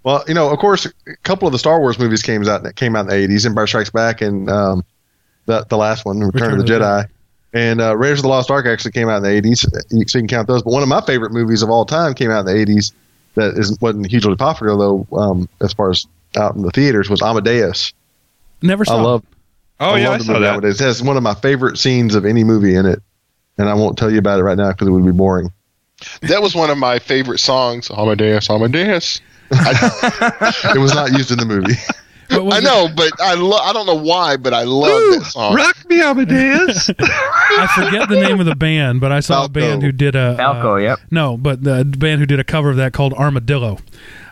Well, 0.02 0.24
you 0.26 0.34
know, 0.34 0.50
of 0.50 0.58
course, 0.58 0.84
a 0.86 0.90
couple 1.22 1.46
of 1.46 1.52
the 1.52 1.58
Star 1.60 1.78
Wars 1.78 1.96
movies 1.98 2.22
came 2.22 2.46
out 2.48 2.62
that 2.64 2.74
came 2.74 2.96
out 2.96 3.02
in 3.02 3.06
the 3.08 3.14
'80s. 3.28 3.46
Empire 3.46 3.66
Strikes 3.68 3.90
Back 3.90 4.20
and 4.22 4.50
um, 4.50 4.84
the 5.46 5.64
the 5.68 5.76
last 5.76 6.04
one, 6.04 6.18
Return, 6.20 6.52
of 6.58 6.58
the 6.58 6.64
Jedi. 6.72 7.06
And 7.52 7.80
uh, 7.80 7.96
Raiders 7.96 8.20
of 8.20 8.22
the 8.22 8.28
Lost 8.28 8.50
Ark 8.50 8.66
actually 8.66 8.92
came 8.92 9.08
out 9.08 9.18
in 9.18 9.22
the 9.22 9.28
'80s, 9.28 9.64
You- 9.90 10.08
so 10.08 10.18
you 10.18 10.22
can 10.22 10.28
count 10.28 10.48
those. 10.48 10.62
But 10.62 10.72
one 10.72 10.82
of 10.82 10.88
my 10.88 11.02
favorite 11.02 11.32
movies 11.32 11.62
of 11.62 11.70
all 11.70 11.84
time 11.84 12.14
came 12.14 12.30
out 12.30 12.40
in 12.40 12.46
the 12.46 12.52
'80s. 12.66 12.92
That 13.34 13.56
isn't 13.58 13.80
wasn't 13.80 14.06
hugely 14.10 14.34
popular 14.34 14.76
though, 14.76 15.06
um, 15.16 15.48
as 15.60 15.72
far 15.72 15.90
as 15.90 16.06
out 16.36 16.56
in 16.56 16.62
the 16.62 16.70
theaters, 16.72 17.08
was 17.10 17.22
Amadeus. 17.22 17.92
Never 18.62 18.84
saw. 18.84 18.96
I 18.96 19.00
love. 19.02 19.24
Oh 19.78 19.96
yeah, 19.96 20.08
I 20.08 20.10
love 20.10 20.18
the 20.20 20.24
saw 20.24 20.38
that. 20.38 20.52
Amadeus. 20.54 20.80
It 20.80 20.84
has 20.84 21.02
one 21.02 21.16
of 21.16 21.22
my 21.22 21.34
favorite 21.34 21.78
scenes 21.78 22.14
of 22.14 22.24
any 22.26 22.44
movie 22.44 22.74
in 22.74 22.86
it, 22.86 23.00
and 23.58 23.68
I 23.68 23.74
won't 23.74 23.96
tell 23.96 24.10
you 24.10 24.18
about 24.18 24.38
it 24.38 24.42
right 24.42 24.58
now 24.58 24.70
because 24.70 24.88
it 24.88 24.90
would 24.90 25.06
be 25.06 25.12
boring. 25.12 25.50
That 26.22 26.42
was 26.42 26.54
one 26.54 26.70
of 26.70 26.78
my 26.78 26.98
favorite 26.98 27.38
songs. 27.38 27.90
Amadeus, 27.90 28.48
Amadeus. 28.50 29.20
I, 29.52 30.52
It 30.74 30.78
was 30.78 30.94
not 30.94 31.12
used 31.12 31.30
in 31.30 31.38
the 31.38 31.46
movie. 31.46 31.74
What 32.30 32.44
was 32.44 32.54
I 32.54 32.58
it? 32.58 32.62
know, 32.62 32.88
but 32.94 33.10
I 33.20 33.34
lo- 33.34 33.58
I 33.58 33.72
don't 33.72 33.86
know 33.86 34.00
why, 34.00 34.36
but 34.36 34.54
I 34.54 34.62
love 34.62 34.88
that 35.18 35.24
song. 35.32 35.52
Rock 35.56 35.76
me, 35.88 36.00
Amadeus. 36.00 36.88
I 37.00 37.66
forget 37.74 38.08
the 38.08 38.20
name 38.20 38.38
of 38.38 38.46
the 38.46 38.54
band, 38.54 39.00
but 39.00 39.10
I 39.10 39.18
saw 39.18 39.46
a 39.46 39.48
band 39.48 39.82
who 39.82 39.90
did 39.90 40.14
a 40.14 40.36
Falco, 40.36 40.74
uh, 40.74 40.76
yep. 40.76 41.00
No, 41.10 41.36
but 41.36 41.64
the 41.64 41.84
band 41.84 42.20
who 42.20 42.26
did 42.26 42.38
a 42.38 42.44
cover 42.44 42.70
of 42.70 42.76
that 42.76 42.92
called 42.92 43.14
Armadillo, 43.14 43.78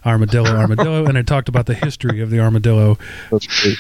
Armadillo, 0.07 0.47
Armadillo, 0.47 1.07
and 1.07 1.19
it 1.19 1.27
talked 1.27 1.49
about 1.49 1.67
the 1.67 1.75
history 1.75 2.21
of 2.21 2.31
the 2.31 2.39
armadillo. 2.39 2.99
That's 3.33 3.47
great. 3.63 3.77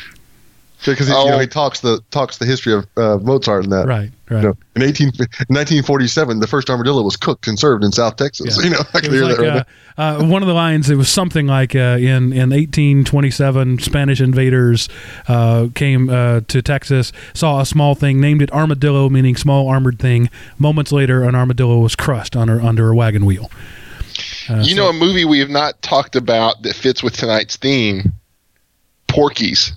Because 0.87 1.09
you 1.09 1.14
know 1.14 1.35
Oh. 1.35 1.39
he 1.41 1.47
talks 1.47 1.81
the 1.81 2.01
talks 2.12 2.39
the 2.39 2.47
history 2.47 2.72
of 2.72 2.87
uh, 2.97 3.18
Mozart 3.20 3.64
and 3.64 3.72
that. 3.72 3.87
Right, 3.87 4.11
right. 4.31 4.43
You 4.43 4.49
know, 4.51 4.57
in 4.76 4.83
18, 4.83 5.09
1947, 5.09 6.39
the 6.41 6.47
first 6.47 6.70
armadillo 6.70 7.03
was 7.03 7.16
cooked 7.16 7.49
and 7.49 7.59
served 7.59 7.83
in 7.85 7.91
South 7.93 8.16
Texas. 8.16 8.57
Yeah. 8.57 8.64
You 8.68 8.70
know, 8.70 8.81
I 8.95 9.01
can 9.01 9.12
hear 9.12 9.24
like 9.24 9.37
that 9.39 9.43
right 9.43 9.66
uh, 9.99 10.22
uh, 10.22 10.24
one 10.26 10.43
of 10.43 10.47
the 10.49 10.55
lines. 10.55 10.89
It 10.89 10.95
was 10.95 11.09
something 11.09 11.47
like 11.49 11.74
uh, 11.74 11.99
in 11.99 12.33
in 12.33 12.51
1827, 12.51 13.81
Spanish 13.81 14.20
invaders 14.20 14.89
uh, 15.26 15.66
came 15.74 16.09
uh, 16.11 16.41
to 16.47 16.62
Texas, 16.62 17.12
saw 17.35 17.61
a 17.61 17.66
small 17.66 17.95
thing, 17.97 18.20
named 18.20 18.41
it 18.43 18.53
armadillo, 18.53 19.09
meaning 19.09 19.35
small 19.37 19.68
armored 19.68 19.99
thing. 19.99 20.31
Moments 20.59 20.93
later, 20.93 21.24
an 21.24 21.35
armadillo 21.35 21.79
was 21.81 21.97
crushed 21.97 22.37
under 22.37 22.61
under 22.61 22.91
a 22.91 22.95
wagon 22.95 23.26
wheel. 23.26 23.51
Uh, 24.49 24.57
You 24.59 24.76
so- 24.76 24.76
know, 24.76 24.89
a 24.91 24.93
movie 24.93 25.24
we 25.24 25.41
have 25.41 25.51
not 25.51 25.81
talked 25.83 26.14
about 26.14 26.62
that 26.62 26.76
fits 26.76 27.03
with 27.03 27.16
tonight's 27.16 27.57
theme. 27.57 28.12
Porky's. 29.09 29.72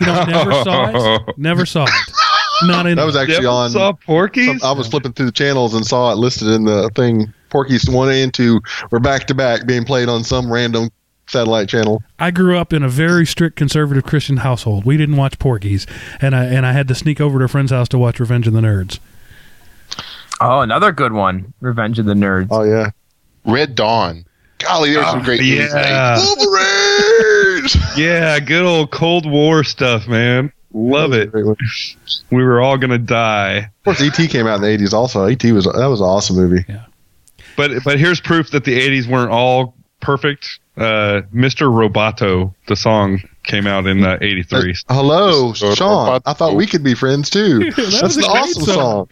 You 0.00 0.06
know, 0.06 0.24
never 0.24 0.52
saw 0.64 1.16
it. 1.16 1.22
Never 1.38 1.66
saw 1.66 1.84
it. 1.84 1.90
Not 2.62 2.86
in. 2.86 2.96
That 2.96 3.04
was 3.04 3.16
actually 3.16 3.36
Never 3.36 3.48
on. 3.48 3.70
saw 3.70 3.92
Porky's. 3.92 4.62
I 4.62 4.72
was 4.72 4.88
flipping 4.88 5.12
through 5.12 5.26
the 5.26 5.32
channels 5.32 5.74
and 5.74 5.86
saw 5.86 6.12
it 6.12 6.16
listed 6.16 6.48
in 6.48 6.64
the 6.64 6.90
thing. 6.94 7.32
Porky's 7.48 7.88
one 7.88 8.10
and 8.10 8.32
two 8.32 8.60
were 8.90 9.00
back 9.00 9.26
to 9.28 9.34
back 9.34 9.66
being 9.66 9.84
played 9.84 10.08
on 10.08 10.22
some 10.24 10.52
random 10.52 10.90
satellite 11.26 11.68
channel. 11.68 12.02
I 12.18 12.30
grew 12.30 12.58
up 12.58 12.72
in 12.72 12.82
a 12.82 12.88
very 12.88 13.24
strict 13.26 13.56
conservative 13.56 14.04
Christian 14.04 14.38
household. 14.38 14.84
We 14.84 14.96
didn't 14.96 15.16
watch 15.16 15.38
Porky's, 15.38 15.86
and 16.20 16.34
I 16.34 16.44
and 16.44 16.66
I 16.66 16.72
had 16.72 16.86
to 16.88 16.94
sneak 16.94 17.20
over 17.20 17.38
to 17.38 17.46
a 17.46 17.48
friend's 17.48 17.72
house 17.72 17.88
to 17.90 17.98
watch 17.98 18.20
Revenge 18.20 18.46
of 18.46 18.52
the 18.52 18.60
Nerds. 18.60 18.98
Oh, 20.40 20.60
another 20.60 20.92
good 20.92 21.12
one. 21.12 21.52
Revenge 21.60 21.98
of 21.98 22.06
the 22.06 22.14
Nerds. 22.14 22.48
Oh 22.50 22.62
yeah, 22.64 22.90
Red 23.44 23.74
Dawn. 23.74 24.24
Golly, 24.60 24.92
there's 24.92 25.06
some 25.06 25.22
great 25.22 25.40
movies. 25.40 25.72
yeah. 25.72 26.16
made. 26.18 26.24
Wolverines. 26.36 27.76
yeah, 27.96 28.38
good 28.40 28.64
old 28.64 28.90
Cold 28.90 29.28
War 29.28 29.64
stuff, 29.64 30.06
man. 30.08 30.52
Love 30.72 31.12
it. 31.12 31.32
We 32.30 32.44
were 32.44 32.60
all 32.60 32.78
gonna 32.78 32.98
die. 32.98 33.56
Of 33.56 33.84
course, 33.84 34.00
ET 34.02 34.28
came 34.30 34.46
out 34.46 34.56
in 34.56 34.62
the 34.62 34.68
'80s. 34.86 34.92
Also, 34.92 35.24
ET 35.24 35.42
was 35.44 35.64
that 35.64 35.86
was 35.86 36.00
an 36.00 36.06
awesome 36.06 36.36
movie. 36.36 36.64
Yeah. 36.68 36.84
But 37.56 37.82
but 37.84 37.98
here's 37.98 38.20
proof 38.20 38.50
that 38.52 38.64
the 38.64 38.78
'80s 38.78 39.06
weren't 39.08 39.32
all 39.32 39.74
perfect. 40.00 40.60
Uh, 40.76 41.22
Mr. 41.34 41.68
Roboto, 41.68 42.54
the 42.68 42.76
song 42.76 43.20
came 43.42 43.66
out 43.66 43.86
in 43.86 44.04
uh, 44.04 44.16
'83. 44.20 44.70
Uh, 44.88 44.94
hello, 44.94 45.52
Shawn. 45.52 46.22
I 46.24 46.32
thought 46.32 46.54
we 46.54 46.66
could 46.66 46.84
be 46.84 46.94
friends 46.94 47.30
too. 47.30 47.70
That 47.76 47.76
That's 47.76 48.02
was 48.02 48.16
an 48.18 48.24
awesome 48.24 48.62
song. 48.62 48.74
song. 48.74 49.08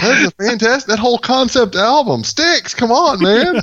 That's 0.00 0.24
a 0.24 0.30
fantastic. 0.32 0.88
That 0.88 0.98
whole 0.98 1.18
concept 1.18 1.76
album 1.76 2.24
sticks. 2.24 2.74
Come 2.74 2.90
on, 2.90 3.22
man. 3.22 3.60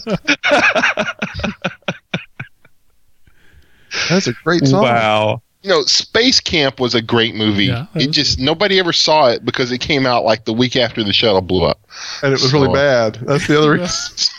That's 4.10 4.28
a 4.28 4.34
great 4.44 4.68
song. 4.68 4.84
Wow. 4.84 5.42
You 5.62 5.70
know, 5.72 5.82
Space 5.84 6.40
Camp 6.40 6.80
was 6.80 6.96
a 6.96 7.02
great 7.02 7.36
movie. 7.36 7.66
Yeah, 7.66 7.88
it 7.96 8.12
just 8.12 8.40
nobody 8.40 8.80
ever 8.80 8.94
saw 8.94 9.28
it 9.28 9.44
because 9.44 9.74
it 9.74 9.80
came 9.80 10.06
out 10.06 10.24
like 10.24 10.46
the 10.46 10.54
week 10.54 10.78
after 10.78 11.04
the 11.04 11.12
shuttle 11.12 11.42
blew 11.42 11.66
up. 11.66 11.82
And 12.24 12.32
it 12.32 12.42
was 12.42 12.54
really 12.54 12.72
bad. 12.72 13.16
That's 13.16 13.48
the 13.48 13.58
other 13.58 13.72
reason. 13.80 14.34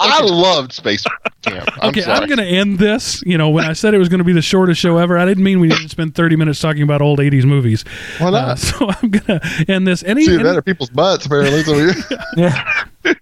I 0.00 0.22
loved 0.22 0.72
Space 0.72 1.04
Camp. 1.46 1.68
I'm 1.82 1.88
okay, 1.90 2.02
sorry. 2.02 2.18
I'm 2.20 2.26
going 2.28 2.38
to 2.38 2.44
end 2.44 2.78
this. 2.78 3.22
You 3.24 3.38
know, 3.38 3.48
when 3.50 3.64
I 3.64 3.72
said 3.72 3.94
it 3.94 3.98
was 3.98 4.08
going 4.08 4.18
to 4.18 4.24
be 4.24 4.32
the 4.32 4.42
shortest 4.42 4.80
show 4.80 4.98
ever, 4.98 5.16
I 5.18 5.24
didn't 5.24 5.44
mean 5.44 5.60
we 5.60 5.68
didn't 5.68 5.88
spend 5.88 6.14
30 6.14 6.36
minutes 6.36 6.60
talking 6.60 6.82
about 6.82 7.00
old 7.02 7.18
80s 7.18 7.44
movies. 7.44 7.84
Why 8.18 8.30
not? 8.30 8.48
Uh, 8.48 8.54
so 8.56 8.88
I'm 8.90 9.10
going 9.10 9.40
to 9.40 9.64
end 9.68 9.86
this. 9.86 10.02
Any, 10.02 10.24
See 10.24 10.34
any- 10.34 10.42
that 10.42 10.56
are 10.56 10.62
people's 10.62 10.90
butts, 10.90 11.26
apparently. 11.26 11.62
So 11.62 11.92
Yeah. 12.36 12.84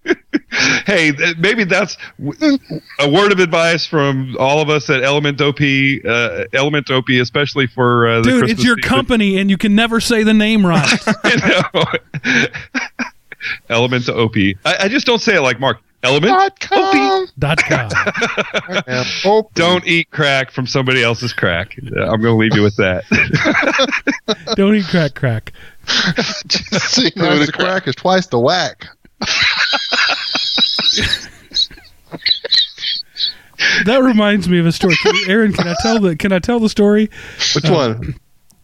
Hey, 0.87 1.13
maybe 1.39 1.65
that's 1.65 1.97
a 2.21 3.11
word 3.11 3.33
of 3.33 3.41
advice 3.41 3.85
from 3.87 4.37
all 4.39 4.61
of 4.61 4.71
us 4.71 4.89
at 4.89 5.03
Element 5.03 5.41
OP. 5.41 5.59
Uh, 5.61 6.45
Element 6.53 6.91
OP, 6.91 7.09
especially 7.11 7.67
for 7.67 8.07
uh, 8.07 8.17
the 8.19 8.23
dude, 8.23 8.39
Christmas 8.39 8.51
it's 8.53 8.65
your 8.65 8.77
season. 8.77 8.89
company, 8.89 9.39
and 9.39 9.51
you 9.51 9.57
can 9.59 9.75
never 9.75 10.01
say 10.01 10.23
the 10.23 10.33
name 10.33 10.65
right. 10.65 10.89
I 11.25 11.63
know. 11.73 13.05
Element 13.69 14.09
OP. 14.09 14.37
I, 14.65 14.77
I 14.81 14.89
just 14.89 15.07
don't 15.07 15.21
say 15.21 15.37
it 15.37 15.41
like 15.41 15.59
Mark. 15.59 15.79
Element. 16.05 16.33
Dot 16.33 16.61
com. 16.61 17.27
Dot 17.39 17.59
com. 17.65 17.91
I 17.95 18.83
am 18.87 19.07
Opie. 19.25 19.49
Don't 19.55 19.87
eat 19.87 20.11
crack 20.11 20.51
from 20.51 20.67
somebody 20.67 21.03
else's 21.03 21.33
crack. 21.33 21.77
Uh, 21.79 22.03
I'm 22.05 22.21
going 22.21 22.33
to 22.33 22.35
leave 22.35 22.55
you 22.55 22.63
with 22.63 22.77
that. 22.77 23.05
Don't 24.57 24.75
eat 24.75 24.87
crack, 24.87 25.15
crack. 25.15 25.53
Just 26.47 26.73
so 26.73 27.03
Twice 27.03 27.15
the 27.15 27.47
the 27.47 27.53
crack. 27.53 27.67
crack 27.67 27.89
is 27.89 27.95
twice 27.95 28.27
the 28.27 28.39
whack. 28.39 28.87
That 33.87 33.99
reminds 34.03 34.49
me 34.49 34.59
of 34.59 34.67
a 34.67 34.73
story. 34.73 34.95
Aaron, 35.27 35.53
can 35.53 35.67
I 35.69 35.75
tell 35.81 36.01
the 36.01 36.17
Can 36.17 36.33
I 36.33 36.39
tell 36.39 36.59
the 36.61 36.69
story? 36.69 37.11
Which 37.55 37.69
one? 37.69 38.15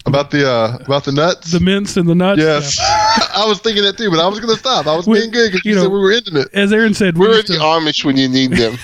About 0.07 0.31
the 0.31 0.49
uh, 0.51 0.79
about 0.87 1.05
the 1.05 1.13
nuts? 1.13 1.53
The 1.53 1.61
mints 1.61 1.97
and 1.99 2.09
the 2.09 2.15
nuts. 2.15 2.41
yes, 2.41 2.79
I 3.35 3.45
was 3.47 3.59
thinking 3.61 3.83
that 3.85 3.99
too, 3.99 4.11
but 4.11 4.19
I 4.19 4.27
was 4.27 4.41
going 4.41 4.53
to 4.53 4.59
stop. 4.59 4.87
I 4.87 4.97
was 4.97 5.07
We- 5.07 5.21
being 5.21 5.31
good 5.31 5.53
because 5.53 5.65
you 5.65 5.71
you, 5.73 5.77
know- 5.77 5.83
said 5.83 5.93
we 5.93 5.99
were 6.01 6.13
ending 6.13 6.37
it. 6.39 6.49
As 6.55 6.73
Aaron 6.73 6.95
said, 6.95 7.19
we 7.19 7.29
We're 7.29 7.35
used 7.37 7.49
the 7.49 7.55
to, 7.55 7.61
Amish 7.61 8.03
when 8.05 8.17
you 8.17 8.27
need 8.29 8.53
them. 8.53 8.77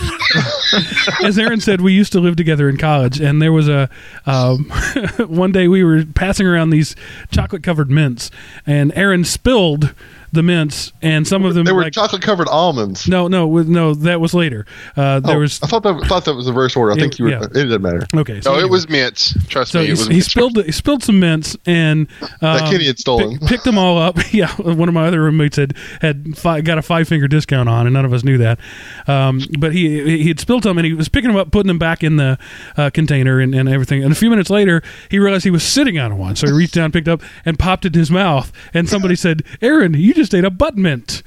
as 1.24 1.38
Aaron 1.38 1.60
said, 1.60 1.80
we 1.80 1.92
used 1.94 2.12
to 2.12 2.20
live 2.20 2.36
together 2.36 2.68
in 2.68 2.76
college, 2.76 3.18
and 3.20 3.40
there 3.40 3.52
was 3.52 3.66
a 3.68 3.88
um, 4.26 4.64
one 5.26 5.52
day 5.52 5.68
we 5.68 5.82
were 5.82 6.04
passing 6.04 6.46
around 6.46 6.70
these 6.70 6.94
chocolate 7.30 7.62
covered 7.62 7.90
mints, 7.90 8.30
and 8.66 8.92
Aaron 8.94 9.24
spilled 9.24 9.94
the 10.32 10.42
mints, 10.42 10.92
and 11.02 11.26
some 11.26 11.44
of 11.44 11.54
them 11.54 11.64
They 11.64 11.72
were 11.72 11.82
like 11.82 11.92
chocolate 11.92 12.22
covered 12.22 12.48
almonds. 12.48 13.06
no, 13.08 13.28
no, 13.28 13.46
no, 13.62 13.94
that 13.94 14.20
was 14.20 14.34
later. 14.34 14.66
Uh, 14.96 15.20
there 15.20 15.36
Oh, 15.36 15.40
was 15.40 15.60
I 15.62 15.66
thought 15.66 15.82
that 15.84 16.04
thought 16.06 16.24
that 16.24 16.34
was 16.34 16.46
the 16.46 16.52
reverse 16.52 16.76
order. 16.76 16.92
I 16.92 16.96
It- 16.96 17.00
think 17.00 17.18
you 17.18 17.24
were. 17.26 17.30
yeah. 17.32 17.42
It 17.44 17.52
didn't 17.52 17.82
matter. 17.82 18.06
okay. 18.14 18.40
So 18.40 18.54
No, 18.54 18.60
it 18.60 18.68
was 18.70 18.88
mints. 18.88 19.34
Trust 19.48 19.72
So 19.72 19.78
me, 19.80 19.86
he, 19.86 19.90
it 19.90 19.92
was 19.92 20.06
he 20.08 20.14
mints. 20.14 20.26
spilled 20.30 20.64
he 20.64 20.72
spilled 20.72 21.02
some 21.04 21.18
mints 21.20 21.56
and 21.66 22.08
um, 22.22 22.38
That 22.40 22.70
Kenny 22.70 22.86
had 22.86 22.98
stolen. 22.98 23.38
pick- 23.38 23.48
picked 23.48 23.64
them 23.64 23.78
all 23.78 23.98
up. 23.98 24.18
yeah, 24.32 24.52
one 24.56 24.88
of 24.88 24.94
my 24.94 25.06
other 25.06 25.22
roommates 25.22 25.56
had 25.56 25.74
had 26.00 26.36
fi- 26.36 26.60
got 26.60 26.78
a 26.78 26.82
five 26.82 27.08
finger 27.08 27.28
discount 27.28 27.68
on, 27.68 27.86
and 27.86 27.94
none 27.94 28.04
of 28.04 28.12
us 28.12 28.24
knew 28.24 28.38
that. 28.38 28.58
Um, 29.06 29.40
but 29.58 29.72
he 29.72 30.18
he 30.22 30.28
had 30.28 30.40
spilled 30.40 30.62
them, 30.64 30.78
and 30.78 30.86
he 30.86 30.92
was 30.92 31.08
picking 31.08 31.28
them 31.30 31.36
up, 31.38 31.50
putting 31.50 31.68
them 31.68 31.78
back 31.78 32.02
in 32.02 32.16
the 32.16 32.38
uh, 32.76 32.90
container, 32.90 33.38
and, 33.40 33.54
and 33.54 33.68
everything. 33.68 34.02
And 34.02 34.12
a 34.12 34.16
few 34.16 34.30
minutes 34.30 34.50
later, 34.50 34.82
he 35.10 35.18
realized 35.18 35.44
he 35.44 35.50
was 35.50 35.62
sitting 35.62 35.98
on 35.98 36.18
one, 36.18 36.36
so 36.36 36.46
he 36.46 36.52
reached 36.52 36.74
down, 36.74 36.92
picked 36.92 37.08
up, 37.08 37.22
and 37.44 37.58
popped 37.58 37.84
it 37.84 37.94
in 37.94 37.98
his 38.00 38.10
mouth. 38.10 38.52
And 38.74 38.88
somebody 38.88 39.16
said, 39.16 39.42
"Aaron, 39.62 39.94
you 39.94 40.14
just 40.16 40.34
ate 40.34 40.44
a 40.44 40.50
butt 40.50 40.76
mint." 40.76 41.22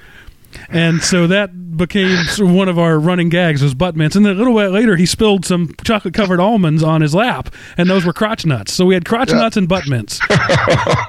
And 0.70 1.02
so 1.02 1.28
that 1.28 1.78
became 1.78 2.18
one 2.40 2.70
of 2.70 2.78
our 2.78 3.00
running 3.00 3.30
gags 3.30 3.62
was 3.62 3.74
butt 3.74 3.96
mints. 3.96 4.16
And 4.16 4.26
then 4.26 4.36
a 4.36 4.38
little 4.38 4.56
bit 4.56 4.70
later, 4.70 4.96
he 4.96 5.06
spilled 5.06 5.46
some 5.46 5.74
chocolate 5.84 6.14
covered 6.14 6.40
almonds 6.40 6.84
on 6.84 7.02
his 7.02 7.16
lap, 7.16 7.54
and 7.78 7.90
those 7.90 8.06
were 8.06 8.14
crotch 8.14 8.46
nuts. 8.46 8.74
So 8.74 8.86
we 8.86 8.94
had 8.94 9.06
crotch 9.06 9.32
nuts 9.32 9.58
and 9.58 9.68
butt 9.68 9.88
mints. 9.88 10.20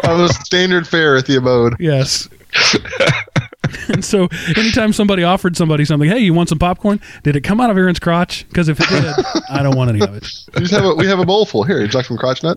That 0.02 0.18
was 0.18 0.34
standard 0.38 0.88
fare 0.88 1.16
at 1.16 1.26
the 1.26 1.36
abode. 1.36 1.76
Yes. 1.78 2.28
and 3.88 4.04
so 4.04 4.28
anytime 4.56 4.92
somebody 4.92 5.22
offered 5.22 5.56
somebody 5.56 5.84
something, 5.84 6.08
hey, 6.08 6.18
you 6.18 6.34
want 6.34 6.48
some 6.48 6.58
popcorn? 6.58 7.00
Did 7.22 7.36
it 7.36 7.42
come 7.42 7.60
out 7.60 7.70
of 7.70 7.76
Aaron's 7.76 8.00
crotch? 8.00 8.48
Because 8.48 8.68
if 8.68 8.80
it 8.80 8.88
did, 8.88 9.42
I 9.50 9.62
don't 9.62 9.76
want 9.76 9.90
any 9.90 10.00
of 10.00 10.14
it. 10.14 10.26
We 10.54 10.62
just 10.62 10.72
have 10.72 10.84
a 10.84 10.94
we 10.94 11.06
have 11.06 11.20
a 11.20 11.26
bowl 11.26 11.46
full 11.46 11.62
here. 11.62 11.80
Would 11.80 11.92
you 11.92 11.98
like 11.98 12.06
some 12.06 12.16
crotch 12.16 12.40
then 12.40 12.56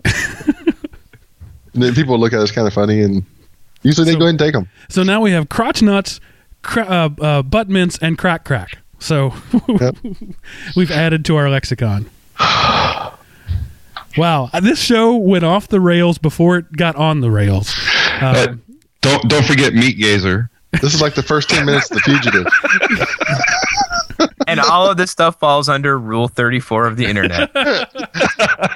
people 1.94 2.18
look 2.18 2.32
at 2.32 2.40
us 2.40 2.50
kind 2.50 2.66
of 2.66 2.72
funny, 2.72 3.00
and 3.00 3.24
usually 3.84 4.06
they 4.06 4.12
So- 4.12 4.18
go 4.18 4.24
ahead 4.24 4.30
and 4.30 4.38
take 4.40 4.54
them. 4.54 4.68
So 4.88 5.04
now 5.04 5.20
we 5.20 5.30
have 5.30 5.48
crotch 5.48 5.82
nuts, 5.82 6.18
cra- 6.62 6.82
uh, 6.84 7.10
uh, 7.22 7.42
butt 7.42 7.68
mints, 7.68 7.96
and 7.98 8.18
crack 8.18 8.44
crack. 8.44 8.78
So 8.98 9.32
Yep. 9.68 9.96
we've 10.76 10.90
added 10.90 11.24
to 11.26 11.36
our 11.36 11.48
lexicon. 11.48 12.10
Wow, 14.16 14.48
uh, 14.52 14.60
this 14.60 14.80
show 14.80 15.16
went 15.16 15.42
off 15.44 15.66
the 15.66 15.80
rails 15.80 16.18
before 16.18 16.56
it 16.58 16.70
got 16.76 16.94
on 16.94 17.20
the 17.20 17.32
rails. 17.32 17.74
Uh, 18.20 18.46
Um, 18.50 18.62
don't 19.00 19.28
don't 19.28 19.44
forget 19.44 19.74
Meat 19.74 19.98
Gazer. 19.98 20.50
This 20.80 20.94
is 20.94 21.00
like 21.02 21.16
the 21.16 21.22
first 21.22 21.50
ten 21.50 21.66
minutes 21.66 21.90
of 21.90 21.96
the 21.96 22.00
fugitive. 22.02 22.46
And 24.46 24.60
all 24.60 24.88
of 24.88 24.96
this 24.98 25.10
stuff 25.10 25.40
falls 25.40 25.68
under 25.68 25.98
Rule 25.98 26.28
34 26.28 26.86
of 26.86 26.96
the 26.96 27.06
internet. 27.06 27.50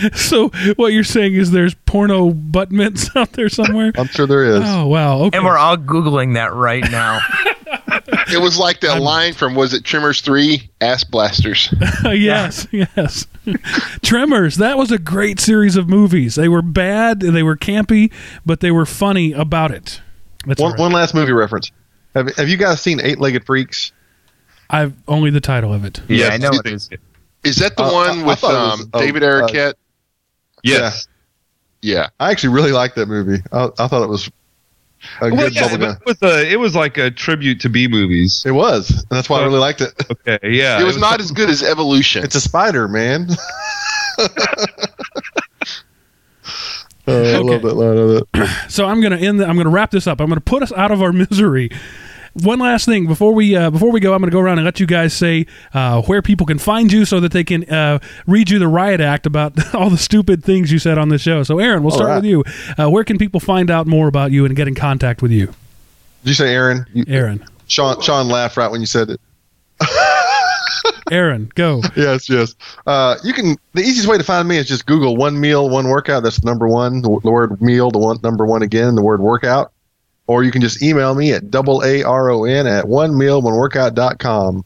so 0.14 0.48
what 0.76 0.92
you're 0.92 1.04
saying 1.04 1.34
is 1.34 1.50
there's 1.50 1.74
porno 1.74 2.30
butt 2.30 2.70
mints 2.72 3.08
out 3.16 3.32
there 3.32 3.48
somewhere? 3.48 3.92
I'm 3.96 4.06
sure 4.08 4.26
there 4.26 4.44
is. 4.44 4.62
Oh 4.64 4.86
wow, 4.86 5.18
okay. 5.24 5.36
And 5.38 5.46
we're 5.46 5.58
all 5.58 5.76
Googling 5.76 6.34
that 6.34 6.52
right 6.54 6.84
now. 6.90 7.20
It 8.32 8.40
was 8.40 8.58
like 8.58 8.80
that 8.80 9.00
line 9.00 9.32
from 9.32 9.54
was 9.56 9.74
it 9.74 9.84
Tremors 9.84 10.20
Three? 10.20 10.70
Ass 10.80 11.02
blasters. 11.04 11.72
yes, 12.04 12.66
yes. 12.70 13.26
Tremors. 14.02 14.56
That 14.56 14.78
was 14.78 14.90
a 14.92 14.98
great 14.98 15.40
series 15.40 15.76
of 15.76 15.88
movies. 15.88 16.34
They 16.36 16.48
were 16.48 16.62
bad, 16.62 17.20
they 17.20 17.42
were 17.42 17.56
campy, 17.56 18.12
but 18.46 18.60
they 18.60 18.70
were 18.70 18.86
funny 18.86 19.32
about 19.32 19.70
it. 19.72 20.00
That's 20.46 20.60
One, 20.60 20.72
right. 20.72 20.80
one 20.80 20.92
last 20.92 21.14
movie 21.14 21.32
reference. 21.32 21.70
Have, 22.14 22.34
have 22.36 22.48
you 22.48 22.56
guys 22.56 22.80
seen 22.80 23.00
Eight 23.00 23.18
Legged 23.18 23.44
Freaks? 23.46 23.92
I've 24.68 24.94
only 25.08 25.30
the 25.30 25.40
title 25.40 25.72
of 25.74 25.84
it. 25.84 26.00
Yeah, 26.08 26.16
Yes. 26.26 26.32
I 26.32 26.36
know 26.38 26.50
it 26.64 26.66
is. 26.66 26.88
Is 27.44 27.56
that 27.56 27.76
the 27.76 27.84
Uh, 27.84 27.92
one 27.92 28.24
with 28.24 28.38
thought 28.38 28.70
was, 28.78 28.80
um, 28.82 28.90
uh, 28.92 28.98
David 29.00 29.22
uh, 29.24 29.42
Arquette? 29.48 29.74
Yes. 30.62 31.08
yeah. 31.82 32.08
I 32.18 32.30
actually 32.30 32.54
really 32.54 32.72
liked 32.72 32.96
that 32.96 33.06
movie. 33.06 33.42
I, 33.52 33.68
I 33.78 33.88
thought 33.88 34.02
it 34.02 34.08
was 34.08 34.28
a 35.20 35.30
Well, 35.30 35.36
good 35.36 35.54
yeah, 35.54 35.68
bubble 35.68 35.84
it 35.92 36.06
was 36.06 36.22
a, 36.22 36.52
it 36.52 36.56
was 36.58 36.74
like 36.74 36.98
a 36.98 37.10
tribute 37.10 37.60
to 37.60 37.68
B 37.68 37.88
movies. 37.88 38.42
It 38.46 38.52
was, 38.52 38.90
and 38.90 39.06
that's 39.10 39.28
why 39.30 39.40
I 39.40 39.44
really 39.44 39.58
liked 39.58 39.80
it. 39.80 39.92
Okay, 40.10 40.38
yeah. 40.50 40.80
it 40.80 40.84
was 40.84 40.98
not 40.98 41.20
as 41.20 41.30
good 41.30 41.48
as 41.48 41.62
Evolution. 41.62 42.24
It's 42.24 42.34
a 42.34 42.40
spider, 42.40 42.88
man. 42.88 43.28
Oh, 47.06 47.34
I 47.34 47.38
love 47.38 47.62
that 47.62 47.74
line 47.74 47.96
of 47.96 48.10
it. 48.10 48.70
So 48.70 48.86
I'm 48.86 49.00
gonna 49.00 49.16
end. 49.16 49.40
The, 49.40 49.46
I'm 49.46 49.56
gonna 49.56 49.70
wrap 49.70 49.90
this 49.90 50.06
up. 50.06 50.20
I'm 50.20 50.28
gonna 50.28 50.40
put 50.40 50.62
us 50.62 50.70
out 50.72 50.92
of 50.92 51.02
our 51.02 51.12
misery. 51.12 51.70
One 52.34 52.60
last 52.60 52.84
thing 52.86 53.06
before 53.06 53.34
we 53.34 53.56
uh, 53.56 53.70
before 53.70 53.90
we 53.90 53.98
go, 54.00 54.14
I'm 54.14 54.20
going 54.20 54.30
to 54.30 54.34
go 54.34 54.40
around 54.40 54.58
and 54.58 54.64
let 54.64 54.78
you 54.78 54.86
guys 54.86 55.12
say 55.12 55.46
uh, 55.74 56.02
where 56.02 56.22
people 56.22 56.46
can 56.46 56.58
find 56.58 56.92
you 56.92 57.04
so 57.04 57.18
that 57.20 57.32
they 57.32 57.42
can 57.44 57.64
uh, 57.70 57.98
read 58.26 58.50
you 58.50 58.58
the 58.58 58.68
riot 58.68 59.00
act 59.00 59.26
about 59.26 59.74
all 59.74 59.90
the 59.90 59.98
stupid 59.98 60.44
things 60.44 60.70
you 60.70 60.78
said 60.78 60.96
on 60.96 61.08
this 61.08 61.22
show. 61.22 61.42
So, 61.42 61.58
Aaron, 61.58 61.82
we'll 61.82 61.92
All 61.92 61.98
start 61.98 62.10
right. 62.10 62.16
with 62.16 62.24
you. 62.26 62.44
Uh, 62.78 62.88
where 62.88 63.02
can 63.04 63.18
people 63.18 63.40
find 63.40 63.70
out 63.70 63.86
more 63.86 64.06
about 64.06 64.30
you 64.30 64.44
and 64.44 64.54
get 64.54 64.68
in 64.68 64.74
contact 64.76 65.22
with 65.22 65.32
you, 65.32 65.46
Did 65.46 65.54
you 66.30 66.34
say 66.34 66.54
Aaron? 66.54 66.86
You, 66.92 67.04
Aaron? 67.08 67.44
Shawn, 67.66 68.00
Shawn 68.00 68.28
laughed 68.28 68.56
right 68.56 68.70
when 68.70 68.80
you 68.80 68.86
said 68.86 69.10
it. 69.10 69.20
Aaron, 71.10 71.50
go. 71.56 71.82
yes, 71.96 72.28
yes. 72.28 72.54
Uh, 72.86 73.16
you 73.24 73.32
can. 73.32 73.56
The 73.72 73.80
easiest 73.82 74.06
way 74.08 74.16
to 74.18 74.24
find 74.24 74.46
me 74.46 74.56
is 74.58 74.68
just 74.68 74.86
Google 74.86 75.16
one 75.16 75.40
meal, 75.40 75.68
one 75.68 75.88
workout. 75.88 76.22
That's 76.22 76.44
number 76.44 76.68
one. 76.68 77.02
The, 77.02 77.08
the 77.24 77.30
word 77.30 77.60
meal, 77.60 77.90
the 77.90 77.98
one 77.98 78.18
number 78.22 78.46
one 78.46 78.62
again. 78.62 78.94
The 78.94 79.02
word 79.02 79.20
workout. 79.20 79.72
Or 80.30 80.44
you 80.44 80.52
can 80.52 80.62
just 80.62 80.80
email 80.80 81.16
me 81.16 81.32
at 81.32 81.50
double 81.50 81.82
a 81.82 82.04
r 82.04 82.30
o 82.30 82.44
n 82.44 82.68
at 82.68 82.86
one 82.86 83.18
meal 83.18 83.42
one 83.42 83.54
workout 83.54 83.96
dot 83.96 84.20
com. 84.20 84.64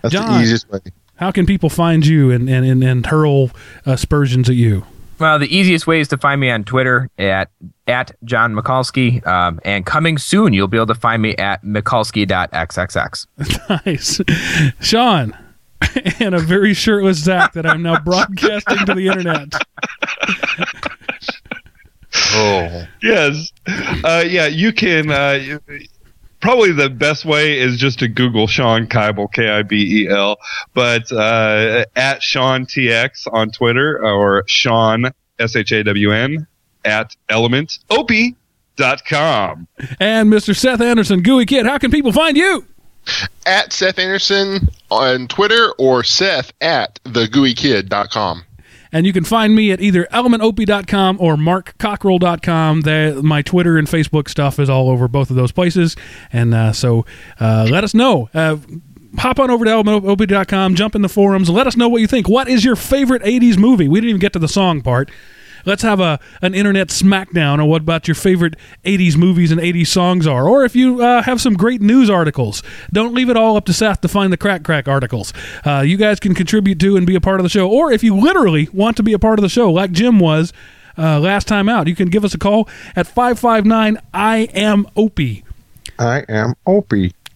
That's 0.00 0.14
John. 0.14 0.32
the 0.32 0.40
easiest 0.40 0.70
way. 0.70 0.78
How 1.16 1.30
can 1.30 1.44
people 1.44 1.68
find 1.68 2.06
you 2.06 2.30
and 2.30 2.48
and 2.48 2.64
and, 2.64 2.82
and 2.82 3.04
hurl 3.04 3.50
aspersions 3.84 4.48
at 4.48 4.56
you? 4.56 4.86
Well, 5.18 5.38
the 5.38 5.54
easiest 5.54 5.86
way 5.86 6.00
is 6.00 6.08
to 6.08 6.16
find 6.16 6.40
me 6.40 6.50
on 6.50 6.64
Twitter 6.64 7.10
at 7.18 7.50
at 7.86 8.12
John 8.24 8.54
Mikulski. 8.54 9.24
Um, 9.26 9.60
and 9.62 9.84
coming 9.84 10.16
soon, 10.16 10.54
you'll 10.54 10.68
be 10.68 10.78
able 10.78 10.86
to 10.86 10.94
find 10.94 11.20
me 11.20 11.36
at 11.36 11.62
Mikulski.xxx. 11.62 13.26
Nice, 13.86 14.22
Shawn, 14.80 15.36
and 16.18 16.34
a 16.34 16.38
very 16.38 16.72
shirtless 16.72 17.18
Zach 17.18 17.52
that 17.52 17.66
I'm 17.66 17.82
now 17.82 17.98
broadcasting 18.04 18.86
to 18.86 18.94
the 18.94 19.08
internet. 19.08 19.52
Oh. 22.34 22.86
Yes. 23.02 23.52
Uh, 24.02 24.24
yeah, 24.26 24.46
you 24.46 24.72
can. 24.72 25.10
Uh, 25.10 25.32
you- 25.32 25.60
probably 26.40 26.72
the 26.72 26.88
best 26.90 27.24
way 27.26 27.58
is 27.58 27.78
just 27.78 27.98
to 28.00 28.08
Google 28.08 28.46
Shawn 28.46 28.86
Kibel, 28.86 29.30
K 29.32 29.48
I 29.48 29.62
B 29.62 30.02
E 30.04 30.08
L, 30.08 30.36
but 30.72 31.10
uh, 31.12 31.84
at 31.96 32.22
Shawn 32.22 32.64
TX 32.66 33.26
on 33.32 33.50
Twitter 33.50 34.02
or 34.04 34.44
Shawn, 34.46 35.10
S 35.38 35.54
H 35.56 35.72
A 35.72 35.82
W 35.84 36.12
N, 36.12 36.46
at 36.84 37.14
elementop.com. 37.30 39.68
And 40.00 40.32
Mr. 40.32 40.56
Seth 40.56 40.80
Anderson, 40.80 41.22
Gooey 41.22 41.46
Kid, 41.46 41.66
how 41.66 41.78
can 41.78 41.90
people 41.90 42.12
find 42.12 42.36
you? 42.36 42.64
At 43.46 43.72
Seth 43.72 43.98
Anderson 43.98 44.68
on 44.90 45.28
Twitter 45.28 45.72
or 45.78 46.02
Seth 46.04 46.52
at 46.62 46.98
thegooeykid.com. 47.04 48.44
And 48.94 49.04
you 49.04 49.12
can 49.12 49.24
find 49.24 49.56
me 49.56 49.72
at 49.72 49.80
either 49.80 50.06
elementop.com 50.12 51.18
or 51.20 51.34
markcockrell.com. 51.34 52.82
There, 52.82 53.22
my 53.22 53.42
Twitter 53.42 53.76
and 53.76 53.88
Facebook 53.88 54.28
stuff 54.28 54.60
is 54.60 54.70
all 54.70 54.88
over 54.88 55.08
both 55.08 55.30
of 55.30 55.36
those 55.36 55.50
places. 55.50 55.96
And 56.32 56.54
uh, 56.54 56.72
so 56.72 57.04
uh, 57.40 57.66
let 57.68 57.82
us 57.82 57.92
know. 57.92 58.30
Uh, 58.32 58.56
hop 59.18 59.40
on 59.40 59.50
over 59.50 59.64
to 59.64 59.70
elementop.com, 59.72 60.76
jump 60.76 60.94
in 60.94 61.02
the 61.02 61.08
forums, 61.08 61.50
let 61.50 61.66
us 61.66 61.76
know 61.76 61.88
what 61.88 62.02
you 62.02 62.06
think. 62.06 62.28
What 62.28 62.48
is 62.48 62.64
your 62.64 62.76
favorite 62.76 63.22
80s 63.22 63.58
movie? 63.58 63.88
We 63.88 64.00
didn't 64.00 64.10
even 64.10 64.20
get 64.20 64.32
to 64.34 64.38
the 64.38 64.48
song 64.48 64.80
part. 64.80 65.10
Let's 65.64 65.82
have 65.82 66.00
a 66.00 66.20
an 66.42 66.54
internet 66.54 66.88
smackdown 66.88 67.58
on 67.58 67.66
what 67.66 67.82
about 67.82 68.08
your 68.08 68.14
favorite 68.14 68.54
80s 68.84 69.16
movies 69.16 69.50
and 69.50 69.60
80s 69.60 69.88
songs 69.88 70.26
are. 70.26 70.48
Or 70.48 70.64
if 70.64 70.76
you 70.76 71.02
uh, 71.02 71.22
have 71.22 71.40
some 71.40 71.54
great 71.54 71.80
news 71.80 72.10
articles, 72.10 72.62
don't 72.92 73.14
leave 73.14 73.30
it 73.30 73.36
all 73.36 73.56
up 73.56 73.64
to 73.66 73.72
Seth 73.72 74.00
to 74.02 74.08
find 74.08 74.32
the 74.32 74.36
crack 74.36 74.62
crack 74.62 74.88
articles. 74.88 75.32
Uh, 75.64 75.80
you 75.80 75.96
guys 75.96 76.20
can 76.20 76.34
contribute 76.34 76.78
to 76.80 76.96
and 76.96 77.06
be 77.06 77.14
a 77.14 77.20
part 77.20 77.40
of 77.40 77.44
the 77.44 77.50
show. 77.50 77.68
Or 77.68 77.92
if 77.92 78.02
you 78.02 78.16
literally 78.16 78.68
want 78.72 78.96
to 78.98 79.02
be 79.02 79.12
a 79.12 79.18
part 79.18 79.38
of 79.38 79.42
the 79.42 79.48
show, 79.48 79.70
like 79.72 79.92
Jim 79.92 80.18
was 80.20 80.52
uh, 80.96 81.18
last 81.18 81.48
time 81.48 81.68
out, 81.68 81.88
you 81.88 81.96
can 81.96 82.08
give 82.08 82.24
us 82.24 82.34
a 82.34 82.38
call 82.38 82.68
at 82.94 83.06
559 83.06 83.98
I 84.12 84.38
am 84.54 84.86
OP. 84.94 85.18
I 85.98 86.24
am 86.28 86.54
OP. 86.66 86.92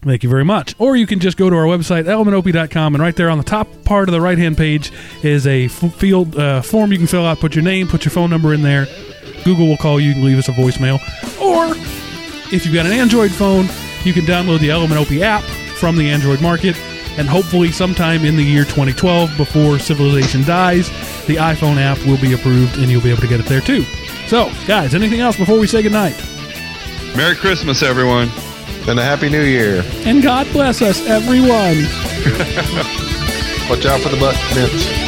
Thank 0.09 0.22
you 0.22 0.30
very 0.30 0.44
much. 0.44 0.74
Or 0.78 0.96
you 0.96 1.06
can 1.06 1.20
just 1.20 1.36
go 1.36 1.50
to 1.50 1.56
our 1.56 1.64
website, 1.64 2.04
elementop.com, 2.04 2.94
and 2.94 3.02
right 3.02 3.14
there 3.14 3.28
on 3.28 3.36
the 3.36 3.44
top 3.44 3.68
part 3.84 4.09
of 4.09 4.12
the 4.14 4.20
right 4.22 4.38
hand 4.38 4.56
page 4.56 4.90
is 5.22 5.46
a 5.46 5.66
f- 5.66 5.94
field 5.94 6.34
uh, 6.36 6.62
form 6.62 6.92
you 6.92 6.98
can 6.98 7.06
fill 7.06 7.26
out. 7.26 7.40
Put 7.40 7.54
your 7.54 7.62
name, 7.62 7.86
put 7.88 8.04
your 8.06 8.12
phone 8.12 8.30
number 8.30 8.54
in 8.54 8.62
there. 8.62 8.86
Google 9.44 9.66
will 9.68 9.76
call 9.76 10.00
you. 10.00 10.09
You 10.09 10.14
can 10.14 10.24
leave 10.24 10.38
us 10.38 10.48
a 10.48 10.52
voicemail. 10.52 10.94
Or 11.40 11.74
if 12.54 12.64
you've 12.64 12.74
got 12.74 12.86
an 12.86 12.92
Android 12.92 13.30
phone, 13.30 13.66
you 14.02 14.14
can 14.14 14.24
download 14.24 14.61
the 14.61 14.70
Element 14.70 14.98
OP 15.00 15.12
app 15.20 15.42
from 15.78 15.96
the 15.96 16.09
Android 16.09 16.40
market. 16.40 16.74
And 17.18 17.28
hopefully, 17.28 17.70
sometime 17.70 18.24
in 18.24 18.36
the 18.36 18.42
year 18.44 18.64
2012, 18.64 19.36
before 19.36 19.78
civilization 19.78 20.42
dies, 20.44 20.88
the 21.26 21.36
iPhone 21.36 21.76
app 21.76 21.98
will 22.06 22.18
be 22.18 22.32
approved 22.32 22.78
and 22.78 22.90
you'll 22.90 23.02
be 23.02 23.11
able 23.11 23.20
to 23.20 23.28
get 23.28 23.40
it 23.40 23.46
there 23.46 23.61
too. 23.61 23.82
So, 24.26 24.50
guys, 24.66 24.94
anything 24.94 25.20
else 25.20 25.36
before 25.36 25.59
we 25.59 25.66
say 25.66 25.82
goodnight? 25.82 26.16
Merry 27.16 27.34
Christmas, 27.34 27.82
everyone. 27.82 28.30
And 28.87 28.99
a 28.99 29.03
happy 29.03 29.29
new 29.29 29.43
year. 29.43 29.83
And 30.07 30.22
God 30.22 30.47
bless 30.53 30.81
us, 30.83 31.05
everyone. 31.07 31.49
Watch 33.68 33.85
out 33.85 34.01
for 34.01 34.09
the 34.09 34.16
butt 34.18 34.37
mints. 34.55 35.07